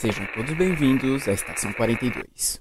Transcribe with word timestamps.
Sejam 0.00 0.24
todos 0.34 0.54
bem-vindos 0.54 1.28
à 1.28 1.32
Estação 1.32 1.74
42. 1.74 2.58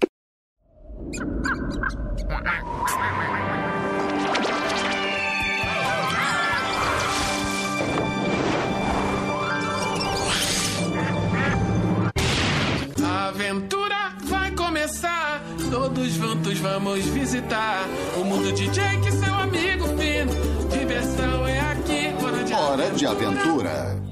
A 13.02 13.28
aventura 13.30 13.96
vai 14.26 14.52
começar. 14.52 15.42
Todos 15.72 16.12
juntos 16.12 16.60
vamos 16.60 17.06
visitar 17.06 17.88
o 18.18 18.26
mundo 18.26 18.52
de 18.52 18.68
Jake, 18.68 19.14
seu 19.14 19.34
amigo 19.34 19.86
fino. 19.98 20.68
Diversão 20.70 21.48
é 21.48 21.60
aqui, 21.62 22.22
hora 22.22 22.44
de 22.44 22.54
Hora 22.54 22.92
de 22.92 23.06
aventura. 23.06 24.09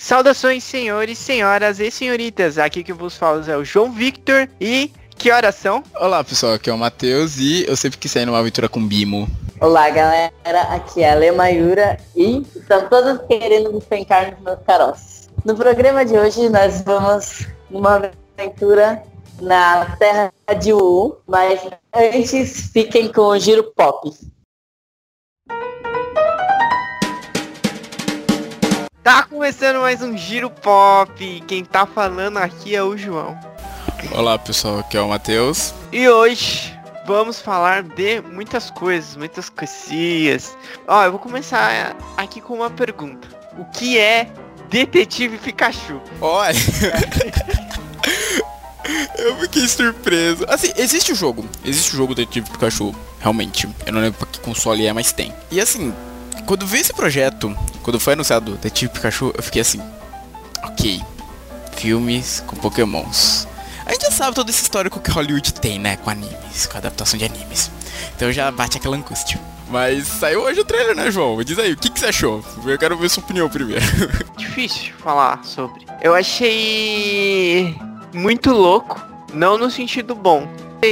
Saudações, 0.00 0.64
senhores, 0.64 1.18
senhoras 1.18 1.78
e 1.78 1.90
senhoritas. 1.90 2.56
Aqui 2.56 2.82
que 2.82 2.90
vos 2.90 3.18
falo 3.18 3.44
é 3.46 3.54
o 3.54 3.62
João 3.62 3.92
Victor 3.92 4.48
e 4.58 4.90
que 5.18 5.30
horas 5.30 5.56
são? 5.56 5.84
Olá 5.94 6.24
pessoal, 6.24 6.54
aqui 6.54 6.70
é 6.70 6.72
o 6.72 6.78
Matheus 6.78 7.36
e 7.36 7.66
eu 7.68 7.76
sempre 7.76 7.98
quis 7.98 8.10
sair 8.10 8.24
numa 8.24 8.38
aventura 8.38 8.66
com 8.66 8.84
Bimo. 8.84 9.28
Olá 9.60 9.90
galera, 9.90 10.62
aqui 10.70 11.02
é 11.02 11.10
a 11.10 11.14
Le 11.16 11.32
Mayura 11.32 11.98
e 12.16 12.38
estão 12.56 12.88
todos 12.88 13.20
querendo 13.28 13.74
despencar 13.74 14.30
nos 14.30 14.40
meus 14.40 14.58
caroços. 14.66 15.28
No 15.44 15.54
programa 15.54 16.02
de 16.02 16.16
hoje 16.16 16.48
nós 16.48 16.80
vamos 16.80 17.46
numa 17.68 18.10
aventura 18.38 19.02
na 19.38 19.84
terra 19.98 20.32
de 20.58 20.72
Uu, 20.72 21.18
mas 21.26 21.60
antes 21.94 22.70
fiquem 22.72 23.12
com 23.12 23.20
o 23.20 23.38
giro 23.38 23.64
pop. 23.76 24.10
Tá 29.02 29.22
começando 29.22 29.80
mais 29.80 30.02
um 30.02 30.14
Giro 30.14 30.50
Pop. 30.50 31.42
Quem 31.48 31.64
tá 31.64 31.86
falando 31.86 32.36
aqui 32.36 32.76
é 32.76 32.82
o 32.82 32.98
João. 32.98 33.34
Olá 34.12 34.38
pessoal, 34.38 34.80
aqui 34.80 34.94
é 34.94 35.00
o 35.00 35.08
Matheus. 35.08 35.72
E 35.90 36.06
hoje 36.06 36.78
vamos 37.06 37.40
falar 37.40 37.82
de 37.82 38.20
muitas 38.20 38.70
coisas, 38.70 39.16
muitas 39.16 39.48
coisinhas. 39.48 40.54
Ó, 40.86 41.02
eu 41.02 41.12
vou 41.12 41.18
começar 41.18 41.96
aqui 42.14 42.42
com 42.42 42.56
uma 42.56 42.68
pergunta. 42.68 43.26
O 43.58 43.64
que 43.64 43.98
é 43.98 44.30
Detetive 44.68 45.38
Pikachu? 45.38 45.98
Olha, 46.20 46.52
eu 49.16 49.34
fiquei 49.38 49.66
surpreso. 49.66 50.44
Assim, 50.46 50.74
existe 50.76 51.12
o 51.12 51.14
jogo, 51.14 51.46
existe 51.64 51.94
o 51.94 51.96
jogo 51.96 52.14
Detetive 52.14 52.50
Pikachu, 52.50 52.94
realmente. 53.18 53.66
Eu 53.86 53.94
não 53.94 54.02
lembro 54.02 54.18
pra 54.18 54.26
que 54.26 54.40
console 54.40 54.86
é, 54.86 54.92
mas 54.92 55.10
tem. 55.10 55.32
E 55.50 55.58
assim, 55.58 55.94
quando 56.50 56.66
vi 56.66 56.80
esse 56.80 56.92
projeto, 56.92 57.56
quando 57.80 58.00
foi 58.00 58.14
anunciado 58.14 58.56
Detetive 58.56 58.90
Pikachu, 58.90 59.32
eu 59.36 59.40
fiquei 59.40 59.62
assim, 59.62 59.80
ok, 60.64 61.00
filmes 61.76 62.42
com 62.44 62.56
pokémons. 62.56 63.46
A 63.86 63.92
gente 63.92 64.02
já 64.02 64.10
sabe 64.10 64.34
todo 64.34 64.50
esse 64.50 64.60
histórico 64.60 64.98
que 64.98 65.12
Hollywood 65.12 65.54
tem, 65.54 65.78
né, 65.78 65.96
com 65.98 66.10
animes, 66.10 66.66
com 66.66 66.76
adaptação 66.76 67.16
de 67.16 67.24
animes. 67.24 67.70
Então 68.16 68.32
já 68.32 68.50
bate 68.50 68.78
aquela 68.78 68.96
angústia. 68.96 69.40
Mas 69.68 70.08
saiu 70.08 70.42
hoje 70.42 70.58
o 70.58 70.64
trailer, 70.64 70.96
né, 70.96 71.08
João? 71.12 71.40
Diz 71.44 71.56
aí, 71.56 71.70
o 71.70 71.76
que, 71.76 71.88
que 71.88 72.00
você 72.00 72.06
achou? 72.06 72.44
Eu 72.66 72.76
quero 72.76 72.98
ver 72.98 73.08
sua 73.08 73.22
opinião 73.22 73.48
primeiro. 73.48 73.86
Difícil 74.36 74.92
falar 74.98 75.44
sobre. 75.44 75.86
Eu 76.02 76.16
achei 76.16 77.78
muito 78.12 78.50
louco, 78.50 79.00
não 79.32 79.56
no 79.56 79.70
sentido 79.70 80.16
bom. 80.16 80.48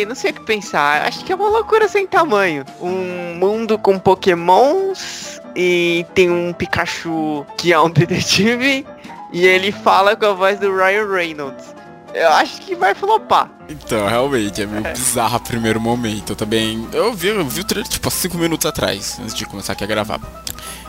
Não 0.06 0.14
sei 0.14 0.30
o 0.30 0.34
que 0.34 0.42
pensar. 0.42 1.06
Acho 1.06 1.24
que 1.24 1.32
é 1.32 1.34
uma 1.34 1.48
loucura 1.48 1.88
sem 1.88 2.06
tamanho. 2.06 2.64
Um 2.78 3.34
mundo 3.36 3.78
com 3.78 3.98
pokémons 3.98 5.37
e 5.54 6.06
tem 6.14 6.30
um 6.30 6.52
Pikachu 6.52 7.44
que 7.56 7.72
é 7.72 7.80
um 7.80 7.88
detetive 7.90 8.86
e 9.32 9.46
ele 9.46 9.72
fala 9.72 10.16
com 10.16 10.26
a 10.26 10.32
voz 10.32 10.58
do 10.58 10.74
Ryan 10.74 11.06
Reynolds. 11.06 11.74
Eu 12.14 12.28
acho 12.30 12.60
que 12.62 12.74
vai 12.74 12.94
flopar. 12.94 13.50
Então, 13.68 14.08
realmente, 14.08 14.62
é 14.62 14.66
meio 14.66 14.82
bizarro 14.82 15.36
a 15.36 15.40
primeiro 15.40 15.78
momento. 15.78 16.32
Eu 16.32 16.36
também. 16.36 16.88
Eu 16.92 17.12
vi, 17.12 17.28
eu 17.28 17.44
vi 17.44 17.60
o 17.60 17.64
trailer 17.64 17.88
tipo 17.88 18.08
há 18.08 18.10
5 18.10 18.36
minutos 18.38 18.66
atrás, 18.66 19.18
antes 19.20 19.34
de 19.34 19.44
começar 19.44 19.74
aqui 19.74 19.84
a 19.84 19.86
gravar. 19.86 20.20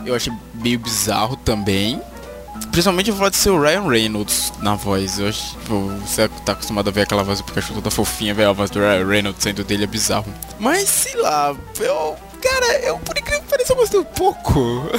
Eu 0.06 0.16
achei 0.16 0.32
meio 0.54 0.80
bizarro 0.80 1.36
também. 1.36 2.02
Principalmente 2.72 3.12
o 3.12 3.16
fato 3.16 3.32
de 3.32 3.38
ser 3.38 3.50
o 3.50 3.62
Ryan 3.62 3.88
Reynolds 3.88 4.54
na 4.62 4.76
voz. 4.76 5.20
Eu 5.20 5.28
acho, 5.28 5.52
tipo, 5.52 5.90
você 6.06 6.28
tá 6.46 6.54
acostumado 6.54 6.88
a 6.88 6.92
ver 6.92 7.02
aquela 7.02 7.24
voz 7.24 7.40
do 7.40 7.46
Pikachu 7.46 7.74
toda 7.74 7.92
fofinha, 7.92 8.34
ver 8.34 8.46
a 8.46 8.52
voz 8.52 8.70
do 8.70 8.80
Ryan 8.80 9.06
Reynolds 9.06 9.44
saindo 9.44 9.64
dele 9.64 9.84
é 9.84 9.88
bizarro. 9.88 10.34
Mas 10.58 10.88
sei 10.88 11.16
lá, 11.16 11.56
eu. 11.80 12.18
Cara, 12.42 12.80
eu 12.80 12.98
por 13.00 13.18
incrível 13.18 13.42
que 13.42 13.48
pareça 13.50 13.74
eu 13.74 13.78
gostei 13.78 14.00
um 14.00 14.04
pouco. 14.04 14.60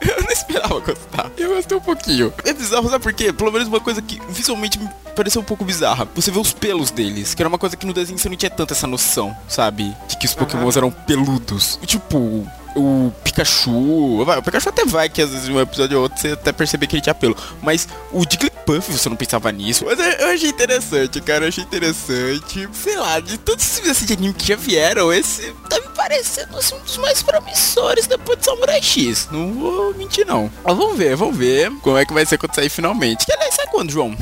eu 0.00 0.22
não 0.22 0.30
esperava 0.30 0.80
gostar. 0.80 1.30
Eu 1.36 1.54
gostei 1.54 1.76
um 1.76 1.80
pouquinho. 1.80 2.32
É 2.44 2.52
bizarro, 2.52 2.88
sabe 2.88 3.02
por 3.02 3.12
quê? 3.12 3.32
Pelo 3.32 3.52
menos 3.52 3.68
uma 3.68 3.80
coisa 3.80 4.02
que 4.02 4.20
visualmente 4.28 4.78
me 4.78 4.88
pareceu 5.14 5.40
um 5.40 5.44
pouco 5.44 5.64
bizarra. 5.64 6.08
Você 6.14 6.30
vê 6.30 6.38
os 6.38 6.52
pelos 6.52 6.90
deles, 6.90 7.34
que 7.34 7.42
era 7.42 7.48
uma 7.48 7.58
coisa 7.58 7.76
que 7.76 7.86
no 7.86 7.92
desenho 7.92 8.18
você 8.18 8.28
não 8.28 8.36
tinha 8.36 8.50
tanta 8.50 8.74
essa 8.74 8.86
noção, 8.86 9.36
sabe? 9.48 9.94
De 10.08 10.16
que 10.16 10.26
os 10.26 10.34
pokémons 10.34 10.76
eram 10.76 10.90
peludos. 10.90 11.78
Tipo, 11.86 12.46
o 12.76 13.12
Pikachu. 13.24 14.24
Vai, 14.24 14.38
o 14.38 14.42
Pikachu 14.42 14.68
até 14.68 14.84
vai, 14.84 15.08
que 15.08 15.22
às 15.22 15.30
vezes 15.30 15.48
um 15.48 15.60
episódio 15.60 15.96
ou 15.96 16.04
outro 16.04 16.18
você 16.20 16.32
até 16.32 16.52
perceber 16.52 16.86
que 16.86 16.96
ele 16.96 17.02
tinha 17.02 17.14
pelo. 17.14 17.36
Mas 17.62 17.88
o 18.12 18.22
Jigglypuff 18.22 18.92
você 18.92 19.08
não 19.08 19.16
pensava 19.16 19.50
nisso. 19.52 19.84
Mas 19.84 19.98
eu, 19.98 20.04
eu 20.04 20.28
achei 20.28 20.48
interessante, 20.48 21.20
cara. 21.20 21.44
Eu 21.44 21.48
achei 21.48 21.64
interessante. 21.64 22.68
Sei 22.72 22.96
lá, 22.96 23.20
de 23.20 23.38
todos 23.38 23.64
esses 23.64 23.78
filmes 23.78 23.96
assim, 23.96 24.06
de 24.06 24.12
anime 24.12 24.34
que 24.34 24.46
já 24.46 24.56
vieram, 24.56 25.12
esse 25.12 25.52
tá 25.68 25.80
me 25.80 25.88
parecendo 25.94 26.56
assim, 26.56 26.74
um 26.74 26.80
dos 26.80 26.96
mais 26.98 27.22
promissores 27.22 28.06
depois 28.06 28.38
de 28.38 28.44
Samurai 28.44 28.82
X. 28.82 29.28
Não 29.30 29.52
vou 29.52 29.94
mentir, 29.94 30.26
não. 30.26 30.50
Mas 30.64 30.76
vamos 30.76 30.96
ver, 30.96 31.16
vamos 31.16 31.36
ver 31.36 31.70
como 31.82 31.98
é 31.98 32.04
que 32.04 32.12
vai 32.12 32.24
ser 32.26 32.38
quando 32.38 32.54
sair 32.54 32.68
finalmente. 32.68 33.26
Que 33.26 33.32
aliás, 33.32 33.54
sai 33.54 33.66
quando, 33.66 33.90
João? 33.90 34.16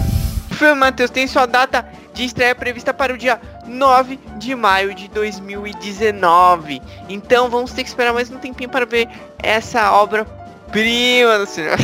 Filme, 0.53 0.75
Matheus, 0.75 1.11
tem 1.11 1.27
sua 1.29 1.47
data 1.47 1.87
de 2.19 2.25
estreia 2.25 2.53
prevista 2.53 2.93
para 2.93 3.15
o 3.15 3.17
dia 3.17 3.41
9 3.65 4.19
de 4.39 4.53
maio 4.53 4.93
de 4.93 5.07
2019. 5.09 6.83
Então 7.09 7.49
vamos 7.49 7.73
ter 7.73 7.85
que 7.85 7.89
esperar 7.89 8.13
mais 8.13 8.29
um 8.29 8.39
tempinho 8.39 8.69
para 8.69 8.85
ver 8.85 9.09
essa 9.41 9.93
obra-prima 9.93 11.39
do 11.39 11.47
cinema. 11.47 11.77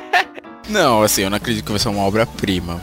Não, 0.66 1.02
assim, 1.02 1.22
eu 1.22 1.30
não 1.30 1.36
acredito 1.36 1.64
que 1.64 1.70
vai 1.70 1.78
ser 1.78 1.90
uma 1.90 2.02
obra-prima. 2.02 2.80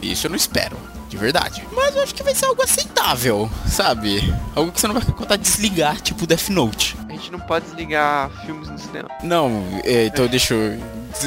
Isso 0.00 0.26
eu 0.26 0.30
não 0.30 0.36
espero, 0.36 0.76
de 1.14 1.20
verdade. 1.20 1.64
Mas 1.72 1.94
eu 1.94 2.02
acho 2.02 2.14
que 2.14 2.22
vai 2.22 2.34
ser 2.34 2.46
algo 2.46 2.62
aceitável, 2.62 3.48
sabe? 3.66 4.34
Algo 4.54 4.72
que 4.72 4.80
você 4.80 4.86
não 4.88 4.94
vai 4.94 5.04
contar 5.04 5.36
desligar, 5.36 6.00
tipo 6.00 6.26
Death 6.26 6.48
Note. 6.48 6.96
A 7.08 7.12
gente 7.12 7.30
não 7.30 7.38
pode 7.40 7.66
desligar 7.66 8.30
filmes 8.44 8.68
no 8.68 8.78
cinema. 8.78 9.08
Não, 9.22 9.64
é, 9.84 10.06
então 10.06 10.26
deixa 10.26 10.54
eu. 10.54 10.78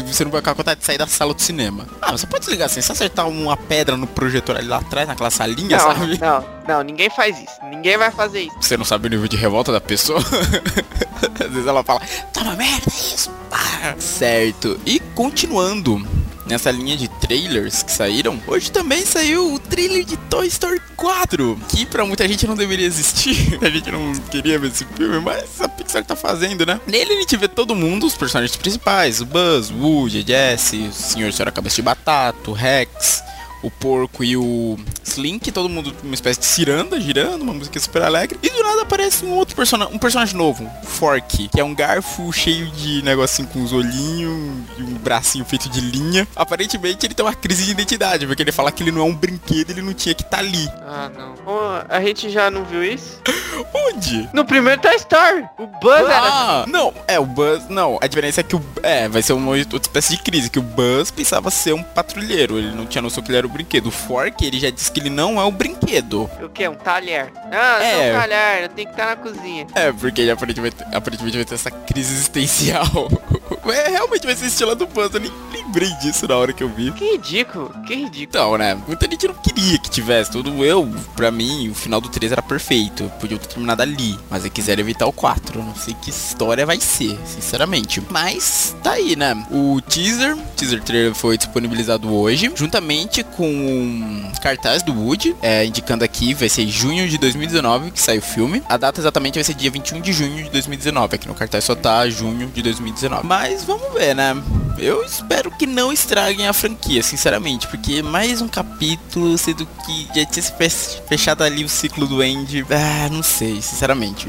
Você 0.05 0.25
não 0.25 0.31
vai 0.31 0.41
ficar 0.41 0.51
com 0.51 0.57
vontade 0.57 0.81
de 0.81 0.85
sair 0.85 0.97
da 0.97 1.07
sala 1.07 1.33
do 1.33 1.41
cinema. 1.41 1.87
Ah, 2.01 2.11
você 2.11 2.27
pode 2.27 2.41
desligar 2.41 2.65
assim, 2.65 2.81
se 2.81 2.91
acertar 2.91 3.25
uma 3.29 3.55
pedra 3.55 3.95
no 3.95 4.05
projetor 4.05 4.57
ali 4.57 4.67
lá 4.67 4.79
atrás, 4.79 5.07
naquela 5.07 5.31
salinha, 5.31 5.77
Não, 5.77 5.93
sabe? 5.93 6.19
não, 6.19 6.45
não, 6.67 6.83
ninguém 6.83 7.09
faz 7.09 7.37
isso. 7.39 7.53
Ninguém 7.69 7.97
vai 7.97 8.11
fazer 8.11 8.41
isso. 8.41 8.55
Você 8.59 8.75
não 8.75 8.83
sabe 8.83 9.07
o 9.07 9.09
nível 9.09 9.27
de 9.29 9.37
revolta 9.37 9.71
da 9.71 9.79
pessoa? 9.79 10.19
Às 11.41 11.49
vezes 11.51 11.65
ela 11.67 11.83
fala, 11.85 12.01
tá 12.33 12.41
uma 12.41 12.55
merda 12.57 12.87
isso. 12.87 13.29
pá." 13.49 13.95
Certo. 13.97 14.77
E 14.85 14.99
continuando 15.15 16.05
nessa 16.47 16.71
linha 16.71 16.95
de 16.95 17.07
trailers 17.07 17.83
que 17.83 17.91
saíram, 17.91 18.41
hoje 18.47 18.71
também 18.71 19.05
saiu 19.05 19.53
o 19.53 19.59
trailer 19.59 20.03
de 20.03 20.17
Toy 20.17 20.47
Story 20.47 20.81
4, 20.95 21.59
que 21.69 21.85
pra 21.85 22.05
muita 22.05 22.27
gente 22.27 22.47
não 22.47 22.55
deveria 22.55 22.85
existir. 22.85 23.59
A 23.61 23.69
gente 23.69 23.91
não 23.91 24.13
queria 24.31 24.57
ver 24.57 24.67
esse 24.67 24.85
filme, 24.85 25.19
mas 25.19 25.61
a 25.61 25.67
Pixar 25.67 26.03
tá 26.03 26.15
fazendo, 26.15 26.65
né? 26.65 26.79
Nele 26.87 27.13
a 27.13 27.19
gente 27.19 27.35
vê 27.35 27.47
todo 27.47 27.75
mundo, 27.75 28.05
os 28.05 28.15
personagens 28.15 28.55
principais, 28.55 29.19
o 29.19 29.25
Buzz, 29.25 29.69
o 29.69 29.75
Woody, 29.75 30.19
a 30.19 30.25
Jessie, 30.25 30.87
o 30.87 30.93
Senhor 30.93 31.29
e 31.29 31.33
Senhora 31.33 31.51
Cabeça 31.51 31.75
de 31.75 31.81
Batata, 31.81 32.49
o 32.49 32.53
Rex, 32.53 33.23
o 33.63 33.71
porco 33.71 34.23
e 34.23 34.37
o 34.37 34.77
Slink, 35.03 35.51
todo 35.51 35.69
mundo 35.69 35.93
uma 36.03 36.13
espécie 36.13 36.39
de 36.39 36.45
ciranda 36.45 36.99
girando, 36.99 37.41
uma 37.41 37.53
música 37.53 37.79
super 37.79 38.03
alegre. 38.03 38.37
E 38.41 38.49
do 38.49 38.63
nada 38.63 38.81
aparece 38.83 39.25
um 39.25 39.33
outro 39.33 39.55
personagem, 39.55 39.95
um 39.95 39.97
personagem 39.97 40.35
novo, 40.35 40.69
Fork, 40.83 41.47
que 41.49 41.59
é 41.59 41.63
um 41.63 41.73
garfo 41.73 42.31
cheio 42.31 42.67
de 42.67 43.01
negocinho 43.01 43.47
com 43.47 43.63
os 43.63 43.73
olhinhos 43.73 44.53
e 44.77 44.83
um 44.83 44.93
bracinho 44.95 45.45
feito 45.45 45.69
de 45.69 45.81
linha. 45.81 46.27
Aparentemente 46.35 47.05
ele 47.05 47.13
tem 47.13 47.25
uma 47.25 47.33
crise 47.33 47.65
de 47.65 47.71
identidade, 47.71 48.27
porque 48.27 48.41
ele 48.41 48.51
fala 48.51 48.71
que 48.71 48.83
ele 48.83 48.91
não 48.91 49.01
é 49.01 49.05
um 49.05 49.15
brinquedo, 49.15 49.71
ele 49.71 49.81
não 49.81 49.93
tinha 49.93 50.13
que 50.13 50.23
estar 50.23 50.39
ali. 50.39 50.69
Ah, 50.81 51.09
não. 51.15 51.33
Pô, 51.35 51.59
a 51.89 52.01
gente 52.01 52.29
já 52.29 52.51
não 52.51 52.63
viu 52.63 52.83
isso? 52.83 53.21
Onde? 53.73 54.29
No 54.33 54.45
primeiro 54.45 54.81
Toy 54.81 54.95
Story, 54.95 55.45
o 55.57 55.67
Buzz 55.67 56.01
era... 56.01 56.21
Ah, 56.21 56.65
não, 56.67 56.93
é 57.07 57.19
o 57.19 57.25
Buzz, 57.25 57.67
não, 57.69 57.97
a 58.01 58.07
diferença 58.07 58.41
é 58.41 58.43
que 58.43 58.55
o 58.55 58.63
é, 58.83 59.07
vai 59.07 59.21
ser 59.21 59.33
uma 59.33 59.51
outra 59.51 59.77
espécie 59.77 60.15
de 60.15 60.21
crise, 60.21 60.49
que 60.49 60.59
o 60.59 60.63
Buzz 60.63 61.11
pensava 61.11 61.49
ser 61.49 61.73
um 61.73 61.83
patrulheiro, 61.83 62.57
ele 62.57 62.71
não 62.71 62.85
tinha 62.85 63.01
noção 63.01 63.23
que 63.23 63.29
ele 63.29 63.37
era 63.37 63.46
o 63.47 63.49
brinquedo. 63.49 63.87
O 63.87 63.91
Fork, 63.91 64.45
ele 64.45 64.59
já 64.59 64.69
disse 64.69 64.91
que 64.91 64.99
ele 64.99 65.09
não 65.09 65.39
é 65.39 65.45
um 65.45 65.51
brinquedo. 65.51 66.29
O 66.41 66.49
que? 66.49 66.67
Um 66.67 66.75
talher? 66.75 67.31
Ah, 67.51 67.83
é. 67.83 68.11
Um 68.11 68.19
talher, 68.19 68.63
eu 68.63 68.69
tenho 68.69 68.87
que 68.87 68.93
estar 68.93 69.07
na 69.07 69.15
cozinha. 69.15 69.67
É, 69.75 69.91
porque 69.91 70.21
ele 70.21 70.31
aparentemente, 70.31 70.75
aparentemente 70.93 71.37
vai 71.37 71.45
ter 71.45 71.55
essa 71.55 71.71
crise 71.71 72.13
existencial. 72.13 72.87
É, 73.67 73.89
realmente 73.89 74.25
vai 74.25 74.33
ser 74.33 74.45
estilo 74.45 74.73
do 74.75 74.87
Buzz, 74.87 75.13
eu 75.13 75.19
nem, 75.19 75.31
lembrei 75.51 75.89
disso 75.95 76.27
na 76.27 76.37
hora 76.37 76.53
que 76.53 76.63
eu 76.63 76.69
vi. 76.69 76.91
Que 76.93 77.11
ridículo, 77.11 77.69
que 77.85 77.93
ridículo. 77.93 78.23
Então, 78.23 78.57
né? 78.57 78.75
Muita 78.87 79.09
gente 79.09 79.27
não 79.27 79.35
queria 79.35 79.77
que 79.77 79.89
tivesse. 79.89 80.31
Tudo 80.31 80.63
eu, 80.63 80.89
pra 81.15 81.29
mim, 81.31 81.69
o 81.69 81.75
final 81.75 81.99
do 81.99 82.09
3 82.09 82.31
era 82.31 82.41
perfeito. 82.41 83.11
Podia 83.19 83.37
ter 83.37 83.47
terminado 83.47 83.81
ali. 83.81 84.17
Mas 84.29 84.43
eles 84.43 84.53
quiseram 84.53 84.81
evitar 84.81 85.05
o 85.05 85.13
4. 85.13 85.59
Eu 85.59 85.65
não 85.65 85.75
sei 85.75 85.93
que 86.01 86.09
história 86.09 86.65
vai 86.65 86.79
ser, 86.79 87.17
sinceramente. 87.25 88.01
Mas 88.09 88.75
tá 88.81 88.93
aí, 88.93 89.15
né? 89.15 89.35
O 89.51 89.81
teaser, 89.81 90.35
o 90.35 90.41
teaser 90.55 90.81
trailer 90.81 91.13
foi 91.13 91.37
disponibilizado 91.37 92.13
hoje, 92.13 92.51
juntamente 92.55 93.23
com 93.37 93.47
um 93.47 94.31
cartaz 94.41 94.81
do 94.83 94.91
Woody, 94.93 95.35
é, 95.41 95.63
indicando 95.63 96.03
aqui 96.03 96.33
vai 96.33 96.49
ser 96.49 96.67
junho 96.67 97.07
de 97.07 97.17
2019 97.19 97.91
que 97.91 98.01
sai 98.01 98.17
o 98.17 98.21
filme. 98.21 98.63
A 98.67 98.75
data 98.77 98.99
exatamente 98.99 99.35
vai 99.35 99.43
ser 99.43 99.53
dia 99.53 99.69
21 99.69 100.01
de 100.01 100.11
junho 100.11 100.43
de 100.43 100.49
2019. 100.49 101.15
Aqui 101.15 101.27
no 101.27 101.35
cartaz 101.35 101.63
só 101.63 101.75
tá 101.75 102.09
junho 102.09 102.47
de 102.47 102.61
2019. 102.63 103.25
Mas 103.27 103.63
vamos 103.63 103.93
ver, 103.93 104.15
né? 104.15 104.35
Eu 104.79 105.03
espero 105.03 105.51
que 105.51 105.65
não 105.65 105.91
estraguem 105.93 106.47
a 106.47 106.53
franquia, 106.53 107.01
sinceramente, 107.03 107.67
porque 107.67 108.01
mais 108.01 108.41
um 108.41 108.47
capítulo, 108.47 109.37
sendo 109.37 109.65
que 109.85 110.07
já 110.15 110.25
tinha 110.25 110.43
se 110.43 110.51
fech- 110.53 111.01
fechado 111.07 111.43
ali 111.43 111.63
o 111.63 111.69
ciclo 111.69 112.07
do 112.07 112.21
Andy. 112.21 112.65
Ah, 112.69 113.09
não 113.11 113.21
sei, 113.23 113.61
sinceramente. 113.61 114.27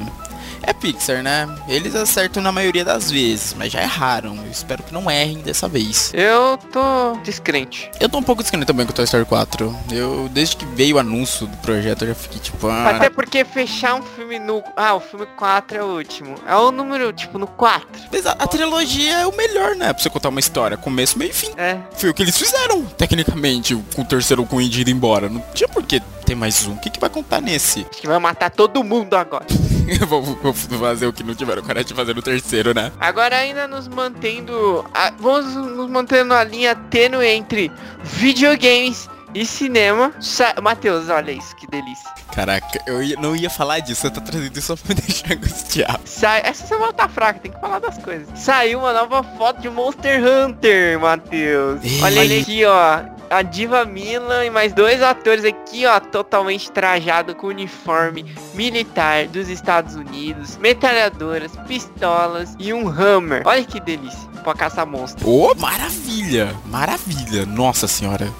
É 0.62 0.72
Pixar, 0.72 1.22
né? 1.22 1.48
Eles 1.68 1.94
acertam 1.94 2.42
na 2.42 2.52
maioria 2.52 2.84
das 2.84 3.10
vezes, 3.10 3.54
mas 3.54 3.72
já 3.72 3.82
erraram. 3.82 4.36
Eu 4.36 4.50
espero 4.50 4.82
que 4.82 4.92
não 4.92 5.10
errem 5.10 5.38
dessa 5.38 5.68
vez. 5.68 6.12
Eu 6.14 6.58
tô 6.72 7.16
descrente. 7.22 7.90
Eu 8.00 8.08
tô 8.08 8.18
um 8.18 8.22
pouco 8.22 8.42
descrente 8.42 8.66
também 8.66 8.86
com 8.86 8.92
o 8.92 8.94
Toy 8.94 9.04
Story 9.04 9.24
4. 9.24 9.76
Eu, 9.90 10.28
desde 10.32 10.56
que 10.56 10.64
veio 10.66 10.96
o 10.96 10.98
anúncio 10.98 11.46
do 11.46 11.56
projeto, 11.58 12.02
eu 12.02 12.08
já 12.08 12.14
fiquei 12.14 12.40
tipo, 12.40 12.68
ah, 12.68 12.90
Até 12.90 13.10
porque 13.10 13.44
fechar 13.44 13.94
um 13.94 14.02
filme 14.02 14.38
no. 14.38 14.62
Ah, 14.76 14.94
o 14.94 15.00
filme 15.00 15.26
4 15.36 15.78
é 15.78 15.82
o 15.82 15.96
último. 15.96 16.34
É 16.46 16.54
o 16.56 16.70
número, 16.70 17.12
tipo, 17.12 17.38
no 17.38 17.46
4. 17.46 17.88
Mas 18.12 18.26
a, 18.26 18.32
a 18.32 18.46
trilogia 18.46 19.20
é 19.20 19.26
o 19.26 19.36
melhor, 19.36 19.74
né? 19.74 19.92
Pra 19.92 20.02
você 20.02 20.10
contar 20.10 20.28
uma 20.28 20.40
história, 20.40 20.76
começo, 20.76 21.18
meio 21.18 21.30
e 21.30 21.34
fim. 21.34 21.50
É. 21.56 21.78
Foi 21.96 22.10
o 22.10 22.14
que 22.14 22.22
eles 22.22 22.36
fizeram, 22.36 22.84
tecnicamente, 22.84 23.74
com 23.94 24.02
o 24.02 24.04
terceiro 24.04 24.44
com 24.44 24.56
o 24.56 24.60
Indy 24.60 24.82
indo 24.82 24.90
embora. 24.90 25.28
Não 25.28 25.42
tinha 25.54 25.68
por 25.68 25.82
que 25.82 26.00
ter 26.28 26.34
mais 26.34 26.66
um. 26.66 26.74
O 26.74 26.78
que, 26.78 26.90
que 26.90 27.00
vai 27.00 27.08
contar 27.08 27.40
nesse? 27.40 27.86
Acho 27.90 28.00
que 28.02 28.06
vai 28.06 28.18
matar 28.18 28.50
todo 28.50 28.84
mundo 28.84 29.14
agora. 29.14 29.46
vou, 30.06 30.22
vou 30.22 30.52
fazer 30.52 31.06
o 31.06 31.12
que 31.12 31.22
não 31.22 31.34
tiveram 31.34 31.62
coragem 31.62 31.88
de 31.88 31.94
fazer 31.94 32.14
no 32.14 32.20
terceiro, 32.20 32.74
né? 32.74 32.92
Agora 33.00 33.36
ainda 33.36 33.66
nos 33.66 33.88
mantendo. 33.88 34.84
ah, 34.94 35.10
vamos 35.18 35.54
nos 35.54 35.88
mantendo 35.90 36.34
a 36.34 36.44
linha 36.44 36.74
tênue 36.74 37.26
entre 37.26 37.72
videogames 38.04 39.08
e 39.34 39.46
cinema. 39.46 40.12
Sa 40.20 40.54
Matheus, 40.62 41.08
olha 41.08 41.32
isso, 41.32 41.56
que 41.56 41.66
delícia. 41.66 42.10
Caraca, 42.34 42.78
eu 42.86 43.02
ia- 43.02 43.16
não 43.18 43.34
ia 43.34 43.48
falar 43.48 43.80
disso, 43.80 44.02
você 44.02 44.10
tá 44.10 44.20
trazendo 44.20 44.56
isso 44.56 44.66
só 44.66 44.76
pra 44.76 44.94
me 44.94 45.00
deixar 45.00 45.32
angustiado. 45.32 46.00
Sai... 46.04 46.42
Essa 46.44 46.66
semana 46.66 46.92
tá 46.92 47.08
fraca, 47.08 47.40
tem 47.40 47.50
que 47.50 47.58
falar 47.60 47.78
das 47.78 47.96
coisas. 47.98 48.28
Saiu 48.38 48.80
uma 48.80 48.92
nova 48.92 49.22
foto 49.22 49.62
de 49.62 49.70
Monster 49.70 50.20
Hunter, 50.22 51.00
Matheus. 51.00 51.80
Olha 52.02 52.24
Ei. 52.24 52.40
aqui, 52.42 52.64
ó. 52.66 53.17
A 53.30 53.42
Diva 53.42 53.84
Mila 53.84 54.44
e 54.44 54.50
mais 54.50 54.72
dois 54.72 55.02
atores 55.02 55.44
aqui, 55.44 55.84
ó, 55.84 56.00
totalmente 56.00 56.70
trajado 56.72 57.34
com 57.34 57.48
uniforme 57.48 58.24
militar 58.54 59.26
dos 59.26 59.48
Estados 59.48 59.94
Unidos, 59.94 60.56
metralhadoras, 60.56 61.52
pistolas 61.66 62.56
e 62.58 62.72
um 62.72 62.88
hammer. 62.88 63.42
Olha 63.44 63.64
que 63.64 63.80
delícia, 63.80 64.28
pra 64.42 64.54
caçar 64.54 64.86
monstro. 64.86 65.28
Ô, 65.28 65.54
maravilha, 65.54 66.54
maravilha, 66.66 67.44
nossa 67.44 67.86
senhora. 67.86 68.32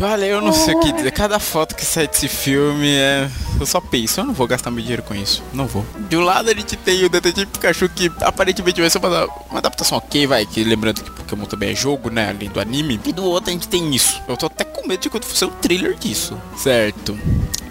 Olha, 0.00 0.24
eu 0.24 0.40
não 0.40 0.52
sei 0.52 0.74
o 0.74 0.80
que 0.80 0.92
dizer, 0.92 1.10
cada 1.12 1.38
foto 1.38 1.74
que 1.74 1.84
sai 1.84 2.06
desse 2.08 2.28
filme 2.28 2.88
é... 2.88 3.28
Eu 3.58 3.66
só 3.66 3.80
penso, 3.80 4.20
eu 4.20 4.24
não 4.24 4.34
vou 4.34 4.46
gastar 4.46 4.70
meu 4.70 4.80
dinheiro 4.80 5.02
com 5.02 5.14
isso, 5.14 5.42
não 5.52 5.66
vou. 5.66 5.86
De 6.08 6.16
um 6.16 6.20
lado 6.20 6.50
a 6.50 6.54
gente 6.54 6.76
tem 6.76 7.04
o 7.04 7.08
Detetive 7.08 7.46
Pikachu 7.46 7.88
que 7.88 8.10
aparentemente 8.20 8.80
vai 8.80 8.90
ser 8.90 8.98
uma, 8.98 9.26
uma 9.48 9.58
adaptação 9.58 9.98
ok, 9.98 10.26
vai, 10.26 10.44
que 10.44 10.64
lembrando 10.64 11.02
que 11.02 11.10
Pokémon 11.10 11.44
também 11.44 11.70
é 11.70 11.74
jogo, 11.74 12.10
né, 12.10 12.30
além 12.30 12.50
do 12.50 12.60
anime. 12.60 13.00
E 13.04 13.12
do 13.12 13.24
outro 13.24 13.50
a 13.50 13.52
gente 13.52 13.68
tem 13.68 13.94
isso. 13.94 14.20
Eu 14.26 14.36
tô 14.36 14.46
até 14.46 14.64
com 14.64 14.86
medo 14.86 15.00
de 15.00 15.08
quando 15.10 15.24
for 15.24 15.36
ser 15.36 15.44
um 15.46 15.50
thriller 15.50 15.94
disso. 15.94 16.36
Certo. 16.56 17.16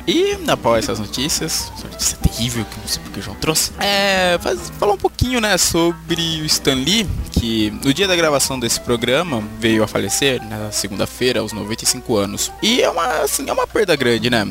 E 0.07 0.37
após 0.47 0.85
essas 0.85 0.99
notícias, 0.99 1.71
notícia 1.83 2.17
terrível 2.17 2.65
que 2.65 2.79
não 2.79 2.87
sei 2.87 3.01
porque 3.03 3.19
o 3.19 3.23
João 3.23 3.37
trouxe, 3.37 3.71
é, 3.79 4.37
faz, 4.41 4.71
falar 4.77 4.93
um 4.93 4.97
pouquinho, 4.97 5.39
né, 5.39 5.57
sobre 5.57 6.41
o 6.41 6.45
Stan 6.45 6.73
Lee, 6.73 7.07
que 7.31 7.71
no 7.83 7.93
dia 7.93 8.07
da 8.07 8.15
gravação 8.15 8.59
desse 8.59 8.79
programa 8.79 9.43
veio 9.59 9.83
a 9.83 9.87
falecer 9.87 10.43
na 10.47 10.71
segunda-feira 10.71 11.39
aos 11.39 11.53
95 11.53 12.17
anos. 12.17 12.51
E 12.61 12.81
é 12.81 12.89
uma, 12.89 13.21
assim, 13.21 13.49
é 13.49 13.53
uma 13.53 13.67
perda 13.67 13.95
grande, 13.95 14.29
né? 14.29 14.45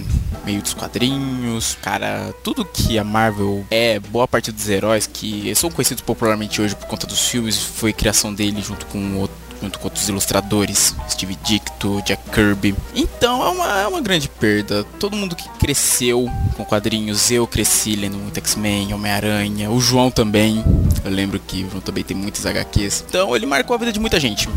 Meio 0.44 0.60
dos 0.60 0.74
quadrinhos, 0.74 1.76
cara, 1.80 2.34
tudo 2.42 2.64
que 2.64 2.98
a 2.98 3.04
Marvel 3.04 3.64
é, 3.70 4.00
boa 4.00 4.26
parte 4.26 4.50
dos 4.50 4.68
heróis 4.68 5.06
que 5.06 5.54
são 5.54 5.70
conhecidos 5.70 6.02
popularmente 6.02 6.60
hoje 6.60 6.74
por 6.74 6.86
conta 6.86 7.06
dos 7.06 7.28
filmes, 7.28 7.62
foi 7.62 7.92
criação 7.92 8.34
dele 8.34 8.60
junto 8.60 8.86
com 8.86 9.18
outro 9.18 9.51
junto 9.62 9.78
com 9.78 9.86
outros 9.86 10.08
ilustradores, 10.08 10.94
Steve 11.08 11.36
Dicto, 11.36 12.02
Jack 12.02 12.22
Kirby. 12.30 12.74
Então 12.94 13.42
é 13.44 13.48
uma, 13.48 13.80
é 13.82 13.86
uma 13.86 14.00
grande 14.00 14.28
perda. 14.28 14.84
Todo 14.98 15.16
mundo 15.16 15.36
que 15.36 15.48
cresceu 15.50 16.28
com 16.56 16.64
quadrinhos, 16.64 17.30
eu 17.30 17.46
cresci 17.46 17.94
lendo 17.94 18.18
muito 18.18 18.36
X-Men, 18.38 18.92
Homem-Aranha, 18.92 19.70
o 19.70 19.80
João 19.80 20.10
também. 20.10 20.64
Eu 21.04 21.10
lembro 21.10 21.38
que 21.38 21.64
o 21.64 21.70
João 21.70 21.80
também 21.80 22.02
tem 22.02 22.16
muitos 22.16 22.44
HQs. 22.44 23.04
Então 23.08 23.36
ele 23.36 23.46
marcou 23.46 23.74
a 23.74 23.78
vida 23.78 23.92
de 23.92 24.00
muita 24.00 24.18
gente. 24.18 24.48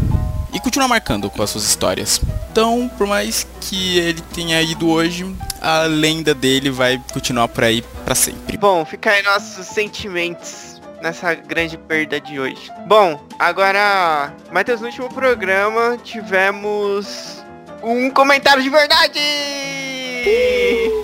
E 0.52 0.60
continua 0.60 0.88
marcando 0.88 1.30
com 1.30 1.44
as 1.44 1.50
suas 1.50 1.66
histórias. 1.66 2.20
Então, 2.50 2.90
por 2.98 3.06
mais 3.06 3.46
que 3.60 3.98
ele 3.98 4.22
tenha 4.34 4.62
ido 4.62 4.88
hoje, 4.88 5.30
a 5.62 5.82
lenda 5.82 6.34
dele 6.34 6.70
vai 6.70 7.02
continuar 7.12 7.50
por 7.50 7.66
aí 7.66 7.84
para 8.06 8.16
sempre. 8.16 8.56
Bom, 8.56 8.86
fica 8.86 9.12
aí 9.12 9.22
nossos 9.22 9.68
sentimentos 9.68 10.75
nessa 11.02 11.34
grande 11.34 11.78
perda 11.78 12.20
de 12.20 12.40
hoje. 12.40 12.72
Bom, 12.88 13.20
agora, 13.40 14.34
Matheus, 14.52 14.82
no 14.82 14.88
último 14.88 15.10
programa 15.14 15.98
tivemos 16.04 17.44
um 17.84 18.10
comentário 18.10 18.64
de 18.64 18.70
verdade! 18.70 19.20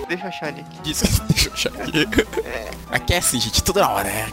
Deixa 0.08 0.24
eu 0.24 0.28
achar 0.28 0.48
ele 0.48 0.60
aqui. 0.62 0.80
Disso, 0.82 1.04
deixa 1.28 1.48
eu 1.48 1.52
achar 1.52 1.68
aqui. 1.68 2.06
Aqui 2.90 3.14
é 3.14 3.18
assim, 3.18 3.40
gente, 3.40 3.62
toda 3.62 3.88
hora. 3.88 4.08
É. 4.08 4.26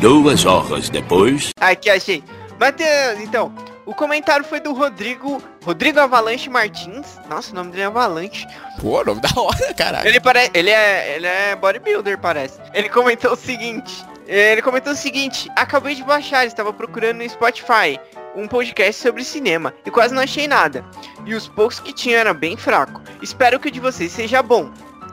Duas 0.00 0.44
horas 0.44 0.88
depois. 0.88 1.50
Aqui, 1.60 1.90
achei. 1.90 2.22
Matheus, 2.58 3.20
então, 3.20 3.52
o 3.88 3.94
comentário 3.94 4.44
foi 4.44 4.60
do 4.60 4.72
Rodrigo, 4.72 5.42
Rodrigo 5.64 5.98
Avalanche 5.98 6.50
Martins. 6.50 7.18
Nossa, 7.28 7.52
o 7.52 7.54
nome 7.54 7.70
dele 7.70 7.84
é 7.84 7.86
Avalanche. 7.86 8.46
Pô, 8.80 9.02
nome 9.02 9.20
da 9.20 9.30
hora, 9.34 9.72
caralho. 9.74 10.06
Ele 10.06 10.20
parece, 10.20 10.50
ele 10.52 10.70
é, 10.70 11.16
ele 11.16 11.26
é 11.26 11.56
bodybuilder, 11.56 12.18
parece. 12.18 12.60
Ele 12.74 12.88
comentou 12.88 13.32
o 13.32 13.36
seguinte, 13.36 14.04
ele 14.28 14.62
comentou 14.62 14.92
o 14.92 14.96
seguinte: 14.96 15.50
acabei 15.56 15.94
de 15.94 16.04
baixar, 16.04 16.46
estava 16.46 16.72
procurando 16.72 17.18
no 17.18 17.28
Spotify 17.28 17.98
um 18.36 18.46
podcast 18.46 19.00
sobre 19.00 19.24
cinema 19.24 19.74
e 19.84 19.90
quase 19.90 20.14
não 20.14 20.22
achei 20.22 20.46
nada. 20.46 20.84
E 21.24 21.34
os 21.34 21.48
poucos 21.48 21.80
que 21.80 21.92
tinha 21.92 22.18
era 22.18 22.34
bem 22.34 22.56
fraco. 22.56 23.00
Espero 23.22 23.58
que 23.58 23.68
o 23.68 23.70
de 23.70 23.80
vocês 23.80 24.12
seja 24.12 24.42
bom. 24.42 24.70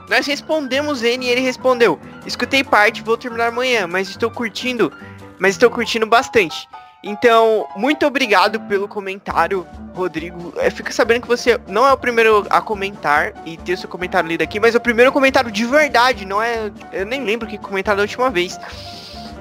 Nós 0.09 0.27
respondemos 0.27 1.01
ele 1.01 1.25
e 1.25 1.29
ele 1.29 1.41
respondeu: 1.41 1.99
escutei 2.25 2.63
parte, 2.63 3.01
vou 3.01 3.17
terminar 3.17 3.47
amanhã, 3.47 3.87
mas 3.87 4.09
estou 4.09 4.29
curtindo, 4.29 4.91
mas 5.39 5.55
estou 5.55 5.69
curtindo 5.69 6.05
bastante. 6.05 6.67
Então, 7.07 7.67
muito 7.75 8.05
obrigado 8.05 8.59
pelo 8.61 8.87
comentário, 8.87 9.65
Rodrigo. 9.93 10.51
Eu 10.57 10.71
fico 10.71 10.91
sabendo 10.91 11.21
que 11.21 11.27
você 11.27 11.59
não 11.67 11.85
é 11.85 11.93
o 11.93 11.97
primeiro 11.97 12.47
a 12.49 12.59
comentar 12.59 13.31
e 13.45 13.57
ter 13.57 13.73
o 13.73 13.77
seu 13.77 13.87
comentário 13.87 14.27
lido 14.27 14.41
aqui, 14.41 14.59
mas 14.59 14.73
é 14.73 14.77
o 14.77 14.81
primeiro 14.81 15.11
comentário 15.11 15.51
de 15.51 15.65
verdade, 15.65 16.25
não 16.25 16.41
é. 16.41 16.71
Eu 16.91 17.05
nem 17.05 17.23
lembro 17.23 17.47
que 17.47 17.59
comentário 17.59 17.97
da 17.97 18.03
última 18.03 18.31
vez. 18.31 18.59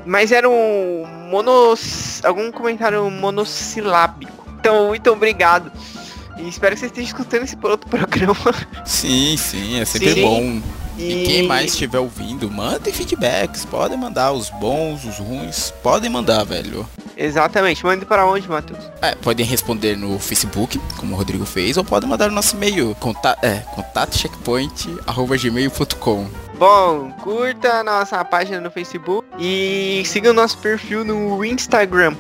Mas 0.04 0.32
era 0.32 0.48
um 0.48 1.04
monos. 1.30 2.20
algum 2.24 2.50
comentário 2.52 3.10
monossilábico. 3.10 4.44
Então, 4.58 4.88
muito 4.88 5.10
obrigado. 5.10 5.70
E 6.38 6.48
espero 6.48 6.74
que 6.74 6.80
você 6.80 6.86
esteja 6.86 7.08
escutando 7.08 7.44
esse 7.44 7.56
outro 7.62 7.88
programa. 7.88 8.34
Sim, 8.84 9.36
sim, 9.36 9.80
é 9.80 9.84
sempre 9.84 10.14
Sim. 10.14 10.22
bom. 10.22 10.62
E 10.96 11.24
quem 11.24 11.42
mais 11.42 11.72
estiver 11.72 11.98
ouvindo, 11.98 12.48
mandem 12.50 12.92
feedbacks. 12.92 13.64
Podem 13.64 13.98
mandar 13.98 14.30
os 14.32 14.48
bons, 14.50 15.04
os 15.04 15.18
ruins. 15.18 15.72
Podem 15.82 16.08
mandar, 16.08 16.44
velho. 16.44 16.88
Exatamente. 17.16 17.84
Mande 17.84 18.04
para 18.04 18.24
onde, 18.26 18.48
Matheus? 18.48 18.78
É, 19.02 19.14
podem 19.16 19.44
responder 19.44 19.96
no 19.96 20.16
Facebook, 20.18 20.80
como 20.96 21.14
o 21.14 21.18
Rodrigo 21.18 21.44
fez, 21.44 21.76
ou 21.76 21.84
podem 21.84 22.08
mandar 22.08 22.28
no 22.28 22.34
nosso 22.34 22.56
e-mail, 22.56 22.96
conta 23.00 23.36
é, 23.42 23.58
contatocheckpoint.gmail.com. 23.74 26.43
Bom, 26.58 27.10
curta 27.20 27.80
a 27.80 27.84
nossa 27.84 28.24
página 28.24 28.60
no 28.60 28.70
Facebook 28.70 29.26
e 29.38 30.02
siga 30.06 30.30
o 30.30 30.32
nosso 30.32 30.56
perfil 30.58 31.04
no 31.04 31.44
Instagram. 31.44 32.14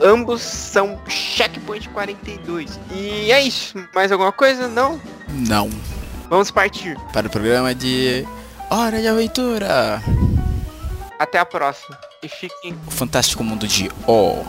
Ambos 0.00 0.42
são 0.42 0.98
Checkpoint 1.08 1.88
42. 1.88 2.78
E 2.92 3.32
é 3.32 3.42
isso. 3.42 3.82
Mais 3.94 4.12
alguma 4.12 4.32
coisa? 4.32 4.68
Não? 4.68 5.00
Não. 5.28 5.70
Vamos 6.28 6.50
partir. 6.50 6.96
Para 7.12 7.26
o 7.26 7.30
programa 7.30 7.74
de 7.74 8.26
Hora 8.70 9.00
de 9.00 9.08
Aventura. 9.08 10.02
Até 11.18 11.38
a 11.38 11.44
próxima. 11.44 11.98
E 12.22 12.28
fiquem 12.28 12.76
O 12.86 12.90
fantástico 12.90 13.42
mundo 13.42 13.66
de 13.66 13.90
O. 14.06 14.44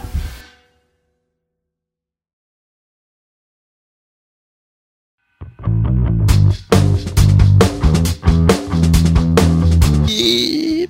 E 10.21 10.89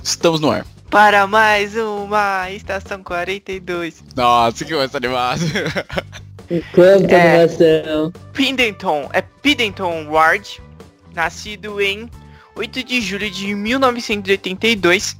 estamos 0.00 0.38
no 0.40 0.48
ar. 0.52 0.64
para 0.88 1.26
mais 1.26 1.74
uma 1.76 2.48
Estação 2.52 3.02
42. 3.02 4.04
Nossa, 4.14 4.64
que 4.64 4.72
coisa 4.72 4.96
animada. 4.96 5.40
Quanta 6.72 7.14
É. 7.16 7.42
animação. 7.42 8.12
Piddington 8.32 9.10
é 9.12 9.20
Piddington 9.20 10.06
Ward, 10.08 10.62
nascido 11.16 11.80
em 11.80 12.08
8 12.54 12.84
de 12.84 13.00
julho 13.00 13.28
de 13.28 13.52
1982. 13.56 15.16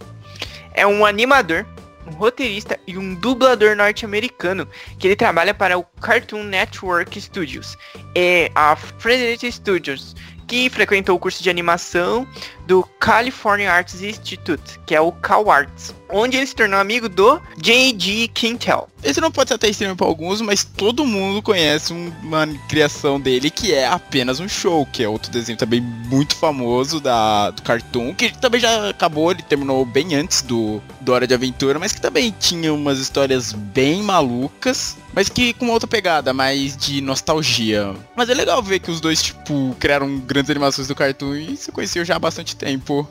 É 0.73 0.87
um 0.87 1.05
animador, 1.05 1.67
um 2.07 2.13
roteirista 2.15 2.79
e 2.87 2.97
um 2.97 3.15
dublador 3.17 3.75
norte-americano 3.75 4.67
que 4.97 5.09
ele 5.09 5.17
trabalha 5.17 5.53
para 5.53 5.77
o 5.77 5.83
Cartoon 6.01 6.45
Network 6.45 7.21
Studios 7.21 7.77
e 8.15 8.49
a 8.55 8.77
Frederick 8.77 9.51
Studios, 9.51 10.15
que 10.47 10.71
frequentou 10.71 11.17
o 11.17 11.19
curso 11.19 11.43
de 11.43 11.51
animação 11.51 12.27
do 12.69 12.87
California 13.01 13.73
Arts 13.73 14.03
Institute, 14.03 14.79
que 14.85 14.95
é 14.95 15.01
o 15.01 15.11
CalArts, 15.11 15.95
onde 16.11 16.37
ele 16.37 16.47
se 16.47 16.55
tornou 16.55 16.79
amigo 16.79 17.09
do 17.09 17.41
J.G. 17.57 18.29
Quintel. 18.29 18.89
Esse 19.03 19.21
não 19.21 19.31
pode 19.31 19.49
ser 19.49 19.55
até 19.55 19.69
estranho 19.69 19.97
pra 19.97 20.07
alguns, 20.07 20.41
mas 20.43 20.65
todo 20.65 21.07
mundo 21.07 21.41
conhece 21.41 21.93
um- 21.95 22.13
uma 22.23 22.47
criação 22.69 23.19
dele 23.19 23.51
que 23.51 23.73
é 23.73 23.87
apenas 23.87 24.39
um 24.41 24.49
show, 24.49 24.85
que 24.85 25.03
é 25.03 25.09
outro 25.09 25.31
desenho 25.31 25.57
também 25.57 25.81
muito 25.81 26.35
famoso 26.37 27.01
da, 27.01 27.51
do 27.51 27.63
Cartoon, 27.63 28.15
que 28.15 28.37
também 28.39 28.61
já 28.61 28.91
acabou, 28.91 29.31
ele 29.31 29.43
terminou 29.43 29.85
bem 29.87 30.15
antes 30.15 30.43
do, 30.43 30.83
do 31.01 31.13
Hora 31.13 31.27
de 31.27 31.33
Aventura, 31.35 31.79
mas 31.79 31.93
que 31.93 32.01
também 32.01 32.35
tinha 32.39 32.73
umas 32.75 32.99
histórias 32.99 33.53
bem 33.53 34.03
malucas, 34.03 34.97
mas 35.15 35.29
que 35.29 35.53
com 35.55 35.69
outra 35.71 35.87
pegada, 35.89 36.35
mais 36.35 36.77
de 36.77 37.01
nostalgia. 37.01 37.95
Mas 38.17 38.29
é 38.29 38.35
legal 38.35 38.63
ver 38.63 38.81
que 38.81 38.91
os 38.91 39.01
dois, 39.01 39.23
tipo, 39.23 39.75
criaram 39.79 40.19
grandes 40.19 40.51
animações 40.51 40.87
do 40.89 40.95
Cartoon 40.95 41.35
e 41.37 41.57
se 41.57 41.71
conheciam 41.73 42.05
já 42.05 42.17
há 42.17 42.19
bastante 42.19 42.57
tempo. 42.59 43.09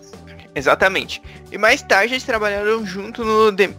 Exatamente. 0.54 1.22
E 1.52 1.58
mais 1.58 1.82
tarde 1.82 2.14
eles 2.14 2.24
trabalharam 2.24 2.86
junto 2.86 3.24
no 3.24 3.52
The... 3.52 3.70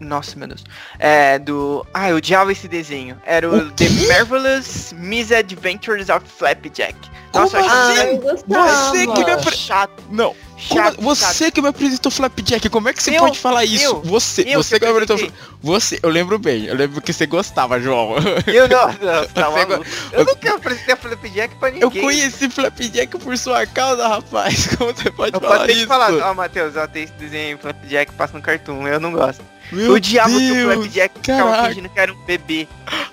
Nossa, 0.00 0.36
meu 0.36 0.48
Deus. 0.48 0.64
É, 0.98 1.38
do... 1.38 1.86
Ah, 1.94 2.10
eu 2.10 2.16
odiava 2.16 2.50
esse 2.50 2.66
desenho. 2.66 3.20
Era 3.24 3.48
o, 3.48 3.56
O 3.56 3.70
The? 3.72 3.88
Marvelous 4.08 4.92
Misadventures 4.94 6.08
of 6.08 6.26
Flapjack. 6.26 6.94
Nossa, 7.32 7.56
Como 7.58 7.68
eu 7.68 7.72
Ah, 7.72 7.90
achei 7.92 8.10
eu 8.14 8.18
gostava. 8.18 8.90
Você 8.90 9.06
que 9.06 9.24
me 9.24 9.30
apre- 9.32 9.56
chato. 9.56 10.02
Não, 10.10 10.34
Chato, 10.60 10.96
Como- 10.96 11.14
chato. 11.16 11.28
você 11.32 11.50
que 11.50 11.62
me 11.62 11.68
apresentou 11.68 12.12
Flapjack, 12.12 12.68
como 12.68 12.88
é 12.88 12.92
que 12.92 13.02
você 13.02 13.16
Eu, 13.16 13.20
pode 13.20 13.38
falar 13.38 13.64
isso? 13.64 13.82
eu, 13.84 14.02
você, 14.02 14.42
eu 14.46 14.62
você 14.62 14.78
que 14.78 14.84
me 14.84 14.92
apresentou. 14.92 15.32
Você, 15.62 15.98
eu 16.02 16.10
lembro 16.10 16.38
bem, 16.38 16.66
eu 16.66 16.74
lembro 16.74 17.00
que 17.00 17.12
você 17.12 17.26
gostava, 17.26 17.80
João. 17.80 18.14
Eu 18.46 18.68
não, 18.68 18.86
não, 18.88 19.26
tá 19.26 19.50
Você 19.50 19.66
maluco. 19.66 19.86
Eu 20.12 20.24
nunca 20.24 20.54
apresentei 20.54 20.96
Flapjack 20.96 21.54
pra 21.56 21.70
ninguém. 21.70 21.82
Eu 21.82 21.90
conheci 21.90 22.48
Flapjack 22.50 23.18
por 23.18 23.36
sua 23.38 23.66
causa, 23.66 24.06
rapaz. 24.08 24.66
Como 24.76 24.92
você 24.94 25.10
pode 25.10 25.34
Eu 25.34 25.40
falar 25.40 25.70
isso? 25.70 25.86
falar, 25.86 26.12
ó, 26.30 26.34
Matheus, 26.34 26.76
ó, 26.76 26.86
tem 26.86 27.04
esse 27.04 27.12
desenho 27.14 27.58
Flapjack 27.58 28.12
passa 28.12 28.36
no 28.36 28.42
cartoon, 28.42 28.86
eu 28.86 29.00
não 29.00 29.12
gosto. 29.12 29.42
Meu 29.72 29.86
eu 29.86 29.92
o 29.92 30.54
Deus, 30.54 30.74
Flapjack 30.74 31.14
ficava 31.20 31.68
fingindo 31.68 31.88
que 31.88 32.00
era 32.00 32.12
um 32.12 32.24
bebê. 32.24 32.66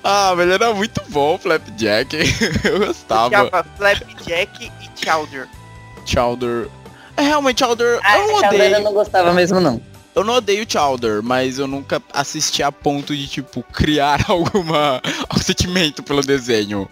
Ah, 0.03 0.33
mas 0.35 0.45
ele 0.45 0.53
era 0.53 0.73
muito 0.73 1.01
bom, 1.09 1.35
o 1.35 1.37
Flapjack. 1.37 2.15
eu 2.63 2.71
Eu 2.73 2.87
gostava. 2.87 3.25
odiava 3.27 3.65
Flapjack 3.77 4.71
e 4.81 5.05
Chowder. 5.05 5.47
Chowder. 6.05 6.67
É, 7.17 7.21
realmente, 7.23 7.59
Chowder, 7.59 7.99
Ah, 8.03 8.19
eu 8.19 8.27
não 8.27 8.35
odeio. 8.35 8.83
não 8.83 8.93
gostava 8.93 9.33
mesmo, 9.33 9.59
não. 9.59 9.81
Eu 10.15 10.23
não 10.23 10.35
odeio 10.35 10.65
Chowder, 10.67 11.21
mas 11.21 11.59
eu 11.59 11.67
nunca 11.67 12.01
assisti 12.13 12.63
a 12.63 12.71
ponto 12.71 13.15
de, 13.15 13.27
tipo, 13.27 13.63
criar 13.73 14.25
alguma 14.29 15.01
algum 15.27 15.43
sentimento 15.43 16.01
pelo 16.01 16.21
desenho. 16.21 16.89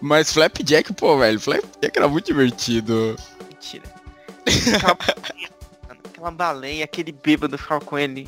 Mas 0.00 0.32
Flapjack, 0.32 0.92
pô, 0.94 1.18
velho, 1.18 1.38
Flapjack 1.40 1.96
era 1.96 2.08
muito 2.08 2.26
divertido. 2.26 3.16
Mentira. 3.48 3.84
Aquela 4.76 4.96
Aquela 6.10 6.30
baleia, 6.30 6.84
aquele 6.84 7.12
bêbado 7.12 7.56
ficava 7.56 7.80
com 7.82 7.98
ele. 7.98 8.26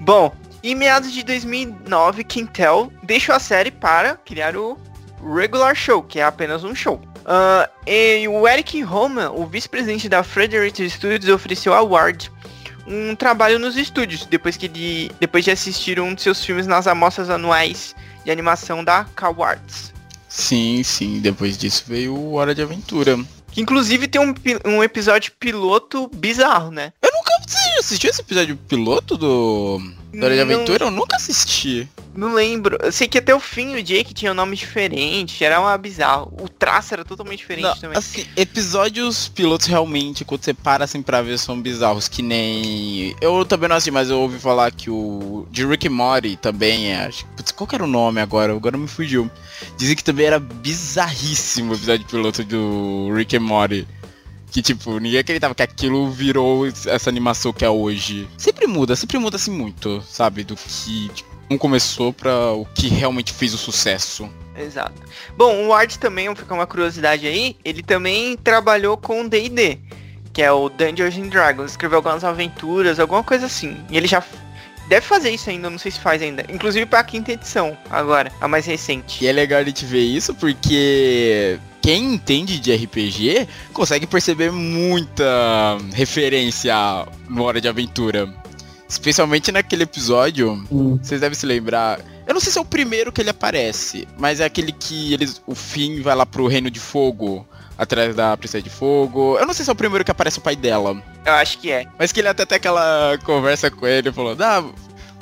Bom, 0.00 0.34
em 0.62 0.74
meados 0.74 1.12
de 1.12 1.22
2009, 1.22 2.24
Quintel 2.24 2.90
deixou 3.02 3.34
a 3.34 3.38
série 3.38 3.70
para 3.70 4.16
criar 4.16 4.56
o 4.56 4.78
Regular 5.34 5.74
Show, 5.74 6.02
que 6.02 6.18
é 6.18 6.24
apenas 6.24 6.64
um 6.64 6.74
show. 6.74 6.98
Ah, 7.24 7.68
e 7.86 8.26
o 8.28 8.46
Eric 8.46 8.82
Roman, 8.82 9.30
o 9.30 9.46
vice-presidente 9.46 10.08
da 10.08 10.22
Frederick 10.22 10.88
Studios, 10.88 11.28
ofereceu 11.28 11.72
a 11.72 11.82
Ward 11.82 12.30
um 12.86 13.14
trabalho 13.14 13.58
nos 13.58 13.76
estúdios, 13.76 14.26
depois, 14.26 14.56
que 14.56 14.68
de, 14.68 15.10
depois 15.20 15.44
de 15.44 15.50
assistir 15.50 16.00
um 16.00 16.14
de 16.14 16.22
seus 16.22 16.44
filmes 16.44 16.66
nas 16.66 16.86
amostras 16.86 17.30
anuais 17.30 17.94
de 18.24 18.30
animação 18.30 18.82
da 18.82 19.04
CalArts. 19.16 19.92
Sim, 20.28 20.82
sim, 20.82 21.20
depois 21.20 21.58
disso 21.58 21.84
veio 21.86 22.14
o 22.14 22.34
Hora 22.34 22.54
de 22.54 22.62
Aventura. 22.62 23.18
Que 23.50 23.60
inclusive 23.60 24.08
tem 24.08 24.20
um, 24.20 24.34
um 24.64 24.82
episódio 24.82 25.32
piloto 25.38 26.10
bizarro, 26.14 26.70
né? 26.70 26.92
Assistiu 27.82 28.10
esse 28.10 28.20
episódio 28.20 28.56
piloto 28.56 29.16
do 29.18 29.80
do 30.12 30.24
Hora 30.24 30.34
de 30.36 30.40
Aventura? 30.40 30.84
Eu 30.84 30.90
nunca 30.90 31.16
assisti. 31.16 31.88
Não 32.14 32.32
lembro. 32.32 32.78
Eu 32.80 32.92
sei 32.92 33.08
que 33.08 33.18
até 33.18 33.34
o 33.34 33.40
fim 33.40 33.74
o 33.74 33.82
Jake 33.82 34.14
tinha 34.14 34.30
um 34.30 34.34
nome 34.34 34.54
diferente, 34.54 35.42
era 35.42 35.58
uma 35.60 35.76
bizarro. 35.76 36.32
O 36.40 36.48
traço 36.48 36.94
era 36.94 37.04
totalmente 37.04 37.38
diferente 37.38 37.64
Não, 37.64 37.76
também. 37.76 37.98
assim, 37.98 38.24
episódios 38.36 39.26
pilotos 39.28 39.66
realmente, 39.66 40.24
quando 40.24 40.44
você 40.44 40.54
para 40.54 40.84
assim 40.84 41.02
pra 41.02 41.22
ver, 41.22 41.40
são 41.40 41.60
bizarros, 41.60 42.06
que 42.06 42.22
nem... 42.22 43.16
Eu 43.20 43.44
também 43.44 43.68
não 43.68 43.74
assisti, 43.74 43.90
mas 43.90 44.10
eu 44.10 44.20
ouvi 44.20 44.38
falar 44.38 44.70
que 44.70 44.88
o 44.88 45.44
de 45.50 45.66
Rick 45.66 45.88
Morty 45.88 46.36
também 46.36 46.92
é... 46.92 47.06
Acho... 47.06 47.26
Putz, 47.36 47.50
qual 47.50 47.66
que 47.66 47.74
era 47.74 47.82
o 47.82 47.88
nome 47.88 48.20
agora? 48.20 48.52
Agora 48.54 48.78
me 48.78 48.86
fugiu. 48.86 49.28
Dizem 49.76 49.96
que 49.96 50.04
também 50.04 50.26
era 50.26 50.38
bizarríssimo 50.38 51.72
o 51.72 51.74
episódio 51.74 52.06
piloto 52.06 52.44
do 52.44 53.12
Rick 53.12 53.36
Morty. 53.40 53.88
Que, 54.52 54.60
tipo, 54.60 55.00
ninguém 55.00 55.18
acreditava 55.18 55.54
que 55.54 55.62
aquilo 55.62 56.10
virou 56.10 56.66
essa 56.66 57.08
animação 57.08 57.52
que 57.52 57.64
é 57.64 57.70
hoje. 57.70 58.28
Sempre 58.36 58.66
muda, 58.66 58.94
sempre 58.94 59.18
muda 59.18 59.36
assim 59.36 59.50
muito, 59.50 60.02
sabe? 60.02 60.44
Do 60.44 60.54
que 60.54 61.08
tipo, 61.14 61.30
um 61.50 61.58
começou 61.58 62.12
pra 62.12 62.52
o 62.52 62.66
que 62.66 62.88
realmente 62.88 63.32
fez 63.32 63.54
o 63.54 63.58
sucesso. 63.58 64.28
Exato. 64.56 65.00
Bom, 65.36 65.66
o 65.66 65.72
Art 65.72 65.96
também, 65.96 66.34
fica 66.36 66.52
uma 66.52 66.66
curiosidade 66.66 67.26
aí, 67.26 67.56
ele 67.64 67.82
também 67.82 68.36
trabalhou 68.36 68.96
com 68.96 69.26
D&D, 69.26 69.78
que 70.32 70.42
é 70.42 70.52
o 70.52 70.68
Dungeons 70.68 71.16
and 71.16 71.28
Dragons, 71.28 71.70
escreveu 71.72 71.96
algumas 71.98 72.22
aventuras, 72.22 73.00
alguma 73.00 73.22
coisa 73.22 73.46
assim. 73.46 73.76
E 73.90 73.96
ele 73.96 74.06
já 74.06 74.22
deve 74.88 75.06
fazer 75.06 75.30
isso 75.30 75.48
ainda, 75.48 75.70
não 75.70 75.78
sei 75.78 75.90
se 75.90 76.00
faz 76.00 76.20
ainda. 76.20 76.44
Inclusive 76.50 76.84
pra 76.84 77.02
quinta 77.02 77.32
edição, 77.32 77.76
agora, 77.88 78.30
a 78.40 78.46
mais 78.46 78.66
recente. 78.66 79.24
E 79.24 79.26
é 79.26 79.32
legal 79.32 79.60
a 79.60 79.64
gente 79.64 79.86
ver 79.86 80.02
isso 80.02 80.34
porque 80.34 81.58
quem 81.82 82.14
entende 82.14 82.58
de 82.60 82.72
RPG 82.74 83.48
consegue 83.72 84.06
perceber 84.06 84.50
muita 84.52 85.76
referência 85.92 86.74
no 87.28 87.42
Hora 87.42 87.60
de 87.60 87.68
Aventura. 87.68 88.32
Especialmente 88.88 89.50
naquele 89.50 89.84
episódio, 89.84 90.52
Hum. 90.70 90.98
vocês 91.02 91.20
devem 91.20 91.34
se 91.36 91.46
lembrar. 91.46 91.98
Eu 92.26 92.34
não 92.34 92.40
sei 92.40 92.52
se 92.52 92.58
é 92.58 92.60
o 92.60 92.64
primeiro 92.64 93.10
que 93.10 93.20
ele 93.20 93.30
aparece, 93.30 94.06
mas 94.18 94.38
é 94.38 94.44
aquele 94.44 94.70
que 94.70 95.12
eles, 95.12 95.42
o 95.46 95.54
Finn 95.54 96.02
vai 96.02 96.14
lá 96.14 96.24
pro 96.26 96.46
Reino 96.46 96.70
de 96.70 96.78
Fogo, 96.78 97.46
atrás 97.76 98.14
da 98.14 98.36
Princesa 98.36 98.62
de 98.62 98.70
Fogo. 98.70 99.36
Eu 99.38 99.46
não 99.46 99.54
sei 99.54 99.64
se 99.64 99.70
é 99.70 99.72
o 99.72 99.76
primeiro 99.76 100.04
que 100.04 100.10
aparece 100.10 100.38
o 100.38 100.42
pai 100.42 100.54
dela. 100.54 101.02
Eu 101.24 101.32
acho 101.32 101.58
que 101.58 101.70
é. 101.72 101.86
Mas 101.98 102.12
que 102.12 102.20
ele 102.20 102.28
até 102.28 102.44
tem 102.44 102.56
aquela 102.56 103.18
conversa 103.24 103.70
com 103.70 103.86
ele, 103.86 104.12
falando, 104.12 104.42
ah, 104.42 104.62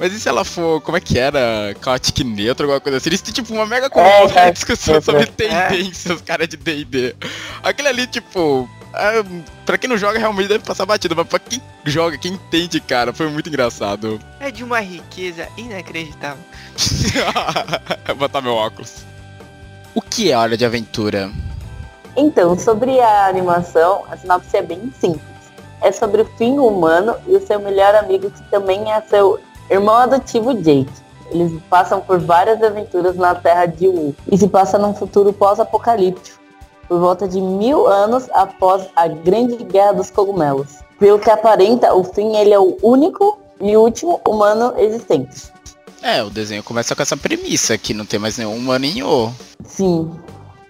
mas 0.01 0.15
e 0.15 0.19
se 0.19 0.27
ela 0.31 0.47
for, 0.47 0.81
como 0.81 0.97
é 0.97 1.01
que 1.01 1.19
era? 1.19 1.77
Chaotic 1.85 2.25
neutro, 2.25 2.65
alguma 2.65 2.81
coisa 2.81 2.97
assim? 2.97 3.11
Eles 3.11 3.21
têm, 3.21 3.35
tipo, 3.35 3.53
uma 3.53 3.67
mega 3.67 3.91
conversa, 3.91 4.35
tá. 4.35 4.51
discussão 4.51 4.95
É, 4.97 5.01
sobre 5.03 5.25
é. 5.25 5.27
tendências, 5.27 6.23
cara 6.23 6.49
de 6.49 6.57
D&D. 6.57 7.15
Aquele 7.63 7.89
ali, 7.89 8.07
tipo, 8.07 8.67
é, 8.95 9.23
pra 9.67 9.77
quem 9.77 9.91
não 9.91 9.99
joga, 9.99 10.19
realmente 10.19 10.49
deve 10.49 10.65
passar 10.65 10.87
batido, 10.87 11.15
mas 11.15 11.29
pra 11.29 11.39
quem 11.39 11.61
joga, 11.85 12.17
quem 12.17 12.33
entende, 12.33 12.81
cara, 12.81 13.13
foi 13.13 13.29
muito 13.29 13.51
engraçado. 13.51 14.19
É 14.41 14.51
de 14.51 14.65
uma 14.65 14.81
riqueza 14.81 15.47
inacreditável. 15.59 16.43
Vou 18.09 18.17
botar 18.17 18.41
meu 18.41 18.55
óculos. 18.55 19.05
O 19.95 20.01
que 20.01 20.33
é 20.33 20.37
Hora 20.37 20.57
de 20.57 20.65
Aventura? 20.65 21.31
Então, 22.17 22.59
sobre 22.59 22.99
a 23.01 23.27
animação, 23.27 24.05
a 24.11 24.17
sinopse 24.17 24.57
é 24.57 24.63
bem 24.63 24.91
simples. 24.99 25.23
É 25.83 25.93
sobre 25.93 26.23
o 26.23 26.25
fim 26.39 26.59
humano 26.59 27.17
e 27.27 27.37
o 27.37 27.47
seu 27.47 27.61
melhor 27.61 27.95
amigo, 27.95 28.31
que 28.31 28.43
também 28.45 28.91
é 28.91 29.03
seu 29.03 29.39
irmão 29.71 29.95
adotivo 29.97 30.53
Jake. 30.55 30.91
Eles 31.31 31.53
passam 31.71 32.01
por 32.01 32.19
várias 32.19 32.61
aventuras 32.63 33.15
na 33.17 33.35
Terra 33.35 33.67
de 33.67 33.87
Wu 33.87 34.15
e 34.31 34.37
se 34.37 34.49
passa 34.49 34.77
num 34.79 34.93
futuro 34.95 35.33
pós-apocalíptico, 35.33 36.39
por 36.89 36.99
volta 36.99 37.29
de 37.29 37.41
mil 37.41 37.87
anos 37.87 38.29
após 38.33 38.89
a 38.97 39.07
Grande 39.07 39.57
Guerra 39.63 39.93
dos 39.93 40.11
Cogumelos. 40.11 40.79
Pelo 40.99 41.19
que 41.21 41.31
aparenta, 41.31 41.95
o 41.95 42.03
fim 42.03 42.35
ele 42.37 42.53
é 42.53 42.59
o 42.59 42.77
único 42.83 43.39
e 43.61 43.77
último 43.77 44.21
humano 44.27 44.75
existente. 44.77 45.53
É, 46.03 46.23
o 46.23 46.31
desenho 46.31 46.63
começa 46.65 46.97
com 46.97 47.03
essa 47.03 47.17
premissa, 47.17 47.79
que 47.79 47.95
não 47.95 48.05
tem 48.05 48.19
mais 48.19 48.37
nenhum 48.37 48.57
humaninho. 48.57 49.33
Sim. 49.65 50.11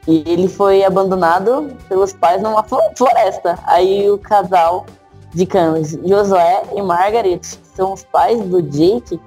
E 0.07 0.23
ele 0.27 0.49
foi 0.49 0.85
abandonado 0.85 1.71
pelos 1.89 2.13
pais 2.13 2.43
numa 2.43 2.63
flo- 2.65 2.83
floresta. 2.97 3.59
Aí 3.65 4.11
o 4.11 4.19
casal 4.19 4.85
de 5.33 5.47
cães, 5.47 5.97
Josué 6.05 6.63
e 6.75 6.83
Margaret, 6.83 7.41
são 7.81 7.95
os 7.95 8.05
pais 8.05 8.39
do 8.45 8.61
Jake, 8.61 9.19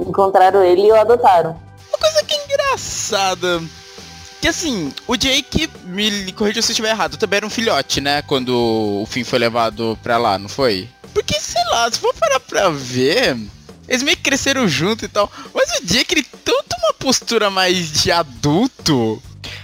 encontraram 0.00 0.64
ele 0.64 0.86
e 0.86 0.90
o 0.90 0.96
adotaram. 0.96 1.60
coisa 2.00 2.24
que 2.24 2.34
é 2.34 2.44
engraçada. 2.46 3.62
Que 4.40 4.48
assim, 4.48 4.94
o 5.06 5.14
Jake, 5.14 5.68
me 5.84 6.32
corrija 6.32 6.62
se 6.62 6.70
eu 6.70 6.72
estiver 6.72 6.90
errado, 6.90 7.18
também 7.18 7.38
era 7.38 7.46
um 7.46 7.50
filhote, 7.50 8.00
né? 8.00 8.22
Quando 8.22 8.48
o 9.02 9.06
Finn 9.06 9.24
foi 9.24 9.38
levado 9.38 9.98
pra 10.02 10.16
lá, 10.16 10.38
não 10.38 10.48
foi? 10.48 10.88
Porque, 11.12 11.38
sei 11.38 11.62
lá, 11.70 11.90
se 11.92 11.98
for 11.98 12.14
parar 12.14 12.40
pra 12.40 12.70
ver, 12.70 13.36
eles 13.88 14.02
meio 14.02 14.16
que 14.16 14.22
cresceram 14.22 14.68
junto 14.68 15.04
e 15.04 15.08
tal. 15.08 15.30
Mas 15.54 15.70
o 15.78 15.84
Jake, 15.84 16.14
ele 16.14 16.26
tanto 16.44 16.76
uma 16.78 16.94
postura 16.94 17.50
mais 17.50 17.92
de 17.92 18.12
adulto. 18.12 19.22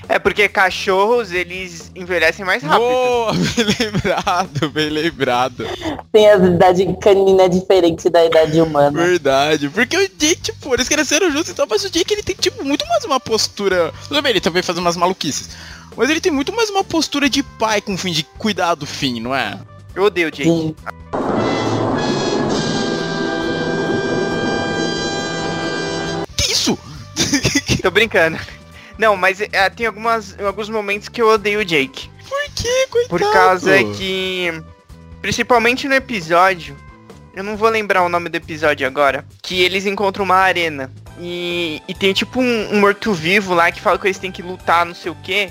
É 0.08 0.18
porque 0.18 0.48
cachorros, 0.48 1.32
eles 1.32 1.90
envelhecem 1.94 2.44
mais 2.44 2.62
rápido. 2.62 2.86
Boa, 2.88 3.32
bem 3.56 3.90
lembrado, 3.90 4.70
bem 4.70 4.88
lembrado. 4.90 5.66
Tem 6.12 6.30
a 6.30 6.36
idade 6.36 6.96
canina 7.00 7.48
diferente 7.48 8.08
da 8.08 8.24
idade 8.24 8.60
humana. 8.60 8.90
Verdade. 8.90 9.68
Porque 9.68 9.96
o 9.96 10.08
Jake, 10.18 10.36
tipo, 10.36 10.74
eles 10.74 10.88
cresceram 10.88 11.30
juntos 11.30 11.50
e 11.50 11.54
tal, 11.54 11.66
mas 11.68 11.84
o 11.84 11.90
Jake, 11.90 12.12
ele 12.12 12.22
tem, 12.22 12.36
tipo, 12.36 12.64
muito 12.64 12.86
mais 12.86 13.04
uma 13.04 13.18
postura... 13.18 13.92
Tudo 14.08 14.22
bem, 14.22 14.30
ele 14.30 14.40
também 14.40 14.62
faz 14.62 14.78
umas 14.78 14.96
maluquices. 14.96 15.50
Mas 15.96 16.10
ele 16.10 16.20
tem 16.20 16.32
muito 16.32 16.54
mais 16.54 16.70
uma 16.70 16.84
postura 16.84 17.28
de 17.28 17.42
pai 17.42 17.80
com 17.80 17.94
o 17.94 17.98
fim 17.98 18.12
de 18.12 18.24
cuidar 18.38 18.74
do 18.74 18.86
fim, 18.86 19.20
não 19.20 19.34
é? 19.34 19.58
Eu 19.94 20.04
odeio 20.04 20.28
o 20.28 20.30
Jake. 20.30 20.48
Sim. 20.48 20.74
Tô 27.84 27.90
brincando. 27.90 28.38
Não, 28.96 29.14
mas 29.14 29.42
é, 29.42 29.68
tem 29.68 29.86
algumas, 29.86 30.40
alguns 30.40 30.70
momentos 30.70 31.06
que 31.06 31.20
eu 31.20 31.28
odeio 31.28 31.60
o 31.60 31.64
Jake. 31.64 32.08
Por 32.26 32.54
que, 32.54 32.86
coitado? 32.86 33.08
Por 33.08 33.32
causa 33.32 33.72
que. 33.94 34.50
Principalmente 35.20 35.86
no 35.86 35.94
episódio. 35.94 36.74
Eu 37.34 37.42
não 37.42 37.56
vou 37.56 37.68
lembrar 37.68 38.02
o 38.02 38.08
nome 38.08 38.30
do 38.30 38.36
episódio 38.36 38.86
agora. 38.86 39.26
Que 39.42 39.60
eles 39.60 39.84
encontram 39.84 40.24
uma 40.24 40.36
arena. 40.36 40.90
E, 41.18 41.82
e 41.86 41.92
tem 41.92 42.14
tipo 42.14 42.40
um, 42.40 42.74
um 42.74 42.80
morto-vivo 42.80 43.52
lá 43.52 43.70
que 43.70 43.80
fala 43.80 43.98
que 43.98 44.06
eles 44.06 44.18
têm 44.18 44.32
que 44.32 44.40
lutar, 44.40 44.86
não 44.86 44.94
sei 44.94 45.10
o 45.10 45.16
quê. 45.16 45.50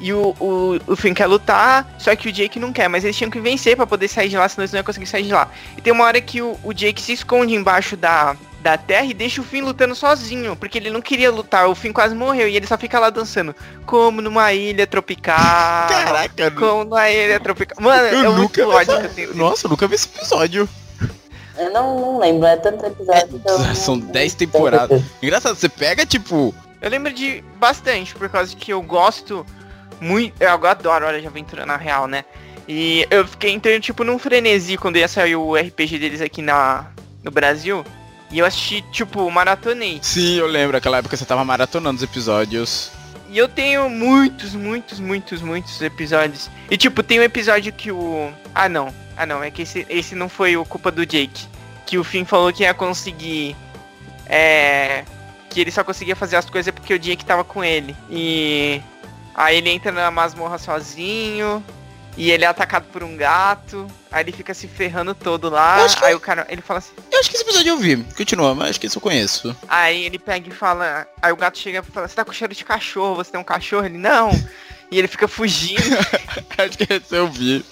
E 0.00 0.12
o, 0.12 0.34
o, 0.40 0.80
o 0.86 0.96
Finn 0.96 1.12
quer 1.12 1.26
lutar, 1.26 1.96
só 1.98 2.14
que 2.16 2.28
o 2.28 2.32
Jake 2.32 2.58
não 2.58 2.72
quer. 2.72 2.88
Mas 2.88 3.04
eles 3.04 3.16
tinham 3.16 3.30
que 3.30 3.40
vencer 3.40 3.76
pra 3.76 3.86
poder 3.86 4.08
sair 4.08 4.30
de 4.30 4.38
lá, 4.38 4.48
senão 4.48 4.62
eles 4.62 4.72
não 4.72 4.78
iam 4.78 4.84
conseguir 4.84 5.06
sair 5.06 5.24
de 5.24 5.32
lá. 5.32 5.50
E 5.76 5.82
tem 5.82 5.92
uma 5.92 6.04
hora 6.04 6.20
que 6.20 6.40
o, 6.40 6.58
o 6.62 6.72
Jake 6.72 7.02
se 7.02 7.12
esconde 7.12 7.54
embaixo 7.54 7.96
da, 7.96 8.36
da 8.64 8.78
terra 8.78 9.04
e 9.04 9.12
deixa 9.12 9.42
o 9.42 9.44
Finn 9.44 9.62
lutando 9.62 9.94
sozinho. 9.94 10.56
Porque 10.56 10.78
ele 10.78 10.88
não 10.88 11.02
queria 11.02 11.30
lutar, 11.30 11.68
o 11.68 11.74
Finn 11.74 11.92
quase 11.92 12.14
morreu. 12.14 12.48
E 12.48 12.56
ele 12.56 12.66
só 12.66 12.78
fica 12.78 12.98
lá 12.98 13.10
dançando. 13.10 13.54
Como 13.84 14.22
numa 14.22 14.54
ilha 14.54 14.86
tropical. 14.86 15.36
Caraca, 15.36 16.50
Como 16.50 16.84
numa 16.84 17.10
ilha 17.10 17.38
tropical. 17.38 17.76
Mano, 17.78 18.06
eu 18.08 18.32
é 18.32 18.36
nunca 18.36 18.66
vi 18.66 18.72
essa... 18.76 19.20
eu. 19.20 19.34
Nossa, 19.34 19.66
eu 19.66 19.70
nunca 19.70 19.86
vi 19.86 19.96
esse 19.96 20.08
episódio. 20.08 20.66
Eu 21.58 21.70
não, 21.72 22.00
não 22.00 22.18
lembro, 22.18 22.46
é 22.46 22.56
tanto 22.56 22.86
episódio. 22.86 23.40
eu 23.46 23.58
não- 23.58 23.74
São 23.76 23.96
não 23.96 24.06
10 24.06 24.34
tenho 24.34 24.50
temporadas. 24.50 25.02
Engraçado, 25.22 25.54
você 25.54 25.68
pega, 25.68 26.06
tipo... 26.06 26.54
Eu 26.80 26.90
lembro 26.90 27.12
de 27.12 27.44
bastante, 27.56 28.14
por 28.14 28.28
causa 28.30 28.56
que 28.56 28.72
eu 28.72 28.80
gosto 28.82 29.44
muito. 30.00 30.34
Eu 30.42 30.50
adoro 30.66 31.06
Hora 31.06 31.20
de 31.20 31.26
Aventura 31.26 31.64
na 31.64 31.76
real, 31.76 32.06
né? 32.06 32.24
E 32.66 33.06
eu 33.10 33.26
fiquei 33.26 33.52
entrando 33.52 33.80
tipo 33.80 34.04
num 34.04 34.18
frenesi 34.18 34.76
quando 34.76 34.96
ia 34.96 35.06
sair 35.08 35.36
o 35.36 35.54
RPG 35.54 35.98
deles 35.98 36.20
aqui 36.20 36.40
na, 36.42 36.86
no 37.22 37.30
Brasil. 37.30 37.84
E 38.34 38.40
eu 38.40 38.44
assisti, 38.44 38.82
tipo, 38.90 39.30
maratonei. 39.30 40.00
Sim, 40.02 40.38
eu 40.38 40.48
lembro, 40.48 40.76
aquela 40.76 40.98
época 40.98 41.16
você 41.16 41.24
tava 41.24 41.44
maratonando 41.44 41.98
os 41.98 42.02
episódios. 42.02 42.90
E 43.30 43.38
eu 43.38 43.46
tenho 43.46 43.88
muitos, 43.88 44.56
muitos, 44.56 44.98
muitos, 44.98 45.40
muitos 45.40 45.80
episódios. 45.80 46.50
E 46.68 46.76
tipo, 46.76 47.00
tem 47.04 47.20
um 47.20 47.22
episódio 47.22 47.72
que 47.72 47.92
o. 47.92 48.32
Ah 48.52 48.68
não. 48.68 48.92
Ah 49.16 49.24
não, 49.24 49.40
é 49.40 49.52
que 49.52 49.62
esse, 49.62 49.86
esse 49.88 50.16
não 50.16 50.28
foi 50.28 50.56
o 50.56 50.64
culpa 50.64 50.90
do 50.90 51.06
Jake. 51.06 51.46
Que 51.86 51.96
o 51.96 52.02
Finn 52.02 52.24
falou 52.24 52.52
que 52.52 52.64
ia 52.64 52.74
conseguir. 52.74 53.54
É. 54.26 55.04
Que 55.48 55.60
ele 55.60 55.70
só 55.70 55.84
conseguia 55.84 56.16
fazer 56.16 56.34
as 56.34 56.50
coisas 56.50 56.74
porque 56.74 56.92
o 56.92 56.98
Jake 56.98 57.24
tava 57.24 57.44
com 57.44 57.62
ele. 57.62 57.94
E. 58.10 58.82
Aí 59.32 59.58
ele 59.58 59.70
entra 59.70 59.92
na 59.92 60.10
masmorra 60.10 60.58
sozinho. 60.58 61.62
E 62.16 62.30
ele 62.30 62.44
é 62.44 62.46
atacado 62.46 62.86
por 62.92 63.02
um 63.02 63.16
gato. 63.16 63.86
Aí 64.10 64.22
ele 64.22 64.32
fica 64.32 64.54
se 64.54 64.68
ferrando 64.68 65.14
todo 65.14 65.50
lá. 65.50 65.84
Que 65.88 66.04
Aí 66.04 66.14
o 66.14 66.20
cara. 66.20 66.46
Ele 66.48 66.62
fala 66.62 66.78
assim. 66.78 66.92
Eu 67.10 67.18
acho 67.18 67.28
que 67.28 67.36
esse 67.36 67.44
episódio 67.44 67.70
eu 67.70 67.78
vi. 67.78 67.96
Continua, 68.16 68.54
mas 68.54 68.70
acho 68.70 68.80
que 68.80 68.86
isso 68.86 68.98
eu 68.98 69.02
conheço. 69.02 69.56
Aí 69.68 70.04
ele 70.04 70.18
pega 70.18 70.48
e 70.48 70.52
fala. 70.52 71.06
Aí 71.20 71.32
o 71.32 71.36
gato 71.36 71.58
chega 71.58 71.80
e 71.80 71.92
fala, 71.92 72.06
você 72.06 72.14
tá 72.14 72.24
com 72.24 72.32
cheiro 72.32 72.54
de 72.54 72.64
cachorro, 72.64 73.16
você 73.16 73.32
tem 73.32 73.40
um 73.40 73.44
cachorro? 73.44 73.86
Ele, 73.86 73.98
não. 73.98 74.30
E 74.90 74.98
ele 74.98 75.08
fica 75.08 75.26
fugindo. 75.26 75.80
acho 76.58 76.78
que 76.78 76.92
esse 76.92 77.16
eu 77.16 77.28
vi. 77.28 77.64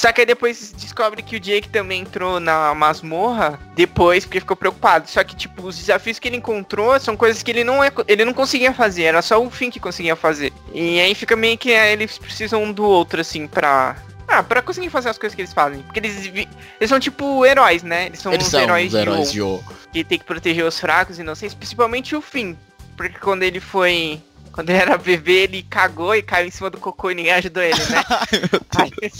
Só 0.00 0.10
que 0.12 0.22
aí 0.22 0.26
depois 0.26 0.72
descobre 0.78 1.22
que 1.22 1.36
o 1.36 1.40
Jake 1.40 1.68
também 1.68 2.00
entrou 2.00 2.40
na 2.40 2.74
masmorra 2.74 3.60
depois, 3.74 4.24
porque 4.24 4.40
ficou 4.40 4.56
preocupado. 4.56 5.10
Só 5.10 5.22
que, 5.22 5.36
tipo, 5.36 5.66
os 5.66 5.76
desafios 5.76 6.18
que 6.18 6.26
ele 6.26 6.38
encontrou 6.38 6.98
são 6.98 7.18
coisas 7.18 7.42
que 7.42 7.50
ele 7.50 7.64
não, 7.64 7.84
é, 7.84 7.92
ele 8.08 8.24
não 8.24 8.32
conseguia 8.32 8.72
fazer, 8.72 9.02
era 9.02 9.20
só 9.20 9.38
o 9.44 9.50
Finn 9.50 9.68
que 9.70 9.78
conseguia 9.78 10.16
fazer. 10.16 10.54
E 10.72 10.98
aí 10.98 11.14
fica 11.14 11.36
meio 11.36 11.58
que 11.58 11.70
é, 11.70 11.92
eles 11.92 12.16
precisam 12.16 12.62
um 12.62 12.72
do 12.72 12.82
outro, 12.82 13.20
assim, 13.20 13.46
pra. 13.46 13.94
Ah, 14.26 14.42
pra 14.42 14.62
conseguir 14.62 14.88
fazer 14.88 15.10
as 15.10 15.18
coisas 15.18 15.34
que 15.34 15.42
eles 15.42 15.52
fazem. 15.52 15.82
Porque 15.82 15.98
eles, 15.98 16.26
vi- 16.28 16.48
eles 16.80 16.88
são 16.88 16.98
tipo 16.98 17.44
heróis, 17.44 17.82
né? 17.82 18.06
Eles 18.06 18.20
são 18.20 18.32
Eles 18.32 18.46
os 18.46 18.50
são 18.52 18.60
heróis, 18.62 18.94
os 18.94 18.98
heróis 18.98 19.32
de 19.32 19.42
O. 19.42 19.62
Que 19.92 20.02
tem 20.02 20.18
que 20.18 20.24
proteger 20.24 20.64
os 20.64 20.80
fracos 20.80 21.18
e 21.18 21.20
inocentes, 21.20 21.54
principalmente 21.54 22.16
o 22.16 22.22
Finn. 22.22 22.54
Porque 22.96 23.18
quando 23.18 23.42
ele 23.42 23.60
foi. 23.60 24.18
Quando 24.50 24.70
ele 24.70 24.78
era 24.78 24.96
bebê, 24.96 25.42
ele 25.42 25.62
cagou 25.68 26.14
e 26.14 26.22
caiu 26.22 26.46
em 26.46 26.50
cima 26.50 26.70
do 26.70 26.78
cocô 26.78 27.10
e 27.10 27.14
ninguém 27.14 27.32
ajudou 27.32 27.62
ele, 27.62 27.78
né? 27.90 28.02
Aí- 28.78 29.12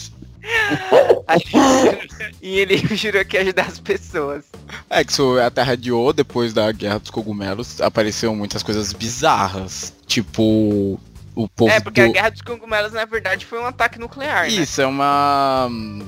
e 2.41 2.59
ele 2.59 2.77
jurou 2.97 3.25
que 3.25 3.37
ia 3.37 3.43
ajudar 3.43 3.67
as 3.67 3.79
pessoas. 3.79 4.45
É 4.89 5.05
que 5.05 5.13
isso 5.13 5.39
é 5.39 5.45
a 5.45 5.51
Terra 5.51 5.77
de 5.77 5.93
O, 5.93 6.13
depois 6.13 6.53
da 6.53 6.71
Guerra 6.73 6.99
dos 6.99 7.11
Cogumelos, 7.11 7.81
apareceram 7.81 8.35
muitas 8.35 8.63
coisas 8.63 8.93
bizarras. 8.93 9.93
Tipo, 10.07 10.99
o 11.35 11.49
povo 11.49 11.71
é, 11.71 11.81
porque 11.81 12.03
do... 12.03 12.11
a 12.11 12.13
Guerra 12.13 12.31
dos 12.31 12.43
Cogumelos, 12.43 12.93
na 12.93 13.05
verdade, 13.05 13.45
foi 13.47 13.61
um 13.61 13.67
ataque 13.67 13.99
nuclear, 13.99 14.43
né? 14.43 14.49
Isso, 14.49 14.81
é 14.81 14.87
uma... 14.87 15.69
hum, 15.71 16.07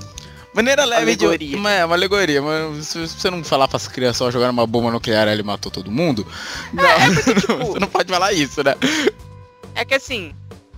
Maneira 0.54 0.84
leve 0.84 1.02
Alegoria. 1.02 1.48
de... 1.48 1.56
Uma, 1.56 1.70
é 1.70 1.84
uma 1.84 1.94
alegoria, 1.94 2.42
mas 2.42 2.86
se 2.88 3.06
você 3.08 3.30
não 3.30 3.42
falar 3.42 3.68
pras 3.68 3.88
crianças 3.88 4.18
só 4.18 4.30
jogar 4.30 4.50
uma 4.50 4.66
bomba 4.66 4.90
nuclear 4.90 5.26
e 5.28 5.32
ele 5.32 5.42
matou 5.42 5.72
todo 5.72 5.90
mundo, 5.90 6.26
não, 6.72 6.84
tipo- 7.34 7.56
você 7.56 7.78
não 7.78 7.88
pode 7.88 8.12
falar 8.12 8.32
isso, 8.32 8.62
né? 8.62 8.74
É 9.74 9.84
que 9.84 9.94
assim, 9.94 10.34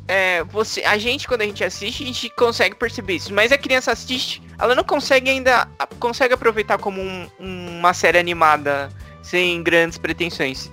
é, 0.07 0.43
você, 0.45 0.83
a 0.83 0.99
gente, 0.99 1.27
quando 1.27 1.43
a 1.43 1.45
gente 1.47 1.63
assiste, 1.65 2.03
a 2.03 2.07
gente 2.07 2.31
consegue 2.31 2.75
perceber 2.77 3.15
isso. 3.17 3.33
Mas 3.33 3.51
a 3.53 3.59
criança 3.59 3.93
assiste, 3.93 4.43
ela 4.59 4.75
não 4.75 4.85
consegue 4.85 5.31
ainda. 5.31 5.67
Consegue 5.99 6.35
aproveitar 6.35 6.79
como 6.79 7.01
um- 7.01 7.29
uma 7.41 7.93
série 7.95 8.19
animada 8.19 8.91
sem 9.23 9.63
grandes 9.63 9.97
pretensões. 9.99 10.71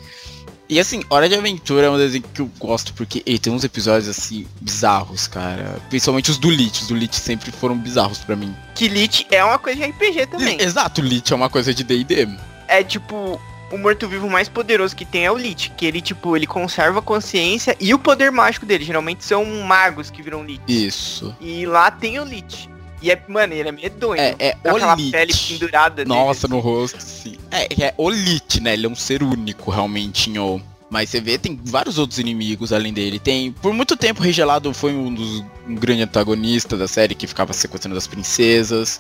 E 0.67 0.79
assim, 0.79 1.03
Hora 1.09 1.27
de 1.27 1.35
Aventura 1.35 1.87
é 1.87 1.89
um 1.89 1.97
desenho 1.97 2.23
que 2.33 2.41
eu 2.41 2.49
gosto 2.57 2.93
porque 2.93 3.19
tem 3.39 3.51
uns 3.51 3.63
episódios 3.65 4.07
assim 4.07 4.47
bizarros, 4.61 5.27
cara. 5.27 5.81
Principalmente 5.89 6.31
os 6.31 6.37
do 6.37 6.49
Lich. 6.49 6.81
Os 6.83 6.87
do 6.87 6.95
Lich 6.95 7.13
sempre 7.17 7.51
foram 7.51 7.77
bizarros 7.77 8.19
pra 8.19 8.37
mim. 8.37 8.55
Que 8.73 8.87
Lich 8.87 9.27
é 9.31 9.43
uma 9.43 9.59
coisa 9.59 9.77
de 9.79 9.85
RPG 9.91 10.27
também. 10.27 10.61
Exato, 10.61 11.01
Lich 11.01 11.31
é 11.31 11.35
uma 11.35 11.49
coisa 11.49 11.73
de 11.73 11.83
D&D. 11.83 12.27
é 12.69 12.83
tipo 12.85 13.37
o 13.71 13.77
morto-vivo 13.77 14.29
mais 14.29 14.49
poderoso 14.49 14.95
que 14.95 15.05
tem 15.05 15.25
é 15.25 15.31
o 15.31 15.37
Lich, 15.37 15.71
que 15.77 15.85
ele 15.85 16.01
tipo, 16.01 16.35
ele 16.35 16.45
conserva 16.45 16.99
a 16.99 17.01
consciência 17.01 17.75
e 17.79 17.93
o 17.93 17.99
poder 17.99 18.31
mágico 18.31 18.65
dele. 18.65 18.83
Geralmente 18.83 19.23
são 19.23 19.45
magos 19.45 20.09
que 20.09 20.21
viram 20.21 20.43
Lich. 20.43 20.61
Isso. 20.67 21.35
E 21.39 21.65
lá 21.65 21.89
tem 21.89 22.19
o 22.19 22.23
Lich. 22.23 22.69
E 23.01 23.09
é, 23.09 23.19
mano, 23.27 23.53
ele 23.53 23.69
é 23.69 23.71
medonho. 23.71 24.21
É, 24.21 24.35
é 24.37 24.51
Com 24.53 24.69
o 24.69 24.75
aquela 24.75 24.95
Lich. 24.95 25.11
pele 25.11 25.33
pendurada 25.33 26.05
Nossa, 26.05 26.47
dele. 26.47 26.53
no 26.53 26.59
rosto, 26.59 27.01
sim. 27.01 27.35
É, 27.49 27.85
é 27.85 27.93
o 27.97 28.09
Lich, 28.09 28.61
né? 28.61 28.73
Ele 28.73 28.85
é 28.85 28.89
um 28.89 28.95
ser 28.95 29.23
único, 29.23 29.71
realmente, 29.71 30.29
em 30.29 30.37
O. 30.37 30.61
Mas 30.89 31.09
você 31.09 31.21
vê, 31.21 31.37
tem 31.37 31.57
vários 31.63 31.97
outros 31.97 32.19
inimigos 32.19 32.73
além 32.73 32.91
dele. 32.91 33.17
Tem, 33.17 33.51
por 33.53 33.73
muito 33.73 33.95
tempo, 33.95 34.19
o 34.19 34.23
Regelado 34.23 34.73
foi 34.73 34.93
um 34.93 35.13
dos 35.13 35.41
um 35.65 35.73
grande 35.73 36.01
antagonista 36.01 36.75
da 36.75 36.85
série 36.87 37.15
que 37.15 37.25
ficava 37.25 37.53
sequestrando 37.53 37.97
as 37.97 38.07
princesas. 38.07 38.99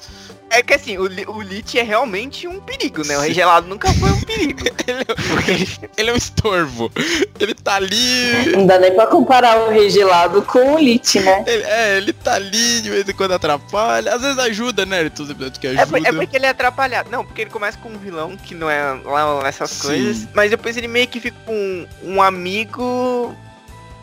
É 0.53 0.61
que 0.61 0.73
assim, 0.73 0.97
o, 0.97 1.03
o 1.03 1.41
Lich 1.41 1.79
é 1.79 1.83
realmente 1.83 2.47
um 2.47 2.59
perigo, 2.59 3.05
né? 3.07 3.17
O 3.17 3.21
Sim. 3.21 3.27
regelado 3.29 3.67
nunca 3.67 3.91
foi 3.93 4.09
um 4.11 4.19
perigo. 4.21 4.59
Ele, 4.85 5.05
Porque 5.05 5.89
ele 5.97 6.09
é 6.09 6.13
um 6.13 6.17
estorvo. 6.17 6.91
Ele 7.39 7.53
tá 7.55 7.75
ali. 7.75 8.51
Não 8.55 8.65
dá 8.67 8.77
nem 8.77 8.93
pra 8.93 9.07
comparar 9.07 9.57
o 9.61 9.69
regelado 9.71 10.41
com 10.41 10.75
o 10.75 10.77
Lit, 10.77 11.19
né? 11.21 11.43
ele- 11.47 11.63
é, 11.63 11.97
ele 11.97 12.11
tá 12.13 12.33
ali, 12.33 12.81
de 12.81 12.89
vez 12.89 13.07
em 13.07 13.13
quando 13.13 13.31
atrapalha. 13.33 14.13
Às 14.13 14.21
vezes 14.21 14.37
ajuda, 14.37 14.85
né? 14.85 14.99
Ele 14.99 15.09
episódios 15.29 15.57
que 15.57 15.67
é, 15.67 15.85
por- 15.85 15.95
ajuda. 15.95 16.09
é 16.09 16.11
porque 16.11 16.35
ele 16.35 16.45
é 16.45 16.49
atrapalhado. 16.49 17.09
Não, 17.09 17.23
porque 17.25 17.41
ele 17.41 17.49
começa 17.49 17.77
com 17.77 17.89
um 17.89 17.97
vilão 17.97 18.35
que 18.35 18.53
não 18.53 18.69
é 18.69 18.99
lá 19.05 19.47
essas 19.47 19.69
Sim. 19.71 19.87
coisas. 19.87 20.27
Mas 20.33 20.51
depois 20.51 20.75
ele 20.75 20.87
meio 20.89 21.07
que 21.07 21.19
fica 21.21 21.37
com 21.45 21.87
um 22.03 22.21
amigo 22.21 23.33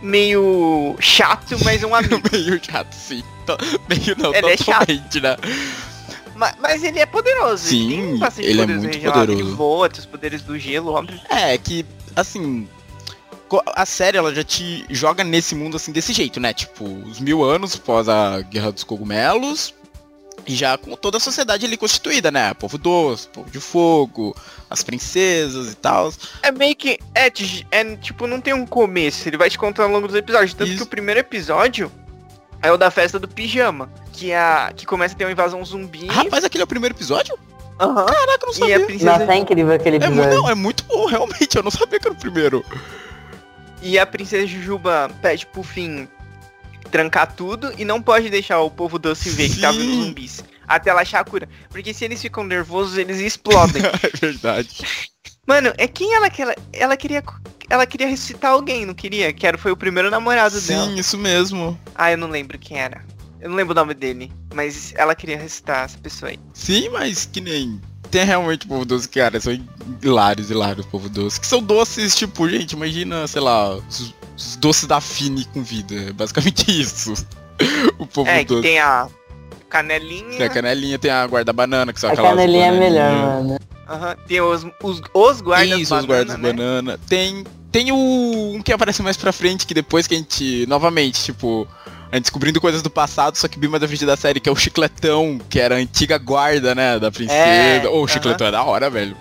meio 0.00 0.96
chato, 1.00 1.56
mas 1.64 1.82
um 1.82 1.92
amigo. 1.94 2.20
meio 2.32 2.58
chato, 2.64 2.92
sim. 2.94 3.22
Meio 3.88 4.14
não, 4.18 4.34
Ele 4.34 4.50
é 4.50 4.56
chato. 4.56 4.87
totalmente, 4.87 5.20
né? 5.20 5.37
Ma- 6.38 6.55
mas, 6.61 6.85
ele 6.85 7.01
é 7.01 7.07
poderoso. 7.07 7.64
Sim, 7.64 8.20
ele, 8.38 8.46
ele 8.46 8.61
é 8.62 8.66
muito 8.66 8.87
regelado. 8.87 9.22
Ele 9.24 9.33
poderoso. 9.33 9.57
voa, 9.57 9.88
tem 9.88 9.98
os 9.98 10.07
poderes 10.07 10.42
do 10.42 10.57
gelo. 10.57 10.94
É, 11.29 11.59
que, 11.59 11.85
assim. 12.14 12.68
A 13.74 13.87
série, 13.87 14.18
ela 14.18 14.33
já 14.35 14.44
te 14.44 14.85
joga 14.90 15.24
nesse 15.24 15.55
mundo, 15.55 15.77
assim, 15.77 15.90
desse 15.90 16.12
jeito, 16.12 16.38
né? 16.38 16.53
Tipo, 16.53 16.85
os 16.85 17.18
mil 17.18 17.42
anos 17.42 17.74
após 17.74 18.09
a 18.09 18.40
Guerra 18.42 18.70
dos 18.70 18.85
Cogumelos. 18.85 19.74
E 20.46 20.55
já 20.55 20.79
com 20.79 20.94
toda 20.94 21.16
a 21.16 21.20
sociedade 21.20 21.66
ali 21.66 21.77
constituída, 21.77 22.31
né? 22.31 22.55
Povo 22.55 22.79
doce, 22.79 23.27
povo 23.29 23.51
de 23.51 23.59
fogo, 23.59 24.35
as 24.70 24.83
princesas 24.83 25.72
e 25.72 25.74
tal. 25.74 26.12
É 26.42 26.53
meio 26.53 26.77
que. 26.77 26.98
É, 27.14 27.27
é, 27.70 27.96
tipo, 27.96 28.27
não 28.27 28.40
tem 28.40 28.55
um 28.55 28.64
começo. 28.64 29.29
Ele 29.29 29.37
vai 29.37 29.51
te 29.51 29.59
contar 29.59 29.83
ao 29.83 29.90
longo 29.90 30.07
dos 30.07 30.16
episódios. 30.16 30.55
Tanto 30.55 30.68
Isso. 30.68 30.77
que 30.79 30.83
o 30.85 30.87
primeiro 30.87 31.20
episódio 31.20 31.90
É 32.62 32.73
o 32.73 32.77
da 32.77 32.90
festa 32.90 33.18
do 33.18 33.29
pijama. 33.29 33.90
Que, 34.12 34.33
a, 34.33 34.73
que 34.77 34.85
começa 34.85 35.14
a 35.14 35.18
ter 35.18 35.25
uma 35.25 35.31
invasão 35.33 35.64
zumbi. 35.64 36.07
Rapaz, 36.09 36.42
aquele 36.44 36.62
é 36.62 36.64
o 36.64 36.68
primeiro 36.68 36.94
episódio? 36.94 37.38
Aham. 37.81 38.05
Caraca, 38.07 38.38
eu 38.42 38.47
não 38.47 38.53
E 38.53 38.57
sabia. 38.57 38.77
a 38.77 38.81
princesa, 38.81 39.18
Nossa, 39.18 39.33
é 39.33 39.37
incrível 39.37 39.73
aquele 39.75 39.97
É, 39.97 40.07
episódio. 40.07 40.35
não, 40.35 40.51
é 40.51 40.55
muito 40.55 40.83
bom, 40.85 41.07
realmente. 41.07 41.57
Eu 41.57 41.62
não 41.62 41.71
sabia 41.71 42.01
que 42.01 42.07
era 42.09 42.14
o 42.14 42.18
primeiro. 42.18 42.64
e 43.81 43.97
a 43.99 44.05
princesa 44.05 44.47
Jujuba 44.47 45.09
pede 45.23 45.47
pro 45.47 45.62
fim 45.62 46.09
trancar 46.90 47.33
tudo 47.35 47.73
e 47.79 47.85
não 47.85 48.03
pode 48.03 48.29
deixar 48.31 48.61
o 48.61 48.71
povo 48.71 48.99
doce 48.99 49.31
ver 49.31 49.51
que 49.51 49.61
tá 49.61 49.71
vindo 49.71 49.85
Sim. 49.92 50.05
zumbis. 50.07 50.44
Até 50.66 50.90
ela 50.90 51.03
achar 51.03 51.21
a 51.21 51.25
cura. 51.25 51.49
Porque 51.71 51.94
se 51.94 52.05
eles 52.05 52.21
ficam 52.21 52.42
nervosos, 52.44 52.99
eles 52.99 53.21
explodem. 53.21 53.83
é 54.03 54.16
verdade. 54.16 54.85
Mano, 55.47 55.73
é 55.79 55.87
quem 55.87 56.12
ela 56.14 56.29
que 56.29 56.42
ela, 56.42 56.55
ela 56.73 56.97
queria 56.97 57.23
ela 57.70 57.87
queria 57.87 58.07
ressuscitar 58.09 58.52
alguém, 58.52 58.85
não 58.87 58.94
queria? 58.94 59.33
Que 59.33 59.46
era 59.46 59.59
foi 59.59 59.70
o 59.72 59.76
primeiro 59.76 60.11
namorado 60.11 60.61
dela. 60.61 60.87
Sim, 60.87 60.96
isso 60.96 61.16
mesmo. 61.18 61.78
Ah, 61.94 62.11
eu 62.11 62.18
não 62.18 62.28
lembro 62.28 62.59
quem 62.59 62.78
era. 62.78 63.04
Eu 63.40 63.48
não 63.50 63.57
lembro 63.57 63.72
o 63.72 63.74
nome 63.74 63.94
dele, 63.94 64.33
mas 64.54 64.92
ela 64.96 65.14
queria 65.14 65.37
ressuscitar 65.38 65.85
essa 65.85 65.98
pessoa 65.98 66.31
aí. 66.31 66.40
Sim, 66.54 66.88
mas 66.90 67.24
que 67.26 67.40
nem. 67.40 67.81
Tem 68.11 68.24
realmente 68.24 68.66
povo 68.66 68.85
doce, 68.85 69.09
cara. 69.09 69.38
São 69.40 69.52
hilários, 70.02 70.50
hilários, 70.50 70.87
povo 70.87 71.09
doce. 71.09 71.38
Que 71.38 71.46
são 71.46 71.62
doces, 71.62 72.16
tipo, 72.16 72.48
gente, 72.48 72.72
imagina, 72.72 73.26
sei 73.28 73.40
lá, 73.42 73.74
os, 73.76 74.14
os 74.37 74.57
doces 74.57 74.87
da 74.87 75.00
Fini 75.00 75.44
com 75.44 75.62
vida. 75.62 75.94
É 75.94 76.12
basicamente 76.12 76.64
isso. 76.81 77.12
o 77.98 78.07
povo 78.07 78.28
é, 78.31 78.38
que 78.38 78.44
doce. 78.46 78.62
tem 78.62 78.78
a 78.81 79.09
canelinha, 79.68 80.38
Tem 80.38 80.46
a 80.46 80.48
canelinha, 80.48 80.98
tem 80.98 81.11
a 81.11 81.24
guarda-banana, 81.26 81.92
que 81.92 82.00
são 82.00 82.09
A 82.09 82.12
aquelas. 82.14 82.31
canelinha 82.31 82.66
é 82.68 82.70
melhor, 82.81 83.12
mano. 83.12 83.59
aham, 83.87 84.16
tem 84.26 84.40
os, 84.40 84.66
os, 84.83 85.02
os 85.12 85.40
guardas 85.42 85.78
Isso, 85.78 85.94
os 85.94 86.04
guardas 86.07 86.35
banana, 86.37 86.48
né? 86.48 86.52
banana. 86.54 87.00
Tem. 87.07 87.44
Tem 87.70 87.92
o. 87.92 87.96
um 88.54 88.62
que 88.62 88.72
aparece 88.72 89.02
mais 89.02 89.16
pra 89.16 89.33
frente, 89.33 89.66
que 89.66 89.74
depois 89.74 90.07
que 90.07 90.14
a 90.14 90.18
gente. 90.18 90.66
Novamente, 90.66 91.22
tipo. 91.22 91.66
A 92.11 92.16
gente 92.16 92.24
descobrindo 92.24 92.59
coisas 92.59 92.81
do 92.81 92.88
passado, 92.88 93.37
só 93.37 93.46
que 93.46 93.59
mais 93.59 93.78
da 93.83 93.87
frente 93.87 94.07
da 94.07 94.16
série, 94.16 94.40
que 94.40 94.48
é 94.48 94.52
o 94.52 94.57
chicletão, 94.57 95.38
que 95.50 95.61
era 95.61 95.74
a 95.74 95.78
antiga 95.78 96.16
guarda, 96.16 96.74
né, 96.74 96.98
da 96.98 97.11
princesa. 97.11 97.38
É, 97.38 97.87
Ô, 97.87 97.96
o 97.96 97.98
aham. 97.98 98.09
chicletão 98.09 98.46
é 98.46 98.50
da 98.50 98.62
hora, 98.62 98.88
velho. 98.88 99.14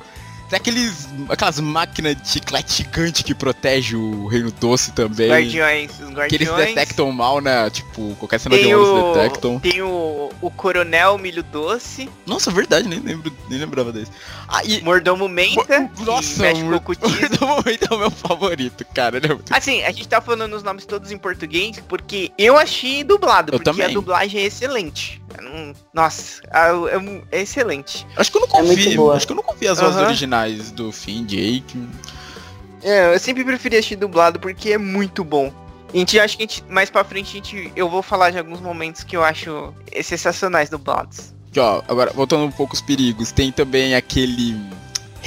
Tem 0.49 0.57
aqueles. 0.57 1.07
aquelas 1.29 1.59
máquinas 1.59 2.15
de 2.21 2.27
chiclete 2.29 2.77
gigante 2.83 3.23
que 3.23 3.35
protege 3.35 3.95
o 3.95 4.27
reino 4.27 4.49
doce 4.51 4.91
também. 4.93 5.29
Guardiões, 5.29 5.91
os 5.91 5.97
Que 5.97 6.35
eles 6.35 6.47
guardiões. 6.47 6.67
detectam 6.75 7.11
mal, 7.11 7.41
né? 7.41 7.69
Tipo, 7.69 8.15
qualquer 8.15 8.39
cena 8.39 8.55
de 8.55 8.61
Tem 8.63 8.71
eles 8.71 8.87
o, 8.87 9.13
detectam. 9.13 9.59
tem 9.59 9.81
o, 9.81 10.29
o 10.41 10.49
coronel 10.51 11.17
milho 11.17 11.43
doce, 11.43 12.09
Nossa, 12.25 12.49
verdade, 12.49 12.87
nem 12.87 12.99
lembro, 12.99 13.31
nem 13.49 13.59
lembrava 13.59 13.91
desse. 13.91 14.11
Ah, 14.47 14.63
e. 14.63 14.81
mordomo 14.81 15.27
menta, 15.27 15.79
Mo- 15.97 16.05
Nossa, 16.05 16.41
mexe 16.41 16.63
o 16.63 16.69
com 16.69 16.75
o 16.75 16.81
cutismo. 16.81 17.29
do 17.37 17.45
momento 17.47 17.87
é 17.91 17.95
o 17.95 17.99
meu 17.99 18.11
favorito, 18.11 18.85
cara. 18.93 19.17
É 19.17 19.27
muito 19.27 19.53
Assim, 19.53 19.83
a 19.83 19.91
gente 19.91 20.07
tá 20.07 20.21
falando 20.21 20.55
os 20.55 20.63
nomes 20.63 20.85
todos 20.85 21.11
em 21.11 21.17
português 21.17 21.81
porque 21.89 22.31
eu 22.37 22.57
achei 22.57 23.03
dublado, 23.03 23.49
Eu 23.53 23.59
porque 23.59 23.69
também. 23.69 23.85
a 23.87 23.89
dublagem 23.89 24.41
é 24.41 24.45
excelente. 24.45 25.21
Nossa, 25.93 26.41
é, 27.31 27.37
é 27.37 27.41
excelente. 27.41 28.05
Acho 28.15 28.31
que 28.31 28.37
eu 28.37 28.41
não 28.41 28.47
É 28.47 28.51
confio. 28.51 28.95
boa. 28.97 29.15
acho 29.15 29.25
que 29.25 29.31
eu 29.33 29.35
não 29.37 29.43
confio 29.43 29.71
as 29.71 29.79
vozes 29.79 29.95
Aham. 29.97 30.05
originais 30.07 30.71
do 30.71 30.91
Finn, 30.91 31.25
Jake. 31.25 31.87
É, 32.83 33.13
eu 33.13 33.19
sempre 33.19 33.43
preferi 33.43 33.75
assistir 33.77 33.95
dublado 33.95 34.39
porque 34.39 34.71
é 34.73 34.77
muito 34.77 35.23
bom. 35.23 35.51
A 35.93 35.97
gente 35.97 36.19
acha 36.19 36.35
que 36.37 36.43
a 36.43 36.45
gente, 36.47 36.63
mais 36.69 36.89
pra 36.89 37.03
frente 37.03 37.29
a 37.29 37.33
gente, 37.33 37.71
eu 37.75 37.89
vou 37.89 38.01
falar 38.03 38.29
de 38.31 38.37
alguns 38.37 38.59
momentos 38.59 39.03
que 39.03 39.15
eu 39.15 39.23
acho 39.23 39.73
sensacionais 40.03 40.69
dublados. 40.69 41.33
Aqui, 41.49 41.59
ó, 41.59 41.81
agora, 41.87 42.11
voltando 42.13 42.43
um 42.43 42.51
pouco 42.51 42.73
os 42.73 42.81
perigos, 42.81 43.31
tem 43.31 43.51
também 43.51 43.95
aquele. 43.95 44.55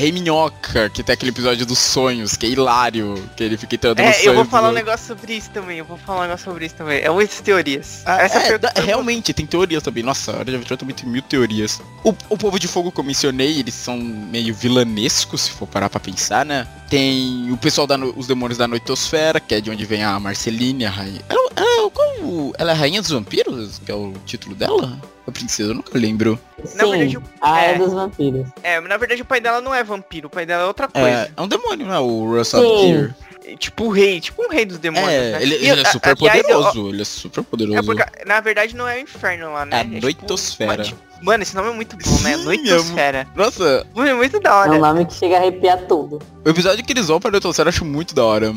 Rei 0.00 0.12
Minhoca, 0.12 0.88
que 0.88 1.02
tem 1.02 1.12
aquele 1.12 1.30
episódio 1.30 1.66
dos 1.66 1.78
sonhos, 1.78 2.34
que 2.34 2.46
é 2.46 2.48
hilário, 2.48 3.22
que 3.36 3.44
ele 3.44 3.58
fica 3.58 3.74
entrando 3.74 4.00
É, 4.00 4.26
eu 4.26 4.34
vou 4.34 4.46
falar 4.46 4.70
um 4.70 4.72
negócio 4.72 5.06
sobre 5.06 5.34
isso 5.34 5.50
também, 5.50 5.76
eu 5.76 5.84
vou 5.84 5.98
falar 5.98 6.20
um 6.20 6.22
negócio 6.22 6.46
sobre 6.46 6.64
isso 6.64 6.74
também. 6.74 7.00
É 7.02 7.10
muitas 7.10 7.38
teorias. 7.42 8.00
Ah, 8.06 8.22
Essa 8.22 8.38
é, 8.38 8.56
da- 8.56 8.72
realmente, 8.76 9.34
tem 9.34 9.44
teorias 9.44 9.82
também. 9.82 10.02
Nossa, 10.02 10.32
a 10.32 10.36
Hora 10.36 10.44
de 10.46 10.54
Aventura 10.54 10.78
também 10.78 10.94
tem 10.96 11.06
mil 11.06 11.20
teorias. 11.20 11.82
O, 12.02 12.14
o 12.30 12.38
Povo 12.38 12.58
de 12.58 12.66
Fogo 12.66 12.90
que 12.90 12.98
eu 12.98 13.04
mencionei, 13.04 13.58
eles 13.58 13.74
são 13.74 13.98
meio 13.98 14.54
vilanescos, 14.54 15.42
se 15.42 15.50
for 15.50 15.66
parar 15.66 15.90
pra 15.90 16.00
pensar, 16.00 16.46
né? 16.46 16.66
Tem 16.88 17.52
o 17.52 17.56
pessoal 17.58 17.86
da 17.86 17.98
no- 17.98 18.14
os 18.16 18.26
demônios 18.26 18.56
da 18.56 18.66
Noitosfera, 18.66 19.38
que 19.38 19.54
é 19.54 19.60
de 19.60 19.70
onde 19.70 19.84
vem 19.84 20.02
a 20.02 20.18
Marceline, 20.18 20.86
a 20.86 20.90
rainha. 20.90 21.20
Ela, 21.28 21.50
ela, 21.56 21.90
o- 22.22 22.54
ela 22.56 22.70
é 22.70 22.74
a 22.74 22.76
rainha 22.78 23.02
dos 23.02 23.10
vampiros, 23.10 23.78
que 23.84 23.92
é 23.92 23.94
o 23.94 24.14
título 24.24 24.54
dela? 24.54 24.98
A 25.26 25.30
princesa, 25.30 25.70
eu 25.70 25.74
nunca 25.74 25.96
lembro. 25.98 26.38
Na 26.74 26.84
Sim, 26.84 26.90
verdade, 26.90 27.18
a 27.40 27.60
é. 27.62 27.68
Era 27.70 27.78
dos 27.78 27.92
Vampiros. 27.92 28.46
É, 28.62 28.80
na 28.80 28.96
verdade 28.96 29.22
o 29.22 29.24
pai 29.24 29.40
dela 29.40 29.60
não 29.60 29.74
é 29.74 29.84
vampiro, 29.84 30.26
o 30.26 30.30
pai 30.30 30.44
dela 30.46 30.64
é 30.64 30.66
outra 30.66 30.88
É, 30.94 31.00
coisa. 31.00 31.32
é 31.36 31.40
um 31.40 31.48
demônio, 31.48 31.86
né? 31.86 31.98
O 31.98 32.36
Russell. 32.36 32.78
Gear. 32.80 33.14
É 33.44 33.56
tipo 33.56 33.84
o 33.84 33.88
rei, 33.90 34.20
tipo 34.20 34.44
um 34.44 34.48
rei 34.48 34.66
dos 34.66 34.78
demônios, 34.78 35.10
É, 35.10 35.32
né? 35.32 35.42
ele, 35.42 35.54
E, 35.56 35.68
ele 35.70 35.80
é 35.80 35.86
a- 35.86 35.90
super 35.92 36.10
eu- 36.10 36.16
poderoso. 36.16 36.88
Ele 36.90 37.02
é 37.02 37.04
super 37.04 37.42
poderoso. 37.44 37.78
É 37.78 37.82
porque, 37.82 38.04
na 38.26 38.40
verdade, 38.40 38.76
não 38.76 38.86
é 38.86 38.96
o 38.96 39.00
inferno 39.00 39.52
lá, 39.52 39.64
né? 39.64 39.76
É 39.78 39.80
a 39.80 39.84
tipo 39.84 40.00
Noitosfera. 40.02 40.72
uma- 40.74 40.84
tipo- 40.84 41.10
Mano, 41.22 41.42
esse 41.42 41.54
nome 41.54 41.68
é 41.68 41.72
muito 41.72 41.96
bom, 41.98 42.18
né? 42.20 42.36
Sim, 42.36 42.44
Noitosfera. 42.44 43.26
Nossa, 43.34 43.86
Mano, 43.94 44.08
é 44.08 44.14
muito 44.14 44.40
da 44.40 44.50
É 44.50 44.52
hora. 44.54 44.72
um 44.72 44.78
nome 44.78 45.04
que 45.04 45.12
chega 45.14 45.36
a 45.36 45.38
arrepiar 45.38 45.78
tudo. 45.86 46.18
o 46.44 46.48
episódio 46.48 46.82
que 46.84 46.92
eles 46.92 47.08
vão 47.08 47.20
pra 47.20 47.30
Noitosfera 47.30 47.68
eu 47.68 47.70
acho 47.70 47.84
muito 47.84 48.14
da 48.14 48.24
hora. 48.24 48.54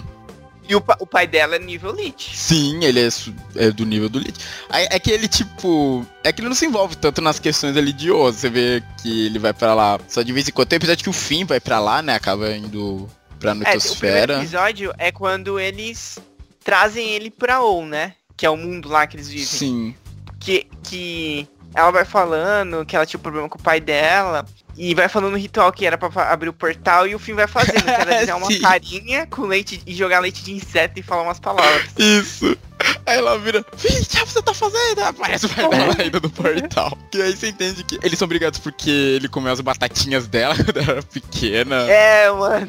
E 0.68 0.76
o, 0.76 0.82
pa- 0.82 0.98
o 1.00 1.06
pai 1.06 1.28
dela 1.28 1.56
é 1.58 1.60
nível 1.60 1.92
Lich. 1.92 2.32
Sim, 2.38 2.84
ele 2.84 3.00
é, 3.02 3.10
é 3.56 3.72
do 3.72 3.86
nível 3.86 4.08
do 4.10 4.20
Lich. 4.20 4.34
Aí 4.70 4.88
É 4.90 5.00
que 5.00 5.12
ele, 5.12 5.28
tipo. 5.28 6.06
É 6.24 6.32
que 6.32 6.40
ele 6.42 6.48
não 6.48 6.56
se 6.56 6.66
envolve 6.66 6.96
tanto 6.96 7.22
nas 7.22 7.38
questões 7.40 7.76
ali 7.76 7.92
de 7.92 8.10
osso. 8.12 8.40
Você 8.40 8.50
vê 8.50 8.84
que 9.02 9.26
ele 9.26 9.40
vai 9.40 9.54
pra 9.54 9.74
lá. 9.74 10.00
Só 10.08 10.22
de 10.22 10.32
vez 10.32 10.48
em 10.48 10.52
quando. 10.52 10.70
Tem 10.70 10.78
episódio 10.78 11.04
que 11.04 11.10
o 11.10 11.14
Finn 11.14 11.46
vai 11.46 11.60
pra 11.60 11.80
lá, 11.80 12.02
né? 12.02 12.16
Acaba 12.16 12.52
indo 12.56 13.10
pra 13.40 13.52
É, 13.52 13.76
o 13.76 14.40
episódio 14.42 14.94
é 14.98 15.12
quando 15.12 15.60
eles 15.60 16.18
trazem 16.64 17.10
ele 17.10 17.30
pra 17.30 17.62
ou, 17.62 17.86
né? 17.86 18.14
Que 18.38 18.46
é 18.46 18.50
o 18.50 18.56
mundo 18.58 18.88
lá 18.88 19.06
que 19.06 19.18
eles 19.18 19.28
vivem. 19.28 19.46
Sim. 19.46 19.96
Que, 20.40 20.68
que 20.84 21.48
ela 21.76 21.92
vai 21.92 22.06
falando 22.06 22.86
que 22.86 22.96
ela 22.96 23.06
tinha 23.06 23.18
um 23.20 23.22
problema 23.24 23.50
com 23.50 23.58
o 23.58 23.62
pai 23.62 23.80
dela. 23.80 24.46
E 24.76 24.96
vai 24.96 25.08
falando 25.08 25.34
no 25.34 25.38
ritual 25.38 25.72
que 25.72 25.86
era 25.86 26.00
pra 26.00 26.10
abrir 26.32 26.50
o 26.50 26.54
portal 26.54 27.06
e 27.08 27.14
o 27.14 27.20
fim 27.20 27.34
vai 27.34 27.46
fazendo. 27.48 27.84
Que 27.84 27.90
era 27.92 28.06
desenhar 28.06 28.38
uma 28.42 28.48
Sim. 28.48 28.60
carinha 28.60 29.28
com 29.28 29.44
leite 29.44 29.80
e 29.86 29.94
jogar 29.94 30.20
leite 30.20 30.44
de 30.44 30.52
inseto 30.52 31.00
e 31.00 31.04
falar 31.04 31.22
umas 31.24 31.40
palavras. 31.40 31.92
Isso. 31.98 32.58
Aí 33.06 33.18
ela 33.18 33.38
vira, 33.38 33.60
o 33.62 33.78
que 33.78 33.88
você 34.26 34.42
tá 34.42 34.52
fazendo? 34.54 35.00
Aparece 35.04 35.46
o 35.46 35.50
pai 35.50 35.70
dela 35.70 35.96
ainda 36.00 36.20
no 36.20 36.30
portal. 36.30 36.98
E 37.14 37.22
aí 37.22 37.36
você 37.36 37.50
entende 37.50 37.84
que 37.84 38.00
eles 38.02 38.18
são 38.18 38.28
brigados 38.28 38.58
porque 38.60 38.90
ele 38.90 39.28
comeu 39.30 39.54
as 39.54 39.62
batatinhas 39.62 40.26
dela 40.28 40.56
quando 40.66 40.78
era 40.80 41.04
pequena. 41.04 41.88
É, 41.90 42.32
mano. 42.32 42.68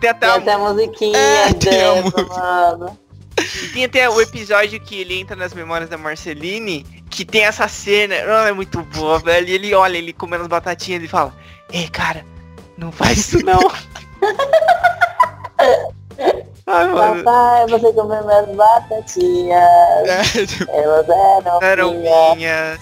Tem 0.00 0.10
até, 0.10 0.26
Tem 0.26 0.30
a- 0.30 0.38
até 0.38 0.52
a 0.54 0.58
musiquinha 0.58 1.16
É, 1.18 1.52
tem 1.52 1.82
a 1.82 1.92
dessa, 1.94 2.02
música. 2.02 2.22
mano. 2.24 2.98
E 3.64 3.68
tem 3.68 3.84
até 3.84 4.08
o 4.08 4.20
episódio 4.20 4.80
que 4.80 5.00
ele 5.00 5.20
entra 5.20 5.36
nas 5.36 5.52
memórias 5.54 5.88
da 5.90 5.98
Marceline, 5.98 6.84
que 7.10 7.24
tem 7.24 7.44
essa 7.44 7.68
cena, 7.68 8.14
ela 8.14 8.48
é 8.48 8.52
muito 8.52 8.82
boa, 8.82 9.18
velho. 9.18 9.48
E 9.48 9.52
ele 9.52 9.74
olha, 9.74 9.96
ele 9.96 10.12
comendo 10.12 10.42
as 10.42 10.48
batatinhas 10.48 11.02
e 11.02 11.08
fala, 11.08 11.34
Ei, 11.72 11.88
cara, 11.88 12.24
não 12.76 12.90
faz 12.92 13.18
isso 13.18 13.44
não. 13.44 13.60
Ai, 16.66 16.86
mano. 16.88 17.24
Papai, 17.24 17.66
você 17.66 17.92
comeu 17.92 18.24
minhas 18.24 18.48
batatinhas. 18.56 20.08
É, 20.08 20.46
tipo, 20.46 20.70
Elas 20.70 21.08
eram, 21.08 21.62
Eram 21.62 21.94
minhas. 21.94 22.36
minhas. 22.36 22.80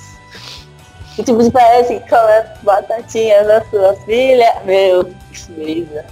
Que 1.16 1.24
tipo, 1.24 1.50
parece 1.50 1.98
que 1.98 2.08
come 2.08 2.32
as 2.32 2.58
batatinhas 2.62 3.46
da 3.46 3.64
sua 3.70 3.94
filha. 4.04 4.54
Meu, 4.64 5.04
que 5.04 5.52
brisa. 5.52 6.04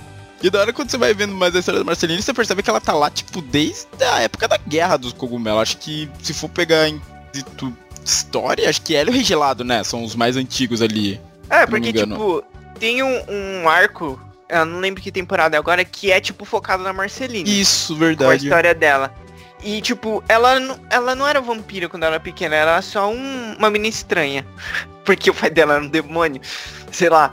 E 0.43 0.49
da 0.51 0.61
hora 0.61 0.73
quando 0.73 0.91
você 0.91 0.97
vai 0.97 1.13
vendo 1.15 1.35
mais 1.35 1.55
a 1.55 1.59
história 1.59 1.81
da 1.81 1.85
Marceline, 1.85 2.23
você 2.23 2.33
percebe 2.33 2.63
que 2.63 2.71
ela 2.71 2.81
tá 2.81 2.93
lá, 2.93 3.11
tipo, 3.11 3.41
desde 3.43 3.87
a 4.05 4.21
época 4.21 4.47
da 4.47 4.57
guerra 4.57 4.97
dos 4.97 5.13
cogumelos. 5.13 5.61
Acho 5.63 5.79
que 5.79 6.09
se 6.23 6.33
for 6.33 6.49
pegar 6.49 6.89
em 6.89 7.01
dito 7.33 7.77
história, 8.05 8.69
acho 8.71 8.81
que 8.83 8.95
ela 8.95 9.11
e 9.11 9.13
o 9.13 9.15
Rei 9.15 9.25
Gelado, 9.25 9.65
né? 9.65 9.83
São 9.85 10.05
os 10.05 10.15
mais 10.15 10.37
antigos 10.37 10.81
ali. 10.81 11.21
É, 11.51 11.67
porque, 11.67 11.93
tipo, 11.93 12.43
tem 12.79 13.03
um, 13.03 13.23
um 13.29 13.69
arco, 13.69 14.21
eu 14.49 14.65
não 14.65 14.79
lembro 14.81 15.03
que 15.03 15.11
temporada 15.11 15.57
é 15.57 15.59
agora, 15.59 15.85
que 15.85 16.11
é, 16.13 16.21
tipo, 16.21 16.45
focado 16.45 16.83
na 16.83 16.93
Marceline. 16.93 17.61
Isso, 17.61 17.97
com 17.97 18.05
a 18.05 18.07
verdade. 18.07 18.45
história 18.45 18.75
dela. 18.75 19.13
E, 19.63 19.81
tipo, 19.83 20.23
ela, 20.29 20.61
não- 20.61 20.79
ela 20.89 21.15
não 21.17 21.27
era 21.27 21.41
vampira 21.41 21.89
quando 21.89 22.05
ela 22.05 22.15
era 22.15 22.21
pequena, 22.23 22.55
ela 22.55 22.73
era 22.75 22.83
só 22.83 23.11
um- 23.11 23.57
uma 23.59 23.69
menina 23.71 23.89
estranha. 23.89 24.47
Porque 25.05 25.31
o 25.31 25.35
pai 25.35 25.51
dela 25.51 25.75
era 25.75 25.83
um 25.85 25.89
demônio, 25.89 26.41
sei 26.93 27.09
lá. 27.09 27.33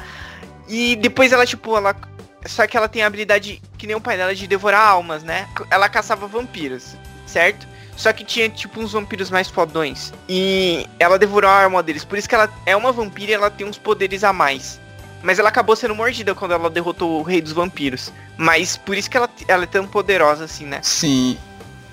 E 0.68 0.96
depois 0.96 1.32
ela, 1.32 1.46
tipo, 1.46 1.78
ela. 1.78 1.96
Só 2.46 2.68
que 2.68 2.78
ela 2.78 2.88
tem 2.88 3.04
a 3.04 3.08
habilidade, 3.08 3.62
que 3.78 3.88
nem 3.88 3.96
o 3.96 4.02
pai 4.02 4.18
dela, 4.18 4.36
de 4.36 4.48
devorar 4.48 4.88
almas, 4.88 5.24
né? 5.24 5.48
Ela 5.70 5.90
caçava 5.90 6.28
vampiros, 6.28 6.96
certo? 7.26 7.68
Só 7.98 8.12
que 8.12 8.24
tinha, 8.24 8.50
tipo, 8.50 8.80
uns 8.80 8.92
vampiros 8.92 9.30
mais 9.30 9.48
fodões. 9.48 10.14
E 10.28 10.86
ela 11.00 11.18
devorou 11.18 11.50
a 11.50 11.64
alma 11.64 11.82
deles. 11.82 12.04
Por 12.04 12.18
isso 12.18 12.28
que 12.28 12.36
ela 12.36 12.52
é 12.66 12.76
uma 12.76 12.92
vampira 12.92 13.32
e 13.32 13.34
ela 13.34 13.50
tem 13.50 13.66
uns 13.66 13.78
poderes 13.78 14.24
a 14.24 14.34
mais. 14.34 14.80
Mas 15.24 15.40
ela 15.40 15.50
acabou 15.50 15.76
sendo 15.76 15.96
mordida 15.96 16.36
quando 16.36 16.54
ela 16.54 16.70
derrotou 16.70 17.20
o 17.20 17.24
rei 17.24 17.42
dos 17.42 17.54
vampiros. 17.54 18.12
Mas 18.38 18.78
por 18.78 18.98
isso 18.98 19.10
que 19.10 19.18
ela, 19.18 19.30
ela 19.48 19.64
é 19.64 19.68
tão 19.68 19.88
poderosa 19.88 20.44
assim, 20.44 20.66
né? 20.66 20.80
Sim. 20.84 21.38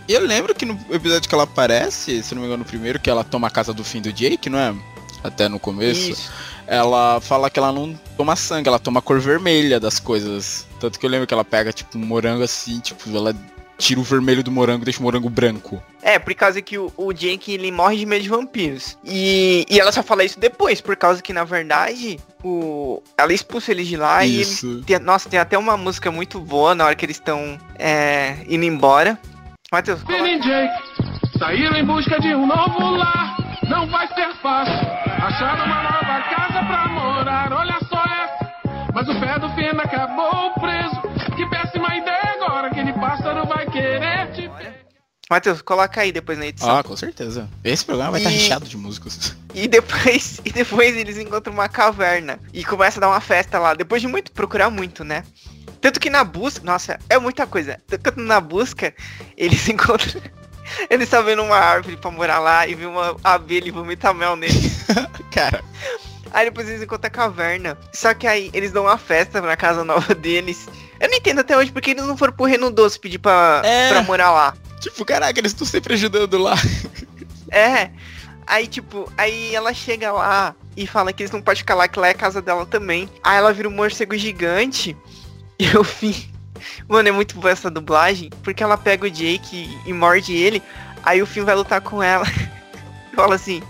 Eu 0.08 0.20
lembro 0.20 0.54
que 0.54 0.66
no 0.66 0.78
episódio 0.90 1.28
que 1.28 1.34
ela 1.34 1.44
aparece, 1.44 2.22
se 2.22 2.34
não 2.34 2.42
me 2.42 2.48
engano, 2.48 2.64
no 2.64 2.68
primeiro, 2.68 2.98
que 2.98 3.08
ela 3.08 3.22
toma 3.22 3.46
a 3.46 3.50
casa 3.50 3.72
do 3.72 3.84
fim 3.84 4.02
do 4.02 4.12
Jake, 4.12 4.50
não 4.50 4.58
é? 4.58 4.74
Até 5.22 5.48
no 5.48 5.58
começo. 5.58 6.10
Isso. 6.10 6.32
Ela 6.66 7.20
fala 7.20 7.50
que 7.50 7.58
ela 7.58 7.72
não 7.72 7.98
toma 8.16 8.34
sangue, 8.36 8.68
ela 8.68 8.78
toma 8.78 9.00
a 9.00 9.02
cor 9.02 9.20
vermelha 9.20 9.78
das 9.78 9.98
coisas. 10.00 10.66
Tanto 10.80 10.98
que 10.98 11.04
eu 11.06 11.10
lembro 11.10 11.26
que 11.26 11.34
ela 11.34 11.44
pega, 11.44 11.72
tipo, 11.72 11.98
um 11.98 12.04
morango 12.04 12.42
assim, 12.42 12.80
tipo, 12.80 13.14
ela 13.14 13.34
tira 13.78 13.98
o 13.98 14.02
vermelho 14.04 14.44
do 14.44 14.50
morango 14.50 14.82
e 14.82 14.84
deixa 14.84 15.00
o 15.00 15.02
morango 15.02 15.28
branco. 15.28 15.82
É, 16.00 16.18
por 16.18 16.32
causa 16.34 16.62
que 16.62 16.78
o, 16.78 16.92
o 16.96 17.12
Jake, 17.12 17.52
ele 17.52 17.72
morre 17.72 17.96
de 17.96 18.06
medo 18.06 18.22
de 18.22 18.28
vampiros. 18.28 18.96
E, 19.04 19.66
e 19.68 19.80
ela 19.80 19.90
só 19.90 20.02
fala 20.04 20.24
isso 20.24 20.38
depois, 20.38 20.80
por 20.80 20.96
causa 20.96 21.20
que, 21.20 21.32
na 21.32 21.42
verdade, 21.42 22.18
o, 22.44 23.02
ela 23.18 23.32
expulsa 23.32 23.72
eles 23.72 23.88
de 23.88 23.96
lá 23.96 24.24
Isso. 24.24 24.66
e 24.66 24.70
eles... 24.70 24.84
Tem, 24.86 24.98
nossa, 25.00 25.28
tem 25.28 25.40
até 25.40 25.58
uma 25.58 25.76
música 25.76 26.10
muito 26.12 26.38
boa 26.38 26.74
na 26.76 26.84
hora 26.84 26.94
que 26.94 27.04
eles 27.04 27.16
estão 27.16 27.58
é, 27.76 28.36
indo 28.48 28.64
embora. 28.64 29.18
Matheus, 29.70 30.02
coloca- 30.02 30.24
Jake 30.38 31.38
saíram 31.38 31.76
em 31.76 31.84
busca 31.84 32.20
de 32.20 32.34
um 32.34 32.46
novo 32.46 32.90
lar. 32.96 33.36
Não 33.68 33.88
vai 33.90 34.06
ser 34.14 34.32
fácil 34.42 35.01
achar 35.26 35.54
uma 35.64 35.82
nova 35.82 36.22
casa 36.28 36.64
pra 36.66 36.88
morar. 36.88 37.52
Olha 37.52 37.78
só 37.88 38.02
essa. 38.04 38.52
Mas 38.94 39.08
o 39.08 39.20
pé 39.20 39.38
do 39.38 39.48
Finn 39.54 39.78
acabou 39.80 40.52
preso. 40.54 41.00
Que 41.36 41.46
péssima 41.46 41.96
ideia 41.96 42.34
agora. 42.36 42.68
Aquele 42.68 42.92
pássaro 42.94 43.46
vai 43.46 43.66
querer 43.70 44.32
te. 44.32 44.50
Matheus, 45.30 45.62
coloca 45.62 46.00
aí 46.02 46.12
depois 46.12 46.36
na 46.38 46.46
edição. 46.46 46.76
Ah, 46.76 46.82
com 46.82 46.94
certeza. 46.96 47.48
Esse 47.64 47.84
programa 47.86 48.12
vai 48.12 48.20
estar 48.20 48.30
E- 48.30 48.34
recheado 48.34 48.66
de 48.66 48.76
músicos. 48.76 49.34
E 49.54 49.66
depois, 49.66 50.40
e 50.44 50.50
depois 50.50 50.94
eles 50.96 51.16
encontram 51.16 51.54
uma 51.54 51.68
caverna 51.68 52.38
e 52.52 52.62
começa 52.64 52.98
a 52.98 53.00
dar 53.02 53.08
uma 53.08 53.20
festa 53.20 53.58
lá. 53.58 53.72
Depois 53.72 54.02
de 54.02 54.08
muito 54.08 54.30
procurar 54.32 54.68
muito, 54.68 55.04
né? 55.04 55.24
Tanto 55.80 55.98
que 55.98 56.10
na 56.10 56.22
busca, 56.22 56.64
nossa, 56.64 56.98
é 57.08 57.18
muita 57.18 57.46
coisa. 57.46 57.80
Tanto 57.88 58.12
que 58.12 58.20
na 58.20 58.40
busca, 58.40 58.94
eles 59.36 59.66
encontram. 59.70 60.20
Eles 60.90 61.04
estão 61.04 61.24
vendo 61.24 61.42
uma 61.42 61.56
árvore 61.56 61.96
pra 61.96 62.10
morar 62.10 62.38
lá 62.38 62.66
e 62.66 62.74
vê 62.74 62.86
uma 62.86 63.16
abelha 63.24 63.68
e 63.68 63.70
vomita 63.70 64.12
mel 64.14 64.36
nele. 64.36 64.72
Cara, 65.32 65.62
Aí 66.32 66.46
depois 66.46 66.66
eles 66.68 66.82
encontram 66.82 67.08
a 67.08 67.10
caverna. 67.10 67.78
Só 67.92 68.14
que 68.14 68.26
aí 68.26 68.50
eles 68.54 68.72
dão 68.72 68.84
uma 68.84 68.96
festa 68.96 69.40
na 69.40 69.54
casa 69.56 69.84
nova 69.84 70.14
deles. 70.14 70.66
Eu 70.98 71.08
não 71.08 71.16
entendo 71.16 71.40
até 71.40 71.56
hoje 71.56 71.70
porque 71.70 71.90
eles 71.90 72.04
não 72.06 72.16
foram 72.16 72.32
pro 72.32 72.46
Reino 72.46 72.70
Doce 72.70 72.98
pedir 72.98 73.18
pra, 73.18 73.60
É. 73.64 73.90
pra 73.90 74.02
morar 74.02 74.30
lá. 74.30 74.54
tipo, 74.80 75.04
caraca, 75.04 75.38
eles 75.38 75.52
estão 75.52 75.66
sempre 75.66 75.94
ajudando 75.94 76.38
lá. 76.38 76.54
É. 77.50 77.90
Aí, 78.46 78.66
tipo, 78.66 79.12
aí 79.16 79.54
ela 79.54 79.74
chega 79.74 80.10
lá 80.10 80.54
e 80.74 80.86
fala 80.86 81.12
que 81.12 81.22
eles 81.22 81.30
não 81.30 81.42
podem 81.42 81.58
ficar 81.58 81.74
lá, 81.74 81.86
que 81.86 81.98
lá 81.98 82.08
é 82.08 82.12
a 82.12 82.14
casa 82.14 82.40
dela 82.40 82.64
também. 82.64 83.08
Aí 83.22 83.36
ela 83.36 83.52
vira 83.52 83.68
um 83.68 83.72
morcego 83.72 84.16
gigante. 84.16 84.96
E 85.58 85.66
eu 85.66 85.84
fim. 85.84 86.31
Mano, 86.88 87.08
é 87.08 87.12
muito 87.12 87.36
boa 87.38 87.50
essa 87.52 87.70
dublagem. 87.70 88.30
Porque 88.42 88.62
ela 88.62 88.76
pega 88.76 89.06
o 89.06 89.10
Jake 89.10 89.78
e, 89.86 89.90
e 89.90 89.92
morde 89.92 90.34
ele. 90.34 90.62
Aí 91.02 91.20
o 91.22 91.26
Finn 91.26 91.44
vai 91.44 91.54
lutar 91.54 91.80
com 91.80 92.02
ela. 92.02 92.24
Fala 93.14 93.34
assim, 93.34 93.62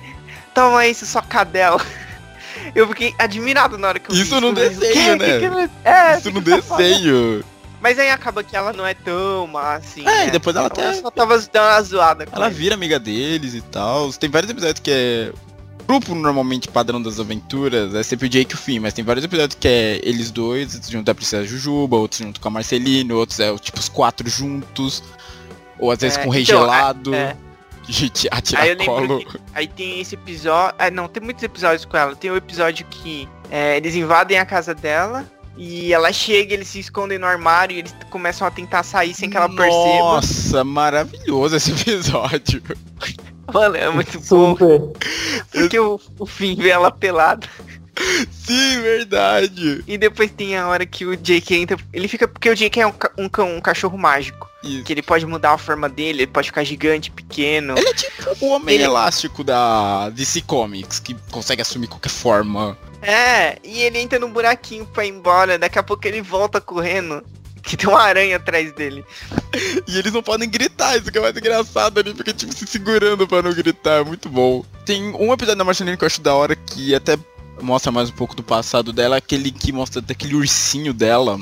toma 0.55 0.87
isso, 0.87 1.05
sua 1.07 1.23
cadela. 1.23 1.81
Eu 2.75 2.87
fiquei 2.89 3.15
admirado 3.19 3.77
na 3.77 3.89
hora 3.89 3.99
que 3.99 4.11
eu 4.11 4.15
vi 4.15 4.23
Isso 4.23 4.41
no 4.41 4.49
Eu 4.49 4.55
falei, 4.55 4.69
desenho, 4.71 5.15
"O 5.17 5.19
quê? 5.19 5.25
né? 5.27 5.33
Que 5.33 5.39
que 5.41 5.45
ela- 5.47 5.71
É, 5.85 6.19
Isso 6.19 6.31
no 6.31 6.43
que 6.43 6.51
que 6.51 6.57
tá 6.57 6.63
falando?" 6.63 6.83
desenho. 6.87 7.45
Mas 7.81 7.99
aí 7.99 8.11
acaba 8.11 8.45
que 8.45 8.57
ela 8.57 8.73
não 8.73 8.87
é 8.87 8.95
tão 8.95 9.47
má 9.49 9.75
assim. 9.75 10.03
É, 10.03 10.05
né? 10.05 10.27
e 10.29 10.31
depois 10.31 10.55
ela 10.55 10.67
Ela 10.67 10.89
até. 10.91 11.01
só 11.01 11.11
tava 11.11 11.37
dando 11.39 11.65
uma 11.65 11.83
zoada 11.83 12.27
Ela 12.31 12.47
ele. 12.47 12.55
vira 12.55 12.75
amiga 12.77 13.01
deles 13.01 13.55
e 13.55 13.61
tal. 13.63 14.13
Tem 14.13 14.31
vários 14.31 14.51
episódios 14.53 14.79
que 14.81 14.91
é. 14.93 15.33
Grupo 15.87 16.15
normalmente 16.15 16.69
padrão 16.69 17.03
das 17.03 17.19
aventuras 17.21 17.95
é 17.95 18.03
sempre 18.03 18.27
o 18.27 18.29
Jake 18.31 18.53
e 18.53 18.55
o 18.55 18.59
Finn, 18.59 18.81
mas 18.81 18.95
tem 18.95 19.05
vários 19.05 19.25
episódios 19.25 19.57
que 19.61 19.69
é 19.69 20.01
eles 20.03 20.31
dois, 20.31 20.81
junto 20.89 21.05
da 21.05 21.15
Princesa 21.15 21.45
Jujuba, 21.47 21.97
outros 21.97 22.21
junto 22.21 22.41
com 22.41 22.49
a 22.49 22.51
Marceline, 22.51 23.13
outros 23.13 23.41
é 23.41 23.55
tipo 23.59 23.79
os 23.79 23.89
quatro 23.89 24.29
juntos, 24.29 25.03
ou 25.79 25.91
às 25.91 25.99
vezes 25.99 26.17
É, 26.17 26.23
com 26.23 26.29
o 26.29 26.33
Rei 26.33 26.43
então, 26.45 26.61
Gelado, 26.61 27.15
é. 27.15 27.37
gente, 27.89 28.29
Aí 28.31 28.39
atira 28.39 28.63
lembro 28.65 28.85
colo. 28.85 29.19
que 29.25 29.39
aí 29.55 29.67
tem 29.67 30.01
esse 30.01 30.15
episódio. 30.15 30.75
Ah, 30.79 30.91
não, 30.91 31.09
tem 31.09 31.23
muitos 31.23 31.43
episódios 31.43 31.85
com 31.85 31.97
ela. 31.97 32.15
Tem 32.17 32.31
o 32.31 32.37
episódio 32.37 32.87
que 32.89 33.29
é, 33.51 33.77
eles 33.77 33.95
invadem 33.95 34.39
a 34.39 34.47
casa 34.47 34.75
dela. 34.75 35.27
E 35.55 35.93
ela 35.93 36.11
chega, 36.15 36.55
eles 36.55 36.69
se 36.69 36.81
escondem 36.81 37.19
no 37.19 37.27
armário 37.27 37.77
e 37.77 37.81
eles 37.81 37.95
começam 38.09 38.47
a 38.47 38.51
tentar 38.51 38.83
sair 38.83 39.13
sem 39.13 39.29
que 39.29 39.37
ela 39.37 39.51
perceba. 39.51 39.99
Nossa, 39.99 40.65
maravilhoso 40.65 41.57
esse 41.57 41.73
episódio. 41.73 42.63
Mano, 43.53 43.77
é 43.77 43.91
muito 43.91 44.19
bom. 44.21 44.57
Super. 44.57 44.81
Porque 45.51 45.79
o, 45.79 46.01
o 46.19 46.27
fim 46.27 46.55
vê 46.57 46.71
ela 46.71 46.91
pelada. 46.91 47.47
Sim, 48.31 48.81
verdade. 48.81 49.85
E 49.87 49.99
depois 49.99 50.31
tem 50.31 50.57
a 50.57 50.67
hora 50.67 50.87
que 50.87 51.05
o 51.05 51.17
Jake 51.17 51.55
entra. 51.55 51.77
Ele 51.93 52.09
fica. 52.09 52.27
Porque 52.27 52.49
o 52.49 52.55
Jake 52.57 52.81
é 52.81 52.87
um, 52.87 52.93
ca- 52.93 53.13
um, 53.19 53.29
cão- 53.29 53.57
um 53.57 53.61
cachorro 53.61 53.99
mágico. 53.99 54.49
Isso. 54.65 54.85
Que 54.85 54.93
ele 54.93 55.03
pode 55.03 55.27
mudar 55.27 55.53
a 55.53 55.59
forma 55.59 55.89
dele, 55.89 56.23
ele 56.23 56.27
pode 56.31 56.49
ficar 56.49 56.63
gigante, 56.65 57.11
pequeno. 57.11 57.75
Ele 57.77 57.89
é 57.89 57.95
tipo 57.95 58.37
o 58.41 58.49
homem 58.51 58.77
Ele- 58.77 58.85
elástico 58.85 59.43
da 59.45 60.09
DC 60.11 60.41
Comics, 60.43 61.01
que 61.01 61.15
consegue 61.31 61.61
assumir 61.63 61.89
qualquer 61.89 62.09
forma. 62.11 62.79
É, 63.03 63.59
e 63.65 63.81
ele 63.81 63.99
entra 63.99 64.19
num 64.21 64.31
buraquinho 64.31 64.87
pra 64.87 65.05
ir 65.05 65.09
embora. 65.11 65.59
Daqui 65.59 65.79
a 65.79 65.83
pouco 65.83 66.07
ele 66.07 66.23
volta 66.23 66.61
correndo. 66.61 67.23
Que 67.63 67.77
tem 67.77 67.89
uma 67.89 68.03
aranha 68.03 68.37
atrás 68.37 68.73
dele. 68.73 69.05
E 69.87 69.99
eles 69.99 70.13
não 70.13 70.23
podem 70.23 70.49
gritar, 70.49 70.97
isso 70.97 71.11
que 71.13 71.19
é 71.19 71.21
mais 71.21 71.37
engraçado 71.37 72.01
ali, 72.01 72.15
fica 72.15 72.33
tipo 72.33 72.53
se 72.53 72.67
segurando 72.67 73.27
pra 73.27 73.43
não 73.43 73.53
gritar, 73.53 74.01
é 74.01 74.05
muito 74.05 74.29
bom. 74.29 74.65
Tem 74.85 75.15
um 75.15 75.33
episódio 75.33 75.59
da 75.59 75.65
Marceline 75.65 75.97
que 75.97 76.05
eu 76.05 76.07
acho 76.07 76.21
da 76.21 76.35
hora 76.35 76.57
que 76.57 76.95
até 76.95 77.17
mostra 77.61 77.93
mais 77.93 78.11
um 78.11 78.15
pouco 78.15 78.35
do 78.35 78.43
passado 78.43 78.93
dela, 78.93 79.17
aquele 79.17 79.51
que 79.51 79.73
mostra 79.73 80.03
aquele 80.09 80.35
ursinho 80.35 80.93
dela, 80.93 81.39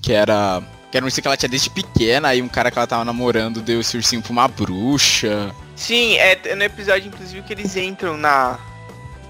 que 0.00 0.12
era. 0.12 0.62
Que 0.90 0.96
era 0.96 1.04
um 1.04 1.06
ursinho 1.06 1.22
que 1.22 1.28
ela 1.28 1.36
tinha 1.36 1.50
desde 1.50 1.68
pequena, 1.68 2.28
aí 2.28 2.40
um 2.40 2.48
cara 2.48 2.70
que 2.70 2.78
ela 2.78 2.86
tava 2.86 3.04
namorando 3.04 3.60
deu 3.60 3.80
esse 3.80 3.94
ursinho 3.96 4.22
pra 4.22 4.32
uma 4.32 4.48
bruxa. 4.48 5.54
Sim, 5.76 6.16
é 6.16 6.40
é 6.44 6.54
no 6.54 6.64
episódio, 6.64 7.08
inclusive, 7.08 7.42
que 7.42 7.52
eles 7.52 7.76
entram 7.76 8.16
na, 8.16 8.58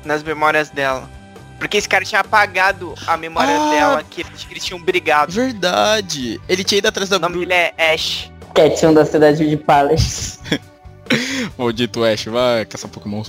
nas 0.04 0.22
memórias 0.22 0.70
dela. 0.70 1.10
Porque 1.58 1.76
esse 1.76 1.88
cara 1.88 2.04
tinha 2.04 2.20
apagado 2.20 2.94
a 3.06 3.16
memória 3.16 3.54
Ah! 3.56 3.70
dela, 3.70 4.04
que 4.08 4.20
eles, 4.22 4.44
que 4.44 4.52
eles 4.52 4.64
tinham 4.64 4.80
brigado. 4.80 5.32
Verdade! 5.32 6.40
Ele 6.48 6.62
tinha 6.64 6.78
ido 6.78 6.88
atrás 6.88 7.08
da 7.08 7.16
O 7.16 7.20
nome 7.20 7.38
dele 7.40 7.52
é 7.54 7.94
Ash. 7.94 8.30
Quietinho 8.54 8.94
da 8.94 9.04
cidade 9.04 9.48
de 9.48 9.56
Palace. 9.56 10.38
Maldito 11.58 12.04
Ash, 12.04 12.24
vai 12.26 12.64
caçar 12.64 12.90
Pokémon. 12.90 13.22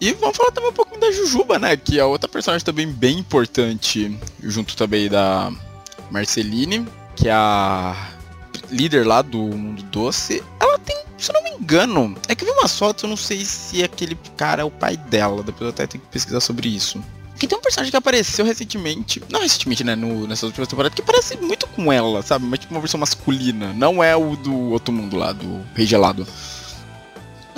E 0.00 0.12
vamos 0.12 0.36
falar 0.36 0.52
também 0.52 0.70
um 0.70 0.74
pouquinho 0.74 1.00
da 1.00 1.10
Jujuba, 1.10 1.58
né? 1.58 1.76
Que 1.76 1.98
é 1.98 2.04
outra 2.04 2.28
personagem 2.28 2.64
também 2.64 2.86
bem 2.86 3.18
importante, 3.18 4.16
junto 4.42 4.76
também 4.76 5.08
da 5.08 5.50
Marceline, 6.10 6.86
que 7.16 7.28
é 7.28 7.32
a 7.32 7.94
líder 8.70 9.04
lá 9.06 9.22
do 9.22 9.38
Mundo 9.38 9.82
Doce. 9.84 10.42
Ela 10.60 10.78
tem, 10.78 10.96
se 11.16 11.30
eu 11.30 11.34
não 11.34 11.42
me 11.42 11.50
engano, 11.50 12.14
é 12.28 12.34
que 12.34 12.44
eu 12.44 12.52
vi 12.52 12.58
umas 12.60 12.78
fotos, 12.78 13.02
eu 13.02 13.08
não 13.10 13.16
sei 13.16 13.44
se 13.44 13.82
aquele 13.82 14.16
cara 14.36 14.62
é 14.62 14.64
o 14.64 14.70
pai 14.70 14.96
dela, 14.96 15.42
depois 15.42 15.62
eu 15.62 15.68
até 15.70 15.86
tenho 15.86 16.02
que 16.04 16.10
pesquisar 16.10 16.40
sobre 16.40 16.68
isso. 16.68 17.02
Que 17.38 17.46
tem 17.46 17.56
um 17.56 17.60
personagem 17.60 17.90
que 17.90 17.96
apareceu 17.96 18.44
recentemente, 18.44 19.22
não 19.30 19.40
recentemente, 19.40 19.84
né, 19.84 19.94
no, 19.94 20.26
nessas 20.26 20.44
últimas 20.44 20.68
temporadas, 20.68 20.94
que 20.94 21.02
parece 21.02 21.36
muito 21.36 21.66
com 21.68 21.92
ela, 21.92 22.20
sabe? 22.22 22.44
Mas 22.44 22.58
tipo 22.58 22.74
uma 22.74 22.80
versão 22.80 22.98
masculina, 22.98 23.72
não 23.74 24.02
é 24.02 24.16
o 24.16 24.34
do 24.34 24.70
outro 24.70 24.92
mundo 24.92 25.16
lá, 25.16 25.32
do 25.32 25.64
Rei 25.74 25.86
Gelado. 25.86 26.26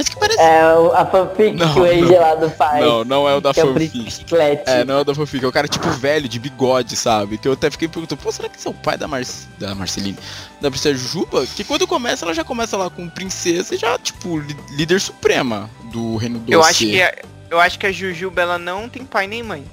Mas 0.00 0.08
que 0.08 0.16
parece 0.16 0.40
É 0.40 0.62
a 0.94 1.04
fanfic 1.04 1.56
Não, 1.56 1.74
que 1.74 1.80
o 1.80 1.82
Rei 1.82 2.00
não. 2.00 2.08
Gelado 2.08 2.50
faz. 2.50 2.82
Não, 2.82 3.04
não 3.04 3.28
é 3.28 3.34
o 3.34 3.40
da 3.40 3.52
que 3.52 3.60
é 3.60 3.64
o 3.64 3.74
fanfic. 3.74 4.10
Chiclete. 4.10 4.62
É, 4.64 4.82
não 4.82 4.94
é 4.94 5.00
o 5.02 5.04
da 5.04 5.14
fanfic, 5.14 5.44
é 5.44 5.48
o 5.48 5.52
cara 5.52 5.68
tipo 5.68 5.90
velho, 5.90 6.26
de 6.26 6.38
bigode, 6.38 6.96
sabe? 6.96 7.36
Que 7.36 7.46
eu 7.46 7.52
até 7.52 7.70
fiquei 7.70 7.86
perguntando, 7.86 8.18
pô, 8.22 8.32
será 8.32 8.48
que 8.48 8.56
esse 8.56 8.66
é 8.66 8.70
o 8.70 8.74
pai 8.74 8.96
da, 8.96 9.06
Mar 9.06 9.22
da 9.58 9.74
Marceline? 9.74 10.16
Da 10.58 10.70
Princesa 10.70 10.98
Jujuba? 10.98 11.46
Que 11.46 11.64
quando 11.64 11.86
começa, 11.86 12.24
ela 12.24 12.32
já 12.32 12.42
começa 12.42 12.78
lá 12.78 12.88
com 12.88 13.08
princesa 13.10 13.74
e 13.74 13.78
já, 13.78 13.98
tipo, 13.98 14.38
líder 14.70 15.00
suprema 15.02 15.68
do 15.92 16.16
Reino 16.16 16.38
Doce. 16.38 16.52
Eu 16.52 16.62
acho 16.62 16.78
que 16.78 17.02
a, 17.02 17.14
eu 17.50 17.60
acho 17.60 17.78
que 17.78 17.86
a 17.86 17.92
Jujuba 17.92 18.40
ela 18.42 18.58
não 18.58 18.88
tem 18.88 19.04
pai 19.04 19.26
nem 19.26 19.42
mãe. 19.42 19.64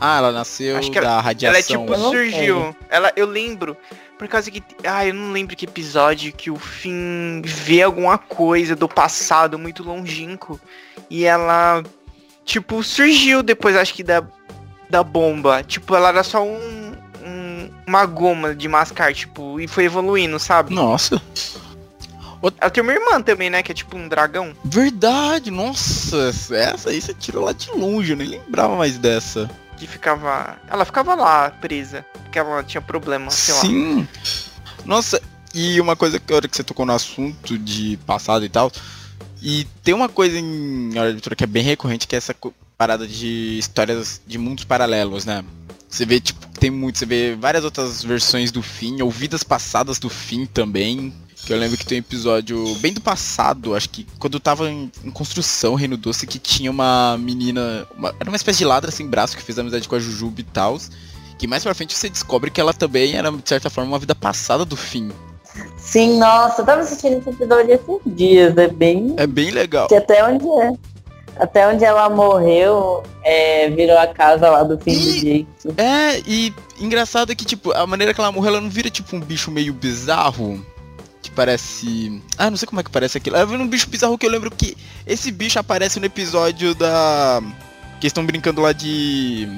Ah, 0.00 0.18
ela 0.18 0.32
nasceu 0.32 0.76
Acho 0.76 0.90
que 0.90 1.00
da 1.00 1.06
Ela 1.12 1.20
radiação. 1.20 1.58
é 1.60 1.62
tipo, 1.62 1.86
não 1.96 2.10
surgiu. 2.10 2.74
Ela, 2.90 3.12
eu 3.14 3.26
lembro. 3.26 3.76
Por 4.18 4.26
causa 4.26 4.50
que. 4.50 4.60
Ah, 4.84 5.06
eu 5.06 5.14
não 5.14 5.30
lembro 5.32 5.54
que 5.56 5.64
episódio 5.64 6.32
que 6.32 6.50
o 6.50 6.56
Finn 6.56 7.40
vê 7.44 7.82
alguma 7.82 8.18
coisa 8.18 8.74
do 8.74 8.88
passado 8.88 9.58
muito 9.58 9.82
longínquo. 9.84 10.58
E 11.08 11.24
ela. 11.24 11.82
Tipo, 12.44 12.82
surgiu 12.82 13.42
depois, 13.42 13.76
acho 13.76 13.94
que 13.94 14.02
da. 14.02 14.24
Da 14.90 15.02
bomba. 15.04 15.62
Tipo, 15.62 15.94
ela 15.94 16.08
era 16.08 16.22
só 16.24 16.42
um. 16.42 16.94
um- 17.24 17.70
uma 17.86 18.06
goma 18.06 18.54
de 18.54 18.68
mascar, 18.68 19.12
tipo, 19.12 19.60
e 19.60 19.68
foi 19.68 19.84
evoluindo, 19.84 20.38
sabe? 20.38 20.72
Nossa, 20.74 21.20
Ela 22.58 22.70
tem 22.70 22.82
uma 22.82 22.92
irmã 22.92 23.22
também, 23.22 23.50
né? 23.50 23.62
Que 23.62 23.72
é 23.72 23.74
tipo 23.74 23.96
um 23.96 24.08
dragão. 24.08 24.54
verdade, 24.64 25.50
nossa, 25.50 26.32
essa 26.50 26.90
aí 26.90 27.00
você 27.00 27.14
tirou 27.14 27.44
lá 27.44 27.52
de 27.52 27.70
longe, 27.70 28.12
eu 28.12 28.16
nem 28.16 28.28
lembrava 28.28 28.76
mais 28.76 28.98
dessa. 28.98 29.50
Que 29.76 29.86
ficava. 29.86 30.56
Ela 30.68 30.84
ficava 30.84 31.14
lá 31.14 31.50
presa. 31.50 32.04
Porque 32.22 32.38
ela 32.38 32.62
tinha 32.62 32.80
problema, 32.80 33.30
sei 33.30 33.54
lá. 33.54 33.60
Sim. 33.60 34.08
Nossa, 34.84 35.20
e 35.54 35.80
uma 35.80 35.94
coisa 35.94 36.18
que 36.18 36.32
a 36.32 36.36
hora 36.36 36.48
que 36.48 36.56
você 36.56 36.64
tocou 36.64 36.86
no 36.86 36.92
assunto 36.92 37.58
de 37.58 37.98
passado 38.06 38.44
e 38.44 38.48
tal, 38.48 38.72
e 39.40 39.66
tem 39.82 39.92
uma 39.92 40.08
coisa 40.08 40.38
em 40.38 40.90
Hora 40.90 41.08
de 41.08 41.12
Aventura 41.12 41.36
que 41.36 41.44
é 41.44 41.48
bem 41.48 41.62
recorrente, 41.62 42.06
que 42.06 42.14
é 42.14 42.18
essa 42.18 42.34
parada 42.78 43.06
de 43.06 43.58
histórias 43.58 44.20
de 44.26 44.38
mundos 44.38 44.64
paralelos, 44.64 45.24
né? 45.24 45.44
Você 45.88 46.06
vê, 46.06 46.20
tipo, 46.20 46.46
tem 46.58 46.70
muito, 46.70 46.98
você 46.98 47.04
vê 47.04 47.36
várias 47.36 47.64
outras 47.64 48.02
versões 48.02 48.50
do 48.50 48.62
fim, 48.62 49.02
ou 49.02 49.10
vidas 49.10 49.42
passadas 49.42 49.98
do 49.98 50.08
fim 50.08 50.46
também. 50.46 51.12
Que 51.44 51.52
eu 51.52 51.58
lembro 51.58 51.76
que 51.76 51.84
tem 51.84 51.98
um 51.98 52.00
episódio 52.00 52.62
bem 52.76 52.92
do 52.92 53.00
passado, 53.00 53.74
acho 53.74 53.88
que 53.88 54.06
quando 54.18 54.38
tava 54.38 54.70
em, 54.70 54.90
em 55.04 55.10
construção 55.10 55.74
Reino 55.74 55.96
Doce, 55.96 56.26
que 56.26 56.38
tinha 56.38 56.70
uma 56.70 57.16
menina. 57.18 57.86
uma- 57.98 58.14
era 58.20 58.30
uma 58.30 58.36
espécie 58.36 58.58
de 58.58 58.64
ladra 58.64 58.90
sem 58.92 59.06
braço 59.08 59.36
que 59.36 59.42
fez 59.42 59.58
amizade 59.58 59.88
com 59.88 59.96
a 59.96 59.98
Jujuba 59.98 60.40
e 60.40 60.44
tal. 60.44 60.78
Que 61.38 61.48
mais 61.48 61.64
pra 61.64 61.74
frente 61.74 61.96
você 61.96 62.08
descobre 62.08 62.48
que 62.50 62.60
ela 62.60 62.72
também 62.72 63.14
era, 63.16 63.30
de 63.32 63.48
certa 63.48 63.68
forma, 63.68 63.90
uma 63.90 63.98
vida 63.98 64.14
passada 64.14 64.64
do 64.64 64.76
fim. 64.76 65.10
Sim, 65.76 66.18
nossa, 66.18 66.62
eu 66.62 66.66
tava 66.66 66.82
assistindo 66.82 67.18
esse 67.18 67.28
episódio 67.30 67.72
esses 67.74 68.14
dias, 68.16 68.56
é 68.56 68.68
bem. 68.68 69.14
É 69.16 69.26
bem 69.26 69.50
legal. 69.50 69.88
que 69.88 69.94
até 69.96 70.24
onde 70.24 70.46
é. 70.46 70.72
Até 71.36 71.66
onde 71.66 71.82
ela 71.84 72.08
morreu, 72.08 73.02
é, 73.24 73.68
virou 73.70 73.98
a 73.98 74.06
casa 74.06 74.48
lá 74.50 74.62
do 74.62 74.78
fim 74.78 74.92
Ih! 74.92 74.96
do 74.96 75.18
jeito. 75.18 75.74
É, 75.76 76.20
e 76.26 76.54
engraçado 76.78 77.32
é 77.32 77.34
que, 77.34 77.44
tipo, 77.44 77.72
a 77.72 77.86
maneira 77.86 78.14
que 78.14 78.20
ela 78.20 78.30
morreu, 78.30 78.50
ela 78.52 78.60
não 78.60 78.70
vira, 78.70 78.88
tipo, 78.90 79.16
um 79.16 79.20
bicho 79.20 79.50
meio 79.50 79.72
bizarro. 79.72 80.64
Parece. 81.34 82.20
Ah, 82.36 82.50
não 82.50 82.56
sei 82.56 82.66
como 82.66 82.80
é 82.80 82.84
que 82.84 82.90
parece 82.90 83.16
aquilo. 83.16 83.36
Ela 83.36 83.46
vira 83.46 83.62
um 83.62 83.68
bicho 83.68 83.88
bizarro 83.88 84.18
que 84.18 84.26
eu 84.26 84.30
lembro 84.30 84.50
que 84.50 84.76
esse 85.06 85.30
bicho 85.30 85.58
aparece 85.58 85.98
no 85.98 86.06
episódio 86.06 86.74
da. 86.74 87.42
Que 88.00 88.06
estão 88.06 88.26
brincando 88.26 88.60
lá 88.60 88.72
de. 88.72 89.48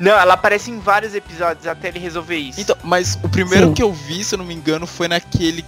Não, 0.00 0.12
ela 0.12 0.34
aparece 0.34 0.70
em 0.70 0.78
vários 0.78 1.14
episódios 1.14 1.66
até 1.66 1.88
ele 1.88 1.98
resolver 1.98 2.36
isso. 2.36 2.60
Então, 2.60 2.76
mas 2.82 3.18
o 3.22 3.28
primeiro 3.28 3.68
Sim. 3.68 3.74
que 3.74 3.82
eu 3.82 3.92
vi, 3.92 4.24
se 4.24 4.34
eu 4.34 4.38
não 4.38 4.44
me 4.44 4.54
engano, 4.54 4.86
foi 4.86 5.08
naquele. 5.08 5.64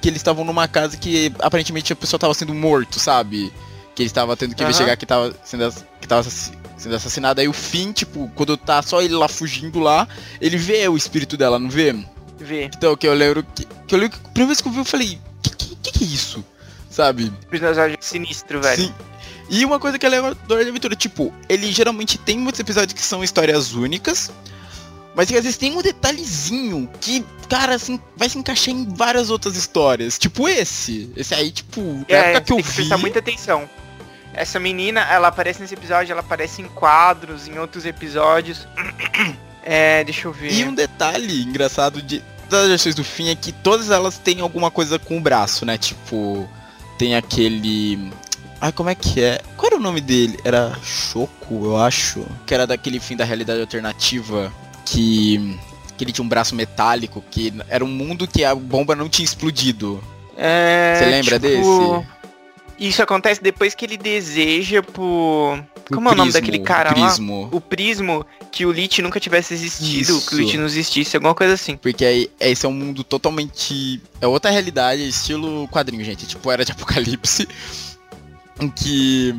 Que 0.00 0.08
eles 0.08 0.18
estavam 0.18 0.44
numa 0.44 0.66
casa 0.66 0.96
que 0.96 1.32
aparentemente 1.38 1.92
a 1.92 1.96
pessoa 1.96 2.18
tava 2.18 2.34
sendo 2.34 2.52
morto, 2.52 2.98
sabe? 2.98 3.52
Que 3.94 4.02
ele 4.02 4.08
estava 4.08 4.36
tendo 4.36 4.54
que 4.54 4.62
Aham. 4.62 4.70
investigar 4.70 4.96
que 4.96 5.06
tava 5.06 5.32
sendo, 5.44 5.72
que 6.00 6.08
tava 6.08 6.28
sendo 6.28 6.96
assassinado. 6.96 7.40
Aí 7.40 7.46
o 7.46 7.52
fim, 7.52 7.92
tipo, 7.92 8.30
quando 8.34 8.56
tá 8.56 8.82
só 8.82 9.00
ele 9.00 9.14
lá 9.14 9.28
fugindo 9.28 9.78
lá, 9.78 10.08
ele 10.40 10.56
vê 10.56 10.88
o 10.88 10.96
espírito 10.96 11.36
dela, 11.36 11.58
não 11.58 11.70
vê? 11.70 11.94
Vê. 12.42 12.64
Então, 12.66 12.96
que 12.96 13.06
eu 13.06 13.14
lembro 13.14 13.42
que, 13.54 13.64
que 13.86 13.94
eu 13.94 13.98
lembro 13.98 14.18
que 14.18 14.26
a 14.26 14.30
primeira 14.30 14.46
vez 14.48 14.60
que 14.60 14.68
eu 14.68 14.72
vi, 14.72 14.78
eu 14.78 14.84
falei, 14.84 15.18
que 15.42 15.50
que, 15.56 15.76
que, 15.76 15.92
que 15.92 16.04
é 16.04 16.06
isso? 16.06 16.44
Sabe? 16.90 17.32
Episódio 17.50 17.96
sinistro, 18.00 18.60
velho. 18.60 18.82
Sim. 18.82 18.94
E 19.48 19.64
uma 19.64 19.78
coisa 19.78 19.98
que 19.98 20.06
é 20.06 20.08
legal 20.08 20.34
do 20.34 20.54
Hora 20.54 20.64
de 20.64 20.70
Aventura, 20.70 20.94
tipo, 20.96 21.32
ele 21.48 21.70
geralmente 21.72 22.18
tem 22.18 22.38
muitos 22.38 22.60
episódios 22.60 22.92
que 22.92 23.02
são 23.02 23.22
histórias 23.22 23.72
únicas, 23.74 24.30
mas 25.14 25.28
que 25.28 25.36
às 25.36 25.42
vezes 25.42 25.58
tem 25.58 25.76
um 25.76 25.82
detalhezinho 25.82 26.88
que, 27.00 27.24
cara, 27.48 27.74
assim, 27.74 28.00
vai 28.16 28.28
se 28.28 28.38
encaixar 28.38 28.74
em 28.74 28.86
várias 28.94 29.30
outras 29.30 29.56
histórias. 29.56 30.18
Tipo 30.18 30.48
esse. 30.48 31.12
Esse 31.16 31.34
aí, 31.34 31.50
tipo, 31.50 32.04
É, 32.08 32.32
época 32.32 32.40
que 32.42 32.52
eu 32.52 32.56
tem 32.56 32.64
que 32.64 32.70
vi. 32.70 32.76
prestar 32.76 32.98
muita 32.98 33.18
atenção. 33.18 33.68
Essa 34.34 34.58
menina, 34.58 35.00
ela 35.02 35.28
aparece 35.28 35.60
nesse 35.60 35.74
episódio, 35.74 36.12
ela 36.12 36.20
aparece 36.20 36.62
em 36.62 36.68
quadros, 36.68 37.46
em 37.46 37.58
outros 37.58 37.84
episódios. 37.84 38.66
É, 39.64 40.02
deixa 40.02 40.26
eu 40.26 40.32
ver. 40.32 40.52
E 40.52 40.64
um 40.64 40.74
detalhe 40.74 41.44
engraçado 41.44 42.02
de 42.02 42.20
das 42.60 42.68
versões 42.68 42.94
do 42.94 43.04
fim 43.04 43.28
é 43.28 43.34
que 43.34 43.52
todas 43.52 43.90
elas 43.90 44.18
têm 44.18 44.40
alguma 44.40 44.70
coisa 44.70 44.98
com 44.98 45.18
o 45.18 45.20
braço, 45.20 45.64
né? 45.64 45.78
Tipo, 45.78 46.48
tem 46.98 47.16
aquele. 47.16 48.10
Ai, 48.60 48.70
como 48.72 48.90
é 48.90 48.94
que 48.94 49.22
é? 49.22 49.40
Qual 49.56 49.68
era 49.72 49.76
o 49.76 49.82
nome 49.82 50.00
dele? 50.00 50.38
Era 50.44 50.76
Choco, 50.82 51.64
eu 51.64 51.76
acho. 51.76 52.24
Que 52.46 52.54
era 52.54 52.66
daquele 52.66 53.00
fim 53.00 53.16
da 53.16 53.24
realidade 53.24 53.60
alternativa 53.60 54.52
que. 54.84 55.58
Que 55.96 56.04
ele 56.04 56.12
tinha 56.12 56.24
um 56.24 56.28
braço 56.28 56.54
metálico, 56.54 57.22
que 57.30 57.52
era 57.68 57.84
um 57.84 57.88
mundo 57.88 58.26
que 58.26 58.44
a 58.44 58.54
bomba 58.54 58.94
não 58.94 59.08
tinha 59.08 59.24
explodido. 59.24 60.02
É, 60.36 60.94
Você 60.96 61.04
lembra 61.06 61.40
tipo, 61.40 61.98
desse? 61.98 62.88
Isso 62.88 63.02
acontece 63.02 63.42
depois 63.42 63.74
que 63.74 63.84
ele 63.84 63.96
deseja 63.96 64.82
por. 64.82 65.62
O 65.90 65.94
Como 65.94 66.08
é 66.08 66.12
o 66.12 66.14
nome 66.14 66.32
daquele 66.32 66.60
cara 66.60 66.94
o 66.94 66.98
lá? 67.00 67.06
prismo. 67.06 67.48
O 67.52 67.60
prismo 67.60 68.24
que 68.50 68.64
o 68.64 68.72
Lich 68.72 69.02
nunca 69.02 69.18
tivesse 69.20 69.52
existido, 69.54 70.06
que 70.06 70.12
o 70.12 70.16
Isso. 70.18 70.36
Lich 70.36 70.56
não 70.58 70.66
existisse, 70.66 71.16
alguma 71.16 71.34
coisa 71.34 71.54
assim. 71.54 71.76
Porque 71.76 72.04
aí, 72.04 72.30
esse 72.40 72.64
é 72.64 72.68
um 72.68 72.72
mundo 72.72 73.02
totalmente. 73.04 74.00
É 74.20 74.26
outra 74.26 74.50
realidade, 74.50 75.06
estilo 75.06 75.68
quadrinho, 75.68 76.04
gente. 76.04 76.26
Tipo, 76.26 76.50
era 76.50 76.64
de 76.64 76.72
apocalipse. 76.72 77.48
Em 78.60 78.68
que 78.68 79.34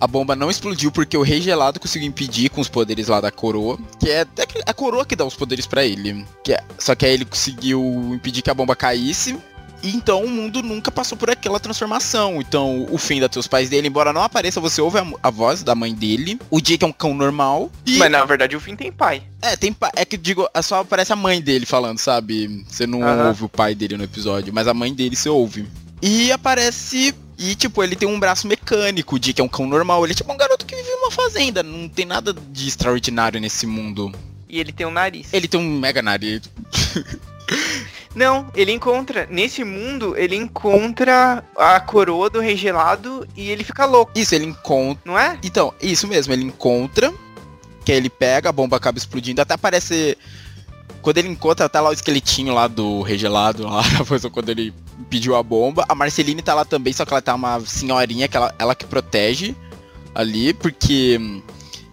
a 0.00 0.06
bomba 0.06 0.36
não 0.36 0.50
explodiu 0.50 0.92
porque 0.92 1.16
o 1.16 1.22
Rei 1.22 1.40
Gelado 1.40 1.80
conseguiu 1.80 2.06
impedir 2.06 2.50
com 2.50 2.60
os 2.60 2.68
poderes 2.68 3.08
lá 3.08 3.20
da 3.20 3.30
coroa. 3.32 3.78
Que 3.98 4.10
é 4.10 4.26
a 4.66 4.72
coroa 4.74 5.04
que 5.04 5.16
dá 5.16 5.24
os 5.24 5.34
poderes 5.34 5.66
pra 5.66 5.84
ele. 5.84 6.24
Que 6.44 6.52
é- 6.52 6.62
só 6.78 6.94
que 6.94 7.04
aí 7.04 7.14
ele 7.14 7.24
conseguiu 7.24 7.82
impedir 8.14 8.42
que 8.42 8.50
a 8.50 8.54
bomba 8.54 8.76
caísse. 8.76 9.36
Então 9.82 10.24
o 10.24 10.28
mundo 10.28 10.62
nunca 10.62 10.90
passou 10.90 11.16
por 11.16 11.30
aquela 11.30 11.60
transformação. 11.60 12.40
Então 12.40 12.86
o 12.90 12.98
fim 12.98 13.20
da 13.20 13.28
teus 13.28 13.46
pais 13.46 13.68
dele, 13.68 13.88
embora 13.88 14.12
não 14.12 14.22
apareça, 14.22 14.60
você 14.60 14.80
ouve 14.80 14.98
a, 14.98 15.06
a 15.22 15.30
voz 15.30 15.62
da 15.62 15.74
mãe 15.74 15.94
dele. 15.94 16.38
O 16.50 16.60
Jake 16.60 16.84
é 16.84 16.88
um 16.88 16.92
cão 16.92 17.14
normal. 17.14 17.70
E 17.86 17.96
Mas 17.96 18.10
na 18.10 18.24
verdade 18.24 18.56
o 18.56 18.60
fim 18.60 18.74
tem 18.74 18.90
pai. 18.90 19.22
é, 19.40 19.56
tem 19.56 19.72
pa- 19.72 19.92
é 19.94 20.04
que 20.04 20.16
digo, 20.16 20.48
é 20.52 20.62
só 20.62 20.80
aparece 20.80 21.12
a 21.12 21.16
mãe 21.16 21.40
dele 21.40 21.64
falando, 21.66 21.98
sabe? 21.98 22.64
Você 22.68 22.86
não 22.86 23.02
Aham. 23.02 23.28
ouve 23.28 23.44
o 23.44 23.48
pai 23.48 23.74
dele 23.74 23.96
no 23.96 24.04
episódio, 24.04 24.52
mas 24.52 24.66
a 24.66 24.74
mãe 24.74 24.92
dele 24.92 25.14
você 25.16 25.28
ouve. 25.28 25.66
E 26.02 26.30
aparece 26.32 27.14
e 27.38 27.54
tipo, 27.54 27.82
ele 27.84 27.94
tem 27.94 28.08
um 28.08 28.18
braço 28.18 28.48
mecânico, 28.48 29.18
de 29.18 29.32
que 29.32 29.40
é 29.40 29.44
um 29.44 29.48
cão 29.48 29.64
normal, 29.66 30.04
ele 30.04 30.12
é 30.12 30.16
tipo 30.16 30.32
um 30.32 30.36
garoto 30.36 30.66
que 30.66 30.74
vive 30.74 30.88
em 30.88 30.96
uma 31.02 31.10
fazenda, 31.10 31.62
não 31.62 31.88
tem 31.88 32.04
nada 32.04 32.32
de 32.32 32.66
extraordinário 32.68 33.40
nesse 33.40 33.64
mundo. 33.66 34.12
E 34.48 34.58
ele 34.58 34.72
tem 34.72 34.86
um 34.86 34.90
nariz. 34.90 35.28
Ele 35.32 35.46
tem 35.46 35.60
um 35.60 35.78
mega 35.78 36.00
nariz. 36.02 36.42
Não, 38.14 38.46
ele 38.54 38.72
encontra. 38.72 39.26
Nesse 39.30 39.62
mundo, 39.64 40.16
ele 40.16 40.34
encontra 40.36 41.44
a 41.56 41.78
coroa 41.80 42.28
do 42.30 42.40
rei 42.40 42.56
gelado 42.56 43.26
e 43.36 43.50
ele 43.50 43.62
fica 43.64 43.84
louco, 43.84 44.12
Isso, 44.14 44.34
ele 44.34 44.46
encontra. 44.46 45.00
não 45.04 45.18
é? 45.18 45.38
Então, 45.42 45.72
isso 45.80 46.08
mesmo, 46.08 46.32
ele 46.32 46.44
encontra, 46.44 47.12
que 47.84 47.92
aí 47.92 47.98
ele 47.98 48.10
pega, 48.10 48.48
a 48.48 48.52
bomba 48.52 48.76
acaba 48.76 48.98
explodindo, 48.98 49.40
até 49.40 49.54
aparece. 49.54 50.16
Quando 51.00 51.18
ele 51.18 51.28
encontra, 51.28 51.68
tá 51.68 51.80
lá 51.80 51.90
o 51.90 51.92
esqueletinho 51.92 52.52
lá 52.52 52.66
do 52.66 53.02
regelado, 53.02 53.64
lá, 53.64 53.82
depois 53.96 54.24
quando 54.26 54.48
ele 54.48 54.74
pediu 55.08 55.36
a 55.36 55.42
bomba. 55.42 55.84
A 55.88 55.94
Marceline 55.94 56.42
tá 56.42 56.54
lá 56.54 56.64
também, 56.64 56.92
só 56.92 57.04
que 57.04 57.12
ela 57.12 57.22
tá 57.22 57.34
uma 57.34 57.60
senhorinha, 57.60 58.26
que 58.26 58.36
ela, 58.36 58.52
ela 58.58 58.74
que 58.74 58.84
protege 58.84 59.54
ali, 60.14 60.52
porque 60.52 61.16
hum, 61.20 61.40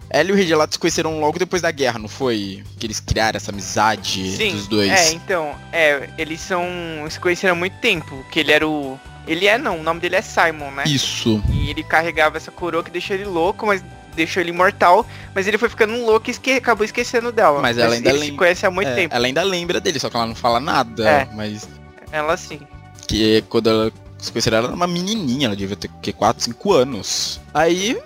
ela 0.08 0.28
e 0.30 0.32
o 0.32 0.34
regelado 0.36 0.72
se 0.72 0.78
conheceram 0.78 1.20
logo 1.20 1.38
depois 1.38 1.60
da 1.62 1.70
guerra, 1.70 1.98
não 1.98 2.08
foi? 2.08 2.62
Que 2.78 2.86
eles 2.86 3.00
criaram 3.00 3.36
essa 3.36 3.50
amizade 3.50 4.30
Sim. 4.36 4.52
dos 4.52 4.66
dois. 4.68 4.90
É, 4.90 5.12
então, 5.12 5.54
é, 5.72 6.08
eles 6.18 6.40
são. 6.40 6.64
se 7.10 7.18
conheceram 7.20 7.54
há 7.54 7.58
muito 7.58 7.76
tempo. 7.78 8.24
Que 8.30 8.40
ele 8.40 8.52
era 8.52 8.66
o. 8.66 8.98
Ele 9.26 9.46
é 9.46 9.58
não, 9.58 9.80
o 9.80 9.82
nome 9.82 9.98
dele 10.00 10.16
é 10.16 10.22
Simon, 10.22 10.70
né? 10.70 10.84
Isso. 10.86 11.42
E 11.52 11.68
ele 11.70 11.82
carregava 11.82 12.36
essa 12.36 12.50
coroa 12.52 12.84
que 12.84 12.90
deixou 12.92 13.16
ele 13.16 13.24
louco, 13.24 13.66
mas 13.66 13.82
deixou 14.14 14.40
ele 14.40 14.50
imortal. 14.50 15.04
Mas 15.34 15.48
ele 15.48 15.58
foi 15.58 15.68
ficando 15.68 15.94
louco 16.04 16.28
e 16.28 16.30
esque- 16.30 16.52
acabou 16.52 16.84
esquecendo 16.84 17.32
dela. 17.32 17.60
Mas 17.60 17.76
ela 17.76 17.94
ainda 17.94 18.10
ele 18.10 18.18
se 18.18 18.24
lembra- 18.26 18.38
conhece 18.38 18.64
há 18.64 18.70
muito 18.70 18.88
É, 18.88 18.94
tempo. 18.94 19.14
Ela 19.14 19.26
ainda 19.26 19.42
lembra 19.42 19.80
dele, 19.80 19.98
só 19.98 20.08
que 20.08 20.16
ela 20.16 20.26
não 20.26 20.34
fala 20.36 20.60
nada. 20.60 21.08
É. 21.08 21.28
Mas 21.34 21.68
Ela 22.12 22.36
sim. 22.36 22.60
Que 23.08 23.42
quando 23.48 23.68
ela 23.68 23.92
se 24.18 24.30
conheceram, 24.30 24.58
ela 24.58 24.66
era 24.68 24.76
uma 24.76 24.86
menininha, 24.86 25.46
ela 25.48 25.56
devia 25.56 25.76
ter 25.76 25.90
que 26.00 26.12
4, 26.12 26.44
5 26.44 26.72
anos. 26.72 27.40
Aí 27.52 27.98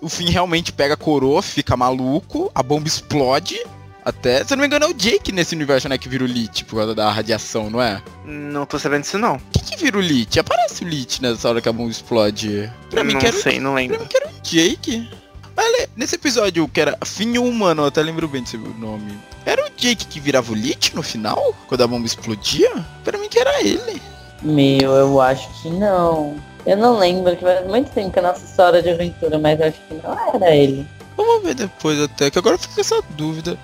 o 0.00 0.08
Finn 0.08 0.28
realmente 0.30 0.72
pega 0.72 0.94
a 0.94 0.96
coroa, 0.96 1.42
fica 1.42 1.76
maluco, 1.76 2.50
a 2.54 2.62
bomba 2.62 2.86
explode. 2.88 3.58
Até, 4.02 4.42
se 4.44 4.52
eu 4.52 4.56
não 4.56 4.62
me 4.62 4.66
engano, 4.66 4.86
é 4.86 4.88
o 4.88 4.94
Jake 4.94 5.30
nesse 5.30 5.54
universo, 5.54 5.86
né, 5.88 5.98
que 5.98 6.08
vira 6.08 6.24
o 6.24 6.26
Lich 6.26 6.64
por 6.64 6.76
causa 6.76 6.94
da 6.94 7.10
radiação, 7.10 7.68
não 7.68 7.82
é? 7.82 8.02
Não 8.24 8.64
tô 8.64 8.78
sabendo 8.78 9.02
disso 9.02 9.18
não. 9.18 9.38
Quem 9.52 9.62
que 9.62 9.76
vira 9.76 9.98
o 9.98 10.00
Lich? 10.00 10.38
Aparece 10.40 10.84
o 10.84 10.88
Lich 10.88 11.20
nessa 11.20 11.48
hora 11.48 11.60
que 11.60 11.68
a 11.68 11.72
bomba 11.72 11.90
explode. 11.90 12.72
Pra 12.88 13.04
mim 13.04 13.12
não 13.12 13.20
que 13.20 13.26
era, 13.26 13.36
o- 13.36 13.40
sei, 13.42 13.60
não 13.60 13.72
pra 13.72 13.80
lembro. 13.82 14.00
mim 14.00 14.06
que 14.06 14.16
era 14.16 14.28
o 14.28 14.32
Jake. 14.42 15.10
Olha, 15.54 15.88
nesse 15.94 16.14
episódio 16.14 16.66
que 16.66 16.80
era 16.80 16.96
Finn 17.04 17.36
o 17.36 17.44
Humano, 17.44 17.82
eu 17.82 17.86
até 17.88 18.00
lembro 18.02 18.26
bem 18.26 18.42
desse 18.42 18.56
nome. 18.56 19.12
Era 19.44 19.66
o 19.66 19.70
Jake 19.76 20.06
que 20.06 20.18
virava 20.18 20.50
o 20.50 20.54
Lich 20.54 20.94
no 20.96 21.02
final? 21.02 21.54
Quando 21.68 21.82
a 21.82 21.86
bomba 21.86 22.06
explodia? 22.06 22.70
Pra 23.04 23.18
mim 23.18 23.28
que 23.28 23.38
era 23.38 23.60
ele. 23.62 24.00
Meu, 24.42 24.92
eu 24.92 25.20
acho 25.20 25.46
que 25.60 25.68
não. 25.68 26.36
Eu 26.66 26.76
não 26.76 26.98
lembro, 26.98 27.36
faz 27.36 27.66
muito 27.66 27.90
tempo 27.90 28.12
que 28.12 28.18
a 28.18 28.22
nossa 28.22 28.44
história 28.44 28.82
de 28.82 28.90
aventura, 28.90 29.38
mas 29.38 29.58
eu 29.58 29.66
acho 29.68 29.80
que 29.88 29.94
não 29.94 30.34
era 30.34 30.54
ele. 30.54 30.86
Vamos 31.16 31.42
ver 31.42 31.54
depois 31.54 32.00
até, 32.00 32.30
que 32.30 32.38
agora 32.38 32.54
eu 32.54 32.58
fico 32.58 32.74
com 32.74 32.80
essa 32.80 33.02
dúvida. 33.10 33.58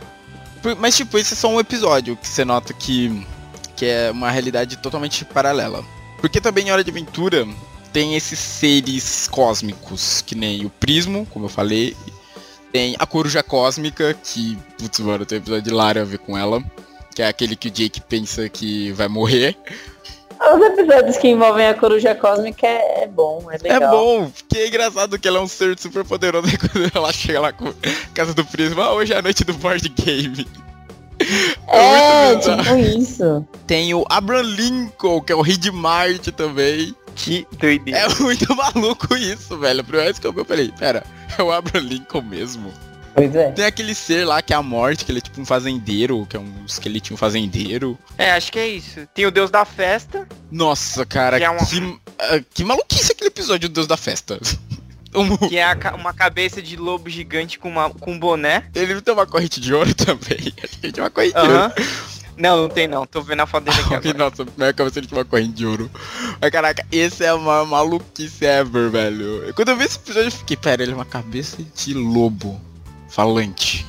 Mas 0.78 0.96
tipo, 0.96 1.16
esse 1.18 1.34
é 1.34 1.36
só 1.36 1.48
um 1.48 1.60
episódio 1.60 2.16
que 2.16 2.26
você 2.26 2.44
nota 2.44 2.72
que, 2.72 3.24
que 3.76 3.86
é 3.86 4.10
uma 4.10 4.30
realidade 4.30 4.76
totalmente 4.78 5.24
paralela. 5.24 5.84
Porque 6.20 6.40
também 6.40 6.66
em 6.66 6.72
Hora 6.72 6.82
de 6.82 6.90
Aventura 6.90 7.46
tem 7.92 8.16
esses 8.16 8.38
seres 8.38 9.28
cósmicos, 9.28 10.22
que 10.22 10.34
nem 10.34 10.66
o 10.66 10.70
Prismo, 10.70 11.26
como 11.26 11.46
eu 11.46 11.48
falei. 11.48 11.96
Tem 12.72 12.96
a 12.98 13.06
Coruja 13.06 13.42
Cósmica, 13.42 14.12
que, 14.14 14.58
putz, 14.78 14.98
mano, 15.00 15.24
tem 15.24 15.38
um 15.38 15.42
episódio 15.42 15.70
hilário 15.70 16.02
a 16.02 16.04
ver 16.04 16.18
com 16.18 16.36
ela. 16.36 16.62
Que 17.14 17.22
é 17.22 17.28
aquele 17.28 17.56
que 17.56 17.68
o 17.68 17.70
Jake 17.70 18.00
pensa 18.02 18.48
que 18.48 18.92
vai 18.92 19.08
morrer. 19.08 19.56
Os 20.54 20.62
episódios 20.62 21.16
que 21.16 21.28
envolvem 21.28 21.66
a 21.66 21.74
coruja 21.74 22.14
cósmica 22.14 22.66
é, 22.66 23.04
é 23.04 23.06
bom, 23.06 23.46
é 23.50 23.58
legal. 23.58 23.82
É 23.82 23.90
bom, 23.90 24.30
porque 24.30 24.58
é 24.58 24.68
engraçado 24.68 25.18
que 25.18 25.26
ela 25.26 25.38
é 25.38 25.40
um 25.40 25.48
ser 25.48 25.78
super 25.78 26.04
poderoso 26.04 26.48
e 26.52 26.56
quando 26.56 26.90
ela 26.94 27.12
chega 27.12 27.40
lá 27.40 27.52
com 27.52 27.68
a 27.68 27.72
casa 28.14 28.32
do 28.34 28.44
Prisma, 28.44 28.84
ah, 28.84 28.92
hoje 28.92 29.12
é 29.12 29.18
a 29.18 29.22
noite 29.22 29.44
do 29.44 29.54
board 29.54 29.88
game. 29.88 30.46
É, 31.68 32.26
muito 32.26 32.38
bizarro. 32.38 32.62
tipo 32.62 32.98
isso. 33.00 33.46
Tem 33.66 33.94
o 33.94 34.04
Abraham 34.08 34.42
Lincoln, 34.42 35.20
que 35.20 35.32
é 35.32 35.36
o 35.36 35.40
rei 35.40 35.56
de 35.56 35.70
Marte 35.70 36.30
também. 36.30 36.94
Que 37.14 37.46
doideira. 37.58 38.00
É 38.00 38.08
muito 38.20 38.46
maluco 38.54 39.16
isso, 39.16 39.58
velho. 39.58 39.80
A 39.80 39.84
primeira 39.84 40.06
vez 40.06 40.18
que 40.18 40.26
eu 40.26 40.32
vi, 40.32 40.40
eu 40.40 40.44
falei, 40.44 40.70
pera, 40.78 41.02
é 41.36 41.42
o 41.42 41.50
Abraham 41.50 41.84
Lincoln 41.84 42.22
mesmo? 42.22 42.72
Pois 43.16 43.34
é. 43.34 43.50
Tem 43.52 43.64
aquele 43.64 43.94
ser 43.94 44.26
lá 44.26 44.42
que 44.42 44.52
é 44.52 44.56
a 44.56 44.62
morte, 44.62 45.04
que 45.04 45.10
ele 45.10 45.18
é 45.18 45.22
tipo 45.22 45.40
um 45.40 45.46
fazendeiro, 45.46 46.26
que 46.28 46.36
é 46.36 46.40
um 46.40 46.64
esqueletinho 46.66 47.16
fazendeiro. 47.16 47.98
É, 48.18 48.32
acho 48.32 48.52
que 48.52 48.58
é 48.58 48.68
isso. 48.68 49.06
Tem 49.14 49.24
o 49.24 49.30
deus 49.30 49.50
da 49.50 49.64
festa. 49.64 50.28
Nossa, 50.52 51.06
cara, 51.06 51.38
Que 51.38 51.44
é 51.44 51.50
uma- 51.50 51.64
que, 51.64 51.98
ah, 52.18 52.40
que 52.52 52.62
maluquice 52.62 53.12
aquele 53.12 53.28
episódio 53.28 53.68
do 53.70 53.72
Deus 53.72 53.86
da 53.86 53.96
Festa. 53.96 54.38
Que 55.48 55.56
é 55.56 55.64
a 55.64 55.94
uma 55.98 56.12
cabeça 56.12 56.60
de 56.60 56.76
lobo 56.76 57.08
gigante 57.08 57.58
com, 57.58 57.70
uma, 57.70 57.88
com 57.88 58.12
um 58.12 58.18
boné. 58.18 58.66
Ele 58.74 59.00
tem 59.00 59.14
uma 59.14 59.26
corrente 59.26 59.58
de 59.62 59.72
ouro 59.72 59.92
também. 59.96 60.52
Acho 60.62 60.78
que 60.78 60.86
ele 60.86 60.92
tem 60.92 61.02
uma 61.02 61.08
corrente 61.08 61.32
de 61.32 61.40
ouro. 61.40 61.72
Não, 62.36 62.56
não 62.62 62.68
tem 62.68 62.86
não. 62.86 63.06
Tô 63.06 63.22
vendo 63.22 63.40
a 63.40 63.46
foto 63.46 63.64
dele 63.64 63.78
aqui 63.80 63.94
agora. 64.10 64.18
Nossa, 64.18 64.42
é 64.42 64.90
se 64.90 64.98
ele 64.98 65.06
tivesse 65.06 65.12
uma 65.14 65.24
corrente 65.24 65.54
de 65.54 65.64
ouro. 65.64 65.90
Mas 66.38 66.50
caraca, 66.50 66.84
esse 66.92 67.24
é 67.24 67.28
a 67.30 67.36
maior 67.38 67.64
maluquice 67.64 68.44
ever, 68.44 68.90
velho. 68.90 69.54
Quando 69.54 69.70
eu 69.70 69.76
vi 69.78 69.84
esse 69.86 69.96
episódio, 69.96 70.26
eu 70.26 70.32
fiquei, 70.32 70.54
pera, 70.58 70.82
ele 70.82 70.92
é 70.92 70.94
uma 70.94 71.06
cabeça 71.06 71.56
de 71.74 71.94
lobo 71.94 72.60
falante. 73.08 73.86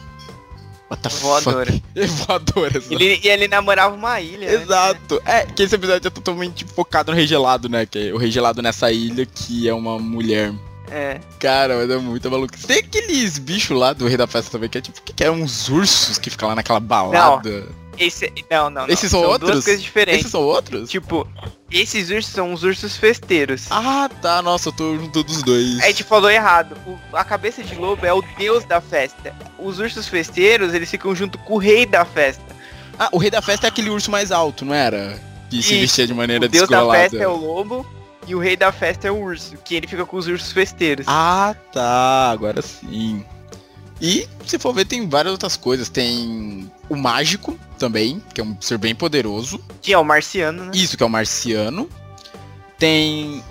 What 0.90 1.04
the 1.04 1.10
Voadora. 1.10 1.82
voadora. 2.28 2.82
Ele, 2.90 3.20
e 3.22 3.28
ele 3.28 3.48
namorava 3.48 3.94
uma 3.94 4.22
ilha. 4.22 4.48
né? 4.48 4.64
Exato. 4.64 5.22
É, 5.26 5.46
que 5.46 5.64
esse 5.64 5.76
episódio 5.76 6.08
é 6.08 6.10
totalmente 6.10 6.64
focado 6.64 7.12
no 7.12 7.18
Rei 7.18 7.28
Gelado, 7.28 7.68
né? 7.68 7.86
Que 7.86 8.10
é 8.10 8.14
o 8.14 8.18
Rei 8.18 8.32
Gelado 8.32 8.62
nessa 8.62 8.90
ilha 8.92 9.26
que 9.26 9.68
é 9.68 9.74
uma 9.74 10.00
mulher. 10.00 10.54
É. 10.90 11.20
Cara, 11.40 11.76
mas 11.78 11.90
é 11.90 11.98
muito 11.98 12.32
maluco. 12.32 12.54
Tem 12.66 12.78
aqueles 12.80 13.38
bichos 13.38 13.78
lá 13.78 13.92
do 13.92 14.08
Rei 14.08 14.16
da 14.16 14.28
Festa 14.28 14.52
também, 14.52 14.70
que 14.70 14.78
é 14.78 14.82
tipo, 14.82 15.02
que 15.02 15.24
é 15.24 15.30
uns 15.30 15.68
ursos 15.68 16.18
que 16.18 16.30
ficam 16.30 16.48
lá 16.48 16.56
naquela 16.56 16.80
balada. 16.80 17.68
Esse. 17.98 18.32
Não, 18.50 18.70
não. 18.70 18.86
não. 18.88 18.94
Esses 18.94 19.10
são 19.12 19.22
outros? 19.22 19.52
duas 19.52 19.66
coisas 19.66 19.82
diferentes. 19.84 20.20
Esses 20.22 20.32
são 20.32 20.42
outros? 20.42 20.90
Tipo, 20.90 21.28
esses 21.72 22.10
ursos 22.10 22.32
são 22.32 22.54
os 22.54 22.64
ursos 22.64 22.96
festeiros. 22.98 23.66
Ah, 23.70 24.10
tá. 24.22 24.42
Nossa, 24.42 24.70
eu 24.70 24.74
tô 24.74 24.96
junto 24.98 25.24
dos 25.24 25.42
dois. 25.44 25.80
A 25.82 25.88
gente 25.88 26.04
falou 26.04 26.30
errado. 26.30 26.78
O- 26.86 26.98
a 27.16 27.24
cabeça 27.24 27.64
de 27.64 27.76
lobo 27.76 28.06
é 28.06 28.14
o 28.14 28.22
deus 28.38 28.64
da 28.66 28.80
festa. 28.80 29.34
Os 29.58 29.80
ursos 29.80 30.08
festeiros, 30.08 30.74
eles 30.74 30.90
ficam 30.90 31.16
junto 31.16 31.38
com 31.40 31.56
o 31.56 31.58
rei 31.58 31.86
da 31.86 32.06
festa. 32.06 32.44
Ah, 33.00 33.10
o 33.12 33.18
Rei 33.20 33.30
da 33.30 33.44
Festa 33.44 33.68
é 33.68 33.70
aquele 33.70 33.92
urso 33.92 34.10
mais 34.10 34.32
alto, 34.32 34.66
não 34.66 34.74
era? 34.74 35.20
Que 35.52 35.62
se 35.62 35.74
Isso. 35.74 35.82
vestia 35.82 36.08
de 36.08 36.14
maneira 36.16 36.46
o 36.46 36.50
deus 36.50 36.68
da 36.68 36.78
descolada. 36.78 37.00
festa 37.04 37.18
é 37.18 37.28
o 37.28 37.36
lobo 37.36 37.86
e 38.26 38.34
o 38.34 38.40
rei 38.40 38.58
da 38.58 38.72
festa 38.72 39.08
é 39.08 39.12
o 39.12 39.16
urso, 39.22 39.56
que 39.64 39.76
ele 39.76 39.86
fica 39.88 40.04
com 40.04 40.18
os 40.18 40.26
ursos 40.26 40.52
festeiros. 40.52 41.06
Ah, 41.08 41.56
tá. 41.72 42.32
Agora 42.32 42.60
sim. 42.62 43.24
E, 44.02 44.28
se 44.46 44.60
for 44.60 44.74
ver, 44.74 44.86
tem 44.86 45.08
várias 45.10 45.32
outras 45.32 45.58
coisas. 45.58 45.90
Tem 45.90 46.72
o 46.90 46.96
Mágico 46.96 47.58
também, 47.80 48.22
que 48.34 48.40
é 48.42 48.44
um 48.44 48.56
ser 48.62 48.78
bem 48.78 48.94
poderoso. 48.94 49.60
Que 49.82 49.94
é 49.94 49.98
o 49.98 50.04
marciano, 50.04 50.66
né? 50.66 50.72
Isso 50.74 50.96
que 50.98 51.04
é 51.04 51.06
o 51.06 51.10
Marciano. 51.10 51.90
Tem... 52.78 53.44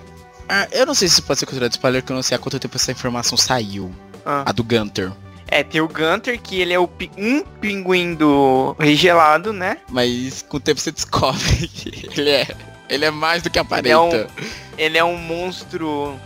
Ah, 0.47 0.67
eu 0.71 0.85
não 0.85 0.93
sei 0.95 1.09
se 1.09 1.21
pode 1.21 1.39
ser 1.39 1.45
considerado 1.45 1.73
spoiler, 1.73 2.01
que 2.03 2.11
eu 2.11 2.15
não 2.15 2.23
sei 2.23 2.35
há 2.35 2.39
quanto 2.39 2.57
tempo 2.59 2.77
essa 2.77 2.91
informação 2.91 3.37
saiu. 3.37 3.91
Ah. 4.25 4.43
A 4.45 4.51
do 4.53 4.63
Gunter. 4.63 5.11
É, 5.49 5.63
tem 5.63 5.81
o 5.81 5.87
Gunter, 5.87 6.39
que 6.41 6.59
ele 6.61 6.73
é 6.73 6.79
o 6.79 6.87
pi- 6.87 7.11
um 7.17 7.41
pinguim 7.43 8.13
do 8.15 8.75
rei 8.79 8.95
gelado, 8.95 9.51
né? 9.53 9.77
Mas 9.89 10.41
com 10.41 10.57
o 10.57 10.59
tempo 10.59 10.79
você 10.79 10.91
descobre 10.91 11.67
que 11.67 12.09
ele 12.19 12.29
é... 12.29 12.47
Ele 12.89 13.03
é 13.03 13.11
mais 13.11 13.43
do 13.43 13.49
que 13.49 13.59
aparenta. 13.59 13.89
Ele 13.89 13.93
é 13.93 13.97
um- 13.97 14.27
Ele 14.77 14.97
é 14.97 15.03
um 15.03 15.17
monstro 15.17 16.17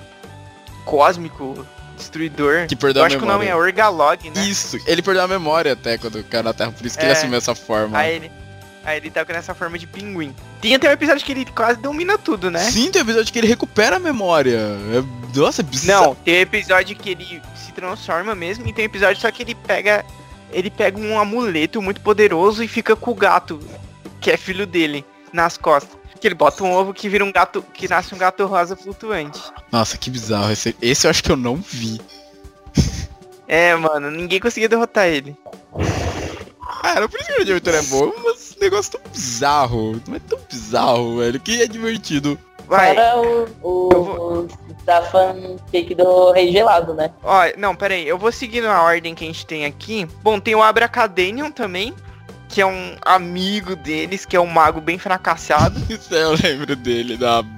cósmico, 0.85 1.65
destruidor. 2.01 2.67
Que 2.67 2.75
perdeu 2.75 3.01
Eu 3.01 3.03
a 3.03 3.07
acho 3.07 3.17
que 3.17 3.23
o 3.23 3.27
nome 3.27 3.45
é 3.45 3.49
memória. 3.49 3.67
Orgalog, 3.67 4.29
né? 4.29 4.45
Isso, 4.45 4.77
ele 4.85 5.01
perdeu 5.01 5.23
a 5.23 5.27
memória 5.27 5.73
até 5.73 5.97
quando 5.97 6.23
caiu 6.23 6.43
na 6.43 6.53
Terra, 6.53 6.71
por 6.71 6.85
isso 6.85 6.97
que 6.97 7.03
ele 7.03 7.11
É. 7.11 7.15
assumiu 7.15 7.37
essa 7.37 7.55
forma. 7.55 7.97
Aí 7.97 8.15
ele, 8.15 8.31
aí 8.83 8.97
ele 8.97 9.09
tá 9.09 9.25
com 9.25 9.31
essa 9.33 9.53
forma 9.53 9.77
de 9.77 9.87
pinguim. 9.87 10.35
Tem 10.61 10.75
até 10.75 10.89
um 10.89 10.91
episódio 10.91 11.25
que 11.25 11.31
ele 11.31 11.45
quase 11.45 11.79
domina 11.79 12.17
tudo, 12.17 12.51
né? 12.51 12.59
Sim, 12.59 12.91
tem 12.91 13.01
episódio 13.01 13.31
que 13.31 13.39
ele 13.39 13.47
recupera 13.47 13.95
a 13.95 13.99
memória. 13.99 14.57
É... 14.57 15.37
Nossa, 15.37 15.61
é 15.61 15.63
bizarro. 15.63 16.05
Não, 16.07 16.15
tem 16.15 16.35
um 16.37 16.41
episódio 16.41 16.95
que 16.95 17.09
ele 17.09 17.41
se 17.55 17.71
transforma 17.71 18.35
mesmo, 18.35 18.67
e 18.67 18.73
tem 18.73 18.85
um 18.85 18.89
episódio 18.89 19.21
só 19.21 19.31
que 19.31 19.43
ele 19.43 19.55
pega. 19.55 20.03
Ele 20.51 20.69
pega 20.69 20.99
um 20.99 21.17
amuleto 21.17 21.81
muito 21.81 22.01
poderoso 22.01 22.61
e 22.61 22.67
fica 22.67 22.93
com 22.95 23.11
o 23.11 23.15
gato, 23.15 23.59
que 24.19 24.29
é 24.29 24.35
filho 24.35 24.67
dele, 24.67 25.05
nas 25.31 25.55
costas. 25.57 25.97
Que 26.21 26.27
ele 26.27 26.35
bota 26.35 26.63
um 26.63 26.71
ovo 26.71 26.93
que 26.93 27.09
vira 27.09 27.25
um 27.25 27.31
gato. 27.31 27.63
que 27.73 27.89
nasce 27.89 28.13
um 28.13 28.17
gato 28.17 28.45
rosa 28.45 28.75
flutuante. 28.75 29.41
Nossa, 29.71 29.97
que 29.97 30.09
bizarro. 30.09 30.51
Esse, 30.51 30.75
esse 30.81 31.07
eu 31.07 31.11
acho 31.11 31.23
que 31.23 31.31
eu 31.31 31.35
não 31.35 31.55
vi. 31.55 31.99
É, 33.47 33.75
mano, 33.75 34.09
ninguém 34.09 34.39
conseguia 34.39 34.69
derrotar 34.69 35.07
ele. 35.07 35.35
Cara, 36.81 37.09
por 37.09 37.19
isso 37.19 37.33
que 37.33 37.39
o 37.39 37.41
aventura 37.41 37.77
é 37.77 37.81
bom, 37.83 38.13
mas 38.23 38.55
negócio 38.61 38.93
tão 38.93 39.01
bizarro. 39.11 40.01
Não 40.07 40.15
é 40.15 40.19
tão 40.19 40.39
bizarro, 40.49 41.17
velho. 41.17 41.39
Que 41.39 41.63
é 41.63 41.67
divertido. 41.67 42.39
Vai, 42.67 42.95
Fora 42.95 43.17
o, 43.17 43.47
o, 43.61 43.89
Eu 43.91 43.99
o 43.99 44.47
da 44.85 45.01
fanfic 45.01 45.93
do 45.93 46.31
Rei 46.31 46.51
Gelado, 46.51 46.93
né? 46.93 47.11
ó, 47.23 47.41
não, 47.57 47.75
pera 47.75 47.93
aí, 47.93 48.07
eu 48.07 48.17
vou 48.17 48.31
seguir 48.31 48.61
na 48.61 48.81
ordem 48.81 49.13
que 49.13 49.23
a 49.23 49.27
gente 49.27 49.45
tem 49.45 49.65
aqui. 49.65 50.07
Bom, 50.23 50.39
tem 50.39 50.55
o 50.55 50.63
Abracadanion 50.63 51.51
também, 51.51 51.93
que 52.51 52.61
é 52.61 52.65
um 52.65 52.97
amigo 53.03 53.75
deles, 53.75 54.25
que 54.25 54.35
é 54.35 54.39
um 54.39 54.45
mago 54.45 54.81
bem 54.81 54.99
fracassado. 54.99 55.79
Isso 55.89 56.13
eu 56.13 56.33
lembro 56.33 56.75
dele, 56.75 57.15
da, 57.17 57.41
Da 57.41 57.49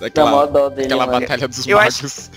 daquela, 0.00 0.46
dó 0.46 0.68
dele, 0.68 0.82
daquela 0.88 1.06
mano. 1.06 1.20
batalha 1.20 1.48
dos 1.48 1.66
Eu 1.66 1.78
magos. 1.78 2.30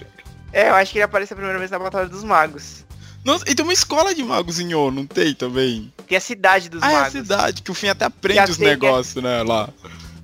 É, 0.51 0.69
eu 0.69 0.75
acho 0.75 0.91
que 0.91 0.97
ele 0.97 1.03
aparece 1.03 1.31
a 1.31 1.35
primeira 1.35 1.59
vez 1.59 1.69
na 1.69 1.77
Batalha 1.77 2.07
dos 2.09 2.23
Magos. 2.23 2.83
Nossa, 3.23 3.43
e 3.47 3.53
tem 3.53 3.63
uma 3.63 3.73
escola 3.73 4.15
de 4.15 4.23
magos 4.23 4.59
em 4.59 4.73
O, 4.73 4.89
não 4.89 5.05
tem 5.05 5.35
também? 5.35 5.93
Tem 6.07 6.17
a 6.17 6.21
cidade 6.21 6.69
dos 6.69 6.81
ah, 6.81 6.91
é 6.91 6.95
a 6.95 6.99
magos. 7.01 7.11
cidade, 7.11 7.61
que 7.61 7.69
o 7.69 7.75
fim 7.75 7.87
até 7.89 8.05
aprende 8.05 8.49
os 8.49 8.57
negócios, 8.57 9.23
né, 9.23 9.43
lá. 9.43 9.69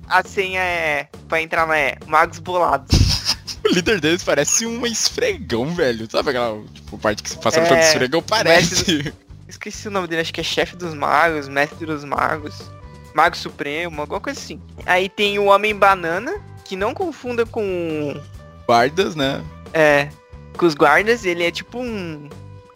A 0.08 0.22
senha 0.24 0.60
é. 0.60 1.08
Pra 1.28 1.40
entrar 1.40 1.64
lá 1.64 1.78
é 1.78 1.96
Magos 2.06 2.38
Bolados. 2.40 2.96
O 3.64 3.74
líder 3.74 4.00
deles 4.00 4.22
parece 4.22 4.64
um 4.64 4.86
esfregão, 4.86 5.74
velho. 5.74 6.08
Sabe 6.08 6.30
aquela 6.30 6.62
tipo, 6.72 6.96
parte 6.98 7.20
que 7.20 7.30
se 7.30 7.36
passa 7.38 7.60
no 7.60 7.66
É, 7.66 7.74
de 7.74 7.84
esfregão? 7.86 8.22
Parece. 8.22 9.12
Esqueci 9.48 9.88
o 9.88 9.90
nome 9.90 10.08
dele, 10.08 10.22
acho 10.22 10.34
que 10.34 10.40
é 10.40 10.44
chefe 10.44 10.76
dos 10.76 10.94
magos, 10.94 11.48
mestre 11.48 11.86
dos 11.86 12.04
magos, 12.04 12.70
mago 13.14 13.36
supremo, 13.36 14.00
alguma 14.00 14.20
coisa 14.20 14.38
assim. 14.38 14.60
Aí 14.84 15.08
tem 15.08 15.38
o 15.38 15.46
Homem 15.46 15.74
Banana, 15.74 16.40
que 16.64 16.76
não 16.76 16.92
confunda 16.92 17.46
com. 17.46 18.20
Guardas, 18.66 19.14
né? 19.14 19.42
É. 19.72 20.08
Com 20.56 20.66
os 20.66 20.74
guardas, 20.74 21.24
ele 21.24 21.44
é 21.44 21.50
tipo 21.50 21.78
um. 21.78 22.28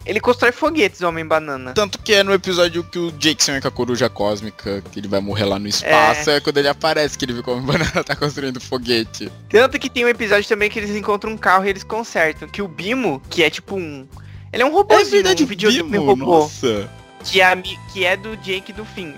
Ele 0.05 0.19
constrói 0.19 0.51
foguetes, 0.51 1.01
o 1.01 1.07
Homem 1.07 1.25
Banana. 1.25 1.73
Tanto 1.73 1.99
que 1.99 2.13
é 2.13 2.23
no 2.23 2.33
episódio 2.33 2.83
que 2.83 2.97
o 2.97 3.11
Jake 3.11 3.43
sonha 3.43 3.61
com 3.61 3.67
a 3.67 3.71
coruja 3.71 4.09
cósmica, 4.09 4.81
que 4.91 4.99
ele 4.99 5.07
vai 5.07 5.19
morrer 5.19 5.45
lá 5.45 5.59
no 5.59 5.67
espaço, 5.67 6.29
é, 6.29 6.39
quando 6.39 6.57
ele 6.57 6.67
aparece 6.67 7.17
que 7.17 7.25
ele 7.25 7.33
viu 7.33 7.43
como 7.43 7.59
a 7.59 7.73
banana 7.73 8.01
tá 8.03 8.15
construindo 8.15 8.59
foguete. 8.59 9.31
Tanto 9.47 9.77
que 9.77 9.89
tem 9.89 10.03
um 10.03 10.09
episódio 10.09 10.47
também 10.49 10.71
que 10.71 10.79
eles 10.79 10.95
encontram 10.95 11.31
um 11.31 11.37
carro 11.37 11.65
e 11.65 11.69
eles 11.69 11.83
consertam. 11.83 12.47
Que 12.47 12.63
o 12.63 12.67
Bimo, 12.67 13.21
que 13.29 13.43
é 13.43 13.49
tipo 13.49 13.75
um. 13.75 14.07
Ele 14.53 14.63
é 14.63 14.65
um 14.65 14.69
É 14.69 14.71
robôzinho, 14.71 15.09
verdade, 15.11 15.43
um 15.43 15.47
videogame 15.47 15.89
Bimo, 15.89 16.05
robô. 16.05 16.25
nossa. 16.41 16.89
que 17.23 17.41
é, 17.41 17.55
que 17.93 18.05
é 18.05 18.17
do 18.17 18.35
Jake 18.37 18.73
do 18.73 18.83
fim. 18.85 19.15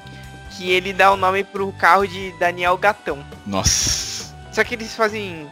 Que 0.51 0.69
ele 0.69 0.93
dá 0.93 1.11
o 1.11 1.17
nome 1.17 1.43
pro 1.43 1.71
carro 1.73 2.07
de 2.07 2.31
Daniel 2.39 2.77
Gatão. 2.77 3.25
Nossa. 3.45 4.33
Só 4.51 4.63
que 4.63 4.75
eles 4.75 4.93
fazem 4.95 5.47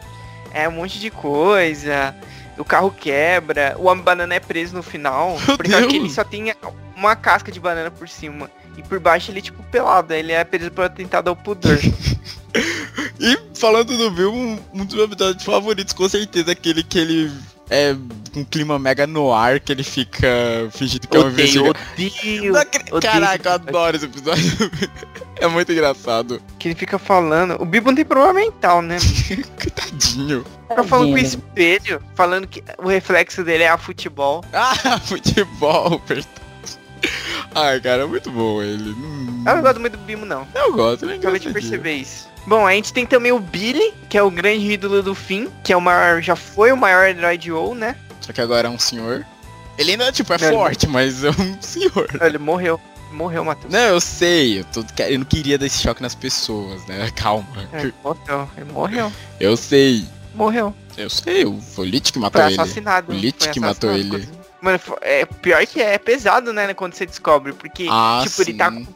é, 0.52 0.68
um 0.68 0.72
monte 0.72 1.00
de 1.00 1.10
coisa. 1.10 2.14
O 2.56 2.64
carro 2.64 2.90
quebra. 2.96 3.74
O 3.78 3.86
homem 3.86 4.04
banana 4.04 4.34
é 4.34 4.40
preso 4.40 4.76
no 4.76 4.82
final. 4.82 5.36
Meu 5.46 5.56
por 5.56 5.66
causa 5.68 5.86
que 5.86 5.92
Deus. 5.94 6.04
ele 6.04 6.10
só 6.14 6.22
tem 6.22 6.54
uma 6.94 7.16
casca 7.16 7.50
de 7.50 7.58
banana 7.58 7.90
por 7.90 8.08
cima. 8.08 8.48
E 8.76 8.82
por 8.82 9.00
baixo 9.00 9.30
ele 9.32 9.40
é 9.40 9.42
tipo 9.42 9.60
pelado. 9.64 10.14
Ele 10.14 10.30
é 10.32 10.44
preso 10.44 10.70
por 10.70 10.84
atentado 10.84 11.28
ao 11.28 11.36
pudor. 11.36 11.78
E 13.18 13.38
falando 13.58 13.96
do 13.96 14.10
Bill, 14.10 14.32
um, 14.34 14.58
um 14.74 14.84
dos 14.84 14.94
meus 14.94 15.10
episódios 15.10 15.44
favoritos, 15.44 15.92
com 15.94 16.08
certeza, 16.08 16.50
é 16.50 16.52
aquele 16.52 16.82
que 16.82 16.98
ele 16.98 17.32
é 17.72 17.96
com 18.32 18.40
um 18.40 18.44
clima 18.44 18.78
mega 18.78 19.06
no 19.06 19.32
ar, 19.32 19.58
que 19.60 19.72
ele 19.72 19.82
fica 19.82 20.28
fingindo 20.70 21.08
que 21.08 21.16
é 21.16 21.20
um 21.20 21.26
odeio, 21.26 21.66
odeio. 21.66 22.54
Odeio 22.54 23.00
Caraca, 23.00 23.48
eu 23.48 23.52
adoro 23.54 23.96
esse 23.96 24.04
episódio. 24.06 24.70
é 25.36 25.46
muito 25.46 25.72
engraçado. 25.72 26.40
Que 26.58 26.68
ele 26.68 26.74
fica 26.74 26.98
falando. 26.98 27.60
O 27.60 27.64
Bibo 27.64 27.88
não 27.90 27.96
tem 27.96 28.04
problema 28.04 28.34
mental, 28.34 28.82
né? 28.82 28.98
Tadinho. 29.74 30.44
Fica 30.68 30.84
falando 30.84 31.08
com 31.08 31.14
o 31.14 31.18
espelho, 31.18 32.02
falando 32.14 32.46
que 32.46 32.62
o 32.78 32.88
reflexo 32.88 33.42
dele 33.42 33.64
é 33.64 33.68
a 33.68 33.78
futebol. 33.78 34.44
Ah, 34.52 34.74
futebol, 35.04 36.00
verdade. 36.06 36.28
Ai, 37.54 37.80
cara, 37.80 38.02
é 38.02 38.06
muito 38.06 38.30
bom 38.30 38.62
ele. 38.62 38.90
Hum, 38.90 39.44
Eu 39.46 39.56
não 39.56 39.62
gosto 39.62 39.80
muito 39.80 39.96
do 39.96 40.04
Bimo, 40.04 40.24
não. 40.24 40.46
eu 40.54 40.72
gosto, 40.72 41.04
ele 41.04 41.14
é 41.14 41.16
Acabei 41.16 41.40
de 41.40 41.52
perceber 41.52 41.94
isso. 41.94 42.31
Bom, 42.46 42.66
a 42.66 42.72
gente 42.72 42.92
tem 42.92 43.06
também 43.06 43.30
o 43.32 43.38
Billy, 43.38 43.94
que 44.08 44.18
é 44.18 44.22
o 44.22 44.30
grande 44.30 44.72
ídolo 44.72 45.02
do 45.02 45.14
fim, 45.14 45.48
que 45.62 45.72
é 45.72 45.76
o 45.76 45.80
maior, 45.80 46.20
já 46.20 46.34
foi 46.34 46.72
o 46.72 46.76
maior 46.76 47.06
herói 47.08 47.38
de 47.38 47.52
WoW, 47.52 47.74
né? 47.74 47.96
Só 48.20 48.32
que 48.32 48.40
agora 48.40 48.66
é 48.68 48.70
um 48.70 48.78
senhor. 48.78 49.24
Ele 49.78 49.92
ainda, 49.92 50.10
tipo, 50.12 50.32
é 50.32 50.38
Não, 50.38 50.46
ele- 50.48 50.56
forte, 50.56 50.86
mas 50.88 51.22
é 51.24 51.30
um 51.30 51.56
senhor. 51.62 52.08
Ele 52.20 52.38
morreu. 52.38 52.80
Morreu, 53.12 53.44
Matheus. 53.44 53.70
Não, 53.72 53.78
eu 53.80 54.00
sei, 54.00 54.60
eu, 54.60 54.64
tô, 54.64 54.84
eu 55.02 55.18
não 55.18 55.26
queria 55.26 55.58
dar 55.58 55.66
esse 55.66 55.82
choque 55.82 56.00
nas 56.02 56.14
pessoas, 56.14 56.84
né? 56.86 57.10
Calma. 57.14 57.46
É, 57.72 57.82
Ele 57.82 57.94
morreu. 58.02 58.48
Ele 58.56 58.72
morreu. 58.72 59.12
Eu 59.38 59.56
sei, 59.56 60.06
Morreu. 60.34 60.74
eu 60.96 61.10
sei, 61.10 61.44
o- 61.44 61.60
foi 61.60 61.86
o 61.86 61.90
Lich 61.90 62.10
que 62.12 62.18
matou 62.18 62.40
Foi 62.42 62.52
ele. 62.52 62.60
assassinado. 62.60 63.12
O 63.12 63.14
Lich 63.14 63.50
que 63.50 63.60
matou 63.60 63.92
ele. 63.92 64.26
Mano, 64.62 64.80
é 65.02 65.26
pior 65.26 65.66
que 65.66 65.80
é 65.82 65.98
pesado, 65.98 66.52
né, 66.52 66.72
quando 66.72 66.94
você 66.94 67.04
descobre. 67.04 67.52
Porque, 67.52 67.86
Ah, 67.90 68.22
tipo, 68.24 68.42
ele 68.42 68.54
tá 68.54 68.70
sim. 68.70 68.84
com- 68.84 68.92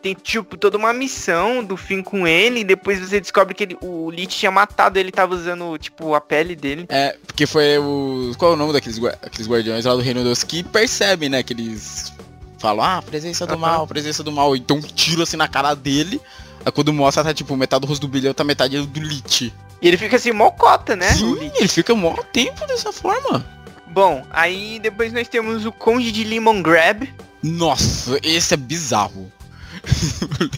tem, 0.00 0.14
tipo, 0.14 0.56
toda 0.56 0.76
uma 0.76 0.92
missão 0.92 1.62
do 1.64 1.76
fim 1.76 2.02
com 2.02 2.26
ele, 2.26 2.60
e 2.60 2.64
depois 2.64 3.00
você 3.00 3.20
descobre 3.20 3.54
que 3.54 3.64
ele, 3.64 3.78
o 3.80 4.10
Lich 4.10 4.38
tinha 4.38 4.50
matado 4.50 4.98
ele, 4.98 5.10
tava 5.10 5.34
usando, 5.34 5.76
tipo, 5.78 6.14
a 6.14 6.20
pele 6.20 6.54
dele. 6.54 6.86
É, 6.88 7.16
porque 7.26 7.46
foi 7.46 7.78
o. 7.78 8.32
Qual 8.38 8.52
é 8.52 8.54
o 8.54 8.56
nome 8.56 8.72
daqueles 8.72 8.98
aqueles 9.22 9.48
guardiões 9.48 9.84
lá 9.84 9.94
do 9.94 10.00
Reino 10.00 10.22
dos 10.22 10.44
que 10.44 10.62
percebem, 10.62 11.28
né? 11.28 11.42
Que 11.42 11.52
eles 11.52 12.12
falam, 12.58 12.84
ah, 12.84 13.02
presença 13.02 13.46
do 13.46 13.52
Aham. 13.52 13.60
mal, 13.60 13.86
presença 13.86 14.22
do 14.22 14.32
mal. 14.32 14.56
Então 14.56 14.76
um 14.76 14.80
tiro 14.80 15.22
assim 15.22 15.36
na 15.36 15.48
cara 15.48 15.74
dele. 15.74 16.20
Aí 16.64 16.72
quando 16.72 16.92
mostra, 16.92 17.24
tá 17.24 17.32
tipo, 17.34 17.56
metade 17.56 17.82
do 17.82 17.86
rosto 17.86 18.02
do 18.02 18.08
bilhão, 18.08 18.34
tá 18.34 18.44
metade 18.44 18.80
do 18.80 19.00
Lich. 19.00 19.52
E 19.80 19.86
ele 19.86 19.96
fica 19.96 20.16
assim, 20.16 20.32
mocota, 20.32 20.96
né? 20.96 21.10
Sim, 21.12 21.50
ele 21.54 21.68
fica 21.68 21.94
mó 21.94 22.14
tempo 22.32 22.66
dessa 22.66 22.92
forma. 22.92 23.44
Bom, 23.86 24.24
aí 24.30 24.78
depois 24.80 25.12
nós 25.12 25.28
temos 25.28 25.64
o 25.64 25.72
Conde 25.72 26.12
de 26.12 26.24
Lemon 26.24 26.60
Grab. 26.62 27.08
Nossa, 27.42 28.18
esse 28.22 28.54
é 28.54 28.56
bizarro. 28.56 29.32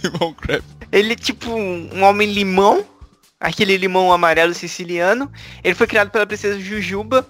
Limão 0.02 0.32
Crab. 0.34 0.62
Ele 0.92 1.12
é 1.12 1.16
tipo 1.16 1.50
um 1.50 2.02
homem 2.02 2.32
limão, 2.32 2.84
aquele 3.38 3.76
limão 3.76 4.12
amarelo 4.12 4.54
siciliano. 4.54 5.30
Ele 5.62 5.74
foi 5.74 5.86
criado 5.86 6.10
pela 6.10 6.26
princesa 6.26 6.60
Jujuba. 6.60 7.26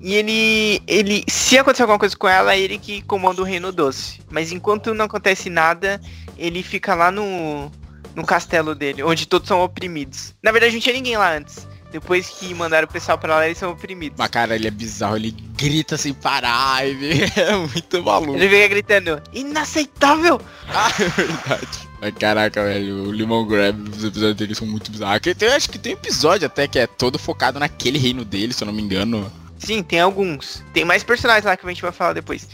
E 0.00 0.14
ele, 0.14 0.82
ele, 0.86 1.24
se 1.28 1.56
acontecer 1.56 1.82
alguma 1.82 1.98
coisa 1.98 2.16
com 2.16 2.28
ela, 2.28 2.54
é 2.54 2.60
ele 2.60 2.78
que 2.78 3.02
comanda 3.02 3.40
o 3.40 3.44
reino 3.44 3.72
doce. 3.72 4.20
Mas 4.30 4.52
enquanto 4.52 4.94
não 4.94 5.06
acontece 5.06 5.48
nada, 5.48 6.00
ele 6.36 6.62
fica 6.62 6.94
lá 6.94 7.10
no, 7.10 7.70
no 8.14 8.24
castelo 8.24 8.74
dele, 8.74 9.02
onde 9.02 9.26
todos 9.26 9.48
são 9.48 9.62
oprimidos. 9.62 10.34
Na 10.42 10.52
verdade, 10.52 10.74
não 10.74 10.80
tinha 10.80 10.94
ninguém 10.94 11.16
lá 11.16 11.34
antes. 11.34 11.66
Depois 11.94 12.28
que 12.28 12.52
mandaram 12.52 12.88
o 12.88 12.90
pessoal 12.90 13.16
pra 13.16 13.36
lá, 13.36 13.46
eles 13.46 13.56
são 13.56 13.70
oprimidos. 13.70 14.18
Mas 14.18 14.26
cara, 14.26 14.56
ele 14.56 14.66
é 14.66 14.70
bizarro, 14.72 15.14
ele 15.14 15.30
grita 15.30 15.96
sem 15.96 16.12
parar, 16.12 16.84
ele 16.84 17.22
é 17.36 17.56
muito 17.56 18.02
maluco. 18.02 18.34
Ele 18.34 18.48
fica 18.48 18.66
gritando, 18.66 19.22
inaceitável! 19.32 20.40
Ah, 20.66 20.90
é 20.98 21.08
verdade. 21.08 21.88
Mas 22.00 22.14
caraca, 22.14 22.64
velho, 22.64 23.04
o 23.04 23.12
Limão 23.12 23.46
Grab, 23.46 23.78
os 23.90 24.02
episódios 24.02 24.34
dele 24.34 24.56
são 24.56 24.66
muito 24.66 24.90
bizarros. 24.90 25.20
Eu 25.40 25.52
acho 25.52 25.70
que 25.70 25.78
tem 25.78 25.92
episódio 25.92 26.46
até 26.46 26.66
que 26.66 26.80
é 26.80 26.86
todo 26.88 27.16
focado 27.16 27.60
naquele 27.60 27.96
reino 27.96 28.24
dele, 28.24 28.52
se 28.52 28.64
eu 28.64 28.66
não 28.66 28.72
me 28.72 28.82
engano. 28.82 29.30
Sim, 29.56 29.80
tem 29.80 30.00
alguns. 30.00 30.64
Tem 30.72 30.84
mais 30.84 31.04
personagens 31.04 31.44
lá 31.44 31.56
que 31.56 31.64
a 31.64 31.68
gente 31.68 31.80
vai 31.80 31.92
falar 31.92 32.14
depois. 32.14 32.48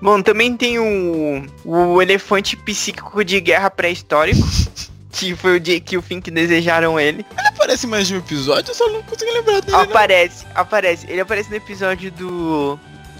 Bom, 0.00 0.22
também 0.22 0.56
tem 0.56 0.78
o, 0.78 1.46
o 1.62 2.00
elefante 2.00 2.56
psíquico 2.56 3.22
de 3.22 3.38
guerra 3.38 3.68
pré-histórico. 3.70 4.40
Que 5.16 5.34
foi 5.34 5.56
o 5.56 5.60
dia 5.60 5.80
que 5.80 5.96
o 5.96 6.02
fim 6.02 6.20
que 6.20 6.30
desejaram 6.30 7.00
ele. 7.00 7.24
Ele 7.38 7.48
aparece 7.48 7.86
mais 7.86 8.06
de 8.06 8.14
um 8.14 8.18
episódio, 8.18 8.70
eu 8.70 8.74
só 8.74 8.88
não 8.90 9.02
consigo 9.02 9.32
lembrar 9.32 9.60
dele. 9.60 9.72
não. 9.72 9.80
Aparece, 9.80 10.46
aparece. 10.54 11.06
Ele 11.08 11.20
aparece 11.20 11.48
no 11.48 11.56
episódio 11.56 12.10
do. 12.12 12.78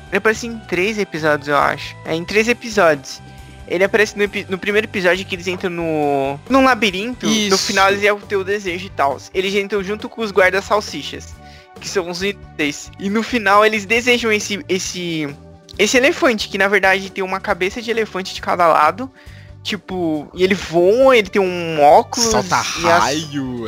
Ele 0.08 0.18
aparece 0.18 0.46
em 0.46 0.58
três 0.58 0.98
episódios, 0.98 1.48
eu 1.48 1.56
acho. 1.56 1.96
É, 2.04 2.14
em 2.14 2.24
três 2.24 2.48
episódios. 2.48 3.20
Ele 3.66 3.82
aparece 3.82 4.16
no, 4.16 4.24
no 4.48 4.58
primeiro 4.58 4.86
episódio 4.86 5.24
que 5.24 5.34
eles 5.34 5.46
entram 5.46 5.70
no. 5.70 6.38
num 6.48 6.64
labirinto. 6.64 7.26
No 7.26 7.32
Isso. 7.32 7.58
final 7.58 7.88
eles 7.88 8.02
iam 8.02 8.20
ter 8.20 8.36
o 8.36 8.44
desejo 8.44 8.86
e 8.86 8.90
tal. 8.90 9.18
Eles 9.34 9.54
entram 9.54 9.82
junto 9.82 10.08
com 10.08 10.20
os 10.22 10.30
guardas 10.30 10.64
salsichas. 10.64 11.34
Que 11.80 11.88
são 11.88 12.08
os 12.08 12.22
inúteis. 12.22 12.90
E 12.98 13.10
no 13.10 13.22
final 13.22 13.64
eles 13.64 13.86
desejam 13.86 14.30
esse. 14.30 14.64
esse. 14.68 15.34
Esse 15.78 15.98
elefante, 15.98 16.48
que 16.48 16.56
na 16.56 16.68
verdade 16.68 17.10
tem 17.10 17.22
uma 17.22 17.38
cabeça 17.40 17.82
de 17.82 17.90
elefante 17.90 18.34
de 18.34 18.40
cada 18.40 18.66
lado. 18.66 19.10
Tipo, 19.66 20.28
e 20.32 20.44
ele 20.44 20.54
voa, 20.54 21.16
ele 21.16 21.28
tem 21.28 21.42
um 21.42 21.82
óculos. 21.82 22.30
Solta 22.30 22.54
e 22.80 22.86
as- 22.88 23.02
raio, 23.02 23.66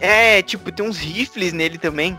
é. 0.00 0.36
é, 0.38 0.42
tipo, 0.42 0.72
tem 0.72 0.84
uns 0.84 0.98
rifles 0.98 1.52
nele 1.52 1.78
também. 1.78 2.18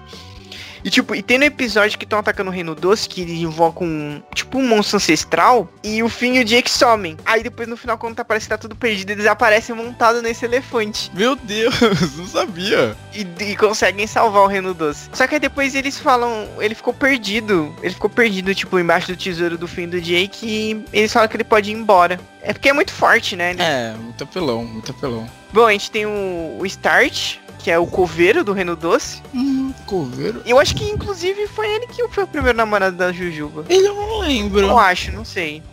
E 0.83 0.89
tipo, 0.89 1.15
e 1.15 1.21
tem 1.21 1.37
no 1.37 1.45
episódio 1.45 1.97
que 1.97 2.03
estão 2.03 2.19
atacando 2.19 2.49
o 2.49 2.53
Reino 2.53 2.75
Doce, 2.75 3.07
que 3.07 3.21
eles 3.21 3.39
invocam 3.39 3.87
um, 3.87 4.21
tipo 4.33 4.57
um 4.57 4.67
monstro 4.67 4.97
ancestral, 4.97 5.69
e 5.83 6.03
o 6.03 6.09
Finn 6.09 6.35
e 6.35 6.41
o 6.41 6.45
Jake 6.45 6.69
somem. 6.69 7.17
Aí 7.25 7.41
depois 7.41 7.67
no 7.67 7.77
final, 7.77 7.97
quando 7.97 8.15
tá, 8.15 8.25
parece 8.25 8.45
que 8.45 8.49
tá 8.49 8.57
tudo 8.57 8.75
perdido, 8.75 9.11
eles 9.11 9.25
aparecem 9.25 9.75
montados 9.75 10.21
nesse 10.21 10.45
elefante. 10.45 11.09
Meu 11.13 11.35
Deus, 11.35 11.73
não 12.17 12.27
sabia. 12.27 12.95
E, 13.13 13.25
e 13.43 13.55
conseguem 13.55 14.05
salvar 14.07 14.43
o 14.43 14.47
Reino 14.47 14.73
Doce. 14.73 15.09
Só 15.13 15.25
que 15.27 15.35
aí 15.35 15.39
depois 15.39 15.75
eles 15.75 15.97
falam, 15.97 16.47
ele 16.59 16.75
ficou 16.75 16.93
perdido. 16.93 17.73
Ele 17.81 17.93
ficou 17.93 18.09
perdido, 18.09 18.53
tipo, 18.53 18.77
embaixo 18.77 19.07
do 19.07 19.15
tesouro 19.15 19.57
do 19.57 19.67
Finn 19.67 19.83
e 19.83 19.87
do 19.87 20.01
Jake, 20.01 20.45
e 20.45 20.85
eles 20.91 21.11
falam 21.11 21.27
que 21.27 21.37
ele 21.37 21.43
pode 21.43 21.71
ir 21.71 21.73
embora. 21.73 22.19
É 22.41 22.51
porque 22.51 22.69
é 22.69 22.73
muito 22.73 22.91
forte, 22.91 23.35
né? 23.35 23.55
É, 23.57 23.93
muito 23.97 24.23
apelão, 24.23 24.65
muito 24.65 24.91
apelão. 24.91 25.29
Bom, 25.53 25.65
a 25.65 25.71
gente 25.71 25.91
tem 25.91 26.05
o, 26.05 26.57
o 26.59 26.65
Start, 26.65 27.37
que 27.63 27.71
é 27.71 27.79
o 27.79 27.87
coveiro 27.87 28.43
do 28.43 28.51
Reino 28.51 28.75
Doce. 28.75 29.21
Hum, 29.33 29.73
coveiro. 29.85 30.41
Eu 30.45 30.59
acho 30.59 30.75
que 30.75 30.83
inclusive 30.83 31.47
foi 31.47 31.65
ele 31.67 31.87
que 31.87 32.05
foi 32.09 32.25
o 32.25 32.27
primeiro 32.27 32.57
namorado 32.57 32.97
da 32.97 33.11
Jujuba. 33.13 33.65
Ele 33.69 33.87
eu 33.87 33.95
não 33.95 34.19
lembro. 34.19 34.59
Eu 34.59 34.77
acho, 34.77 35.13
não 35.13 35.23
sei. 35.23 35.63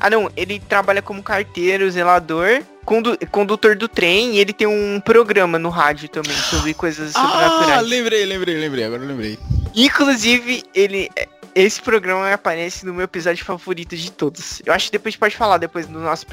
Ah 0.00 0.08
não, 0.08 0.30
ele 0.34 0.58
trabalha 0.58 1.02
como 1.02 1.22
carteiro, 1.22 1.90
zelador, 1.90 2.62
condu 2.84 3.18
condutor 3.30 3.76
do 3.76 3.88
trem 3.88 4.36
e 4.36 4.38
ele 4.38 4.54
tem 4.54 4.66
um 4.66 5.00
programa 5.00 5.58
no 5.58 5.68
rádio 5.68 6.08
também 6.08 6.32
sobre 6.32 6.72
coisas 6.72 7.12
Ah, 7.14 7.20
sobrenaturais. 7.20 7.86
lembrei, 7.86 8.24
lembrei, 8.24 8.56
lembrei, 8.56 8.84
agora 8.84 9.02
lembrei. 9.04 9.38
Inclusive, 9.74 10.62
ele. 10.74 11.10
Esse 11.54 11.82
programa 11.82 12.32
aparece 12.32 12.86
no 12.86 12.94
meu 12.94 13.04
episódio 13.04 13.44
favorito 13.44 13.96
de 13.96 14.12
todos. 14.12 14.62
Eu 14.64 14.72
acho 14.72 14.86
que 14.86 14.92
depois 14.92 15.10
a 15.10 15.12
gente 15.12 15.18
pode 15.20 15.36
falar 15.36 15.58
depois 15.58 15.86
do 15.86 15.98
nosso 15.98 16.24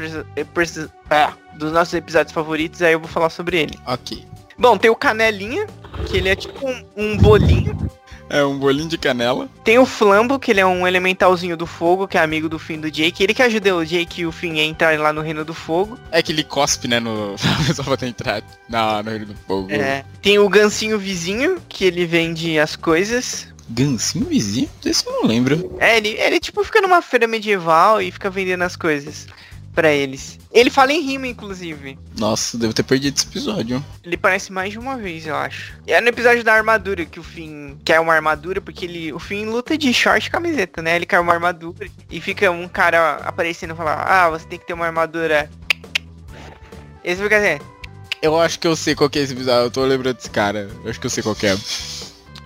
ah, 1.09 1.33
dos 1.55 1.71
nossos 1.71 1.93
episódios 1.95 2.31
favoritos, 2.31 2.81
aí 2.81 2.93
eu 2.93 2.99
vou 2.99 3.09
falar 3.09 3.29
sobre 3.29 3.57
ele. 3.57 3.79
Ok. 3.87 4.23
Bom, 4.57 4.77
tem 4.77 4.89
o 4.89 4.95
Canelinha, 4.95 5.67
que 6.07 6.17
ele 6.17 6.29
é 6.29 6.35
tipo 6.35 6.67
um, 6.67 6.85
um 6.95 7.17
bolinho. 7.17 7.75
É 8.29 8.43
um 8.43 8.57
bolinho 8.57 8.89
de 8.89 8.97
canela. 8.97 9.47
Tem 9.63 9.77
o 9.77 9.85
Flambo, 9.85 10.39
que 10.39 10.51
ele 10.51 10.59
é 10.59 10.65
um 10.65 10.87
elementalzinho 10.87 11.55
do 11.55 11.67
fogo, 11.67 12.07
que 12.07 12.17
é 12.17 12.21
amigo 12.21 12.49
do 12.49 12.57
Finn 12.57 12.77
e 12.77 12.81
do 12.81 12.91
Jake. 12.91 13.23
Ele 13.23 13.33
que 13.33 13.43
ajuda 13.43 13.75
o 13.75 13.85
Jake 13.85 14.21
e 14.21 14.25
o 14.25 14.31
Finn 14.31 14.53
a 14.53 14.63
entrar 14.63 14.97
lá 14.99 15.13
no 15.13 15.21
Reino 15.21 15.45
do 15.45 15.53
Fogo. 15.53 15.97
É 16.11 16.23
que 16.23 16.31
ele 16.31 16.43
cospe, 16.43 16.87
né, 16.87 16.99
no... 16.99 17.35
Só 17.73 17.83
pra 17.83 17.97
ter 17.97 18.07
entrado 18.07 18.45
na, 18.67 19.03
no 19.03 19.11
Reino 19.11 19.25
do 19.27 19.35
Fogo. 19.47 19.71
É. 19.71 20.03
Tem 20.21 20.39
o 20.39 20.49
Gancinho 20.49 20.97
Vizinho, 20.97 21.61
que 21.69 21.85
ele 21.85 22.05
vende 22.05 22.57
as 22.57 22.75
coisas. 22.75 23.47
Gansinho 23.69 24.25
vizinho? 24.25 24.69
Esse 24.83 25.07
eu 25.07 25.13
não 25.13 25.25
lembro. 25.25 25.75
É, 25.79 25.97
ele, 25.97 26.09
ele 26.09 26.39
tipo 26.39 26.63
fica 26.63 26.81
numa 26.81 27.01
feira 27.01 27.27
medieval 27.27 27.99
e 27.99 28.11
fica 28.11 28.29
vendendo 28.29 28.61
as 28.63 28.75
coisas 28.75 29.27
pra 29.75 29.91
eles. 29.91 30.39
Ele 30.51 30.69
fala 30.69 30.93
em 30.93 31.01
rima, 31.01 31.27
inclusive. 31.27 31.99
Nossa, 32.17 32.57
devo 32.57 32.73
ter 32.73 32.83
perdido 32.83 33.17
esse 33.17 33.27
episódio. 33.27 33.83
Ele 34.03 34.15
parece 34.15 34.51
mais 34.51 34.71
de 34.71 34.79
uma 34.79 34.95
vez, 34.95 35.27
eu 35.27 35.35
acho. 35.35 35.77
E 35.85 35.91
é 35.91 35.99
no 35.99 36.07
episódio 36.07 36.43
da 36.43 36.53
armadura 36.53 37.05
que 37.05 37.19
o 37.19 37.23
Finn 37.23 37.75
quer 37.83 37.99
uma 37.99 38.13
armadura, 38.13 38.61
porque 38.61 38.85
ele, 38.85 39.11
o 39.11 39.19
Finn 39.19 39.49
luta 39.49 39.77
de 39.77 39.93
short 39.93 40.25
e 40.25 40.31
camiseta, 40.31 40.81
né? 40.81 40.95
Ele 40.95 41.05
quer 41.05 41.19
uma 41.19 41.33
armadura 41.33 41.87
e 42.09 42.21
fica 42.21 42.49
um 42.49 42.67
cara 42.69 43.17
aparecendo 43.25 43.73
e 43.73 43.77
falar, 43.77 44.01
ah, 44.01 44.29
você 44.29 44.47
tem 44.47 44.57
que 44.57 44.65
ter 44.65 44.73
uma 44.73 44.85
armadura. 44.85 45.49
Esse 47.03 47.21
fica 47.21 47.37
assim. 47.37 47.63
Eu 48.21 48.39
acho 48.39 48.57
que 48.57 48.67
eu 48.67 48.75
sei 48.75 48.95
qual 48.95 49.09
que 49.09 49.19
é 49.19 49.21
esse 49.23 49.33
episódio. 49.33 49.65
Eu 49.65 49.71
tô 49.71 49.85
lembrando 49.85 50.15
desse 50.15 50.29
cara. 50.29 50.69
Eu 50.83 50.89
acho 50.89 50.99
que 50.99 51.05
eu 51.05 51.11
sei 51.11 51.21
qual 51.21 51.35
que 51.35 51.45
é. 51.45 51.55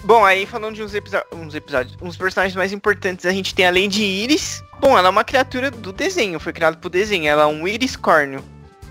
Bom, 0.03 0.23
aí 0.23 0.45
falando 0.45 0.75
de 0.75 0.83
uns, 0.83 0.93
uns 1.33 1.55
episódios, 1.55 1.97
uns 2.01 2.15
personagens 2.15 2.55
mais 2.55 2.71
importantes, 2.71 3.25
a 3.25 3.31
gente 3.31 3.53
tem 3.53 3.65
a 3.67 3.71
Lady 3.71 4.03
Iris. 4.03 4.63
Bom, 4.79 4.97
ela 4.97 5.07
é 5.07 5.11
uma 5.11 5.23
criatura 5.23 5.69
do 5.69 5.91
desenho, 5.91 6.39
foi 6.39 6.53
criada 6.53 6.77
pro 6.77 6.89
desenho. 6.89 7.27
Ela 7.27 7.43
é 7.43 7.45
um 7.45 7.67
Iris 7.67 7.95
Cornio, 7.95 8.43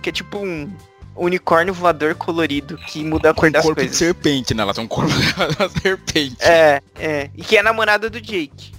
que 0.03 0.11
é 0.11 0.13
tipo 0.13 0.39
um 0.39 0.71
unicórnio 1.17 1.75
voador 1.75 2.15
colorido 2.15 2.77
que 2.77 3.03
muda 3.03 3.31
a 3.31 3.35
cor 3.35 3.49
Com 3.49 3.53
das 3.53 3.63
corpo 3.63 3.77
coisas. 3.77 3.93
de 3.93 3.99
serpente, 3.99 4.55
né? 4.55 4.63
Ela 4.63 4.75
tem 4.75 4.85
um 4.85 4.89
corpo 4.89 5.11
de 5.17 5.81
serpente. 5.81 6.37
É, 6.41 6.81
é. 6.97 7.31
E 7.35 7.43
que 7.43 7.57
é 7.57 7.63
namorada 7.63 8.09
do 8.09 8.21
Jake. 8.21 8.73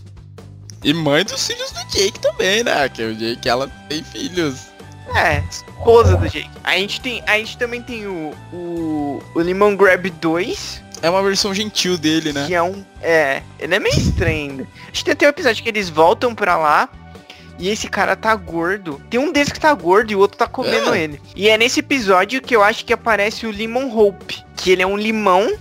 E 0.84 0.94
mãe 0.94 1.26
dos 1.26 1.46
filhos 1.46 1.72
do 1.72 1.84
Jake 1.90 2.20
também, 2.20 2.64
né? 2.64 2.88
Que 2.88 3.04
o 3.04 3.16
Jake, 3.16 3.50
ela 3.50 3.68
tem 3.90 4.04
filhos. 4.04 4.68
É, 5.16 5.44
esposa 5.50 6.16
do 6.16 6.30
Jake. 6.30 6.50
A 6.64 6.78
gente 6.78 7.02
tem, 7.02 7.24
a 7.28 7.38
gente 7.38 7.58
também 7.58 7.82
tem 7.82 8.08
o 8.08 8.34
o, 8.54 9.22
o 9.36 9.40
Lemon 9.40 9.76
Grab 9.76 10.10
2, 10.10 10.84
É 11.02 11.10
uma 11.10 11.24
versão 11.24 11.54
gentil 11.54 11.98
dele, 11.98 12.34
né? 12.34 12.46
que 12.48 12.54
é 12.54 12.62
um, 12.62 12.84
é, 13.02 13.42
ele 13.60 13.76
é 13.76 13.80
meio 13.80 13.96
estranho 13.98 14.52
ainda. 14.52 14.64
A 14.64 14.86
gente 14.94 15.16
tem 15.16 15.28
um 15.28 15.32
episódio 15.32 15.64
que 15.64 15.70
eles 15.70 15.90
voltam 15.90 16.36
pra 16.36 16.58
lá 16.58 16.90
e 17.58 17.70
esse 17.70 17.88
cara 17.88 18.16
tá 18.16 18.34
gordo. 18.36 19.02
Tem 19.10 19.20
um 19.20 19.32
deles 19.32 19.52
que 19.52 19.60
tá 19.60 19.74
gordo 19.74 20.12
e 20.12 20.16
o 20.16 20.20
outro 20.20 20.38
tá 20.38 20.48
comendo 20.48 20.94
É. 20.94 21.02
ele. 21.02 21.22
E 21.36 21.50
é 21.50 21.58
nesse 21.58 21.80
episódio 21.80 22.42
que 22.42 22.56
eu 22.56 22.64
acho 22.64 22.84
que 22.86 22.94
aparece 22.94 23.46
o 23.46 23.52
Lemon 23.52 23.90
Hope, 23.96 24.44
que 24.56 24.72
ele 24.72 24.82
é 24.82 24.88
um 24.88 24.98
limão, 24.98 25.54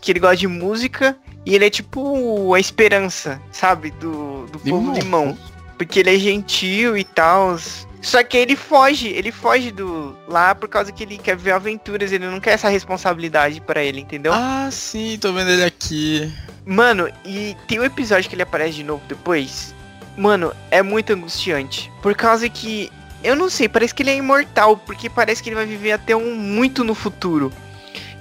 que 0.00 0.10
ele 0.12 0.20
gosta 0.20 0.36
de 0.36 0.46
música 0.48 1.16
e 1.46 1.54
ele 1.54 1.66
é 1.66 1.70
tipo 1.70 2.54
a 2.54 2.60
esperança, 2.60 3.40
sabe, 3.52 3.90
do, 3.92 4.46
do 4.46 4.58
povo 4.58 4.92
Limão 4.92 4.94
limão. 4.94 5.38
Porque 5.76 6.00
ele 6.00 6.14
é 6.14 6.18
gentil 6.18 6.96
e 6.96 7.02
tal. 7.04 7.56
Só 8.04 8.22
que 8.22 8.36
ele 8.36 8.54
foge, 8.54 9.08
ele 9.08 9.32
foge 9.32 9.70
do 9.70 10.14
lá 10.28 10.54
por 10.54 10.68
causa 10.68 10.92
que 10.92 11.02
ele 11.02 11.16
quer 11.16 11.36
ver 11.36 11.52
aventuras, 11.52 12.12
ele 12.12 12.26
não 12.26 12.38
quer 12.38 12.52
essa 12.52 12.68
responsabilidade 12.68 13.62
pra 13.62 13.82
ele, 13.82 14.00
entendeu? 14.00 14.30
Ah, 14.34 14.68
sim, 14.70 15.18
tô 15.18 15.32
vendo 15.32 15.50
ele 15.50 15.64
aqui. 15.64 16.30
Mano, 16.66 17.10
e 17.24 17.56
tem 17.66 17.80
um 17.80 17.84
episódio 17.84 18.28
que 18.28 18.34
ele 18.34 18.42
aparece 18.42 18.74
de 18.74 18.84
novo 18.84 19.02
depois. 19.08 19.74
Mano, 20.18 20.52
é 20.70 20.82
muito 20.82 21.14
angustiante. 21.14 21.90
Por 22.02 22.14
causa 22.14 22.48
que. 22.48 22.92
Eu 23.22 23.34
não 23.34 23.48
sei, 23.48 23.70
parece 23.70 23.94
que 23.94 24.02
ele 24.02 24.10
é 24.10 24.16
imortal, 24.16 24.76
porque 24.76 25.08
parece 25.08 25.42
que 25.42 25.48
ele 25.48 25.56
vai 25.56 25.64
viver 25.64 25.92
até 25.92 26.14
um 26.14 26.34
muito 26.36 26.84
no 26.84 26.94
futuro. 26.94 27.50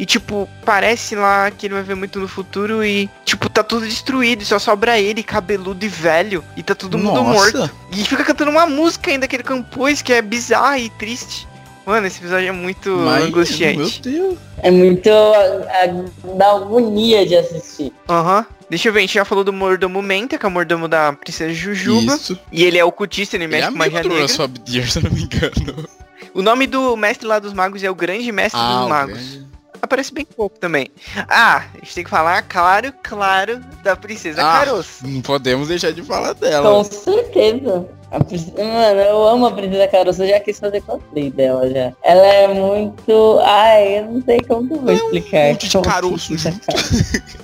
E 0.04 0.06
tipo, 0.06 0.49
parece 0.66 1.16
lá 1.16 1.49
que 1.49 1.66
ele 1.66 1.76
vai 1.76 1.84
ver 1.84 1.95
muito 1.95 2.20
no 2.20 2.28
futuro 2.28 2.84
e, 2.84 3.10
tipo, 3.24 3.49
tá 3.49 3.64
tudo 3.64 3.86
destruído, 3.86 4.41
e 4.41 4.45
só 4.45 4.60
sobra 4.60 4.99
ele, 4.99 5.24
cabeludo 5.24 5.86
e 5.86 5.88
velho, 5.88 6.43
e 6.58 6.62
tá 6.62 6.76
todo 6.76 6.97
mundo 6.97 7.24
morto. 7.24 7.72
E 7.89 8.04
fica 8.04 8.22
cantando 8.26 8.51
uma 8.51 8.66
música 8.66 9.10
ainda 9.10 9.30
que 9.30 9.38
ele 9.38 9.43
compôs, 9.43 10.01
que 10.01 10.12
é 10.12 10.22
bizarra 10.22 10.78
e 10.78 10.89
triste. 10.89 11.47
Mano, 11.86 12.06
esse 12.06 12.20
episódio 12.20 12.49
é 12.49 12.51
muito 12.51 12.89
Mas, 12.89 13.24
angustiante. 13.24 14.01
Meu 14.06 14.20
Deus. 14.20 14.39
É 14.58 14.70
muito. 14.70 15.10
a- 15.10 16.36
dá 16.36 16.51
agonia 16.51 17.26
de 17.26 17.38
assistir. 17.38 17.93
Aham. 18.10 18.45
Deixa 18.70 18.89
eu 18.89 18.93
ver, 18.93 18.99
a 18.99 19.01
gente 19.04 19.14
já 19.14 19.24
falou 19.24 19.45
do 19.45 19.54
mordomo 19.54 20.01
Menta, 20.01 20.38
que 20.38 20.45
é 20.45 20.49
o 20.49 20.51
mordomo 20.51 20.89
da 20.89 21.14
princesa 21.14 21.54
Jujuba. 21.54 22.16
Isso. 22.16 22.38
E 22.51 22.66
ele 22.66 22.78
é 22.78 22.84
ocultista, 22.84 23.38
ele 23.38 23.45
Ele 23.45 23.56
é 23.56 23.58
mexe 23.60 23.72
com 23.72 23.78
magia 23.78 24.04
negra. 24.04 24.22
Russell 24.24 24.43
Abdier, 24.43 24.91
se 24.91 24.99
eu 24.99 25.04
não 25.04 25.12
me 25.12 25.24
engano. 25.24 25.88
O 26.34 26.41
nome 26.41 26.68
do 26.68 26.93
mestre 26.97 27.26
lá 27.26 27.39
dos 27.39 27.54
magos 27.54 27.82
é 27.84 27.89
o 27.89 27.95
Grande 27.95 28.30
Mestre 28.34 28.60
Ah, 28.62 28.76
dos 28.80 28.86
o 28.86 28.89
Magos. 28.89 29.14
grande. 29.18 29.53
Aparece 29.84 30.13
bem 30.13 30.23
pouco 30.23 30.57
também. 30.57 30.88
Ah, 31.27 31.65
a 31.75 31.77
gente 31.79 31.93
tem 31.95 32.03
que 32.05 32.09
falar, 32.09 32.41
claro, 32.43 32.93
claro, 33.03 33.59
da 33.84 33.97
princesa 33.97 34.41
Ah, 34.41 34.59
Caroço. 34.59 35.05
Não 35.05 35.21
podemos 35.21 35.67
deixar 35.67 35.91
de 35.91 36.01
falar 36.01 36.34
Com 36.36 36.39
dela. 36.39 36.84
certeza. 36.86 37.86
A 38.09 38.23
Pris- 38.23 38.49
Mano, 38.53 39.01
eu 39.01 39.27
amo 39.27 39.45
a 39.47 39.51
Princesa 39.51 39.86
Caroço, 39.89 40.23
eu 40.23 40.29
já 40.29 40.39
quis 40.39 40.57
fazer 40.57 40.79
cosplay 40.84 41.29
dela 41.31 41.69
já. 41.69 41.91
Ela 42.01 42.25
é 42.25 42.47
muito. 42.47 43.39
Ai, 43.41 43.99
eu 43.99 44.05
não 44.05 44.21
sei 44.23 44.39
como 44.47 44.67
que 44.69 44.73
eu 44.73 44.79
vou 44.81 44.93
explicar. 44.93 45.49
monte 45.49 45.67
de 45.67 45.81
caroço 45.81 46.27
Princesa 46.29 46.51
junto. 46.51 46.65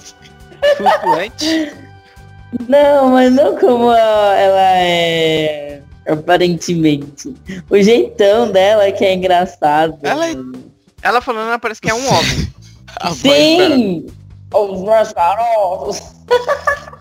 Flutuante. 0.77 1.73
Não, 2.69 3.09
mas 3.11 3.33
não 3.33 3.57
como 3.57 3.91
ela 3.91 4.77
é. 4.77 5.81
Aparentemente. 6.07 7.35
O 7.69 7.77
jeitão 7.81 8.49
dela 8.49 8.89
que 8.93 9.03
é 9.03 9.13
engraçado. 9.13 9.97
Ela 10.01 10.29
é- 10.29 10.35
Ela 11.01 11.21
falando, 11.21 11.47
ela 11.47 11.59
parece 11.59 11.81
que 11.81 11.89
é 11.89 11.93
um 11.93 12.07
homem. 12.07 12.53
A 12.97 13.09
voz 13.09 13.21
dela. 13.21 13.75
Sim! 13.75 14.07
Os 14.53 14.81
meus 14.81 15.13
caroços! 15.13 16.01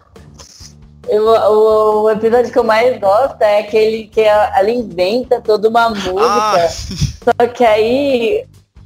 Eu- 1.08 1.24
o, 1.26 2.02
o 2.02 2.10
episódio 2.10 2.52
que 2.52 2.58
eu 2.58 2.64
mais 2.64 3.00
gosto 3.00 3.40
é 3.40 3.60
aquele 3.60 4.08
que 4.08 4.20
ela 4.20 4.70
inventa 4.70 5.40
toda 5.40 5.66
uma 5.68 5.88
música. 5.88 6.20
Ah, 6.20 6.68
Só 6.68 7.46
que 7.46 7.64
aí 7.64 8.44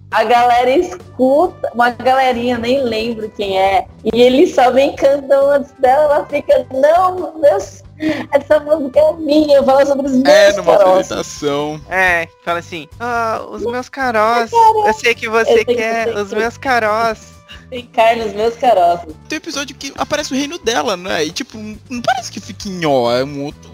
a 0.09 0.23
galera 0.23 0.71
escuta, 0.71 1.69
uma 1.75 1.91
galerinha, 1.91 2.59
nem 2.59 2.81
lembro 2.81 3.29
quem 3.31 3.59
é. 3.59 3.87
E 4.05 4.21
eles 4.23 4.55
só 4.55 4.71
vem 4.71 4.95
cantando 4.95 5.49
antes 5.51 5.73
dela, 5.81 6.15
ela 6.17 6.27
fica, 6.27 6.65
não, 6.73 7.41
meus, 7.41 7.83
essa 8.32 8.61
música 8.61 8.98
é 9.00 9.12
minha, 9.14 9.62
fala 9.62 9.86
sobre 9.86 10.07
os 10.07 10.12
meus 10.12 10.28
é, 10.28 10.53
numa 10.57 10.76
caroços. 10.78 11.12
apresentação. 11.12 11.80
É, 11.88 12.28
fala 12.44 12.59
assim, 12.59 12.88
ah, 13.00 13.44
os 13.50 13.62
meus 13.64 13.88
caroços. 13.88 14.53
Eu 14.86 14.94
sei 14.94 15.14
que 15.14 15.28
você 15.28 15.64
quer 15.64 16.09
os 16.16 16.32
meus 16.32 16.57
caroços. 16.59 17.32
Tem 17.70 17.86
carne 17.86 18.24
nos 18.24 18.34
meus 18.34 18.55
caroços. 18.57 19.14
Tem 19.28 19.36
um 19.36 19.40
episódio 19.40 19.74
que 19.76 19.92
aparece 19.96 20.32
o 20.32 20.36
reino 20.36 20.59
dela, 20.59 20.96
né? 20.96 21.24
E 21.24 21.30
tipo, 21.32 21.57
não 21.59 22.03
parece 22.03 22.30
que 22.30 22.40
fica 22.40 22.68
em 22.68 22.84
ó, 22.84 23.11
é 23.14 23.24
um 23.24 23.44
outro, 23.44 23.70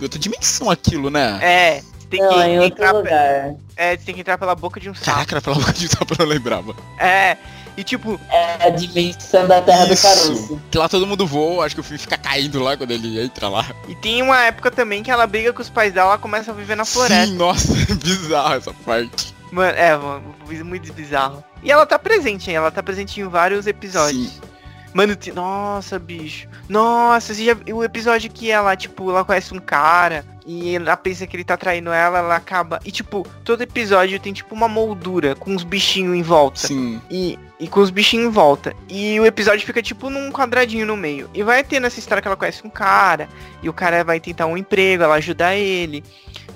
outra 0.00 0.18
dimensão 0.18 0.70
aquilo, 0.70 1.10
né? 1.10 1.38
É, 1.42 1.80
você 1.80 2.06
tem 2.10 2.20
Não, 2.20 2.28
que 2.28 2.40
em 2.42 2.58
outro 2.60 2.74
entrar, 2.84 2.92
lugar. 2.92 3.54
é, 3.76 3.96
você 3.96 4.04
tem 4.04 4.14
que 4.14 4.20
entrar 4.20 4.38
pela 4.38 4.54
boca 4.54 4.78
de 4.78 4.88
um 4.90 4.94
sapo. 4.94 5.06
Caraca, 5.06 5.34
era 5.34 5.40
pela 5.40 5.56
boca 5.56 5.72
de 5.72 5.88
só 5.88 6.04
pra 6.04 6.22
eu 6.24 6.28
lembrava. 6.28 6.74
É, 6.98 7.36
e 7.80 7.84
tipo, 7.84 8.20
É 8.28 8.66
a 8.66 8.70
dimensão 8.70 9.46
da 9.48 9.60
terra 9.62 9.86
do 9.86 9.96
caroço. 9.96 10.60
Que 10.70 10.78
lá 10.78 10.88
todo 10.88 11.06
mundo 11.06 11.26
voa, 11.26 11.64
acho 11.64 11.74
que 11.74 11.80
o 11.80 11.84
filme 11.84 11.98
fica 11.98 12.16
caindo 12.18 12.62
lá 12.62 12.76
quando 12.76 12.90
ele 12.90 13.20
entra 13.20 13.48
lá. 13.48 13.66
e 13.88 13.94
tem 13.94 14.22
uma 14.22 14.38
época 14.44 14.70
também 14.70 15.02
que 15.02 15.10
ela 15.10 15.26
briga 15.26 15.52
com 15.52 15.62
os 15.62 15.70
pais 15.70 15.92
dela, 15.92 16.10
ela 16.10 16.18
começa 16.18 16.50
a 16.50 16.54
viver 16.54 16.76
na 16.76 16.84
floresta. 16.84 17.26
Sim, 17.26 17.36
nossa, 17.36 17.72
é 17.90 17.94
bizarro 17.94 18.54
essa 18.54 18.72
parte. 18.84 19.34
Mano, 19.50 19.76
é, 19.76 19.96
mano, 19.96 20.34
muito 20.64 20.92
bizarro. 20.92 21.42
E 21.62 21.70
ela 21.70 21.84
tá 21.84 21.98
presente, 21.98 22.50
hein? 22.50 22.56
Ela 22.56 22.70
tá 22.70 22.82
presente 22.82 23.20
em 23.20 23.26
vários 23.26 23.66
episódios. 23.66 24.28
Sim. 24.30 24.49
Mano, 24.92 25.14
te- 25.14 25.32
nossa, 25.32 25.98
bicho. 25.98 26.48
Nossa, 26.68 27.32
já 27.34 27.56
o 27.72 27.84
episódio 27.84 28.30
que 28.30 28.50
ela, 28.50 28.76
tipo, 28.76 29.10
ela 29.10 29.24
conhece 29.24 29.54
um 29.54 29.58
cara 29.58 30.24
e 30.44 30.74
ela 30.74 30.96
pensa 30.96 31.26
que 31.26 31.36
ele 31.36 31.44
tá 31.44 31.56
traindo 31.56 31.90
ela, 31.90 32.18
ela 32.18 32.36
acaba. 32.36 32.80
E 32.84 32.90
tipo, 32.90 33.26
todo 33.44 33.62
episódio 33.62 34.18
tem 34.18 34.32
tipo 34.32 34.54
uma 34.54 34.66
moldura 34.68 35.34
com 35.34 35.52
uns 35.52 35.62
bichinhos 35.62 36.16
em 36.16 36.22
volta. 36.22 36.66
Sim. 36.66 37.00
E, 37.10 37.38
e 37.60 37.68
com 37.68 37.80
os 37.80 37.90
bichinhos 37.90 38.26
em 38.26 38.30
volta. 38.30 38.74
E 38.88 39.18
o 39.20 39.26
episódio 39.26 39.64
fica 39.64 39.80
tipo 39.80 40.10
num 40.10 40.32
quadradinho 40.32 40.86
no 40.86 40.96
meio. 40.96 41.30
E 41.32 41.42
vai 41.42 41.62
ter 41.62 41.78
nessa 41.78 42.00
história 42.00 42.20
que 42.20 42.26
ela 42.26 42.36
conhece 42.36 42.66
um 42.66 42.70
cara. 42.70 43.28
E 43.62 43.68
o 43.68 43.72
cara 43.72 44.02
vai 44.02 44.18
tentar 44.18 44.46
um 44.46 44.56
emprego, 44.56 45.04
ela 45.04 45.14
ajuda 45.14 45.54
ele 45.54 46.02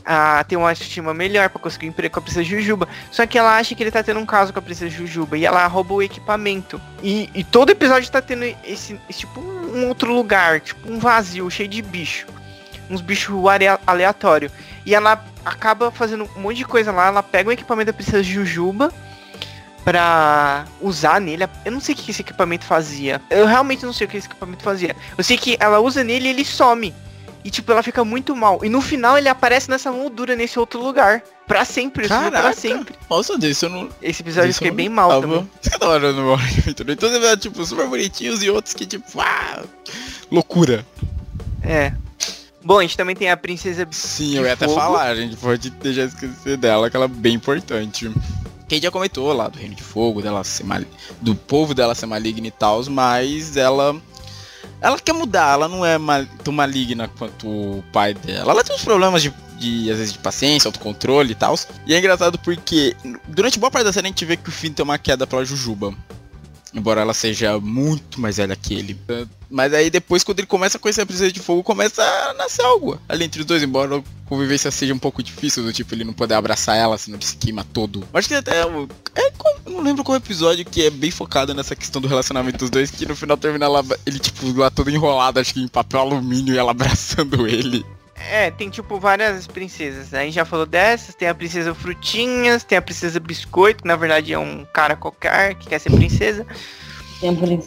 a 0.04 0.44
ter 0.44 0.56
uma 0.56 0.68
autoestima 0.68 1.14
melhor 1.14 1.48
pra 1.48 1.60
conseguir 1.60 1.86
um 1.86 1.88
emprego 1.88 2.12
com 2.12 2.20
a 2.20 2.22
Princesa 2.22 2.44
Jujuba. 2.44 2.88
Só 3.10 3.26
que 3.26 3.38
ela 3.38 3.56
acha 3.56 3.74
que 3.74 3.82
ele 3.82 3.90
tá 3.90 4.02
tendo 4.02 4.20
um 4.20 4.26
caso 4.26 4.52
com 4.52 4.58
a 4.58 4.62
Princesa 4.62 4.90
Jujuba. 4.90 5.38
E 5.38 5.46
ela 5.46 5.66
rouba 5.66 5.94
o 5.94 6.02
equipamento. 6.02 6.80
E, 7.02 7.30
e 7.34 7.42
todo 7.42 7.70
episódio 7.70 8.10
tá 8.10 8.20
tendo 8.20 8.44
esse, 8.64 9.00
esse 9.08 9.20
tipo 9.20 9.40
um 9.40 9.88
outro 9.88 10.12
lugar. 10.12 10.60
Tipo 10.60 10.90
um 10.90 10.98
vazio 10.98 11.50
cheio 11.50 11.68
de 11.68 11.80
bicho. 11.80 12.26
Uns 12.90 13.00
bichos 13.00 13.34
aleatório. 13.86 14.50
E 14.84 14.94
ela 14.94 15.24
acaba 15.44 15.90
fazendo 15.90 16.28
um 16.36 16.40
monte 16.40 16.58
de 16.58 16.64
coisa 16.66 16.92
lá. 16.92 17.06
Ela 17.06 17.22
pega 17.22 17.48
o 17.48 17.52
equipamento 17.52 17.86
da 17.86 17.96
Princesa 17.96 18.22
Jujuba 18.22 18.92
pra 19.84 20.64
usar 20.80 21.20
nele. 21.20 21.44
Eu 21.64 21.72
não 21.72 21.80
sei 21.80 21.94
o 21.94 21.98
que 21.98 22.10
esse 22.10 22.22
equipamento 22.22 22.64
fazia. 22.64 23.20
Eu 23.30 23.46
realmente 23.46 23.84
não 23.84 23.92
sei 23.92 24.06
o 24.06 24.10
que 24.10 24.16
esse 24.18 24.26
equipamento 24.26 24.62
fazia. 24.62 24.94
Eu 25.16 25.24
sei 25.24 25.38
que 25.38 25.56
ela 25.60 25.78
usa 25.80 26.04
nele 26.04 26.26
e 26.26 26.30
ele 26.30 26.44
some. 26.44 26.94
E 27.44 27.50
tipo, 27.50 27.70
ela 27.70 27.82
fica 27.82 28.02
muito 28.04 28.34
mal. 28.34 28.64
E 28.64 28.68
no 28.70 28.80
final 28.80 29.18
ele 29.18 29.28
aparece 29.28 29.68
nessa 29.68 29.92
moldura, 29.92 30.34
nesse 30.34 30.58
outro 30.58 30.82
lugar. 30.82 31.22
Pra 31.46 31.62
sempre, 31.64 32.06
isso 32.06 32.14
pra 32.14 32.30
Caraca. 32.30 32.56
sempre. 32.58 32.94
Nossa, 33.08 33.36
desse 33.36 33.66
eu 33.66 33.68
não. 33.68 33.90
Esse 34.00 34.22
episódio 34.22 34.48
eu 34.48 34.54
fiquei 34.54 34.70
não 34.70 34.76
bem 34.76 34.88
mal 34.88 35.10
tava. 35.10 35.22
também. 35.22 35.50
Isso 35.60 35.70
que 35.70 35.76
é 35.76 35.78
da 35.78 35.88
hora 35.88 36.12
no 36.12 36.32
Aventura. 36.32 36.92
Então 36.94 37.10
você 37.10 37.18
vê, 37.20 37.36
tipo, 37.36 37.66
super 37.66 37.86
bonitinhos 37.86 38.42
e 38.42 38.48
outros 38.48 38.72
que, 38.72 38.86
tipo, 38.86 39.20
ah, 39.20 39.62
loucura. 40.30 40.86
É. 41.62 41.92
Bom, 42.64 42.78
a 42.78 42.82
gente 42.82 42.96
também 42.96 43.14
tem 43.14 43.30
a 43.30 43.36
princesa. 43.36 43.86
Sim, 43.90 44.38
eu 44.38 44.44
ia 44.44 44.54
até 44.54 44.64
fogo. 44.66 44.80
falar, 44.80 45.08
a 45.08 45.14
gente 45.14 45.36
pode 45.36 45.68
deixar 45.68 46.04
esquecer 46.04 46.56
dela, 46.56 46.88
que 46.88 46.96
ela 46.96 47.04
é 47.04 47.08
bem 47.08 47.34
importante. 47.34 48.10
Quem 48.66 48.80
já 48.80 48.90
comentou 48.90 49.30
lá 49.34 49.48
do 49.48 49.58
Reino 49.58 49.74
de 49.74 49.82
Fogo, 49.82 50.22
dela 50.22 50.42
ser 50.42 50.64
mal... 50.64 50.80
do 51.20 51.34
povo 51.34 51.74
dela 51.74 51.94
ser 51.94 52.06
maligna 52.06 52.46
e 52.46 52.50
tal, 52.50 52.82
mas 52.86 53.58
ela. 53.58 53.94
Ela 54.84 54.98
quer 55.00 55.14
mudar, 55.14 55.54
ela 55.54 55.66
não 55.66 55.82
é 55.82 55.96
mal... 55.96 56.26
tão 56.44 56.52
maligna 56.52 57.08
quanto 57.08 57.48
o 57.48 57.84
pai 57.90 58.12
dela. 58.12 58.52
Ela 58.52 58.62
tem 58.62 58.76
uns 58.76 58.84
problemas 58.84 59.22
de, 59.22 59.32
de, 59.58 59.90
às 59.90 59.96
vezes, 59.96 60.12
de 60.12 60.18
paciência, 60.18 60.68
autocontrole 60.68 61.32
e 61.32 61.34
tal. 61.34 61.58
E 61.86 61.94
é 61.94 61.98
engraçado 61.98 62.38
porque 62.38 62.94
durante 63.26 63.58
boa 63.58 63.70
parte 63.70 63.86
da 63.86 63.94
série 63.94 64.08
a 64.08 64.10
gente 64.10 64.26
vê 64.26 64.36
que 64.36 64.50
o 64.50 64.52
Finn 64.52 64.74
tem 64.74 64.84
uma 64.84 64.98
queda 64.98 65.26
pela 65.26 65.42
Jujuba. 65.42 65.94
Embora 66.74 67.00
ela 67.00 67.14
seja 67.14 67.58
muito 67.60 68.20
mais 68.20 68.36
velha 68.36 68.56
que 68.56 68.74
ele. 68.74 68.98
Mas 69.48 69.72
aí 69.72 69.88
depois, 69.88 70.24
quando 70.24 70.40
ele 70.40 70.46
começa 70.48 70.76
a 70.76 70.80
conhecer 70.80 71.02
a 71.02 71.06
Princesa 71.06 71.30
de 71.30 71.38
Fogo, 71.38 71.62
começa 71.62 72.02
a 72.02 72.34
nascer 72.34 72.62
algo 72.62 72.98
ali 73.08 73.24
entre 73.24 73.40
os 73.40 73.46
dois, 73.46 73.62
embora 73.62 73.98
a 73.98 74.02
convivência 74.28 74.70
seja 74.72 74.92
um 74.92 74.98
pouco 74.98 75.22
difícil, 75.22 75.62
do 75.62 75.72
tipo, 75.72 75.94
ele 75.94 76.02
não 76.02 76.12
poder 76.12 76.34
abraçar 76.34 76.76
ela, 76.76 76.98
senão 76.98 77.16
ele 77.16 77.24
se 77.24 77.36
queima 77.36 77.62
todo. 77.62 78.02
Acho 78.12 78.28
que 78.28 78.34
até. 78.34 78.62
É, 78.62 79.32
não 79.66 79.80
lembro 79.80 80.02
qual 80.02 80.16
episódio 80.16 80.64
que 80.64 80.82
é 80.82 80.90
bem 80.90 81.10
focado 81.10 81.54
nessa 81.54 81.76
questão 81.76 82.02
do 82.02 82.08
relacionamento 82.08 82.58
dos 82.58 82.70
dois, 82.70 82.90
que 82.90 83.06
no 83.06 83.14
final 83.14 83.36
termina 83.36 83.66
ela, 83.66 83.84
ele, 84.04 84.18
tipo, 84.18 84.52
lá 84.58 84.70
todo 84.70 84.90
enrolado, 84.90 85.38
acho 85.38 85.54
que 85.54 85.60
em 85.60 85.68
papel 85.68 86.00
alumínio 86.00 86.54
e 86.54 86.58
ela 86.58 86.72
abraçando 86.72 87.46
ele. 87.46 87.84
É, 88.30 88.50
tem 88.50 88.70
tipo 88.70 88.98
várias 88.98 89.46
princesas. 89.46 90.10
né? 90.10 90.20
A 90.20 90.24
gente 90.24 90.34
já 90.34 90.44
falou 90.44 90.66
dessas. 90.66 91.14
Tem 91.14 91.28
a 91.28 91.34
princesa 91.34 91.74
Frutinhas, 91.74 92.64
tem 92.64 92.78
a 92.78 92.82
princesa 92.82 93.20
Biscoito, 93.20 93.86
na 93.86 93.96
verdade 93.96 94.32
é 94.32 94.38
um 94.38 94.64
cara 94.72 94.96
qualquer 94.96 95.54
que 95.54 95.68
quer 95.68 95.78
ser 95.78 95.90
princesa. 95.90 96.46
Tem 97.20 97.30
a 97.30 97.32
prin- 97.34 97.62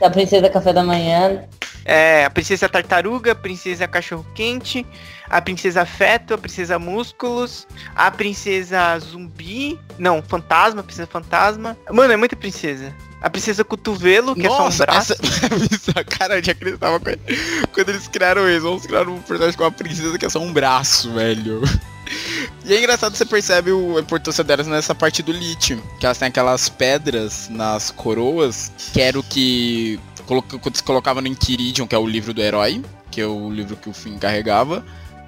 a 0.00 0.10
princesa 0.10 0.48
café 0.48 0.72
da 0.72 0.82
manhã. 0.84 1.44
É, 1.84 2.24
a 2.24 2.30
princesa 2.30 2.68
Tartaruga, 2.68 3.32
a 3.32 3.34
princesa 3.34 3.88
Cachorro 3.88 4.26
Quente, 4.34 4.86
a 5.28 5.40
princesa 5.42 5.84
Feto, 5.84 6.34
a 6.34 6.38
princesa 6.38 6.78
Músculos, 6.78 7.66
a 7.94 8.10
princesa 8.10 8.98
Zumbi. 8.98 9.78
Não, 9.98 10.22
Fantasma, 10.22 10.80
a 10.80 10.84
princesa 10.84 11.08
Fantasma. 11.10 11.76
Mano, 11.90 12.12
é 12.12 12.16
muita 12.16 12.36
princesa. 12.36 12.94
A 13.20 13.30
princesa 13.30 13.64
Cotovelo, 13.64 14.34
que 14.34 14.46
é 14.46 14.48
só 14.48 14.66
um 14.68 14.76
braço. 14.76 15.12
essa... 15.12 16.04
cara, 16.18 16.38
eu 16.38 16.44
já 16.44 16.52
acreditava 16.52 16.98
quando 17.72 17.88
eles 17.88 18.08
criaram 18.08 18.48
eles. 18.48 18.62
Vamos 18.62 18.84
criar 18.84 19.08
um 19.08 19.20
personagem 19.20 19.56
com 19.56 19.62
uma 19.64 19.70
princesa 19.70 20.18
que 20.18 20.26
é 20.26 20.28
só 20.28 20.40
um 20.40 20.52
braço, 20.52 21.12
velho. 21.12 21.62
E 22.64 22.74
é 22.74 22.78
engraçado, 22.78 23.16
você 23.16 23.24
percebe 23.24 23.70
o- 23.70 23.96
a 23.96 24.00
importância 24.00 24.42
delas 24.44 24.66
nessa 24.66 24.94
parte 24.94 25.22
do 25.22 25.32
lítio. 25.32 25.80
Que 26.00 26.04
elas 26.06 26.18
têm 26.18 26.28
aquelas 26.28 26.68
pedras 26.68 27.48
nas 27.48 27.90
coroas, 27.90 28.72
que 28.92 29.00
era 29.00 29.18
o 29.18 29.22
que. 29.22 29.98
Quando 30.26 30.76
se 30.76 30.82
colocava 30.82 31.20
no 31.20 31.28
Inquiridion, 31.28 31.86
que 31.86 31.94
é 31.94 31.98
o 31.98 32.06
livro 32.06 32.32
do 32.32 32.40
herói, 32.40 32.82
que 33.10 33.20
é 33.20 33.26
o 33.26 33.50
livro 33.50 33.76
que 33.76 33.88
o 33.88 33.92
Finn 33.92 34.18
carregava, 34.18 34.84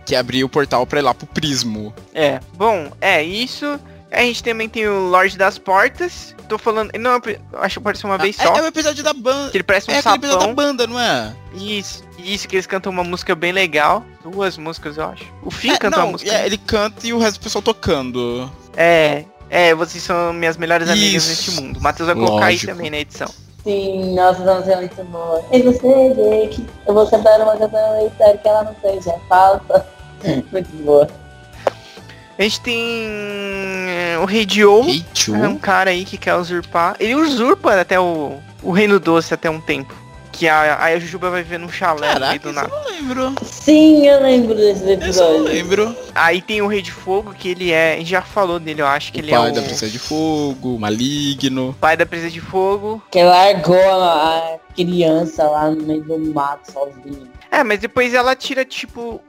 que 0.06 0.14
abria 0.14 0.44
o 0.44 0.48
portal 0.48 0.86
pra 0.86 0.98
ir 1.00 1.02
lá 1.02 1.12
pro 1.14 1.26
Prismo. 1.26 1.94
É, 2.14 2.40
bom, 2.54 2.90
é 3.00 3.22
isso. 3.22 3.78
A 4.10 4.20
gente 4.20 4.44
também 4.44 4.68
tem 4.68 4.86
o 4.86 5.08
Lorde 5.08 5.36
das 5.36 5.58
Portas. 5.58 6.34
Tô 6.48 6.56
falando. 6.56 6.92
Não, 6.98 7.20
acho 7.60 7.80
que 7.80 7.84
pode 7.84 7.98
ser 7.98 8.06
uma 8.06 8.16
vez 8.16 8.38
É, 8.38 8.44
só. 8.44 8.54
é 8.56 8.62
o 8.62 8.66
episódio 8.66 9.02
da 9.02 9.12
banda. 9.12 9.50
Que 9.50 9.56
ele 9.56 9.64
parece 9.64 9.90
um 9.90 9.94
É 9.94 9.98
aquele 9.98 10.14
episódio 10.16 10.38
da 10.38 10.40
sapão. 10.46 10.54
banda, 10.54 10.86
não 10.86 11.00
é? 11.00 11.34
Isso, 11.54 12.04
isso, 12.18 12.46
que 12.46 12.54
eles 12.54 12.66
cantam 12.66 12.92
uma 12.92 13.02
música 13.02 13.34
bem 13.34 13.50
legal. 13.50 14.04
Duas 14.22 14.56
músicas, 14.56 14.96
eu 14.98 15.06
acho. 15.08 15.24
O 15.42 15.50
Finn 15.50 15.72
É, 15.72 15.78
canta 15.78 15.96
não, 15.96 16.04
uma 16.06 16.12
música. 16.12 16.32
é, 16.32 16.46
ele 16.46 16.58
canta 16.58 17.04
e 17.06 17.12
o 17.12 17.18
resto 17.18 17.40
do 17.40 17.42
pessoal 17.42 17.60
tocando. 17.62 18.48
É, 18.76 19.24
é, 19.50 19.74
vocês 19.74 20.02
são 20.04 20.32
minhas 20.32 20.56
melhores 20.56 20.88
amigas 20.88 21.26
neste 21.26 21.50
mundo. 21.52 21.78
O 21.78 21.82
Matheus 21.82 22.06
vai 22.06 22.14
colocar 22.14 22.46
aí 22.46 22.54
Lógico. 22.54 22.72
também 22.72 22.90
na 22.90 22.98
edição. 22.98 23.28
Sim, 23.64 24.14
nossa, 24.14 24.42
essa 24.42 24.54
música 24.56 24.72
é 24.72 24.76
muito 24.76 25.04
boa. 25.04 25.42
E 25.50 25.62
você, 25.62 26.14
Jake? 26.14 26.66
Eu 26.86 26.92
vou 26.92 27.08
cantar 27.08 27.40
uma 27.40 27.56
canção 27.56 28.06
espero 28.06 28.38
que 28.38 28.48
ela 28.48 28.62
não 28.64 28.76
seja 28.82 29.14
falsa. 29.26 29.86
muito 30.52 30.68
boa. 30.84 31.08
A 32.38 32.42
gente 32.42 32.60
tem 32.60 32.76
é, 33.88 34.18
o 34.20 34.26
Rei. 34.26 34.42
Heichu? 34.42 35.34
É 35.34 35.48
um 35.48 35.56
cara 35.56 35.90
aí 35.90 36.04
que 36.04 36.18
quer 36.18 36.34
usurpar. 36.34 36.94
Ele 37.00 37.14
usurpa 37.14 37.80
até 37.80 37.98
o, 37.98 38.38
o 38.62 38.70
Reino 38.70 39.00
Doce 39.00 39.32
até 39.32 39.48
um 39.48 39.60
tempo. 39.60 39.94
Que 40.36 40.48
a, 40.48 40.82
aí 40.82 40.94
a 40.94 40.98
Jujuba 40.98 41.30
vai 41.30 41.42
ver 41.42 41.58
num 41.58 41.68
chalé 41.68 42.12
Caraca, 42.12 42.38
do 42.40 42.48
eu 42.48 42.52
nada. 42.52 42.68
não 42.68 42.84
lembro. 42.90 43.34
Sim, 43.44 44.06
eu 44.06 44.20
lembro 44.20 44.54
desses 44.54 44.82
Isso 45.08 45.22
eu 45.22 45.42
lembro. 45.42 45.96
Aí 46.14 46.42
tem 46.42 46.60
o 46.60 46.66
Rei 46.66 46.82
de 46.82 46.90
Fogo, 46.90 47.32
que 47.32 47.48
ele 47.50 47.70
é. 47.70 47.94
A 47.94 47.96
gente 47.98 48.10
já 48.10 48.22
falou 48.22 48.58
dele, 48.58 48.82
eu 48.82 48.86
acho 48.86 49.12
que 49.12 49.20
O 49.20 49.22
ele 49.22 49.30
pai 49.30 49.48
é 49.48 49.52
o 49.52 49.54
da 49.54 49.62
Princesa 49.62 49.92
de 49.92 49.98
Fogo, 49.98 50.78
Maligno. 50.78 51.76
pai 51.80 51.96
da 51.96 52.04
Princesa 52.04 52.30
de 52.32 52.40
Fogo. 52.40 53.00
Que 53.10 53.22
largou 53.22 53.76
a 53.90 54.24
a 54.34 54.58
criança 54.74 55.44
lá 55.44 55.70
no 55.70 55.82
meio 55.84 56.02
do 56.02 56.18
mato 56.34 56.72
sozinha. 56.72 57.28
É, 57.50 57.62
mas 57.62 57.78
depois 57.78 58.12
ela 58.12 58.34
tira, 58.34 58.64
tipo, 58.64 59.20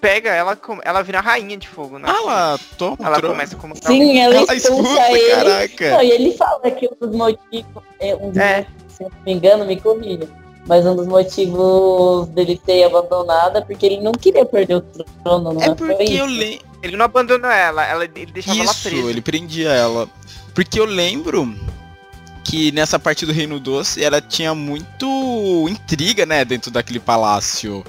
pega, 0.00 0.30
ela, 0.30 0.56
ela 0.82 1.02
vira 1.02 1.20
rainha 1.20 1.54
de 1.58 1.68
fogo, 1.68 1.98
né? 1.98 2.08
Ah, 2.08 2.16
ela 2.22 2.60
toma 2.78 2.96
Ela 3.02 3.16
trono. 3.18 3.34
começa 3.34 3.56
como 3.56 3.74
Sim, 3.76 4.18
ela, 4.18 4.36
Ela 4.36 4.54
expulsa, 4.54 4.80
expulsa, 4.90 5.10
ele. 5.12 5.30
caraca. 5.30 5.90
Não, 5.90 6.02
e 6.02 6.10
ele 6.10 6.32
fala 6.34 6.70
que 6.70 6.86
um 6.88 7.06
dos 7.06 7.14
motivos, 7.14 7.82
é, 8.00 8.14
um 8.16 8.28
dos 8.30 8.38
É. 8.38 8.56
motivos, 8.58 8.74
se 8.88 9.02
eu 9.04 9.10
não 9.10 9.18
me 9.26 9.32
engano, 9.34 9.64
me 9.66 9.78
corrija. 9.80 10.28
Mas 10.66 10.86
um 10.86 10.96
dos 10.96 11.06
motivos 11.06 12.26
dele 12.28 12.58
ter 12.64 12.84
abandonado 12.84 13.58
é 13.58 13.60
porque 13.60 13.84
ele 13.84 14.00
não 14.00 14.12
queria 14.12 14.46
perder 14.46 14.76
o 14.76 14.80
trono, 14.80 15.52
não 15.52 15.60
É 15.62 15.66
foi 15.76 15.94
porque 15.94 16.12
eu 16.14 16.26
lembro. 16.26 16.64
Ele 16.82 16.96
não 16.96 17.04
abandonou 17.06 17.50
ela, 17.50 17.84
ela 17.86 18.04
ele 18.04 18.26
deixava 18.26 18.58
ela 18.58 18.70
Isso, 18.70 18.88
presa. 18.88 19.10
ele 19.10 19.20
prendia 19.20 19.70
ela. 19.70 20.08
Porque 20.54 20.78
eu 20.80 20.84
lembro 20.84 21.54
que 22.44 22.70
nessa 22.72 22.98
parte 22.98 23.24
do 23.26 23.32
Reino 23.32 23.58
Doce 23.58 24.02
ela 24.04 24.20
tinha 24.20 24.54
muito 24.54 25.66
intriga, 25.68 26.24
né, 26.26 26.44
dentro 26.44 26.70
daquele 26.70 27.00
palácio. 27.00 27.82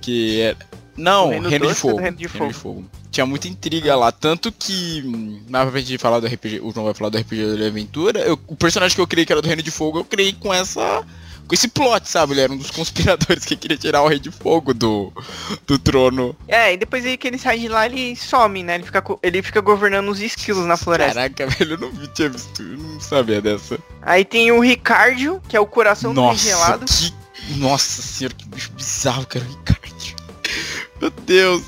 Que 0.00 0.40
era... 0.42 0.56
Não, 0.96 1.24
Do 1.26 1.30
Reino, 1.30 1.48
Reino 1.48 1.64
de 1.66 1.68
Doce 1.72 1.86
ou 1.86 1.90
Fogo. 1.90 1.96
do 1.96 2.02
Reino 2.02 2.16
de 2.48 2.54
Fogo. 2.54 2.84
Tinha 3.10 3.26
muita 3.26 3.46
intriga 3.48 3.94
lá, 3.96 4.10
tanto 4.12 4.50
que 4.52 5.40
pra 5.48 5.70
frente 5.70 5.86
de 5.86 5.98
falar 5.98 6.18
do 6.20 6.26
RPG, 6.26 6.60
o 6.60 6.72
João 6.72 6.84
vai 6.86 6.94
falar 6.94 7.10
do 7.10 7.18
RPG 7.18 7.56
da 7.56 7.66
Aventura, 7.66 8.20
eu- 8.20 8.38
o 8.48 8.56
personagem 8.56 8.94
que 8.94 9.00
eu 9.00 9.06
criei 9.06 9.24
que 9.24 9.32
era 9.32 9.40
do 9.40 9.46
Reino 9.46 9.62
de 9.62 9.70
Fogo, 9.70 9.98
eu 10.00 10.04
criei 10.04 10.32
com 10.32 10.52
essa 10.52 11.04
com 11.46 11.54
esse 11.54 11.68
plot, 11.68 12.08
sabe? 12.08 12.32
Ele 12.32 12.40
era 12.40 12.52
um 12.52 12.56
dos 12.56 12.70
conspiradores 12.70 13.44
que 13.44 13.56
queria 13.56 13.76
tirar 13.76 14.02
o 14.02 14.08
Rei 14.08 14.18
de 14.18 14.30
Fogo 14.30 14.72
do, 14.74 15.12
do 15.66 15.78
trono. 15.78 16.34
É, 16.48 16.72
e 16.72 16.76
depois 16.76 17.04
aí 17.04 17.16
que 17.16 17.26
ele 17.28 17.38
sai 17.38 17.58
de 17.58 17.68
lá, 17.68 17.86
ele 17.86 18.16
some, 18.16 18.62
né? 18.62 18.76
Ele 18.76 18.84
fica, 18.84 19.02
ele 19.22 19.42
fica 19.42 19.60
governando 19.60 20.08
os 20.08 20.20
esquilos 20.20 20.66
na 20.66 20.76
floresta. 20.76 21.14
Caraca, 21.14 21.46
velho, 21.58 21.74
eu 21.74 21.78
não 21.78 21.90
vi, 21.90 22.08
tinha 22.08 22.28
visto, 22.28 22.62
eu 22.62 22.78
não 22.78 23.00
sabia 23.00 23.40
dessa. 23.40 23.78
Aí 24.02 24.24
tem 24.24 24.50
o 24.52 24.60
Ricardo, 24.60 25.40
que 25.48 25.56
é 25.56 25.60
o 25.60 25.66
coração 25.66 26.12
do 26.14 26.20
Nossa, 26.20 26.42
gelado. 26.44 26.84
que... 26.86 27.12
Nossa 27.56 28.00
senhora, 28.00 28.34
que 28.34 28.48
bicho 28.48 28.72
bizarro, 28.72 29.26
cara, 29.26 29.44
o 29.44 29.48
Ricardo. 29.48 29.84
Meu 31.00 31.10
Deus. 31.26 31.62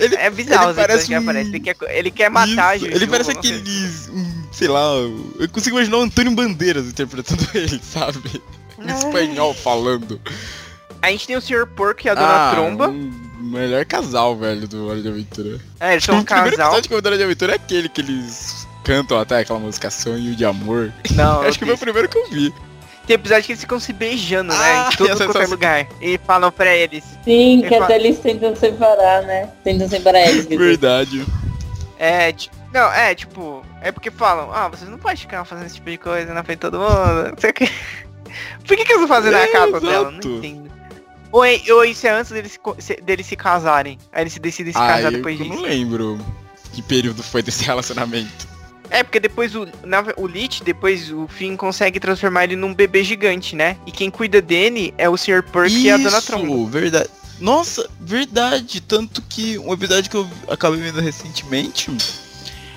Ele, 0.00 0.16
É 0.16 0.30
bizarro 0.30 0.70
ele 0.70 0.74
parece 0.74 1.06
que 1.06 1.14
um- 1.14 1.18
aparece. 1.18 1.50
Ele 1.50 1.60
quer, 1.60 1.76
ele 1.90 2.10
quer 2.10 2.30
matar 2.30 2.76
Isso, 2.76 2.86
a 2.86 2.88
Ele 2.88 2.98
Jujuba, 3.06 3.24
parece 3.24 4.10
um, 4.10 4.42
sei 4.50 4.68
lá, 4.68 4.82
eu 5.38 5.48
consigo 5.52 5.76
imaginar 5.76 5.98
o 5.98 6.02
Antônio 6.02 6.32
Bandeiras 6.32 6.86
interpretando 6.88 7.46
ele, 7.54 7.80
sabe? 7.84 8.42
Ah. 8.88 8.92
espanhol 8.98 9.54
falando. 9.54 10.20
A 11.00 11.10
gente 11.10 11.26
tem 11.26 11.36
o 11.36 11.40
Sr. 11.40 11.66
Porco 11.66 12.02
e 12.04 12.08
a 12.10 12.14
Dona 12.14 12.50
Tromba. 12.52 12.88
um 12.88 13.10
melhor 13.40 13.84
casal, 13.84 14.36
velho, 14.36 14.68
do 14.68 14.88
Hora 14.88 15.00
de 15.02 15.08
Aventura. 15.08 15.58
É, 15.80 15.92
eles 15.92 16.04
são 16.04 16.16
um 16.16 16.20
o 16.22 16.24
primeiro 16.24 16.50
casal. 16.56 16.66
episódio 16.78 16.88
que 16.90 16.94
Hora 17.08 17.16
de 17.18 17.24
Aventura 17.24 17.52
é 17.52 17.56
aquele 17.56 17.88
que 17.88 18.00
eles 18.00 18.66
cantam 18.84 19.18
até 19.18 19.38
aquela 19.40 19.58
música 19.58 19.90
Sonho 19.90 20.34
de 20.36 20.44
Amor. 20.44 20.92
Não, 21.12 21.42
Acho 21.46 21.58
que 21.58 21.64
foi 21.64 21.74
o 21.74 21.78
primeiro 21.78 22.08
que 22.08 22.16
eu 22.18 22.28
vi. 22.30 22.54
tem 23.06 23.14
episódio 23.14 23.44
que 23.44 23.52
eles 23.52 23.60
ficam 23.62 23.80
se 23.80 23.92
beijando, 23.92 24.52
né? 24.52 24.58
Ah, 24.60 24.90
Em 24.92 24.96
todo 24.96 25.08
essa 25.10 25.24
qualquer 25.24 25.32
sensação. 25.46 25.50
lugar. 25.50 25.88
E 26.00 26.18
falam 26.24 26.52
pra 26.52 26.72
eles. 26.74 27.04
Sim, 27.24 27.62
que 27.62 27.68
fala- 27.68 27.84
até 27.86 27.96
eles 27.96 28.18
tentam 28.20 28.54
separar, 28.54 29.22
né? 29.22 29.50
Tentam 29.64 29.88
separar 29.88 30.20
eles. 30.22 30.46
Verdade. 30.46 31.26
É, 31.98 32.32
tipo. 32.32 32.56
Não, 32.72 32.90
é, 32.92 33.14
tipo. 33.14 33.62
É 33.82 33.90
porque 33.92 34.10
falam, 34.10 34.50
ah, 34.52 34.68
vocês 34.68 34.88
não 34.88 34.98
podem 34.98 35.16
ficar 35.16 35.44
fazendo 35.44 35.66
esse 35.66 35.74
tipo 35.74 35.90
de 35.90 35.98
coisa 35.98 36.32
na 36.32 36.42
frente 36.44 36.58
de 36.58 36.70
todo 36.70 36.78
mundo. 36.78 37.30
Não 37.32 37.38
sei 37.38 37.50
o 37.50 37.54
que. 37.54 37.68
Por 38.66 38.76
que, 38.76 38.84
que 38.84 38.92
eles 38.92 39.08
fazem 39.08 39.30
na 39.30 39.38
É, 39.40 39.46
casa 39.48 39.80
dela? 39.80 40.10
exato. 40.10 40.28
Não 40.28 40.38
entendo. 40.38 40.70
Ou, 41.30 41.44
é- 41.44 41.60
ou 41.70 41.84
isso 41.84 42.06
é 42.06 42.10
antes 42.10 42.30
deles 42.30 42.58
se, 42.78 42.94
deles 42.96 43.26
se 43.26 43.36
casarem. 43.36 43.98
Aí 44.12 44.22
eles 44.22 44.36
decidem 44.38 44.72
se 44.72 44.78
Ah, 44.78 44.86
casar 44.86 45.04
eu, 45.12 45.12
depois 45.18 45.38
eu 45.40 45.46
disso. 45.46 45.56
não 45.56 45.62
lembro 45.62 46.18
que 46.74 46.82
período 46.82 47.22
foi 47.22 47.42
desse 47.42 47.64
relacionamento. 47.64 48.52
É, 48.90 49.02
porque 49.02 49.18
depois 49.18 49.54
o, 49.56 49.66
na, 49.84 50.04
o 50.18 50.26
Lich, 50.26 50.62
depois 50.62 51.10
o 51.10 51.26
Finn 51.26 51.56
consegue 51.56 51.98
transformar 51.98 52.44
ele 52.44 52.56
num 52.56 52.74
bebê 52.74 53.02
gigante, 53.02 53.56
né? 53.56 53.78
E 53.86 53.90
quem 53.92 54.10
cuida 54.10 54.42
dele 54.42 54.92
é 54.98 55.08
o 55.08 55.16
Sr. 55.16 55.42
Perk 55.42 55.72
e 55.74 55.90
a 55.90 55.96
Dona 55.96 56.20
Tromba. 56.20 56.70
verdade. 56.70 57.08
Nossa, 57.40 57.88
verdade. 57.98 58.82
Tanto 58.82 59.22
que 59.22 59.58
um 59.58 59.72
episódio 59.72 60.10
que 60.10 60.16
eu 60.18 60.28
acabei 60.48 60.78
vendo 60.80 61.00
recentemente 61.00 61.90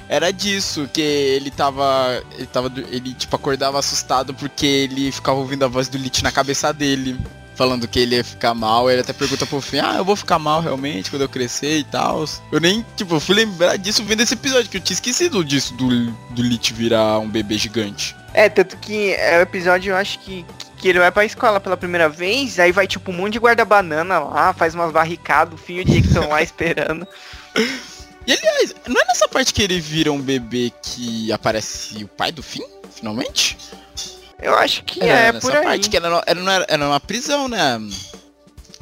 era 0.08 0.32
disso, 0.32 0.90
que 0.92 1.02
ele 1.02 1.50
tava. 1.50 2.24
Ele 2.34 2.46
tava. 2.48 2.72
Ele 2.92 3.14
tipo 3.14 3.36
acordava 3.36 3.80
assustado 3.80 4.34
porque 4.34 4.66
ele 4.66 5.12
ficava 5.12 5.40
ouvindo 5.40 5.66
a 5.66 5.68
voz 5.68 5.88
do 5.88 5.98
Lich 5.98 6.24
na 6.24 6.32
cabeça 6.32 6.72
dele. 6.74 7.18
Falando 7.56 7.88
que 7.88 8.00
ele 8.00 8.18
ia 8.18 8.24
ficar 8.24 8.54
mal, 8.54 8.92
ele 8.92 9.00
até 9.00 9.14
pergunta 9.14 9.46
pro 9.46 9.62
Finn, 9.62 9.80
ah, 9.82 9.96
eu 9.96 10.04
vou 10.04 10.18
ficar 10.18 10.38
mal 10.38 10.60
realmente 10.60 11.10
quando 11.10 11.22
eu 11.22 11.30
crescer 11.30 11.78
e 11.78 11.84
tal. 11.86 12.26
Eu 12.52 12.60
nem, 12.60 12.86
tipo, 12.98 13.18
fui 13.18 13.34
lembrar 13.34 13.78
disso 13.78 14.04
vendo 14.04 14.20
esse 14.20 14.34
episódio, 14.34 14.70
que 14.70 14.76
eu 14.76 14.82
tinha 14.82 14.96
esquecido 14.96 15.42
disso 15.42 15.74
do, 15.76 16.12
do 16.32 16.42
Lich 16.42 16.74
virar 16.74 17.18
um 17.20 17.30
bebê 17.30 17.58
gigante. 17.58 18.14
É, 18.34 18.50
tanto 18.50 18.76
que 18.76 19.14
é 19.14 19.38
o 19.38 19.42
episódio, 19.42 19.92
eu 19.92 19.96
acho 19.96 20.20
que, 20.20 20.46
que 20.76 20.90
ele 20.90 21.00
vai 21.00 21.10
pra 21.10 21.24
escola 21.24 21.62
pela 21.62 21.78
primeira 21.78 22.10
vez, 22.10 22.60
aí 22.60 22.74
vai 22.74 22.86
tipo 22.88 23.10
um 23.10 23.16
monte 23.16 23.34
de 23.34 23.40
guarda-banana 23.40 24.20
lá, 24.20 24.54
faz 24.54 24.76
umas 24.76 24.92
barricadas, 24.92 25.54
o 25.54 25.58
Finn 25.58 25.78
e 25.78 25.82
o 25.82 25.86
Jake 25.86 26.08
estão 26.08 26.28
lá 26.28 26.44
esperando. 26.44 27.08
E 28.28 28.34
aliás, 28.34 28.76
não 28.88 29.00
é 29.00 29.06
nessa 29.06 29.28
parte 29.28 29.54
que 29.54 29.62
ele 29.62 29.80
vira 29.80 30.12
um 30.12 30.22
bebê 30.22 30.72
que 30.82 31.32
aparece 31.32 32.04
o 32.04 32.08
pai 32.08 32.32
do 32.32 32.42
Finn, 32.42 32.66
finalmente? 32.94 33.58
Eu 34.42 34.56
acho 34.56 34.84
que 34.84 35.02
Era 35.02 35.20
é, 35.20 35.32
nessa 35.32 35.48
por 35.48 35.56
aí. 35.56 35.64
parte 35.64 35.90
que 35.90 35.96
era, 35.98 36.24
era, 36.26 36.40
era, 36.42 36.66
era 36.68 36.86
uma 36.88 37.00
prisão, 37.00 37.48
né? 37.48 37.80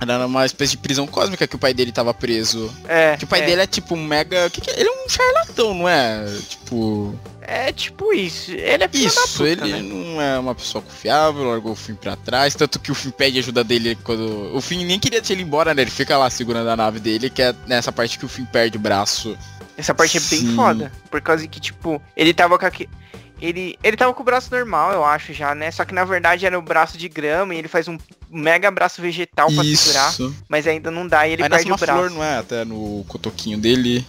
Era 0.01 0.25
uma 0.25 0.45
espécie 0.45 0.71
de 0.71 0.77
prisão 0.79 1.07
cósmica 1.07 1.47
que 1.47 1.55
o 1.55 1.59
pai 1.59 1.73
dele 1.73 1.91
tava 1.91 2.13
preso. 2.13 2.73
É, 2.87 3.15
Que 3.15 3.23
o 3.23 3.27
pai 3.27 3.41
é, 3.41 3.45
dele 3.45 3.61
é 3.61 3.67
tipo 3.67 3.95
um 3.95 4.03
mega. 4.03 4.49
que 4.49 4.59
que 4.59 4.69
é? 4.69 4.79
Ele 4.79 4.89
é 4.89 5.05
um 5.05 5.09
charlatão, 5.09 5.73
não 5.73 5.87
é? 5.87 6.25
Tipo. 6.49 7.17
É 7.47 7.71
tipo 7.71 8.13
isso. 8.13 8.51
Ele 8.51 8.83
é 8.83 8.89
Isso, 8.93 9.37
puta, 9.37 9.43
ele 9.49 9.71
né? 9.71 9.81
não 9.81 10.21
é 10.21 10.37
uma 10.39 10.55
pessoa 10.55 10.81
confiável, 10.81 11.43
largou 11.43 11.71
o 11.73 11.75
Finn 11.75 11.95
pra 11.95 12.15
trás. 12.15 12.55
Tanto 12.55 12.79
que 12.79 12.91
o 12.91 12.95
Finn 12.95 13.11
pede 13.11 13.39
ajuda 13.39 13.63
dele 13.63 13.97
quando. 14.03 14.55
O 14.55 14.61
Finn 14.61 14.85
nem 14.85 14.99
queria 14.99 15.19
deixar 15.19 15.33
ele 15.33 15.43
embora, 15.43 15.73
né? 15.73 15.81
Ele 15.81 15.91
fica 15.91 16.17
lá 16.17 16.29
segurando 16.29 16.69
a 16.69 16.75
nave 16.75 16.99
dele, 16.99 17.29
que 17.29 17.41
é 17.41 17.53
nessa 17.67 17.91
parte 17.91 18.17
que 18.19 18.25
o 18.25 18.29
Finn 18.29 18.45
perde 18.45 18.77
o 18.77 18.79
braço. 18.79 19.37
Essa 19.77 19.93
parte 19.93 20.17
é 20.17 20.19
bem 20.19 20.39
Sim. 20.39 20.55
foda. 20.55 20.91
Por 21.09 21.19
causa 21.21 21.47
que, 21.47 21.59
tipo, 21.59 22.01
ele 22.15 22.33
tava 22.33 22.57
com 22.59 22.65
aquele. 22.65 22.89
Ele, 23.41 23.77
ele 23.83 23.97
tava 23.97 24.13
com 24.13 24.21
o 24.21 24.25
braço 24.25 24.49
normal, 24.55 24.93
eu 24.93 25.03
acho, 25.03 25.33
já, 25.33 25.53
né? 25.53 25.69
Só 25.69 25.83
que 25.83 25.93
na 25.93 26.05
verdade 26.05 26.45
era 26.45 26.57
o 26.57 26.61
braço 26.61 26.97
de 26.97 27.09
grama 27.09 27.53
e 27.53 27.57
ele 27.57 27.67
faz 27.67 27.89
um 27.89 27.97
mega 28.29 28.71
braço 28.71 29.01
vegetal 29.01 29.51
pra 29.51 29.63
segurar, 29.65 30.13
mas 30.47 30.65
ainda 30.65 30.89
não 30.89 31.05
dá 31.05 31.27
e 31.27 31.33
ele 31.33 31.43
Aí 31.43 31.49
perde 31.49 31.69
o 31.69 31.75
braço. 31.75 31.99
flor, 31.99 32.09
não 32.09 32.23
é? 32.23 32.37
Até 32.37 32.63
no 32.63 33.03
cotoquinho 33.05 33.57
dele. 33.57 34.05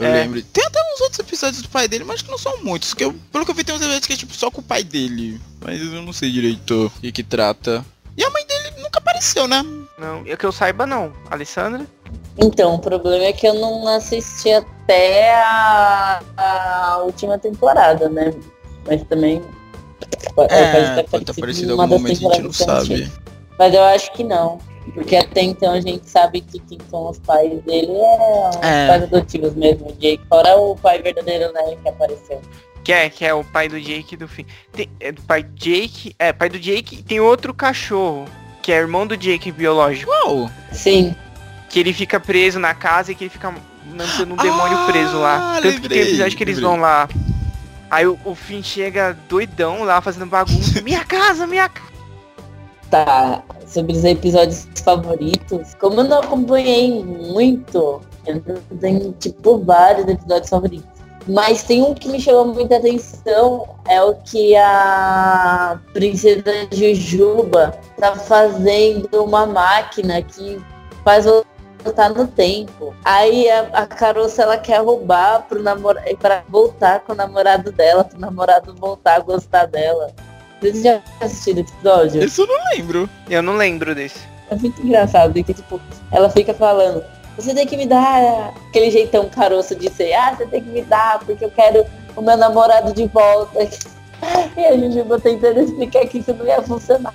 Eu 0.00 0.06
É. 0.06 0.22
lembro. 0.22 0.42
Tem 0.42 0.64
até 0.64 0.80
uns 0.94 1.00
outros 1.02 1.18
episódios 1.18 1.62
do 1.62 1.68
pai 1.68 1.86
dele, 1.86 2.04
mas 2.04 2.22
que 2.22 2.30
não 2.30 2.38
são 2.38 2.56
muitos. 2.64 2.94
Que 2.94 3.04
eu, 3.04 3.14
pelo 3.30 3.44
que 3.44 3.50
eu 3.50 3.54
vi, 3.54 3.62
tem 3.64 3.74
uns 3.74 3.80
episódios 3.80 4.06
que 4.06 4.12
é 4.14 4.16
tipo 4.16 4.34
só 4.34 4.50
com 4.50 4.60
o 4.60 4.64
pai 4.64 4.82
dele. 4.82 5.40
Mas 5.60 5.80
eu 5.80 6.02
não 6.02 6.12
sei 6.12 6.30
direito 6.32 6.86
o 6.86 7.00
que 7.00 7.12
que 7.12 7.22
trata. 7.22 7.84
E 8.16 8.24
a 8.24 8.30
mãe 8.30 8.44
dele 8.46 8.82
nunca 8.82 8.98
apareceu, 8.98 9.46
né? 9.46 9.62
Não, 9.98 10.26
eu 10.26 10.36
que 10.36 10.46
eu 10.46 10.52
saiba 10.52 10.86
não. 10.86 11.12
Alessandra? 11.30 11.86
Então, 12.38 12.74
o 12.74 12.78
problema 12.78 13.24
é 13.24 13.32
que 13.32 13.46
eu 13.46 13.54
não 13.54 13.86
assisti 13.86 14.50
até 14.50 15.34
a, 15.34 16.22
a 16.36 16.98
última 17.04 17.38
temporada, 17.38 18.08
né? 18.08 18.32
Mas 18.86 19.02
também. 19.04 19.42
pode 20.34 20.52
É, 20.52 21.02
pode 21.02 21.24
ter 21.26 21.32
aparecido 21.32 21.72
em 21.72 21.74
uma 21.74 21.84
algum 21.84 21.98
momento, 21.98 22.26
a 22.28 22.32
gente 22.34 22.42
não 22.42 22.52
sabe. 22.52 23.12
Mas 23.58 23.74
eu 23.74 23.82
acho 23.84 24.10
que 24.14 24.24
não. 24.24 24.58
Porque 24.92 25.16
até 25.16 25.42
então 25.42 25.72
a 25.72 25.80
gente 25.80 26.08
sabe 26.08 26.40
que 26.40 26.58
quem 26.60 26.78
são 26.90 27.08
os 27.10 27.18
pais 27.18 27.62
dele 27.64 27.92
é 27.92 28.48
os 28.50 28.56
É. 28.62 28.86
pais 28.88 29.02
adotivos 29.04 29.54
mesmo, 29.54 29.88
o 29.88 29.92
Jake. 29.92 30.20
Fora 30.28 30.56
o 30.56 30.76
pai 30.76 31.00
verdadeiro, 31.02 31.52
né, 31.52 31.76
que 31.82 31.88
apareceu. 31.88 32.40
Que 32.82 32.92
é, 32.92 33.10
que 33.10 33.24
é 33.24 33.34
o 33.34 33.44
pai 33.44 33.68
do 33.68 33.78
Jake 33.80 34.14
e 34.14 34.16
do 34.16 34.26
Finn. 34.26 34.44
Tem, 34.72 34.88
é 34.98 35.12
do 35.12 35.20
pai 35.22 35.42
Jake. 35.54 36.14
É, 36.18 36.32
pai 36.32 36.48
do 36.48 36.58
Jake 36.58 36.96
e 36.96 37.02
tem 37.02 37.20
outro 37.20 37.52
cachorro. 37.52 38.24
Que 38.62 38.72
é 38.72 38.76
irmão 38.76 39.06
do 39.06 39.16
Jake 39.16 39.52
biológico. 39.52 40.10
Uau! 40.10 40.50
Sim. 40.72 41.14
Que 41.68 41.78
ele 41.80 41.92
fica 41.92 42.18
preso 42.18 42.58
na 42.58 42.74
casa 42.74 43.12
e 43.12 43.14
que 43.14 43.24
ele 43.24 43.30
fica 43.30 43.54
mantendo 43.86 44.34
um 44.34 44.36
demônio 44.36 44.78
Ah, 44.78 44.86
preso 44.86 45.18
lá. 45.18 45.58
Tanto 45.62 45.80
que 45.80 45.88
tem 45.88 45.98
lembrei, 45.98 46.02
episódio 46.02 46.36
que 46.36 46.44
eles 46.44 46.56
lembrei. 46.56 46.70
vão 46.76 46.80
lá. 46.80 47.08
Aí 47.90 48.06
o, 48.06 48.18
o 48.24 48.34
Finn 48.34 48.62
chega 48.62 49.16
doidão 49.28 49.82
lá 49.84 50.00
fazendo 50.00 50.26
bagunça. 50.26 50.80
minha 50.82 51.04
casa, 51.04 51.46
minha 51.46 51.68
casa. 51.68 51.90
Tá, 52.90 53.42
sobre 53.70 53.92
os 53.92 54.04
episódios 54.04 54.66
favoritos, 54.84 55.74
como 55.80 56.00
eu 56.00 56.04
não 56.04 56.20
acompanhei 56.20 57.04
muito, 57.04 58.00
eu 58.26 58.40
tenho, 58.80 59.12
tipo, 59.12 59.58
vários 59.58 60.08
episódios 60.08 60.50
favoritos. 60.50 61.00
Mas 61.28 61.62
tem 61.62 61.82
um 61.82 61.94
que 61.94 62.08
me 62.08 62.20
chamou 62.20 62.46
muita 62.46 62.76
atenção, 62.76 63.68
é 63.86 64.02
o 64.02 64.14
que 64.16 64.56
a 64.56 65.78
princesa 65.92 66.42
Jujuba 66.72 67.78
tá 67.98 68.16
fazendo 68.16 69.08
uma 69.22 69.46
máquina 69.46 70.20
que 70.22 70.60
faz 71.04 71.26
voltar 71.84 72.10
no 72.10 72.26
tempo. 72.26 72.94
Aí 73.04 73.48
a, 73.50 73.60
a 73.72 73.86
caroça 73.86 74.42
ela 74.42 74.58
quer 74.58 74.82
roubar 74.82 75.46
pro 75.48 75.62
namorado 75.62 76.16
para 76.16 76.42
voltar 76.48 77.00
com 77.00 77.12
o 77.12 77.16
namorado 77.16 77.70
dela, 77.72 78.04
pro 78.04 78.18
namorado 78.18 78.74
voltar 78.74 79.16
a 79.16 79.20
gostar 79.20 79.66
dela. 79.66 80.10
Vocês 80.60 80.82
já 80.82 81.00
assistiram 81.20 81.58
o 81.58 81.60
episódio? 81.60 82.24
Isso 82.24 82.42
eu 82.42 82.46
não 82.46 82.70
lembro. 82.74 83.10
Eu 83.28 83.42
não 83.42 83.56
lembro 83.56 83.94
desse. 83.94 84.20
É 84.50 84.56
muito 84.56 84.82
engraçado, 84.82 85.32
que 85.32 85.54
tipo, 85.54 85.80
ela 86.10 86.28
fica 86.28 86.52
falando, 86.52 87.04
você 87.36 87.54
tem 87.54 87.66
que 87.66 87.76
me 87.76 87.86
dar 87.86 88.52
aquele 88.68 88.90
jeitão 88.90 89.28
caroço 89.28 89.74
de 89.74 89.88
ser, 89.90 90.12
ah, 90.12 90.34
você 90.34 90.46
tem 90.46 90.62
que 90.62 90.68
me 90.68 90.82
dar, 90.82 91.20
porque 91.20 91.44
eu 91.44 91.50
quero 91.50 91.86
o 92.16 92.20
meu 92.20 92.36
namorado 92.36 92.92
de 92.92 93.06
volta. 93.06 93.58
E 94.54 94.66
a 94.66 94.76
gente 94.76 95.00
vai 95.00 95.18
tentando 95.18 95.60
explicar 95.60 96.06
que 96.06 96.18
isso 96.18 96.34
não 96.34 96.44
ia 96.44 96.60
funcionar. 96.60 97.14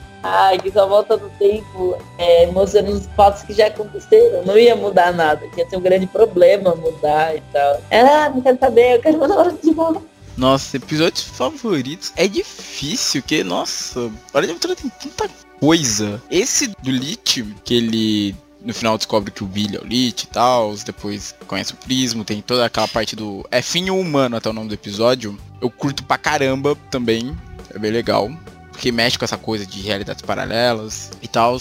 Que 0.63 0.71
só 0.71 0.87
volta 0.87 1.15
no 1.15 1.29
tempo, 1.37 1.95
é, 2.17 2.47
mostrando 2.47 2.89
os 2.93 3.05
fatos 3.15 3.43
que 3.43 3.53
já 3.53 3.67
aconteceram. 3.67 4.41
Não 4.43 4.57
ia 4.57 4.75
mudar 4.75 5.13
nada, 5.13 5.47
que 5.49 5.59
ia 5.59 5.69
ser 5.69 5.77
um 5.77 5.81
grande 5.81 6.07
problema 6.07 6.73
mudar 6.73 7.35
e 7.35 7.43
tal. 7.53 7.79
Ela, 7.91 8.25
ah, 8.25 8.29
não 8.31 8.41
quero 8.41 8.57
saber, 8.57 8.95
eu 8.95 9.01
quero 9.01 9.17
o 9.17 9.19
meu 9.19 9.27
namorado 9.27 9.59
de 9.61 9.71
volta. 9.71 10.01
Nossa, 10.37 10.77
episódios 10.77 11.23
favoritos 11.23 12.11
é 12.15 12.27
difícil, 12.27 13.23
que, 13.23 13.43
nossa, 13.43 14.11
Hora 14.33 14.45
de 14.45 14.51
Aventura 14.51 14.75
tem 14.75 14.89
tanta 14.89 15.29
coisa. 15.59 16.21
Esse 16.29 16.67
do 16.67 16.91
Lich, 16.91 17.43
que 17.63 17.73
ele 17.73 18.35
no 18.65 18.73
final 18.73 18.97
descobre 18.97 19.31
que 19.31 19.43
o 19.43 19.47
Billy 19.47 19.77
é 19.77 19.79
o 19.79 19.85
Lich 19.85 20.23
e 20.23 20.27
tal, 20.27 20.75
depois 20.75 21.35
conhece 21.47 21.73
o 21.73 21.77
Prismo, 21.77 22.25
tem 22.25 22.41
toda 22.41 22.65
aquela 22.65 22.87
parte 22.87 23.15
do. 23.15 23.45
É 23.51 23.61
finho 23.61 23.97
humano 23.97 24.35
até 24.35 24.49
o 24.49 24.53
nome 24.53 24.69
do 24.69 24.73
episódio. 24.73 25.37
Eu 25.61 25.69
curto 25.69 26.03
pra 26.03 26.17
caramba 26.17 26.75
também, 26.89 27.37
é 27.73 27.77
bem 27.77 27.91
legal. 27.91 28.29
Porque 28.71 28.91
mexe 28.91 29.17
com 29.17 29.23
essa 29.23 29.37
coisa 29.37 29.65
de 29.65 29.81
realidades 29.81 30.21
paralelas 30.23 31.11
e 31.21 31.27
tal. 31.27 31.57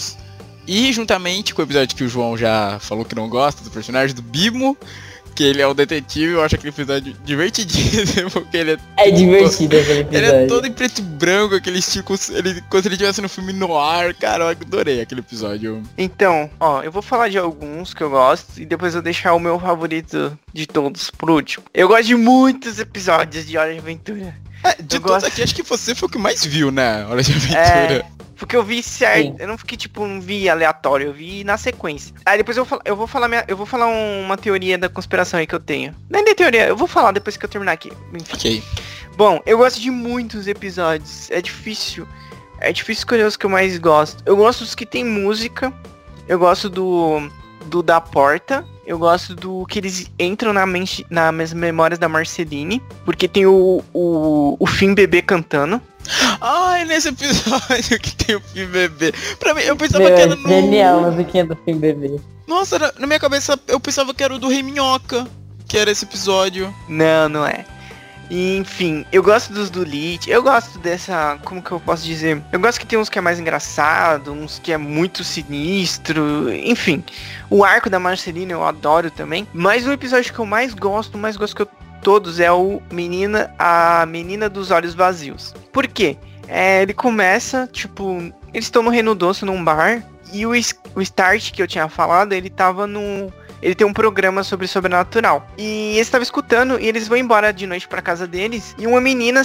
E 0.67 0.91
juntamente 0.91 1.53
com 1.53 1.61
o 1.61 1.65
episódio 1.65 1.95
que 1.95 2.03
o 2.03 2.09
João 2.09 2.35
já 2.35 2.79
falou 2.79 3.05
que 3.05 3.15
não 3.15 3.29
gosta 3.29 3.63
do 3.63 3.69
personagem 3.69 4.15
do 4.15 4.21
Bimo, 4.21 4.75
que 5.35 5.43
ele 5.43 5.61
é 5.61 5.67
o 5.67 5.73
detetive, 5.73 6.33
eu 6.33 6.41
acho 6.43 6.55
aquele 6.55 6.69
episódio 6.69 7.13
divertidíssimo, 7.25 8.31
porque 8.31 8.57
ele 8.57 8.71
é. 8.73 8.77
É 8.97 9.11
divertido 9.11 9.77
aquele 9.77 9.99
episódio. 9.99 10.17
Ele 10.29 10.43
é 10.43 10.47
todo 10.47 10.65
em 10.67 10.71
preto 10.71 10.99
e 10.99 11.01
branco, 11.01 11.55
aquele 11.55 11.79
estilo. 11.79 12.05
Ele, 12.33 12.61
como 12.69 12.81
se 12.81 12.87
ele 12.87 12.95
estivesse 12.95 13.21
no 13.21 13.29
filme 13.29 13.53
no 13.53 13.77
ar, 13.77 14.13
cara, 14.13 14.45
eu 14.45 14.47
adorei 14.49 15.01
aquele 15.01 15.21
episódio. 15.21 15.83
Então, 15.97 16.49
ó, 16.59 16.81
eu 16.81 16.91
vou 16.91 17.01
falar 17.01 17.29
de 17.29 17.37
alguns 17.37 17.93
que 17.93 18.01
eu 18.01 18.09
gosto 18.09 18.59
e 18.59 18.65
depois 18.65 18.93
eu 18.93 19.01
vou 19.01 19.03
deixar 19.03 19.33
o 19.33 19.39
meu 19.39 19.59
favorito 19.59 20.37
de 20.53 20.65
todos 20.65 21.09
por 21.11 21.29
último. 21.29 21.65
Eu 21.73 21.87
gosto 21.87 22.05
de 22.05 22.15
muitos 22.15 22.79
episódios 22.79 23.45
de 23.45 23.57
Hora 23.57 23.73
de 23.73 23.79
Aventura. 23.79 24.33
É, 24.63 24.81
de 24.81 24.95
Eu 24.95 25.01
todos 25.01 25.01
gosto- 25.23 25.27
aqui, 25.27 25.43
acho 25.43 25.53
que 25.53 25.61
você 25.61 25.93
foi 25.93 26.07
o 26.07 26.11
que 26.11 26.17
mais 26.17 26.43
viu, 26.43 26.71
né? 26.71 27.05
Hora 27.05 27.21
de 27.21 27.31
Aventura. 27.33 27.59
É, 27.59 28.05
porque 28.35 28.55
eu 28.55 28.63
vi 28.63 28.81
certo, 28.83 29.35
eu 29.39 29.47
não 29.47 29.57
fiquei 29.57 29.77
tipo, 29.77 30.05
não 30.05 30.19
vi 30.21 30.47
aleatório, 30.49 31.07
eu 31.07 31.13
vi 31.13 31.43
na 31.43 31.57
sequência. 31.57 32.13
Aí 32.25 32.37
depois 32.37 32.57
eu 32.57 32.65
vou, 32.65 32.79
eu 32.85 32.95
vou 32.95 33.07
falar 33.07 33.27
minha, 33.27 33.43
eu 33.47 33.55
vou 33.57 33.65
falar 33.65 33.87
um- 33.87 34.21
uma 34.23 34.37
teoria 34.37 34.77
da 34.77 34.89
conspiração 34.89 35.39
aí 35.39 35.47
que 35.47 35.55
eu 35.55 35.59
tenho. 35.59 35.95
Nem 36.09 36.23
de 36.23 36.35
teoria, 36.35 36.67
eu 36.67 36.75
vou 36.77 36.87
falar 36.87 37.11
depois 37.11 37.37
que 37.37 37.45
eu 37.45 37.49
terminar 37.49 37.71
aqui. 37.73 37.91
Enfim. 38.13 38.33
Ok. 38.33 38.63
Bom, 39.17 39.41
eu 39.45 39.57
gosto 39.57 39.79
de 39.79 39.89
muitos 39.89 40.47
episódios. 40.47 41.31
É 41.31 41.41
difícil. 41.41 42.05
É 42.59 42.71
difícil 42.73 42.99
escolher 43.01 43.25
os 43.25 43.37
que 43.37 43.45
eu 43.45 43.49
mais 43.49 43.77
gosto. 43.77 44.21
Eu 44.25 44.35
gosto 44.35 44.59
dos 44.65 44.75
que 44.75 44.85
tem 44.85 45.03
música. 45.05 45.71
Eu 46.27 46.37
gosto 46.39 46.69
do. 46.69 47.29
do 47.67 47.81
da 47.81 48.01
porta. 48.01 48.65
Eu 48.85 48.99
gosto 48.99 49.33
do 49.35 49.65
que 49.67 49.79
eles 49.79 50.11
entram 50.19 50.53
na 50.53 50.65
mente, 50.65 51.05
nas 51.09 51.53
memórias 51.53 51.97
da 51.97 52.07
Marceline. 52.09 52.81
Porque 53.05 53.27
tem 53.27 53.45
o. 53.45 53.81
o, 53.93 54.57
o 54.59 54.67
Fim 54.67 54.93
Bebê 54.93 55.21
cantando. 55.21 55.81
É 56.75 56.85
nesse 56.85 57.09
episódio 57.09 57.99
que 57.99 58.15
tem 58.15 58.35
o 58.35 58.41
Fim 58.41 58.65
Bebê. 58.67 59.13
Pra 59.39 59.53
mim, 59.53 59.61
eu 59.61 59.75
pensava 59.75 60.03
Meu, 60.03 60.13
que 60.13 60.21
é 60.21 60.23
era 60.23 60.35
no. 60.35 60.47
genial 60.47 61.05
a 61.05 61.11
musiquinha 61.11 61.45
do 61.45 61.55
Fim 61.55 61.77
Bebê. 61.77 62.19
Nossa, 62.47 62.77
na, 62.77 62.91
na 62.99 63.07
minha 63.07 63.19
cabeça 63.19 63.59
eu 63.67 63.79
pensava 63.79 64.13
que 64.13 64.23
era 64.23 64.35
o 64.35 64.39
do 64.39 64.47
Rei 64.47 64.61
Minhoca. 64.61 65.27
Que 65.67 65.77
era 65.77 65.89
esse 65.89 66.05
episódio. 66.05 66.73
Não, 66.87 67.27
não 67.27 67.45
é. 67.45 67.65
Enfim, 68.29 69.05
eu 69.11 69.21
gosto 69.21 69.53
dos 69.53 69.69
do 69.69 69.83
Lit, 69.83 70.29
eu 70.29 70.41
gosto 70.41 70.79
dessa, 70.79 71.37
como 71.45 71.61
que 71.61 71.71
eu 71.71 71.79
posso 71.79 72.03
dizer? 72.03 72.41
Eu 72.51 72.59
gosto 72.59 72.79
que 72.79 72.85
tem 72.85 72.97
uns 72.97 73.07
que 73.07 73.19
é 73.19 73.21
mais 73.21 73.39
engraçado, 73.39 74.31
uns 74.31 74.57
que 74.57 74.71
é 74.71 74.77
muito 74.77 75.23
sinistro, 75.23 76.51
enfim. 76.51 77.03
O 77.49 77.63
arco 77.63 77.89
da 77.89 77.99
Marcelina 77.99 78.51
eu 78.51 78.63
adoro 78.63 79.11
também, 79.11 79.47
mas 79.53 79.85
o 79.85 79.91
episódio 79.91 80.33
que 80.33 80.39
eu 80.39 80.45
mais 80.45 80.73
gosto, 80.73 81.17
mais 81.17 81.37
gosto 81.37 81.55
que 81.55 81.61
eu 81.61 81.69
todos 82.05 82.39
é 82.39 82.51
o 82.51 82.79
menina, 82.93 83.51
a 83.57 84.05
menina 84.05 84.47
dos 84.47 84.69
olhos 84.69 84.93
vazios. 84.93 85.55
Por 85.73 85.87
quê? 85.87 86.15
É, 86.47 86.83
ele 86.83 86.93
começa, 86.93 87.67
tipo, 87.71 88.19
eles 88.53 88.65
estão 88.65 88.83
no 88.83 88.91
Reino 88.91 89.15
Doce 89.15 89.43
num 89.43 89.63
bar 89.63 90.07
e 90.31 90.45
o, 90.45 90.51
o 90.51 91.01
Start 91.01 91.51
que 91.51 91.63
eu 91.63 91.67
tinha 91.67 91.89
falado, 91.89 92.33
ele 92.33 92.47
tava 92.47 92.85
no 92.85 93.33
ele 93.65 93.75
tem 93.75 93.85
um 93.87 93.91
programa 93.93 94.43
sobre 94.43 94.67
sobrenatural. 94.67 95.47
E 95.57 95.93
eles 95.95 96.07
estavam 96.07 96.23
escutando 96.23 96.79
e 96.79 96.87
eles 96.87 97.07
vão 97.07 97.17
embora 97.17 97.51
de 97.51 97.65
noite 97.65 97.87
pra 97.87 98.01
casa 98.01 98.27
deles. 98.27 98.75
E 98.77 98.85
uma 98.85 99.01
menina 99.01 99.41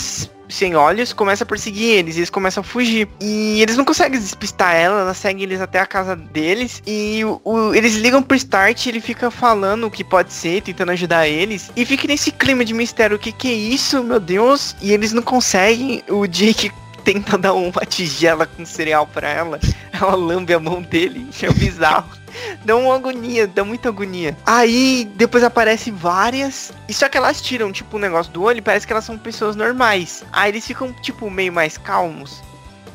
sem 0.49 0.75
olhos 0.77 1.13
começa 1.13 1.45
a 1.45 1.47
perseguir 1.47 1.91
eles. 1.95 2.17
E 2.17 2.19
eles 2.21 2.31
começam 2.31 2.61
a 2.61 2.65
fugir. 2.65 3.09
E 3.21 3.63
eles 3.63 3.77
não 3.77 3.85
conseguem 3.85 4.21
despistar 4.21 4.75
ela. 4.75 5.01
Ela 5.01 5.15
segue 5.15 5.43
eles 5.45 5.61
até 5.61 5.81
a 5.81 5.87
casa 5.87 6.15
deles. 6.15 6.83
E 6.87 7.25
o- 7.25 7.41
o- 7.45 7.75
eles 7.75 7.95
ligam 7.97 8.23
pro 8.23 8.37
Start. 8.37 8.87
Ele 8.87 9.01
fica 9.01 9.31
falando 9.31 9.87
o 9.87 9.91
que 9.91 10.05
pode 10.05 10.33
ser, 10.33 10.61
tentando 10.63 10.93
ajudar 10.93 11.27
eles. 11.27 11.71
E 11.75 11.85
fica 11.87 12.07
nesse 12.07 12.31
clima 12.31 12.65
de 12.65 12.75
mistério. 12.75 13.17
O 13.17 13.21
que, 13.21 13.33
que 13.33 13.49
é 13.49 13.55
isso, 13.55 14.03
meu 14.05 14.21
Deus? 14.21 14.77
E 14.83 14.93
eles 14.93 15.13
não 15.13 15.23
conseguem. 15.23 16.03
O 16.09 16.27
Jake 16.27 16.71
tenta 17.05 17.37
dar 17.39 17.55
uma 17.55 17.87
tigela 17.87 18.45
com 18.45 18.67
cereal 18.67 19.07
pra 19.07 19.29
ela. 19.31 19.59
Ela 19.93 20.15
lambe 20.15 20.53
a 20.53 20.61
mão 20.61 20.83
dele. 20.83 21.27
É 21.43 21.51
bizarro. 21.53 22.20
Dá 22.65 22.77
uma 22.77 22.95
agonia, 22.95 23.47
dá 23.47 23.65
muita 23.65 23.89
agonia. 23.89 24.37
Aí 24.47 25.11
depois 25.15 25.43
aparece 25.45 25.91
várias. 25.91 26.73
E 26.89 26.95
só 26.95 27.09
que 27.09 27.17
elas 27.17 27.41
tiram, 27.41 27.73
tipo, 27.73 27.97
o 27.97 28.01
negócio 28.01 28.33
do 28.33 28.43
olho 28.43 28.59
e 28.59 28.63
parece 28.63 28.87
que 28.87 28.93
elas 28.93 29.05
são 29.05 29.19
pessoas 29.19 29.57
normais. 29.57 30.25
Aí 30.33 30.51
eles 30.51 30.67
ficam, 30.67 30.93
tipo, 30.93 31.31
meio 31.31 31.53
mais 31.53 31.77
calmos. 31.79 32.43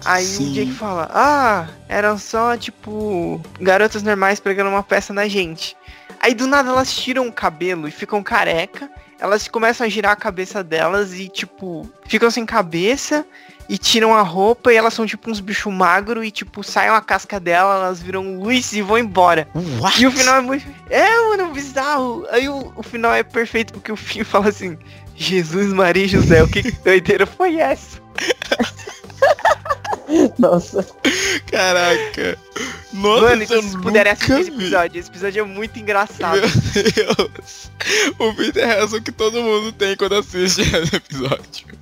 Aí 0.03 0.23
Sim. 0.23 0.51
o 0.51 0.53
Jake 0.53 0.71
fala, 0.73 1.09
ah, 1.11 1.67
eram 1.89 2.17
só, 2.17 2.55
tipo, 2.55 3.41
garotas 3.59 4.03
normais 4.03 4.39
pegando 4.39 4.69
uma 4.69 4.83
peça 4.83 5.11
na 5.11 5.27
gente. 5.27 5.75
Aí 6.19 6.33
do 6.33 6.47
nada 6.47 6.69
elas 6.69 6.95
tiram 6.95 7.27
o 7.27 7.33
cabelo 7.33 7.87
e 7.87 7.91
ficam 7.91 8.21
careca. 8.21 8.89
Elas 9.19 9.47
começam 9.47 9.85
a 9.85 9.89
girar 9.89 10.11
a 10.11 10.15
cabeça 10.15 10.63
delas 10.63 11.13
e, 11.13 11.27
tipo, 11.27 11.89
ficam 12.07 12.29
sem 12.29 12.45
cabeça 12.45 13.25
e 13.67 13.77
tiram 13.77 14.13
a 14.13 14.21
roupa 14.21 14.71
e 14.71 14.75
elas 14.75 14.93
são 14.93 15.05
tipo 15.05 15.29
uns 15.29 15.39
bichos 15.39 15.73
magros 15.73 16.25
e 16.25 16.31
tipo 16.31 16.63
saem 16.63 16.89
a 16.89 17.01
casca 17.01 17.39
dela, 17.39 17.75
elas 17.75 18.01
viram 18.01 18.39
luz 18.39 18.73
e 18.73 18.81
vão 18.81 18.97
embora. 18.97 19.47
What? 19.79 20.01
E 20.01 20.07
o 20.07 20.11
final 20.11 20.35
é 20.37 20.41
muito. 20.41 20.65
É, 20.89 21.09
mano, 21.29 21.53
bizarro. 21.53 22.25
Aí 22.29 22.47
o, 22.47 22.71
o 22.75 22.83
final 22.83 23.13
é 23.13 23.23
perfeito 23.23 23.73
porque 23.73 23.91
o 23.91 23.95
fim 23.95 24.23
fala 24.23 24.49
assim: 24.49 24.77
Jesus, 25.15 25.73
Maria 25.73 26.05
e 26.05 26.07
José, 26.07 26.43
o 26.43 26.47
que, 26.47 26.63
que 26.63 26.71
doideira 26.71 27.25
foi 27.25 27.57
essa? 27.57 27.99
Nossa. 30.37 30.85
Caraca. 31.47 32.37
Nossa, 32.93 33.21
mano, 33.21 33.43
isso 33.43 33.53
se 33.53 33.57
eu 33.57 33.61
vocês 33.61 33.75
puderem 33.81 34.11
assistir 34.11 34.39
esse 34.39 34.51
episódio, 34.51 34.99
esse 34.99 35.09
episódio 35.09 35.39
é 35.41 35.43
muito 35.43 35.79
engraçado. 35.79 36.39
Meu 36.39 37.15
Deus. 37.15 37.71
O 38.19 38.33
Peter 38.33 38.63
é 38.63 38.65
a 38.65 38.75
reação 38.75 39.01
que 39.01 39.11
todo 39.11 39.41
mundo 39.41 39.71
tem 39.71 39.97
quando 39.97 40.15
assiste 40.15 40.61
esse 40.61 40.95
episódio. 40.95 41.75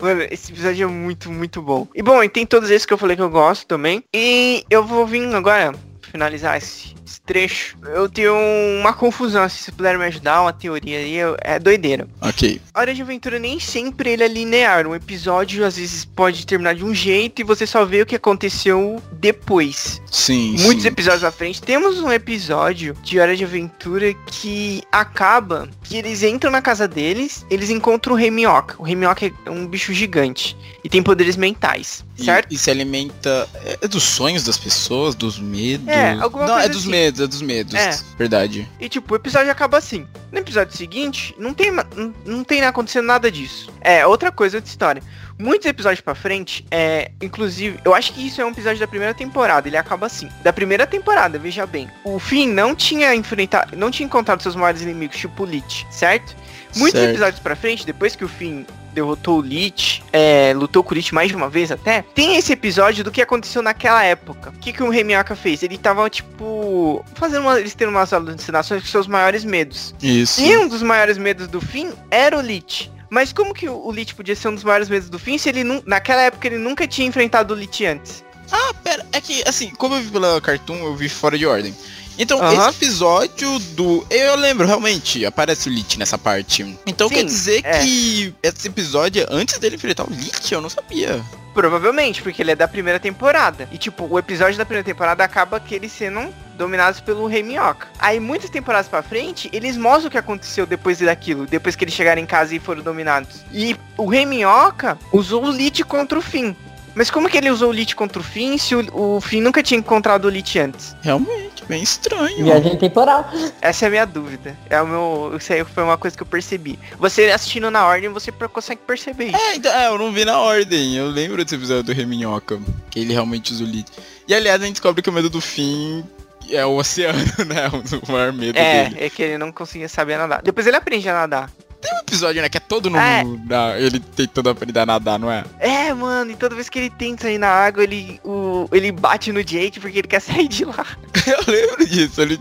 Mano, 0.00 0.22
esse 0.30 0.52
episódio 0.52 0.84
é 0.84 0.90
muito, 0.90 1.30
muito 1.30 1.62
bom. 1.62 1.86
E 1.94 2.02
bom, 2.02 2.22
e 2.22 2.28
tem 2.28 2.46
todos 2.46 2.70
esses 2.70 2.86
que 2.86 2.92
eu 2.92 2.98
falei 2.98 3.16
que 3.16 3.22
eu 3.22 3.30
gosto 3.30 3.66
também. 3.66 4.02
E 4.14 4.64
eu 4.70 4.84
vou 4.84 5.06
vir 5.06 5.34
agora 5.34 5.72
finalizar 6.10 6.56
esse, 6.56 6.94
esse 7.06 7.20
trecho. 7.20 7.76
Eu 7.86 8.08
tenho 8.08 8.34
uma 8.80 8.92
confusão, 8.92 9.48
se 9.48 9.58
vocês 9.64 9.76
puderem 9.76 9.98
me 9.98 10.06
ajudar, 10.06 10.42
uma 10.42 10.52
teoria 10.52 10.98
aí, 10.98 11.16
eu- 11.16 11.36
é 11.40 11.58
doideira. 11.58 12.08
Ok. 12.20 12.60
A 12.74 12.80
Hora 12.80 12.94
de 12.94 13.02
Aventura 13.02 13.38
nem 13.38 13.58
sempre 13.60 14.10
ele 14.10 14.24
é 14.24 14.28
linear. 14.28 14.86
Um 14.86 14.94
episódio 14.94 15.64
às 15.64 15.76
vezes 15.76 16.04
pode 16.04 16.46
terminar 16.46 16.74
de 16.74 16.84
um 16.84 16.94
jeito 16.94 17.40
e 17.40 17.44
você 17.44 17.66
só 17.66 17.84
vê 17.84 18.02
o 18.02 18.06
que 18.06 18.16
aconteceu 18.16 19.02
depois. 19.12 20.00
Sim, 20.10 20.56
Muitos 20.60 20.82
sim. 20.82 20.88
episódios 20.88 21.24
à 21.24 21.30
frente. 21.30 21.60
Temos 21.62 21.98
um 22.00 22.10
episódio 22.10 22.94
de 23.02 23.18
Hora 23.20 23.36
de 23.36 23.44
Aventura 23.44 24.14
que 24.26 24.82
acaba 24.90 25.68
que 25.84 25.96
eles 25.96 26.22
entram 26.22 26.50
na 26.50 26.62
casa 26.62 26.86
deles, 26.88 27.44
eles 27.50 27.70
encontram 27.70 28.14
o 28.14 28.16
Rei 28.16 28.30
Minhoca. 28.30 28.74
O 28.78 28.82
Rei 28.82 28.96
Minhoca 28.96 29.26
é 29.44 29.50
um 29.50 29.66
bicho 29.66 29.92
gigante 29.92 30.56
e 30.84 30.88
tem 30.88 31.02
poderes 31.02 31.36
mentais, 31.36 32.04
E- 32.18 32.24
certo? 32.24 32.52
E, 32.52 32.58
se 32.58 32.70
alimenta. 32.70 33.48
É, 33.64 33.78
é 33.82 33.88
dos 33.88 34.02
sonhos 34.02 34.44
das 34.44 34.56
pessoas, 34.58 35.14
dos 35.14 35.38
medos. 35.38 35.86
É, 35.88 35.97
alguma 36.20 36.46
Não, 36.46 36.54
é 36.54 36.62
coisa 36.62 36.68
dos 36.70 36.82
assim. 36.82 36.90
medos, 36.90 37.20
é 37.20 37.26
dos 37.26 37.42
medos. 37.42 37.74
É. 37.74 37.90
Verdade. 38.16 38.68
E 38.80 38.88
tipo, 38.88 39.12
o 39.12 39.16
episódio 39.16 39.50
acaba 39.50 39.78
assim. 39.78 40.06
No 40.32 40.38
episódio 40.38 40.76
seguinte, 40.76 41.34
não 41.38 41.54
tem, 41.54 41.70
não, 41.70 42.14
não 42.24 42.44
tem 42.44 42.62
acontecendo 42.64 43.06
nada 43.06 43.30
disso. 43.30 43.70
É, 43.80 44.06
outra 44.06 44.30
coisa, 44.32 44.58
outra 44.58 44.68
história. 44.70 45.02
Muitos 45.38 45.66
episódios 45.66 46.00
pra 46.00 46.16
frente, 46.16 46.66
é, 46.70 47.12
inclusive, 47.22 47.78
eu 47.84 47.94
acho 47.94 48.12
que 48.12 48.26
isso 48.26 48.40
é 48.40 48.44
um 48.44 48.48
episódio 48.50 48.80
da 48.80 48.88
primeira 48.88 49.14
temporada, 49.14 49.68
ele 49.68 49.76
acaba 49.76 50.06
assim. 50.06 50.28
Da 50.42 50.52
primeira 50.52 50.84
temporada, 50.86 51.38
veja 51.38 51.64
bem. 51.64 51.88
O 52.04 52.18
Finn 52.18 52.52
não 52.52 52.74
tinha 52.74 53.14
enfrentado, 53.14 53.76
não 53.76 53.88
tinha 53.90 54.04
encontrado 54.06 54.42
seus 54.42 54.56
maiores 54.56 54.82
inimigos, 54.82 55.16
tipo 55.16 55.44
o 55.44 55.46
Lich, 55.46 55.86
certo? 55.90 56.34
Muitos 56.76 57.00
Certo. 57.00 57.12
episódios 57.12 57.40
pra 57.40 57.56
frente, 57.56 57.86
depois 57.86 58.14
que 58.16 58.24
o 58.24 58.28
Finn 58.28 58.64
derrotou 58.98 59.38
o 59.38 59.40
Lich, 59.40 60.02
é, 60.12 60.52
lutou 60.54 60.82
com 60.82 60.92
o 60.92 60.94
Lich 60.94 61.14
mais 61.14 61.30
de 61.30 61.36
uma 61.36 61.48
vez 61.48 61.70
até, 61.70 62.02
tem 62.14 62.36
esse 62.36 62.52
episódio 62.52 63.04
do 63.04 63.10
que 63.10 63.22
aconteceu 63.22 63.62
naquela 63.62 64.04
época. 64.04 64.50
O 64.50 64.58
que, 64.58 64.72
que 64.72 64.82
o 64.82 64.90
Rei 64.90 65.04
Minhoca 65.04 65.36
fez? 65.36 65.62
Ele 65.62 65.78
tava, 65.78 66.08
tipo, 66.10 67.04
fazendo 67.14 67.42
uma, 67.42 67.58
eles 67.58 67.74
tendo 67.74 67.90
umas 67.90 68.12
alucinações 68.12 68.82
com 68.82 68.88
seus 68.88 69.06
maiores 69.06 69.44
medos. 69.44 69.94
Isso. 70.02 70.40
E 70.40 70.56
um 70.56 70.68
dos 70.68 70.82
maiores 70.82 71.16
medos 71.16 71.46
do 71.46 71.60
fim 71.60 71.92
era 72.10 72.36
o 72.36 72.40
Lich. 72.40 72.90
Mas 73.10 73.32
como 73.32 73.54
que 73.54 73.68
o 73.68 73.90
Lich 73.90 74.14
podia 74.14 74.36
ser 74.36 74.48
um 74.48 74.54
dos 74.54 74.64
maiores 74.64 74.88
medos 74.88 75.08
do 75.08 75.18
fim 75.18 75.38
se 75.38 75.48
ele 75.48 75.64
naquela 75.86 76.22
época 76.22 76.46
ele 76.46 76.58
nunca 76.58 76.86
tinha 76.86 77.06
enfrentado 77.06 77.54
o 77.54 77.56
Lich 77.56 77.86
antes? 77.86 78.24
Ah, 78.50 78.74
pera, 78.82 79.06
é 79.12 79.20
que, 79.20 79.42
assim, 79.46 79.70
como 79.70 79.94
eu 79.94 80.00
vi 80.00 80.10
pela 80.10 80.40
Cartoon, 80.40 80.78
eu 80.84 80.96
vi 80.96 81.08
fora 81.08 81.38
de 81.38 81.46
ordem. 81.46 81.74
Então, 82.18 82.42
Aham. 82.42 82.68
esse 82.68 82.84
episódio 82.84 83.58
do. 83.76 84.04
Eu 84.10 84.36
lembro, 84.36 84.66
realmente, 84.66 85.24
aparece 85.24 85.68
o 85.68 85.72
Lich 85.72 85.98
nessa 85.98 86.18
parte. 86.18 86.76
Então 86.86 87.08
Sim, 87.08 87.14
quer 87.14 87.24
dizer 87.24 87.60
é. 87.64 87.78
que 87.78 88.34
esse 88.42 88.66
episódio 88.66 89.22
é 89.22 89.26
antes 89.30 89.58
dele 89.58 89.76
enfrentar 89.76 90.04
o 90.04 90.12
Lich? 90.12 90.52
Eu 90.52 90.60
não 90.60 90.68
sabia. 90.68 91.22
Provavelmente, 91.54 92.22
porque 92.22 92.42
ele 92.42 92.50
é 92.50 92.56
da 92.56 92.68
primeira 92.68 93.00
temporada. 93.00 93.68
E 93.72 93.78
tipo, 93.78 94.06
o 94.08 94.18
episódio 94.18 94.58
da 94.58 94.64
primeira 94.64 94.84
temporada 94.84 95.24
acaba 95.24 95.58
que 95.60 95.74
eles 95.74 95.92
sendo 95.92 96.32
dominados 96.56 97.00
pelo 97.00 97.26
Rei 97.26 97.42
Minhoca. 97.42 97.88
Aí 97.98 98.18
muitas 98.18 98.50
temporadas 98.50 98.88
pra 98.88 99.02
frente, 99.02 99.48
eles 99.52 99.76
mostram 99.76 100.08
o 100.08 100.10
que 100.10 100.18
aconteceu 100.18 100.66
depois 100.66 100.98
daquilo, 100.98 101.46
depois 101.46 101.76
que 101.76 101.84
eles 101.84 101.94
chegaram 101.94 102.20
em 102.20 102.26
casa 102.26 102.54
e 102.54 102.58
foram 102.58 102.82
dominados. 102.82 103.44
E 103.52 103.76
o 103.96 104.06
Rei 104.06 104.26
Minhoca 104.26 104.98
usou 105.12 105.44
o 105.44 105.50
Lich 105.50 105.84
contra 105.84 106.18
o 106.18 106.22
Finn. 106.22 106.54
Mas 106.94 107.10
como 107.10 107.28
que 107.28 107.36
ele 107.36 107.48
usou 107.48 107.70
o 107.70 107.72
Lich 107.72 107.94
contra 107.94 108.20
o 108.20 108.24
Finn 108.24 108.58
se 108.58 108.74
o, 108.74 109.16
o 109.16 109.20
Finn 109.20 109.40
nunca 109.40 109.62
tinha 109.62 109.78
encontrado 109.78 110.24
o 110.24 110.28
Lich 110.28 110.58
antes? 110.58 110.96
Realmente, 111.00 111.47
bem 111.68 111.82
estranho. 111.82 112.44
Viagem 112.44 112.76
temporal. 112.76 113.28
Essa 113.60 113.84
é 113.84 113.88
a 113.88 113.90
minha 113.90 114.06
dúvida. 114.06 114.56
É 114.70 114.80
o 114.80 114.86
meu. 114.86 115.36
Isso 115.36 115.52
aí 115.52 115.64
foi 115.64 115.82
uma 115.84 115.98
coisa 115.98 116.16
que 116.16 116.22
eu 116.22 116.26
percebi. 116.26 116.78
Você 116.98 117.30
assistindo 117.30 117.70
na 117.70 117.86
ordem, 117.86 118.08
você 118.08 118.32
consegue 118.32 118.80
perceber 118.86 119.26
isso. 119.26 119.36
É, 119.36 119.54
então, 119.56 119.72
é, 119.72 119.88
eu 119.88 119.98
não 119.98 120.12
vi 120.12 120.24
na 120.24 120.38
ordem. 120.40 120.96
Eu 120.96 121.06
lembro 121.08 121.44
desse 121.44 121.54
episódio 121.54 121.82
do 121.84 121.92
Reminhoca, 121.92 122.58
que 122.90 123.00
ele 123.00 123.12
realmente 123.12 123.52
usa 123.52 123.62
o 123.64 123.66
Lich. 123.66 123.90
E 124.26 124.34
aliás, 124.34 124.60
a 124.60 124.64
gente 124.64 124.74
descobre 124.74 125.02
que 125.02 125.10
o 125.10 125.12
medo 125.12 125.30
do 125.30 125.40
fim 125.40 126.04
é 126.50 126.64
o 126.64 126.76
oceano, 126.76 127.18
né? 127.46 127.68
O 128.08 128.12
maior 128.12 128.32
medo 128.32 128.58
É, 128.58 128.84
dele. 128.84 128.96
é 129.04 129.10
que 129.10 129.22
ele 129.22 129.38
não 129.38 129.52
conseguia 129.52 129.88
saber 129.88 130.16
nadar. 130.16 130.42
Depois 130.42 130.66
ele 130.66 130.76
aprende 130.76 131.08
a 131.08 131.12
nadar. 131.12 131.50
Tem 131.80 131.94
um 131.94 131.98
episódio, 132.00 132.42
né, 132.42 132.48
que 132.48 132.56
é 132.56 132.60
todo 132.60 132.90
no, 132.90 132.98
É. 132.98 133.22
na- 133.46 133.78
ele 133.78 134.00
tentando 134.00 134.50
aprender 134.50 134.80
a 134.80 134.86
nadar, 134.86 135.18
não 135.18 135.30
é? 135.30 135.44
É, 135.60 135.94
mano, 135.94 136.30
e 136.32 136.36
toda 136.36 136.54
vez 136.56 136.68
que 136.68 136.78
ele 136.78 136.90
tenta 136.90 137.22
sair 137.22 137.38
na 137.38 137.48
água, 137.48 137.82
ele, 137.84 138.20
o, 138.24 138.68
ele 138.72 138.90
bate 138.90 139.30
no 139.32 139.44
Jake 139.44 139.78
porque 139.78 139.98
ele 139.98 140.08
quer 140.08 140.20
sair 140.20 140.48
de 140.48 140.64
lá. 140.64 140.84
Eu 141.26 141.38
lembro 141.46 141.86
disso, 141.86 142.20
ele 142.20 142.40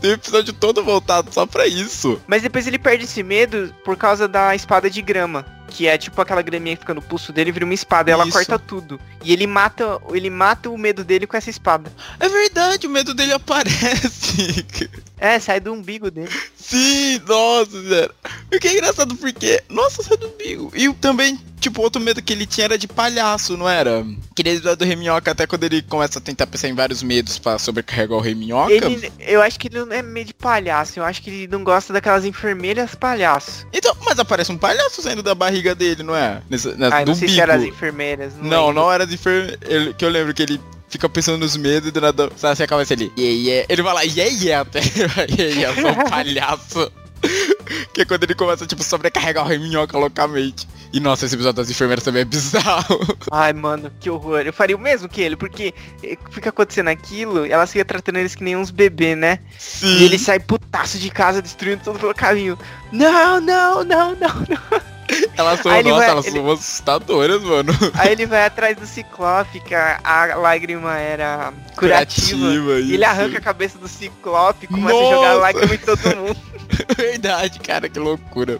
tem 0.00 0.10
um 0.12 0.14
episódio 0.14 0.52
todo 0.52 0.84
voltado 0.84 1.32
só 1.32 1.44
pra 1.46 1.66
isso. 1.66 2.20
Mas 2.26 2.42
depois 2.42 2.66
ele 2.66 2.78
perde 2.78 3.04
esse 3.04 3.22
medo 3.22 3.74
por 3.84 3.96
causa 3.96 4.28
da 4.28 4.54
espada 4.54 4.88
de 4.88 5.02
grama. 5.02 5.44
Que 5.68 5.86
é 5.86 5.96
tipo 5.96 6.20
aquela 6.20 6.42
graminha 6.42 6.76
que 6.76 6.80
fica 6.80 6.94
no 6.94 7.02
pulso 7.02 7.32
dele, 7.32 7.52
vira 7.52 7.64
uma 7.64 7.74
espada, 7.74 8.10
e 8.10 8.12
ela 8.12 8.24
Isso. 8.24 8.32
corta 8.32 8.58
tudo. 8.58 9.00
E 9.22 9.32
ele 9.32 9.46
mata, 9.46 10.00
ele 10.10 10.30
mata 10.30 10.70
o 10.70 10.78
medo 10.78 11.04
dele 11.04 11.26
com 11.26 11.36
essa 11.36 11.50
espada. 11.50 11.92
É 12.18 12.28
verdade, 12.28 12.86
o 12.86 12.90
medo 12.90 13.14
dele 13.14 13.32
aparece. 13.32 14.66
É, 15.20 15.40
sai 15.40 15.58
do 15.58 15.72
umbigo 15.72 16.12
dele. 16.12 16.30
Sim, 16.56 17.20
nossa, 17.26 17.82
sério. 17.88 18.14
O 18.54 18.58
que 18.60 18.68
é 18.68 18.72
engraçado 18.72 19.16
porque, 19.16 19.60
nossa, 19.68 20.00
sai 20.00 20.16
do 20.16 20.28
umbigo. 20.28 20.70
E 20.76 20.92
também, 20.94 21.36
tipo, 21.58 21.82
outro 21.82 22.00
medo 22.00 22.22
que 22.22 22.32
ele 22.32 22.46
tinha 22.46 22.64
era 22.66 22.78
de 22.78 22.86
palhaço, 22.88 23.56
não 23.56 23.68
era? 23.68 24.04
Aquele 24.30 24.50
episódio 24.50 24.76
do 24.78 24.84
Reminhoca, 24.84 25.30
até 25.30 25.46
quando 25.46 25.64
ele 25.64 25.82
começa 25.82 26.18
a 26.18 26.22
tentar 26.22 26.46
pensar 26.46 26.68
em 26.68 26.74
vários 26.74 27.02
medos 27.02 27.38
pra 27.38 27.58
sobrecarregar 27.58 28.16
o 28.18 28.20
Reminhoca. 28.20 28.72
Ele, 28.72 29.12
eu 29.20 29.42
acho 29.42 29.58
que 29.58 29.68
ele 29.68 29.84
não 29.84 29.92
é 29.92 30.02
meio 30.02 30.26
de 30.26 30.34
palhaço, 30.34 30.98
eu 30.98 31.04
acho 31.04 31.20
que 31.22 31.30
ele 31.30 31.48
não 31.48 31.62
gosta 31.64 31.92
daquelas 31.92 32.24
enfermeiras 32.24 32.94
palhaço. 32.94 33.66
Então, 33.72 33.96
mas 34.04 34.18
aparece 34.18 34.50
um 34.52 34.58
palhaço 34.58 35.02
saindo 35.02 35.22
da 35.22 35.34
barriga 35.34 35.74
dele, 35.74 36.02
não 36.02 36.14
é? 36.16 36.42
Nessa, 36.48 36.74
nessa, 36.74 36.96
Ah, 36.96 37.04
do 37.04 37.08
não 37.08 37.14
sei 37.14 37.28
se 37.28 37.34
umbigo. 37.34 37.50
eram 37.50 37.62
as 37.62 37.68
enfermeiras. 37.68 38.32
Não, 38.40 38.66
lembro. 38.68 38.82
não 38.82 38.92
era 38.92 39.06
de 39.06 39.14
enfer... 39.14 39.58
ele- 39.62 39.94
Que 39.94 40.04
eu 40.04 40.08
lembro 40.08 40.32
que 40.34 40.42
ele 40.42 40.60
fica 40.88 41.08
pensando 41.08 41.38
nos 41.38 41.56
medos 41.56 41.88
e 41.88 41.92
do 41.92 42.00
nada. 42.00 42.30
Sabe 42.36 42.52
assim 42.52 42.62
a 42.62 42.66
cabeça 42.66 42.94
ali? 42.94 43.12
Yeah, 43.18 43.38
yeah. 43.48 43.66
Ele 43.68 43.82
vai 43.82 43.94
lá, 43.94 44.02
yeah, 44.02 44.24
yeah, 44.42 44.62
até. 44.62 44.80
yeah, 45.38 45.72
yeah, 45.72 45.80
sou 45.80 45.90
um 45.90 46.04
palhaço. 46.08 46.92
que 47.92 48.02
é 48.02 48.04
quando 48.04 48.22
ele 48.22 48.34
começa, 48.34 48.66
tipo, 48.66 48.82
sobrecarregar 48.82 49.44
o 49.44 49.48
reminhoca 49.48 49.98
loucamente. 49.98 50.66
E 50.92 51.00
nossa, 51.00 51.26
esse 51.26 51.34
episódio 51.34 51.56
das 51.56 51.70
enfermeiras 51.70 52.04
também 52.04 52.22
é 52.22 52.24
bizarro. 52.24 52.98
Ai, 53.30 53.52
mano, 53.52 53.90
que 54.00 54.08
horror. 54.08 54.40
Eu 54.40 54.52
faria 54.52 54.76
o 54.76 54.80
mesmo 54.80 55.08
que 55.08 55.20
ele, 55.20 55.36
porque 55.36 55.74
eh, 56.02 56.16
fica 56.30 56.48
acontecendo 56.48 56.88
aquilo, 56.88 57.44
ela 57.44 57.66
fica 57.66 57.84
tratando 57.84 58.18
eles 58.18 58.34
que 58.34 58.42
nem 58.42 58.56
uns 58.56 58.70
bebês, 58.70 59.16
né? 59.16 59.40
Sim. 59.58 59.98
E 59.98 60.04
ele 60.04 60.18
sai 60.18 60.40
putaço 60.40 60.98
de 60.98 61.10
casa, 61.10 61.42
destruindo 61.42 61.82
tudo 61.84 61.98
pelo 61.98 62.14
caminho. 62.14 62.58
Não, 62.90 63.40
não, 63.40 63.84
não, 63.84 64.14
não, 64.14 64.34
não. 64.34 64.88
Elas 65.36 65.60
são, 65.60 65.72
nossa, 65.72 65.94
vai- 65.96 66.08
elas 66.08 66.26
ele- 66.26 66.36
são 66.36 66.50
assustadoras, 66.50 67.42
mano. 67.42 67.72
Aí 67.94 68.12
ele 68.12 68.26
vai 68.26 68.44
atrás 68.44 68.76
do 68.76 68.86
Ciclope, 68.86 69.60
que 69.60 69.74
a, 69.74 69.98
a 70.04 70.34
lágrima 70.36 70.96
era 70.96 71.52
curativa. 71.76 72.38
Curativa, 72.38 72.80
e 72.80 72.94
ele 72.94 73.04
arranca 73.04 73.38
a 73.38 73.40
cabeça 73.40 73.78
do 73.78 73.88
Ciclope 73.88 74.64
e 74.64 74.68
começa 74.68 74.96
a 74.96 75.00
Nossa! 75.00 75.14
jogar 75.14 75.32
lágrima 75.34 75.74
em 75.74 75.78
todo 75.78 76.16
mundo. 76.16 76.36
Verdade, 76.96 77.58
cara, 77.60 77.88
que 77.88 77.98
loucura. 77.98 78.58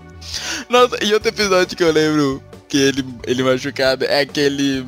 Nossa, 0.68 0.96
e 1.05 1.12
outro 1.12 1.28
episódio 1.28 1.76
que 1.76 1.82
eu 1.84 1.92
lembro 1.92 2.42
que 2.68 2.78
ele, 2.78 3.05
ele 3.26 3.42
machucado 3.42 4.05
é 4.05 4.20
aquele 4.20 4.86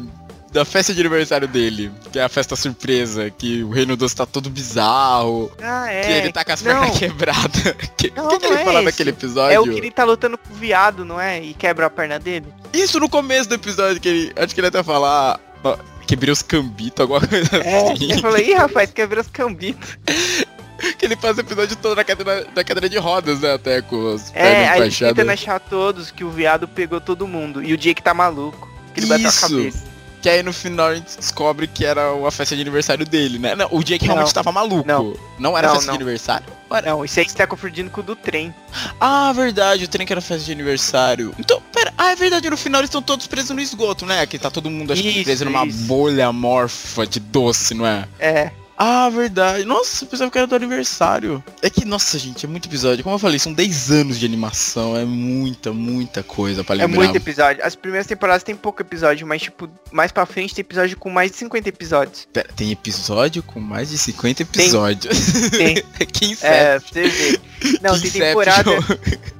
da 0.52 0.64
festa 0.64 0.92
de 0.92 1.00
aniversário 1.00 1.46
dele, 1.46 1.92
que 2.12 2.18
é 2.18 2.22
a 2.24 2.28
festa 2.28 2.56
surpresa, 2.56 3.30
que 3.30 3.62
o 3.62 3.70
Reino 3.70 3.96
Doce 3.96 4.16
tá 4.16 4.26
todo 4.26 4.50
bizarro, 4.50 5.50
Ah, 5.62 5.90
é. 5.92 6.00
que 6.02 6.12
ele 6.12 6.32
tá 6.32 6.44
com 6.44 6.52
as 6.52 6.62
não, 6.62 6.80
pernas 6.80 6.98
quebradas. 6.98 7.66
O 7.66 7.74
que, 7.96 8.12
Não, 8.16 8.28
que, 8.28 8.38
que 8.38 8.46
não 8.46 8.52
ele 8.52 8.62
é 8.62 8.64
fala 8.64 8.82
naquele 8.82 9.10
episódio? 9.10 9.54
É 9.54 9.60
o 9.60 9.64
que 9.64 9.78
ele 9.78 9.90
tá 9.90 10.02
lutando 10.04 10.36
com 10.36 10.52
o 10.52 10.56
viado, 10.56 11.04
não 11.04 11.20
é? 11.20 11.40
E 11.42 11.54
quebra 11.54 11.86
a 11.86 11.90
perna 11.90 12.18
dele. 12.18 12.46
Isso 12.72 12.98
no 12.98 13.08
começo 13.08 13.48
do 13.48 13.54
episódio, 13.54 14.00
que 14.00 14.08
ele. 14.08 14.32
Acho 14.36 14.54
que 14.54 14.60
ele 14.60 14.66
até 14.68 14.82
fala. 14.82 15.38
ó, 15.62 15.76
Quebrei 16.06 16.32
os 16.32 16.42
cambitos, 16.42 17.00
alguma 17.00 17.20
coisa 17.24 17.56
É, 17.58 17.92
assim. 17.92 18.10
eu 18.12 18.18
falei, 18.18 18.50
ih, 18.50 18.54
rapaz, 18.54 18.90
quebra 18.90 19.20
os 19.20 19.28
cambitos. 19.28 19.96
que 20.98 21.04
ele 21.06 21.14
faz 21.14 21.36
o 21.36 21.40
episódio 21.42 21.76
todo 21.76 21.94
na 21.94 22.02
cadeira, 22.02 22.46
na 22.56 22.64
cadeira 22.64 22.88
de 22.88 22.98
rodas, 22.98 23.38
né? 23.38 23.52
Até 23.54 23.80
com 23.82 24.14
as 24.14 24.32
É, 24.34 24.72
pernas 24.72 25.00
aí 25.02 25.08
tentando 25.10 25.30
achar 25.30 25.60
todos 25.60 26.10
que 26.10 26.24
o 26.24 26.30
viado 26.30 26.66
pegou 26.66 27.00
todo 27.00 27.28
mundo. 27.28 27.62
E 27.62 27.72
o 27.72 27.76
Jake 27.76 28.02
tá 28.02 28.12
maluco. 28.12 28.68
Que 28.92 28.98
ele 29.00 29.06
bateu 29.06 29.26
a 29.26 29.28
Isso. 29.28 29.40
cabeça. 29.42 29.89
Que 30.20 30.28
aí 30.28 30.42
no 30.42 30.52
final 30.52 30.88
a 30.88 30.94
gente 30.94 31.16
descobre 31.16 31.66
que 31.66 31.84
era 31.84 32.12
uma 32.12 32.30
festa 32.30 32.54
de 32.54 32.60
aniversário 32.60 33.06
dele, 33.06 33.38
né? 33.38 33.54
Não, 33.54 33.68
o 33.70 33.82
Jake 33.82 34.04
realmente 34.04 34.26
Não. 34.26 34.32
tava 34.34 34.52
maluco. 34.52 34.86
Não. 34.86 35.56
era 35.56 35.68
Não, 35.68 35.74
festa 35.74 35.86
não. 35.86 35.96
de 35.96 36.02
aniversário? 36.02 36.46
Não, 36.84 37.04
isso 37.04 37.18
aí 37.18 37.28
você 37.28 37.36
tá 37.36 37.46
confundindo 37.46 37.90
com 37.90 38.00
o 38.00 38.04
do 38.04 38.14
trem. 38.14 38.54
Ah, 39.00 39.32
verdade, 39.32 39.84
o 39.84 39.88
trem 39.88 40.06
que 40.06 40.12
era 40.12 40.20
festa 40.20 40.44
de 40.44 40.52
aniversário. 40.52 41.34
Então, 41.38 41.60
pera, 41.72 41.92
ah, 41.98 42.12
é 42.12 42.16
verdade, 42.16 42.48
no 42.50 42.56
final 42.56 42.80
eles 42.80 42.88
estão 42.88 43.02
todos 43.02 43.26
presos 43.26 43.50
no 43.50 43.60
esgoto, 43.60 44.04
né? 44.06 44.24
Que 44.26 44.38
tá 44.38 44.50
todo 44.50 44.70
mundo, 44.70 44.92
acho 44.92 45.02
que 45.02 45.08
Isso, 45.08 45.24
preso 45.24 45.44
numa 45.46 45.64
isso. 45.66 45.78
bolha 45.84 46.26
amorfa 46.28 47.06
de 47.06 47.18
doce, 47.18 47.74
não 47.74 47.86
é? 47.86 48.06
É. 48.18 48.52
Ah, 48.82 49.10
verdade. 49.10 49.62
Nossa, 49.66 50.06
pensava 50.06 50.30
que 50.30 50.38
era 50.38 50.46
do 50.46 50.54
aniversário. 50.54 51.44
É 51.60 51.68
que, 51.68 51.84
nossa, 51.84 52.18
gente, 52.18 52.46
é 52.46 52.48
muito 52.48 52.66
episódio. 52.66 53.04
Como 53.04 53.14
eu 53.14 53.18
falei, 53.18 53.38
são 53.38 53.52
10 53.52 53.90
anos 53.90 54.18
de 54.18 54.24
animação. 54.24 54.96
É 54.96 55.04
muita, 55.04 55.70
muita 55.70 56.22
coisa 56.22 56.64
pra 56.64 56.74
É 56.76 56.78
lembrar. 56.78 56.96
muito 56.96 57.14
episódio. 57.16 57.62
As 57.62 57.74
primeiras 57.74 58.06
temporadas 58.06 58.42
tem 58.42 58.56
pouco 58.56 58.80
episódio, 58.80 59.26
mas 59.26 59.42
tipo, 59.42 59.68
mais 59.92 60.10
pra 60.10 60.24
frente 60.24 60.54
tem 60.54 60.62
episódio 60.62 60.96
com 60.96 61.10
mais 61.10 61.30
de 61.30 61.36
50 61.36 61.68
episódios. 61.68 62.26
Pera, 62.32 62.48
tem 62.56 62.70
episódio 62.72 63.42
com 63.42 63.60
mais 63.60 63.90
de 63.90 63.98
50 63.98 64.42
episódios. 64.44 65.50
Tem. 65.50 65.74
que 66.10 66.24
inseto. 66.32 66.46
É, 66.46 66.80
pra 66.80 66.88
você 66.88 67.08
ver. 67.08 67.40
Não, 67.82 67.90
tem 68.00 68.08
Inception. 68.08 68.20
temporada. 68.26 68.70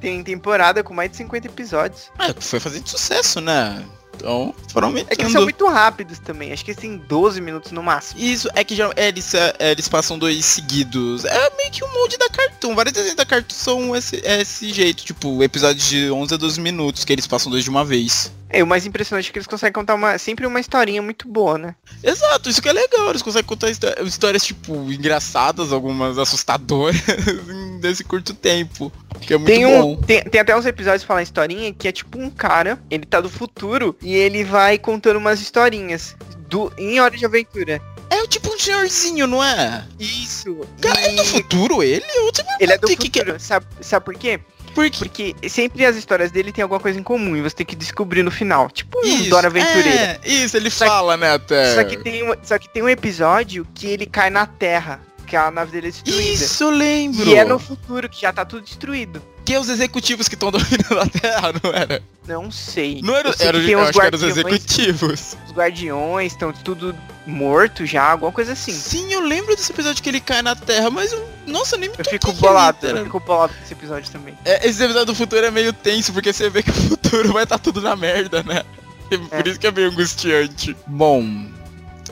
Tem 0.03 0.22
temporada 0.22 0.84
com 0.84 0.93
mais 0.93 1.11
de 1.11 1.16
50 1.16 1.47
episódios. 1.47 2.11
Ah, 2.18 2.34
foi 2.38 2.61
fazendo 2.61 2.86
sucesso, 2.86 3.41
né? 3.41 3.82
Então, 4.17 4.55
foram 4.69 4.97
É 4.97 5.05
que 5.05 5.23
eles 5.23 5.33
são 5.33 5.43
muito 5.43 5.67
rápidos 5.67 6.19
também. 6.19 6.53
Acho 6.53 6.65
que 6.65 6.75
têm 6.75 6.97
12 6.97 7.41
minutos 7.41 7.73
no 7.73 7.83
máximo. 7.83 8.21
Isso, 8.21 8.49
é 8.55 8.63
que 8.63 8.75
já, 8.75 8.91
é, 8.97 9.09
eles, 9.09 9.33
é, 9.35 9.55
eles 9.59 9.89
passam 9.89 10.19
dois 10.19 10.45
seguidos. 10.45 11.25
É 11.25 11.51
meio 11.57 11.71
que 11.71 11.85
um 11.85 11.93
molde 11.93 12.19
da 12.19 12.29
Cartoon. 12.29 12.75
Vários 12.75 12.93
desenhos 12.93 13.17
da 13.17 13.25
Cartoon 13.25 13.55
são 13.55 13.97
esse, 13.97 14.21
é 14.25 14.43
esse 14.43 14.73
jeito. 14.73 15.05
Tipo, 15.05 15.43
episódios 15.43 15.89
de 15.89 16.11
11 16.11 16.35
a 16.35 16.37
12 16.37 16.61
minutos, 16.61 17.05
que 17.05 17.13
eles 17.13 17.27
passam 17.27 17.51
dois 17.51 17.65
de 17.65 17.71
uma 17.71 17.85
vez. 17.85 18.31
É, 18.53 18.62
o 18.62 18.66
mais 18.66 18.84
impressionante 18.84 19.28
é 19.28 19.32
que 19.32 19.38
eles 19.38 19.46
conseguem 19.46 19.72
contar 19.72 19.94
uma, 19.94 20.18
sempre 20.18 20.44
uma 20.44 20.59
historinha 20.59 21.01
muito 21.01 21.28
boa, 21.28 21.57
né? 21.57 21.74
Exato, 22.03 22.51
isso 22.51 22.61
que 22.61 22.68
é 22.68 22.72
legal. 22.72 23.11
Eles 23.11 23.22
conseguem 23.22 23.46
contar 23.46 23.70
histó- 23.70 23.94
histórias, 24.05 24.44
tipo, 24.44 24.74
engraçadas, 24.92 25.72
algumas 25.72 26.18
assustadoras, 26.18 26.96
nesse 27.80 28.03
curto 28.03 28.34
tempo. 28.34 28.92
Que 29.20 29.34
é 29.34 29.36
muito 29.36 29.46
Tem, 29.53 29.66
um, 29.66 29.80
bom. 29.80 29.96
tem, 30.03 30.22
tem 30.24 30.40
até 30.40 30.57
uns 30.57 30.66
episódios 30.66 31.05
falando 31.05 31.22
historinha 31.24 31.72
que 31.72 31.86
é 31.86 31.92
tipo 31.92 32.18
um 32.18 32.30
cara, 32.30 32.78
ele 32.90 33.05
tá 33.07 33.20
do 33.20 33.28
futuro 33.28 33.96
e 34.03 34.14
ele 34.14 34.42
vai 34.44 34.78
contando 34.78 35.16
umas 35.18 35.40
historinhas 35.40 36.16
do, 36.48 36.72
em 36.78 36.98
Hora 37.01 37.16
de 37.16 37.24
Aventura. 37.24 37.80
É 38.09 38.26
tipo 38.26 38.53
um 38.53 38.59
senhorzinho, 38.59 39.26
não 39.26 39.42
é? 39.44 39.84
Isso. 39.98 40.57
Cara, 40.80 41.01
é 41.01 41.12
do 41.12 41.22
e 41.22 41.26
futuro 41.26 41.82
ele? 41.82 42.05
Eu 42.16 42.30
ele 42.59 42.72
é 42.72 42.78
do 42.78 42.86
que 42.88 42.96
futuro. 42.96 43.38
Sabe, 43.38 43.66
sabe 43.80 44.05
por 44.05 44.14
quê? 44.14 44.40
Que- 44.71 44.75
Por 44.75 44.91
quê? 44.91 44.99
Porque 45.35 45.49
sempre 45.49 45.85
as 45.85 45.97
histórias 45.97 46.31
dele 46.31 46.53
tem 46.53 46.62
alguma 46.62 46.81
coisa 46.81 46.99
em 46.99 47.03
comum 47.03 47.37
e 47.37 47.43
você 47.43 47.57
tem 47.57 47.66
que 47.66 47.77
descobrir 47.77 48.23
no 48.23 48.31
final. 48.31 48.71
Tipo 48.71 48.99
um 48.99 49.03
Isso, 49.05 49.31
Dora 49.31 49.49
Aventureira. 49.49 50.21
É, 50.25 50.29
isso, 50.29 50.57
ele 50.57 50.71
Só 50.71 50.85
que- 50.85 50.91
fala, 50.91 51.16
né, 51.16 51.33
até. 51.35 51.75
Só, 51.75 51.85
que 51.85 51.97
tem 51.99 52.29
um, 52.31 52.35
só 52.43 52.59
que 52.59 52.68
tem 52.68 52.83
um 52.83 52.89
episódio 52.89 53.66
que 53.75 53.87
ele 53.87 54.07
cai 54.07 54.31
na 54.31 54.47
Terra, 54.47 55.01
que 55.27 55.37
a 55.37 55.51
nave 55.51 55.71
dele 55.73 55.89
é 55.89 55.91
destruída. 55.91 56.23
Isso, 56.45 56.64
eu 56.64 56.71
lembro. 56.71 57.29
E 57.29 57.35
é 57.35 57.45
no 57.45 57.59
futuro, 57.59 58.09
que 58.09 58.21
já 58.23 58.33
tá 58.33 58.45
tudo 58.45 58.62
destruído. 58.64 59.23
Que 59.45 59.55
é 59.55 59.61
os 59.61 59.68
executivos 59.68 60.28
que 60.28 60.34
estão 60.34 60.51
dominando 60.53 61.01
a 61.01 61.07
Terra, 61.07 61.53
não 61.62 61.72
era? 61.72 62.03
Não 62.28 62.51
sei. 62.51 63.01
Não 63.03 63.16
era, 63.16 63.32
sei 63.32 63.49
era 63.49 63.57
uns 63.59 63.61
acho 63.61 63.66
que 63.66 63.74
eram 63.74 63.91
os 63.91 63.97
guardiões, 63.97 64.36
executivos. 64.36 65.36
os 65.49 65.53
guardiões 65.53 66.32
estão 66.32 66.53
tudo 66.53 66.95
morto 67.26 67.84
já, 67.86 68.12
alguma 68.12 68.30
coisa 68.30 68.53
assim. 68.53 68.72
Sim, 68.72 69.12
eu 69.12 69.20
lembro 69.20 69.57
desse 69.57 69.72
episódio 69.72 70.03
que 70.03 70.09
ele 70.09 70.20
cai 70.20 70.41
na 70.43 70.55
Terra, 70.55 70.91
mas 70.91 71.12
eu, 71.12 71.28
nossa, 71.47 71.76
nem 71.76 71.88
me 71.88 71.95
Eu 71.99 72.05
fico 72.05 72.32
bolado, 72.34 72.78
eu 72.82 72.91
era- 72.91 73.05
fico 73.05 73.18
bolado 73.20 73.53
com 73.55 73.62
esse 73.64 73.72
episódio 73.72 74.11
também. 74.11 74.36
É, 74.45 74.68
esse 74.68 74.82
episódio 74.82 75.07
do 75.07 75.14
futuro 75.14 75.45
é 75.45 75.51
meio 75.51 75.72
tenso, 75.72 76.12
porque 76.12 76.32
você 76.32 76.49
vê 76.49 76.62
que 76.62 76.70
o 76.70 76.74
futuro 76.91 77.32
vai 77.32 77.43
estar 77.45 77.59
tudo 77.59 77.80
na 77.80 77.97
merda, 77.97 78.43
né? 78.45 78.62
E 79.11 79.18
Por 79.18 79.47
É. 79.47 79.49
isso 79.51 79.59
que 79.59 79.66
é 79.66 79.70
meio 79.72 79.91
angustiante. 79.91 80.76
Bom, 80.86 81.47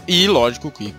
e 0.09 0.27
lógico 0.27 0.71
que 0.71 0.93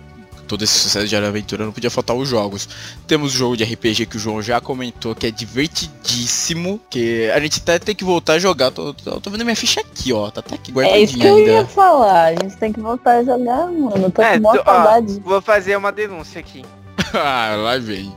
todo 0.50 0.62
esse 0.64 0.74
sucesso 0.74 1.06
de 1.06 1.14
Aventura 1.16 1.64
não 1.64 1.72
podia 1.72 1.90
faltar 1.90 2.16
os 2.16 2.28
jogos. 2.28 2.68
Temos 3.06 3.32
o 3.34 3.36
jogo 3.38 3.56
de 3.56 3.62
RPG 3.62 4.06
que 4.06 4.16
o 4.16 4.18
João 4.20 4.42
já 4.42 4.60
comentou, 4.60 5.14
que 5.14 5.26
é 5.28 5.30
divertidíssimo, 5.30 6.80
que 6.90 7.30
a 7.30 7.38
gente 7.38 7.60
até 7.60 7.78
tem 7.78 7.94
que 7.94 8.02
voltar 8.04 8.32
a 8.34 8.38
jogar. 8.40 8.70
Tô, 8.72 8.92
tô, 8.92 9.20
tô 9.20 9.30
vendo 9.30 9.44
minha 9.44 9.54
ficha 9.56 9.80
aqui, 9.80 10.12
ó, 10.12 10.28
tá 10.30 10.40
até 10.40 10.56
aqui 10.56 10.72
É 10.80 11.00
isso 11.00 11.14
que 11.14 11.20
guardadinha 11.20 11.28
eu 11.28 11.38
ia 11.46 11.58
ainda. 11.58 11.68
falar. 11.68 12.24
A 12.24 12.32
gente 12.32 12.56
tem 12.56 12.72
que 12.72 12.80
voltar 12.80 13.18
a 13.18 13.24
jogar, 13.24 13.66
mano. 13.66 13.92
Eu 13.96 14.10
tô 14.10 14.22
É, 14.22 14.36
com 14.38 14.42
maior 14.42 14.56
tu- 14.56 14.62
ó, 14.66 14.72
saudade. 14.74 15.20
Vou 15.24 15.40
fazer 15.40 15.76
uma 15.76 15.92
denúncia 15.92 16.40
aqui. 16.40 16.64
ah, 17.14 17.54
lá 17.56 17.78
vem. 17.78 18.12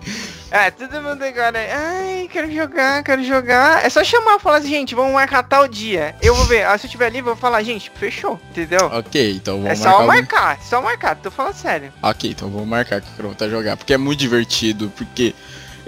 É, 0.55 0.69
todo 0.69 1.01
mundo 1.01 1.23
agora, 1.23 1.57
ai, 1.57 2.29
quero 2.31 2.51
jogar, 2.53 3.01
quero 3.03 3.23
jogar. 3.23 3.83
É 3.83 3.89
só 3.89 4.03
chamar 4.03 4.35
e 4.35 4.39
falar 4.39 4.57
assim, 4.57 4.69
gente, 4.69 4.93
vamos 4.93 5.11
marcar 5.11 5.41
tal 5.41 5.67
dia. 5.67 6.15
Eu 6.21 6.35
vou 6.35 6.45
ver, 6.45 6.63
ah, 6.63 6.77
se 6.77 6.85
eu 6.85 6.91
tiver 6.91 7.09
livre, 7.09 7.31
eu 7.31 7.33
vou 7.33 7.41
falar, 7.41 7.63
gente, 7.63 7.91
fechou, 7.95 8.39
entendeu? 8.51 8.85
Ok, 8.93 9.31
então 9.33 9.63
vamos 9.63 9.79
é 9.79 9.83
marcar. 9.83 9.97
só 9.97 10.03
um- 10.03 10.07
marcar, 10.07 10.59
só 10.61 10.81
marcar, 10.83 11.15
tô 11.15 11.31
falando 11.31 11.55
sério. 11.55 11.91
Ok, 12.03 12.29
então 12.29 12.49
vou 12.51 12.67
marcar 12.67 13.01
que 13.01 13.07
eu 13.07 13.11
quero 13.15 13.27
voltar 13.29 13.45
a 13.45 13.49
jogar, 13.49 13.77
porque 13.77 13.95
é 13.95 13.97
muito 13.97 14.19
divertido, 14.19 14.93
porque 14.95 15.33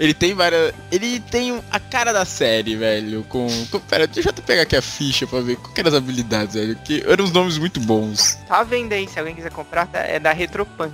ele 0.00 0.12
tem 0.12 0.34
várias. 0.34 0.74
Ele 0.90 1.20
tem 1.20 1.62
a 1.70 1.78
cara 1.78 2.12
da 2.12 2.24
série, 2.24 2.74
velho. 2.74 3.22
Com. 3.28 3.46
com 3.70 3.78
pera, 3.78 4.08
deixa 4.08 4.28
eu 4.28 4.32
até 4.32 4.42
pegar 4.42 4.62
aqui 4.62 4.74
a 4.74 4.82
ficha 4.82 5.28
pra 5.28 5.38
ver 5.42 5.54
qual 5.58 5.72
que 5.72 5.80
eram 5.80 5.90
as 5.90 5.94
habilidades, 5.96 6.54
velho. 6.56 6.76
Que 6.84 7.04
eram 7.06 7.24
uns 7.24 7.30
nomes 7.32 7.56
muito 7.56 7.78
bons. 7.78 8.36
Tá 8.48 8.64
vendo 8.64 8.92
aí, 8.92 9.06
se 9.08 9.16
alguém 9.16 9.34
quiser 9.36 9.52
comprar, 9.52 9.86
tá- 9.86 10.00
é 10.00 10.18
da 10.18 10.32
Retropunk. 10.32 10.92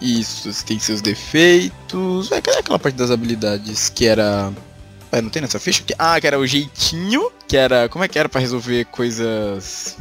Isso, 0.00 0.64
tem 0.64 0.78
seus 0.78 1.00
defeitos. 1.00 2.32
É, 2.32 2.38
aquela 2.38 2.78
parte 2.78 2.94
das 2.94 3.10
habilidades 3.10 3.88
que 3.88 4.06
era. 4.06 4.52
É, 5.12 5.20
não 5.20 5.28
tem 5.28 5.42
nessa 5.42 5.58
ficha? 5.58 5.82
Ah, 5.98 6.20
que 6.20 6.26
era 6.26 6.38
o 6.38 6.46
jeitinho, 6.46 7.30
que 7.46 7.56
era. 7.56 7.88
Como 7.88 8.04
é 8.04 8.08
que 8.08 8.18
era 8.18 8.28
pra 8.28 8.40
resolver 8.40 8.86
coisas. 8.86 9.96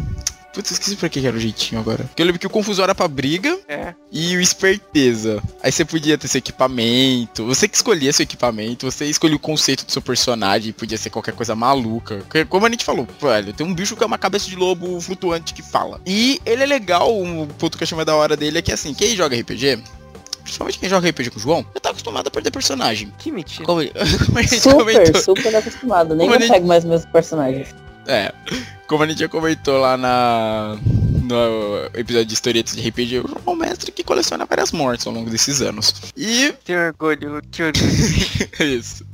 Putz, 0.60 0.72
esqueci 0.72 0.98
pra 0.98 1.08
que 1.08 1.26
era 1.26 1.38
o 1.38 1.40
jeitinho 1.40 1.80
agora. 1.80 2.04
Porque 2.04 2.22
eu 2.22 2.26
lembro 2.26 2.38
que 2.40 2.46
o 2.46 2.50
confusor 2.50 2.84
era 2.84 2.94
pra 2.94 3.08
briga 3.08 3.58
É. 3.66 3.94
e 4.12 4.36
o 4.36 4.42
esperteza. 4.42 5.42
Aí 5.64 5.72
você 5.72 5.86
podia 5.86 6.18
ter 6.18 6.28
seu 6.28 6.40
equipamento, 6.40 7.46
você 7.46 7.66
que 7.66 7.78
escolhia 7.78 8.12
seu 8.12 8.24
equipamento, 8.24 8.86
você 8.92 9.06
escolhia 9.06 9.38
o 9.38 9.40
conceito 9.40 9.86
do 9.86 9.92
seu 9.94 10.02
personagem, 10.02 10.74
podia 10.74 10.98
ser 10.98 11.12
qualquer 11.12 11.34
coisa 11.34 11.56
maluca. 11.56 12.18
Porque, 12.18 12.44
Como 12.44 12.66
a 12.66 12.70
gente 12.70 12.84
falou, 12.84 13.08
velho, 13.22 13.54
tem 13.54 13.66
um 13.66 13.74
bicho 13.74 13.96
que 13.96 14.04
é 14.04 14.06
uma 14.06 14.18
cabeça 14.18 14.50
de 14.50 14.56
lobo 14.58 15.00
flutuante 15.00 15.54
que 15.54 15.62
fala. 15.64 16.02
E 16.06 16.42
ele 16.46 16.62
é 16.64 16.66
legal, 16.66 17.18
um 17.18 17.48
ponto 17.48 17.78
que 17.78 17.84
eu 17.84 17.88
chamo 17.88 18.04
da 18.04 18.14
hora 18.16 18.36
dele 18.36 18.58
é 18.58 18.62
que 18.62 18.74
assim, 18.74 18.94
quem 18.94 19.16
joga 19.16 19.38
RPG, 19.40 19.82
principalmente 20.44 20.78
quem 20.78 20.90
joga 20.90 21.08
RPG 21.10 21.30
com 21.32 21.38
o 21.40 21.42
João, 21.42 21.66
já 21.74 21.80
tá 21.80 21.90
acostumado 21.92 22.28
a 22.28 22.32
perder 22.32 22.52
personagem. 22.52 23.14
Que 23.18 23.32
mentira. 23.32 23.64
Como, 23.64 23.80
como 24.26 24.38
a 24.38 24.42
gente 24.42 24.60
Super, 24.60 24.78
comentou. 24.94 25.22
super 25.22 25.56
acostumado. 25.56 26.16
Nem 26.16 26.28
a 26.30 26.38
gente- 26.38 26.52
pego 26.52 26.68
mais 26.68 26.84
meus 26.84 27.06
personagens. 27.06 27.70
É, 28.10 28.34
como 28.88 29.04
a 29.04 29.08
gente 29.08 29.20
já 29.20 29.30
comentou 29.30 29.80
lá 29.80 29.96
na 29.96 30.76
no 31.30 31.86
episódio 31.94 32.26
de 32.26 32.34
historietas 32.34 32.76
de 32.76 32.90
RPG, 32.90 33.20
o 33.20 33.28
João 33.28 33.42
é 33.46 33.50
um 33.52 33.56
mestre 33.56 33.92
que 33.92 34.04
coleciona 34.04 34.48
várias 34.48 34.72
mortes 34.72 35.06
ao 35.06 35.14
longo 35.14 35.30
desses 35.30 35.62
anos. 35.62 35.94
E 36.18 36.52
Tenho 36.66 36.80
orgulho, 36.80 37.40
que 37.52 37.62
orgulho. 37.62 37.86
Isso. 38.60 39.06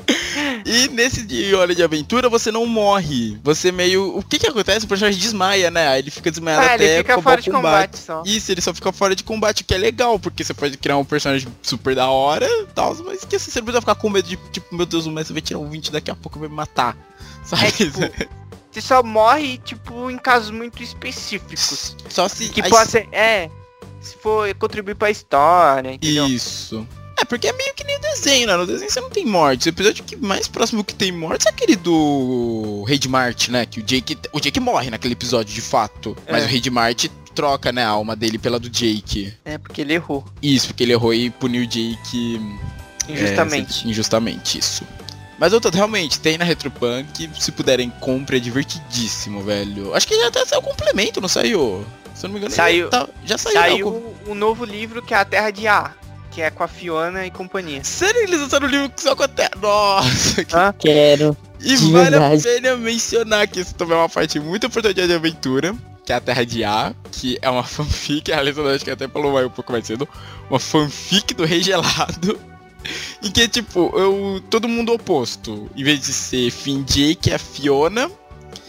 E 0.65 0.87
nesse 0.87 1.23
de 1.23 1.53
Hora 1.53 1.75
de 1.75 1.83
Aventura 1.83 2.29
você 2.29 2.53
não 2.53 2.65
morre. 2.65 3.37
Você 3.43 3.69
meio. 3.69 4.17
O 4.17 4.23
que 4.23 4.39
que 4.39 4.47
acontece? 4.47 4.85
O 4.85 4.87
personagem 4.87 5.19
desmaia, 5.19 5.69
né? 5.69 5.89
Aí 5.89 5.99
ele 5.99 6.09
fica 6.09 6.31
desmaiado 6.31 6.63
ah, 6.63 6.75
até 6.75 6.85
ele 6.85 6.97
fica 6.99 7.21
fora 7.21 7.41
de 7.41 7.51
combate 7.51 7.97
só. 7.97 8.23
Isso, 8.25 8.51
ele 8.51 8.61
só 8.61 8.73
fica 8.73 8.93
fora 8.93 9.13
de 9.13 9.23
combate, 9.23 9.61
o 9.61 9.65
que 9.65 9.73
é 9.73 9.77
legal, 9.77 10.17
porque 10.17 10.43
você 10.43 10.53
pode 10.53 10.77
criar 10.77 10.97
um 10.97 11.05
personagem 11.05 11.49
super 11.61 11.93
da 11.93 12.09
hora 12.09 12.47
e 12.47 12.67
tal, 12.73 12.95
mas 13.03 13.25
que 13.25 13.35
assim, 13.35 13.51
você 13.51 13.61
precisa 13.61 13.81
ficar 13.81 13.95
com 13.95 14.09
medo 14.09 14.29
de, 14.29 14.37
tipo, 14.53 14.73
meu 14.73 14.85
Deus, 14.85 15.05
o 15.05 15.11
mestre 15.11 15.33
vai 15.33 15.41
tirar 15.41 15.59
um 15.59 15.69
20 15.69 15.91
daqui 15.91 16.09
a 16.09 16.15
pouco 16.15 16.39
vai 16.39 16.47
me 16.47 16.55
matar. 16.55 16.97
Sabe? 17.43 17.67
É 17.67 17.71
tipo, 17.71 17.99
você 18.75 18.81
só 18.81 19.01
morre, 19.01 19.57
tipo, 19.59 20.11
em 20.11 20.17
casos 20.17 20.51
muito 20.51 20.83
específicos. 20.83 21.95
Só 22.09 22.27
se. 22.27 22.49
Que 22.49 22.61
ser, 22.85 23.07
é, 23.11 23.49
se 24.01 24.17
for 24.17 24.53
contribuir 24.55 24.95
pra 24.95 25.09
história, 25.09 25.93
entendeu? 25.93 26.27
Isso. 26.27 26.85
É, 27.17 27.23
porque 27.23 27.47
é 27.47 27.53
meio 27.53 27.73
que 27.73 27.85
nem 27.85 27.97
desenho, 28.01 28.47
né? 28.47 28.57
No 28.57 28.67
desenho 28.67 28.91
você 28.91 28.99
não 28.99 29.09
tem 29.09 29.25
morte. 29.25 29.67
O 29.67 29.71
episódio 29.71 30.03
que 30.03 30.17
mais 30.17 30.49
próximo 30.49 30.83
que 30.83 30.93
tem 30.93 31.13
morte 31.13 31.47
é 31.47 31.49
aquele 31.49 31.77
do 31.77 32.83
Rei 32.85 32.97
de 32.97 33.07
Marte, 33.07 33.49
né? 33.49 33.65
Que 33.65 33.79
o 33.79 33.83
Jake. 33.83 34.17
O 34.33 34.39
Jake 34.41 34.59
morre 34.59 34.89
naquele 34.89 35.13
episódio, 35.13 35.53
de 35.55 35.61
fato. 35.61 36.15
Mas 36.29 36.43
É. 36.43 36.45
o 36.45 36.49
Rei 36.49 36.59
de 36.59 36.69
Marte 36.69 37.09
troca, 37.33 37.71
né, 37.71 37.83
a 37.83 37.89
alma 37.89 38.15
dele 38.15 38.37
pela 38.37 38.59
do 38.59 38.69
Jake. 38.69 39.33
É, 39.45 39.57
porque 39.57 39.81
ele 39.81 39.93
errou, 39.93 40.23
Isso, 40.41 40.67
porque 40.67 40.83
ele 40.83 40.93
errou 40.93 41.13
e 41.13 41.29
puniu 41.29 41.63
o 41.63 41.67
Jake. 41.67 42.39
é, 43.07 43.11
injustamente. 43.13 43.87
injustamente, 43.87 44.57
isso. 44.59 44.83
Mas 45.37 45.51
eu 45.53 45.59
tô 45.59 45.69
realmente, 45.69 46.19
tem 46.19 46.37
na 46.37 46.45
Retropunk, 46.45 47.29
se 47.39 47.51
puderem, 47.51 47.89
compre, 47.99 48.37
é 48.37 48.39
divertidíssimo, 48.39 49.41
velho. 49.43 49.93
Acho 49.93 50.07
que 50.07 50.15
já 50.19 50.27
até 50.27 50.45
saiu 50.45 50.59
o 50.59 50.63
complemento, 50.63 51.19
não 51.19 51.27
saiu? 51.27 51.85
Se 52.13 52.25
eu 52.25 52.29
não 52.29 52.33
me 52.33 52.39
engano, 52.39 52.55
Saiu. 52.55 52.85
Já, 52.85 52.89
tá- 52.91 53.09
já 53.25 53.37
saiu. 53.37 53.53
né, 53.55 53.61
o 53.61 53.91
Saiu 53.91 54.15
um 54.27 54.35
novo 54.35 54.63
livro 54.63 55.01
que 55.01 55.13
é 55.13 55.17
A 55.17 55.25
Terra 55.25 55.51
de 55.51 55.67
A, 55.67 55.91
que 56.31 56.41
é 56.41 56.49
com 56.49 56.63
a 56.63 56.67
Fiona 56.67 57.25
e 57.25 57.31
companhia. 57.31 57.83
Sério, 57.83 58.21
eles 58.21 58.39
lançaram 58.39 58.65
o 58.67 58.69
livro 58.69 58.89
só 58.95 59.13
com 59.15 59.23
a 59.23 59.27
Terra. 59.27 59.51
Nossa, 59.61 60.45
que... 60.45 60.55
Quero. 60.79 61.35
E 61.59 61.75
vale 61.77 62.15
a 62.15 62.19
verdade. 62.19 62.43
pena 62.43 62.77
mencionar 62.77 63.47
que 63.47 63.59
isso 63.59 63.73
também 63.75 63.97
é 63.97 63.99
uma 63.99 64.09
parte 64.09 64.39
muito 64.39 64.67
importante 64.67 65.05
de 65.05 65.13
aventura, 65.13 65.75
que 66.05 66.13
é 66.13 66.15
a 66.15 66.21
Terra 66.21 66.45
de 66.45 66.63
A, 66.63 66.93
que 67.11 67.37
é 67.41 67.49
uma 67.49 67.63
fanfic, 67.67 68.31
a 68.31 68.37
Alessandra 68.37 68.75
acho 68.75 68.85
que 68.85 68.91
até 68.91 69.07
falou 69.07 69.33
mais 69.33 69.45
um 69.47 69.49
pouco 69.49 69.71
mais 69.73 69.85
cedo, 69.85 70.07
uma 70.49 70.59
fanfic 70.59 71.33
do 71.33 71.43
Rei 71.43 71.61
Gelado, 71.63 72.39
em 73.23 73.31
que, 73.31 73.47
tipo, 73.47 73.91
eu, 73.95 74.41
todo 74.49 74.67
mundo 74.67 74.93
oposto. 74.93 75.69
Em 75.75 75.83
vez 75.83 75.99
de 75.99 76.13
ser 76.13 76.51
Finn 76.51 76.83
Jake, 76.83 77.31
é 77.31 77.35
a 77.35 77.39
Fiona 77.39 78.09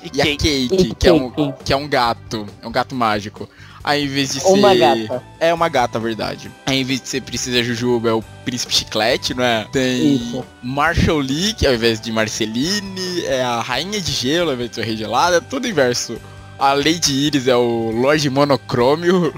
E 0.02 0.10
e 0.16 0.20
a 0.20 0.24
Kate. 0.24 0.68
E 0.70 0.94
que 0.94 1.08
é, 1.08 1.12
um, 1.12 1.52
que 1.52 1.72
é 1.72 1.76
um 1.76 1.88
gato, 1.88 2.46
é 2.62 2.66
um 2.66 2.72
gato 2.72 2.94
mágico. 2.94 3.48
Aí 3.86 4.04
em 4.04 4.08
vez 4.08 4.32
de 4.32 4.40
Uma 4.40 4.72
ser... 4.72 4.78
gata. 4.78 5.22
É 5.38 5.54
uma 5.54 5.68
gata, 5.68 6.00
verdade. 6.00 6.50
Aí 6.66 6.80
em 6.80 6.84
vez 6.84 7.00
de 7.00 7.08
ser 7.08 7.20
Princesa 7.20 7.62
Jujuba, 7.62 8.08
é 8.08 8.12
o 8.12 8.20
Príncipe 8.44 8.74
Chiclete, 8.74 9.32
não 9.32 9.44
é? 9.44 9.64
Tem 9.70 10.16
Isso. 10.16 10.44
Marshall 10.60 11.20
Lee, 11.20 11.54
que 11.54 11.64
ao 11.64 11.72
invés 11.72 12.00
de 12.00 12.10
Marceline, 12.10 13.24
é 13.26 13.44
a 13.44 13.60
Rainha 13.60 14.00
de 14.00 14.10
Gelo, 14.10 14.48
ao 14.50 14.54
invés 14.54 14.70
de 14.70 14.74
ser 14.74 14.84
Rei 14.84 14.96
Gelado, 14.96 15.36
é 15.36 15.40
tudo 15.40 15.68
inverso. 15.68 16.18
A 16.58 16.72
Lady 16.72 17.12
Iris 17.12 17.46
é 17.46 17.54
o 17.54 17.92
Lorde 17.92 18.28
Monocrômio. 18.28 19.32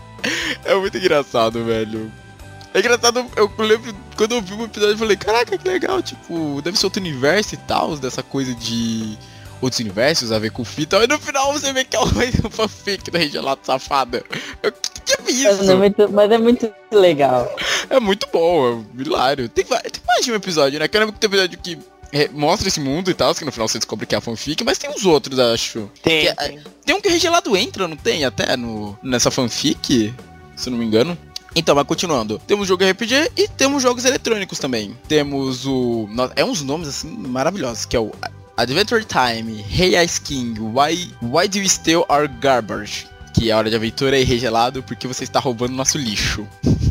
é 0.64 0.74
muito 0.74 0.96
engraçado, 0.96 1.62
velho. 1.62 2.10
É 2.74 2.78
engraçado, 2.78 3.26
eu 3.36 3.50
lembro, 3.58 3.94
quando 4.16 4.32
eu 4.32 4.42
vi 4.42 4.54
o 4.54 4.64
episódio, 4.64 4.94
eu 4.94 4.98
falei, 4.98 5.16
caraca, 5.16 5.58
que 5.58 5.68
legal, 5.68 6.02
tipo, 6.02 6.60
deve 6.62 6.78
ser 6.78 6.86
outro 6.86 7.00
universo 7.00 7.54
e 7.54 7.58
tal, 7.58 7.96
dessa 7.96 8.22
coisa 8.22 8.54
de 8.54 9.16
outros 9.60 9.80
universos 9.80 10.32
a 10.32 10.38
ver 10.38 10.50
com 10.50 10.64
fita. 10.64 10.98
Aí 10.98 11.06
no 11.06 11.18
final 11.18 11.52
você 11.52 11.72
vê 11.72 11.84
que 11.84 11.94
é 11.94 12.00
uma 12.00 12.10
fanfic 12.50 13.10
da 13.10 13.18
Rei 13.18 13.28
Gelado 13.30 13.60
safada. 13.62 14.24
Eu, 14.62 14.72
que 14.72 14.90
que 15.04 15.12
é 15.12 15.16
Mas 15.22 15.60
isso? 15.60 15.70
é, 15.70 15.74
muito, 15.74 16.10
mas 16.10 16.30
é 16.30 16.38
muito 16.38 16.72
legal. 16.90 17.54
É 17.90 18.00
muito 18.00 18.26
bom, 18.32 18.80
é 18.98 19.02
hilário. 19.02 19.48
Tem, 19.48 19.64
tem 19.64 20.02
mais 20.06 20.24
de 20.24 20.32
um 20.32 20.34
episódio, 20.34 20.78
né? 20.78 20.88
Que 20.88 20.96
eu 20.96 21.00
lembro 21.00 21.12
que 21.14 21.20
tem 21.20 21.28
um 21.28 21.32
episódio 21.32 21.58
que 21.58 21.78
é, 22.12 22.28
mostra 22.28 22.68
esse 22.68 22.80
mundo 22.80 23.10
e 23.10 23.14
tal, 23.14 23.34
que 23.34 23.44
no 23.44 23.52
final 23.52 23.66
você 23.68 23.78
descobre 23.78 24.06
que 24.06 24.14
é 24.14 24.18
a 24.18 24.20
fanfic, 24.20 24.62
mas 24.64 24.78
tem 24.78 24.90
os 24.90 25.04
outros, 25.06 25.38
acho. 25.38 25.90
Tem, 26.02 26.26
Que- 26.26 26.34
tem. 26.34 26.60
Tem 26.84 26.94
um 26.96 27.00
que 27.00 27.08
o 27.08 27.12
Regelado 27.12 27.56
entra, 27.56 27.88
não 27.88 27.96
tem? 27.96 28.24
Até 28.24 28.56
no, 28.56 28.98
nessa 29.02 29.30
fanfic, 29.30 30.12
se 30.56 30.68
eu 30.68 30.72
não 30.72 30.78
me 30.78 30.84
engano. 30.84 31.16
Então, 31.54 31.74
mas 31.74 31.86
continuando. 31.86 32.40
Temos 32.46 32.66
jogo 32.66 32.84
RPG 32.84 33.32
e 33.36 33.48
temos 33.48 33.82
jogos 33.82 34.04
eletrônicos 34.04 34.58
também. 34.58 34.96
Temos 35.06 35.66
o... 35.66 36.08
É 36.34 36.44
uns 36.44 36.62
nomes, 36.62 36.88
assim, 36.88 37.08
maravilhosos, 37.08 37.84
que 37.84 37.96
é 37.96 38.00
o 38.00 38.10
Adventure 38.56 39.04
Time, 39.04 39.64
Hey 39.70 40.02
Ice 40.04 40.20
King, 40.20 40.60
Why, 40.60 41.10
Why 41.22 41.48
Do 41.48 41.58
You 41.58 41.68
Steal 41.68 42.06
Our 42.08 42.28
Garbage? 42.40 43.06
Que 43.34 43.50
é 43.50 43.52
a 43.52 43.58
hora 43.58 43.70
de 43.70 43.76
aventura 43.76 44.18
e 44.18 44.24
regelado 44.24 44.82
porque 44.82 45.06
você 45.06 45.24
está 45.24 45.40
roubando 45.40 45.72
nosso 45.72 45.98
lixo. 45.98 46.46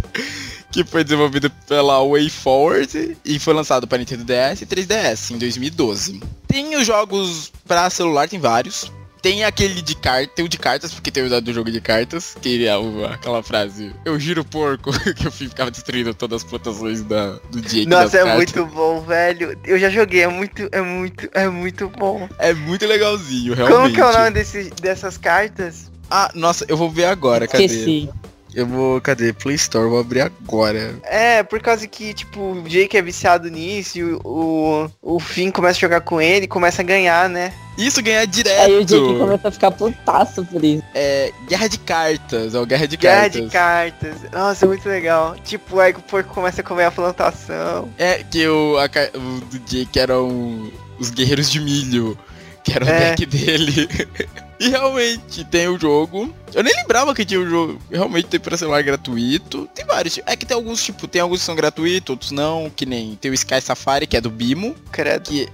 que 0.72 0.84
foi 0.84 1.04
desenvolvido 1.04 1.50
pela 1.68 2.02
WayForward 2.02 3.18
e 3.26 3.40
foi 3.40 3.54
lançado 3.54 3.86
para 3.88 3.98
Nintendo 3.98 4.24
DS 4.24 4.62
e 4.62 4.66
3DS 4.66 5.32
em 5.32 5.38
2012. 5.38 6.22
Tem 6.48 6.76
os 6.76 6.88
jogos 6.88 7.52
para 7.68 7.90
celular, 7.90 8.28
tem 8.28 8.40
vários. 8.40 8.92
Tem 9.22 9.44
aquele 9.44 9.82
de 9.82 9.96
cartas, 9.96 10.34
tem 10.36 10.46
o 10.46 10.50
de 10.50 10.58
cartas, 10.58 10.94
porque 10.94 11.12
tem 11.12 11.24
o 11.24 11.42
do 11.42 11.54
jogo 11.54 11.72
de 11.72 11.80
cartas, 11.80 12.36
que 12.42 12.66
é 12.66 12.74
aquela 13.14 13.44
frase, 13.44 13.94
eu 14.04 14.20
giro 14.20 14.42
o 14.42 14.46
porco, 14.46 14.92
que 15.14 15.28
eu 15.28 15.32
ficava 15.32 15.70
destruindo 15.70 16.14
todas 16.14 16.44
as 16.44 16.50
plantações 16.50 17.04
da, 17.04 17.34
do 17.52 17.62
Jake 17.62 17.86
das 17.86 18.04
Nossa, 18.06 18.18
é 18.18 18.24
cartas. 18.24 18.36
muito 18.38 18.66
bom, 18.66 19.02
velho. 19.02 19.58
Eu 19.64 19.78
já 19.78 19.90
joguei, 19.90 20.22
é 20.22 20.28
muito, 20.28 20.68
é 20.72 20.82
muito, 20.82 21.30
é 21.34 21.48
muito 21.48 21.88
bom. 21.90 22.28
É 22.40 22.54
muito 22.54 22.86
legalzinho, 22.88 23.54
realmente. 23.54 23.78
Como 23.78 23.94
que 23.94 24.02
é 24.02 24.06
o 24.06 24.12
nome 24.12 24.32
desse, 24.32 24.70
dessas 24.82 25.18
cartas? 25.18 25.92
Ah, 26.10 26.32
nossa, 26.34 26.66
eu 26.68 26.76
vou 26.76 26.90
ver 26.90 27.06
agora, 27.06 27.48
cadê? 27.48 27.66
Esqueci. 27.66 28.10
Eu 28.54 28.66
vou. 28.68 29.00
Cadê? 29.02 29.32
Play 29.34 29.56
Store, 29.56 29.90
vou 29.90 30.00
abrir 30.00 30.22
agora. 30.22 30.96
É, 31.04 31.42
por 31.44 31.62
causa 31.62 31.88
que, 31.88 32.14
tipo, 32.14 32.40
o 32.40 32.64
Jake 32.64 32.98
é 32.98 33.02
viciado 33.02 33.50
nisso 33.50 33.98
e 33.98 34.04
o, 34.04 34.20
o, 34.24 34.90
o 35.02 35.20
Finn 35.20 35.52
começa 35.52 35.78
a 35.78 35.82
jogar 35.82 36.02
com 36.02 36.22
ele 36.22 36.46
e 36.46 36.48
começa 36.48 36.82
a 36.82 36.86
ganhar, 36.86 37.30
né? 37.30 37.54
Isso, 37.78 38.04
ganhar 38.04 38.26
direto. 38.26 38.60
Aí 38.62 38.78
o 38.78 38.86
Jake 38.86 39.18
começa 39.18 39.48
a 39.48 39.52
ficar 39.52 39.72
putaço 39.72 40.44
por 40.46 40.64
isso. 40.64 40.84
É. 40.94 41.32
Guerra 41.48 41.68
de 41.70 41.80
cartas, 41.80 42.54
ó, 42.54 42.66
Guerra 42.66 42.88
de 42.88 42.98
Guerra 42.98 43.22
cartas. 43.22 43.42
de 43.42 43.50
cartas. 43.50 44.16
Nossa, 44.32 44.66
muito 44.68 44.88
legal. 44.90 45.36
Tipo, 45.44 45.80
aí 45.80 45.94
que 45.94 46.00
o 46.00 46.04
porco 46.04 46.34
começa 46.34 46.62
a 46.62 46.64
comer 46.64 46.84
a 46.86 46.92
plantação. 46.92 47.90
É, 47.98 48.24
que 48.30 48.46
o, 48.48 48.78
a 48.78 48.86
o 49.18 49.40
do 49.46 49.60
Jake 49.60 49.98
eram 49.98 50.70
os 51.00 51.10
guerreiros 51.10 51.50
de 51.50 51.60
milho, 51.62 52.18
que 52.64 52.74
era 52.74 52.86
o 52.86 52.90
É. 52.90 53.16
deck 53.16 53.26
dele. 53.26 53.88
e 54.62 54.70
realmente 54.70 55.44
tem 55.44 55.68
o 55.68 55.80
jogo. 55.80 56.32
Eu 56.54 56.64
nem 56.64 56.72
lembrava 56.76 57.16
que 57.16 57.26
tinha 57.26 57.40
o 57.40 57.50
jogo. 57.50 57.82
Realmente 57.90 58.28
tem 58.28 58.40
pra 58.40 58.56
celular 58.56 58.84
gratuito. 58.84 59.68
Tem 59.74 59.84
vários. 59.86 60.20
É 60.26 60.36
que 60.36 60.46
tem 60.46 60.56
alguns, 60.56 60.84
tipo, 60.84 61.08
tem 61.08 61.20
alguns 61.20 61.40
que 61.40 61.46
são 61.46 61.56
gratuitos, 61.56 62.12
outros 62.12 62.32
não. 62.32 62.70
Que 62.70 62.86
nem 62.86 63.16
tem 63.16 63.32
o 63.32 63.34
Sky 63.34 63.60
Safari, 63.60 64.06
que 64.06 64.16
é 64.16 64.22
do 64.22 64.30
Bimo. 64.30 64.76
Credo. 64.92 65.30
Que. 65.30 65.50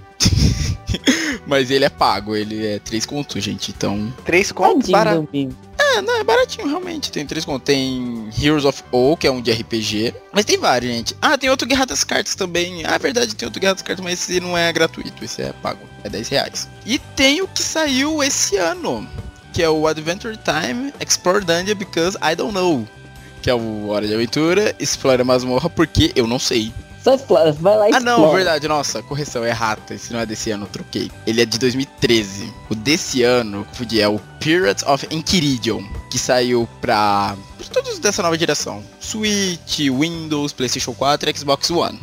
Mas 1.46 1.70
ele 1.70 1.86
é 1.86 1.88
pago, 1.88 2.36
ele 2.36 2.66
é 2.66 2.78
3 2.78 3.06
contos, 3.06 3.42
gente. 3.42 3.70
Então. 3.70 4.12
Três 4.26 4.52
contos 4.52 4.90
Tadinho 4.90 4.98
para. 4.98 5.14
do 5.14 5.22
Bim. 5.22 5.50
É, 5.94 6.02
não, 6.02 6.16
é 6.16 6.24
baratinho, 6.24 6.66
realmente. 6.66 7.10
Tem 7.10 7.26
três 7.26 7.44
contos. 7.44 7.64
Tem 7.64 8.28
Heroes 8.40 8.64
of 8.64 8.82
O, 8.92 9.16
que 9.16 9.26
é 9.26 9.30
um 9.30 9.40
de 9.40 9.50
RPG. 9.50 10.14
Mas 10.32 10.44
tem 10.44 10.58
vários, 10.58 10.92
gente. 10.92 11.16
Ah, 11.20 11.38
tem 11.38 11.48
outro 11.50 11.66
Guerra 11.66 11.86
das 11.86 12.04
Cartas 12.04 12.34
também. 12.34 12.84
Ah, 12.84 12.94
é 12.94 12.98
verdade, 12.98 13.34
tem 13.34 13.46
outro 13.46 13.60
Guerra 13.60 13.74
das 13.74 13.82
Cartas, 13.82 14.04
mas 14.04 14.14
esse 14.14 14.40
não 14.40 14.56
é 14.56 14.72
gratuito. 14.72 15.24
Esse 15.24 15.42
é 15.42 15.52
pago. 15.62 15.80
É 16.04 16.08
10 16.08 16.28
reais. 16.28 16.68
E 16.84 16.98
tem 16.98 17.42
o 17.42 17.48
que 17.48 17.62
saiu 17.62 18.22
esse 18.22 18.56
ano. 18.56 19.08
Que 19.52 19.62
é 19.62 19.70
o 19.70 19.86
Adventure 19.86 20.36
Time 20.36 20.92
Explore 21.00 21.44
Dungeon 21.44 21.74
Because 21.74 22.16
I 22.22 22.36
Don't 22.36 22.54
Know. 22.54 22.86
Que 23.42 23.50
é 23.50 23.54
o 23.54 23.88
Hora 23.88 24.06
de 24.06 24.14
Aventura, 24.14 24.74
Explora 24.78 25.22
a 25.22 25.24
Masmorra, 25.24 25.70
porque 25.70 26.12
eu 26.14 26.26
não 26.26 26.38
sei. 26.38 26.72
Só 27.08 27.14
explora, 27.14 27.52
vai 27.52 27.76
lá 27.78 27.88
e 27.88 27.94
Ah, 27.94 28.00
não, 28.00 28.30
verdade, 28.30 28.68
nossa, 28.68 29.02
correção, 29.02 29.42
é 29.42 29.48
errata. 29.48 29.94
Esse 29.94 30.12
não 30.12 30.20
é 30.20 30.26
desse 30.26 30.50
ano, 30.50 30.66
eu 30.66 30.68
troquei. 30.68 31.10
Ele 31.26 31.40
é 31.40 31.46
de 31.46 31.58
2013. 31.58 32.52
O 32.68 32.74
desse 32.74 33.22
ano, 33.22 33.66
é 33.98 34.06
o 34.06 34.18
Pirates 34.38 34.84
of 34.86 35.06
Enchiridion, 35.10 35.82
que 36.10 36.18
saiu 36.18 36.68
pra, 36.82 37.34
pra 37.56 37.66
todos 37.72 37.98
dessa 37.98 38.22
nova 38.22 38.36
geração: 38.36 38.84
Switch, 39.00 39.78
Windows, 39.78 40.52
PlayStation 40.52 40.92
4 40.92 41.30
e 41.30 41.38
Xbox 41.38 41.70
One. 41.70 41.98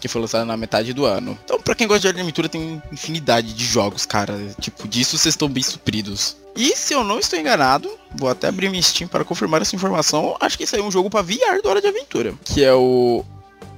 Que 0.00 0.06
foi 0.06 0.20
lançado 0.20 0.44
na 0.44 0.56
metade 0.56 0.92
do 0.92 1.04
ano. 1.04 1.36
Então, 1.44 1.60
pra 1.60 1.74
quem 1.74 1.88
gosta 1.88 2.12
de 2.12 2.20
aventura, 2.20 2.48
tem 2.48 2.80
infinidade 2.92 3.52
de 3.52 3.64
jogos, 3.64 4.06
cara. 4.06 4.38
Tipo, 4.60 4.86
disso 4.86 5.18
vocês 5.18 5.32
estão 5.32 5.48
bem 5.48 5.64
supridos. 5.64 6.36
E 6.54 6.76
se 6.76 6.94
eu 6.94 7.02
não 7.02 7.18
estou 7.18 7.36
enganado, 7.36 7.90
vou 8.14 8.28
até 8.28 8.46
abrir 8.46 8.68
minha 8.68 8.82
Steam 8.82 9.08
para 9.08 9.24
confirmar 9.24 9.60
essa 9.62 9.74
informação. 9.74 10.36
Acho 10.38 10.56
que 10.56 10.66
saiu 10.66 10.84
um 10.84 10.90
jogo 10.90 11.10
pra 11.10 11.20
VR 11.20 11.60
do 11.62 11.68
Hora 11.68 11.80
de 11.80 11.88
Aventura. 11.88 12.32
Que 12.44 12.62
é 12.62 12.72
o 12.72 13.24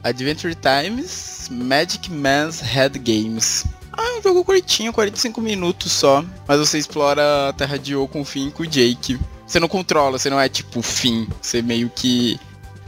Adventure 0.03 0.55
Times 0.55 1.49
Magic 1.51 2.11
Man's 2.11 2.61
Head 2.61 2.99
Games. 2.99 3.65
Ah, 3.93 4.15
é 4.17 4.19
um 4.21 4.23
jogo 4.23 4.45
curtinho, 4.45 4.93
45 4.93 5.41
minutos 5.41 5.91
só. 5.93 6.25
Mas 6.47 6.59
você 6.59 6.79
explora 6.79 7.49
a 7.49 7.53
Terra 7.53 7.79
de 7.79 7.97
O 7.97 8.07
com 8.07 8.21
o 8.21 8.25
Finn 8.25 8.49
e 8.49 8.53
com 8.53 8.63
o 8.63 8.67
Jake. 8.67 9.19
Você 9.47 9.59
não 9.59 9.67
controla, 9.69 10.19
você 10.19 10.31
não 10.31 10.39
é 10.39 10.49
tipo 10.49 10.83
Finn. 10.83 11.27
Você 11.43 11.63
meio 11.63 11.91
que 11.91 12.39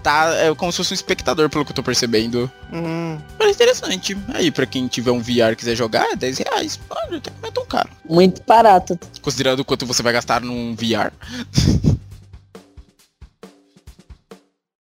tá. 0.02 0.32
É 0.36 0.54
como 0.54 0.70
se 0.70 0.76
fosse 0.76 0.92
um 0.92 0.94
espectador, 0.94 1.48
pelo 1.48 1.64
que 1.64 1.72
eu 1.72 1.76
tô 1.76 1.82
percebendo. 1.82 2.50
Hum, 2.72 3.18
Parece 3.38 3.56
interessante. 3.56 4.16
Aí, 4.28 4.50
pra 4.50 4.66
quem 4.66 4.86
tiver 4.86 5.10
um 5.10 5.20
VR 5.20 5.52
e 5.52 5.56
quiser 5.56 5.74
jogar, 5.74 6.04
é 6.12 6.16
10 6.16 6.38
reais. 6.38 6.78
Que 7.08 7.30
não 7.42 7.48
é 7.48 7.50
tão 7.50 7.66
caro. 7.66 7.88
Muito 8.08 8.42
barato. 8.46 8.98
Considerando 9.20 9.60
o 9.60 9.64
quanto 9.64 9.86
você 9.86 10.02
vai 10.02 10.12
gastar 10.12 10.40
num 10.42 10.74
VR. 10.76 11.12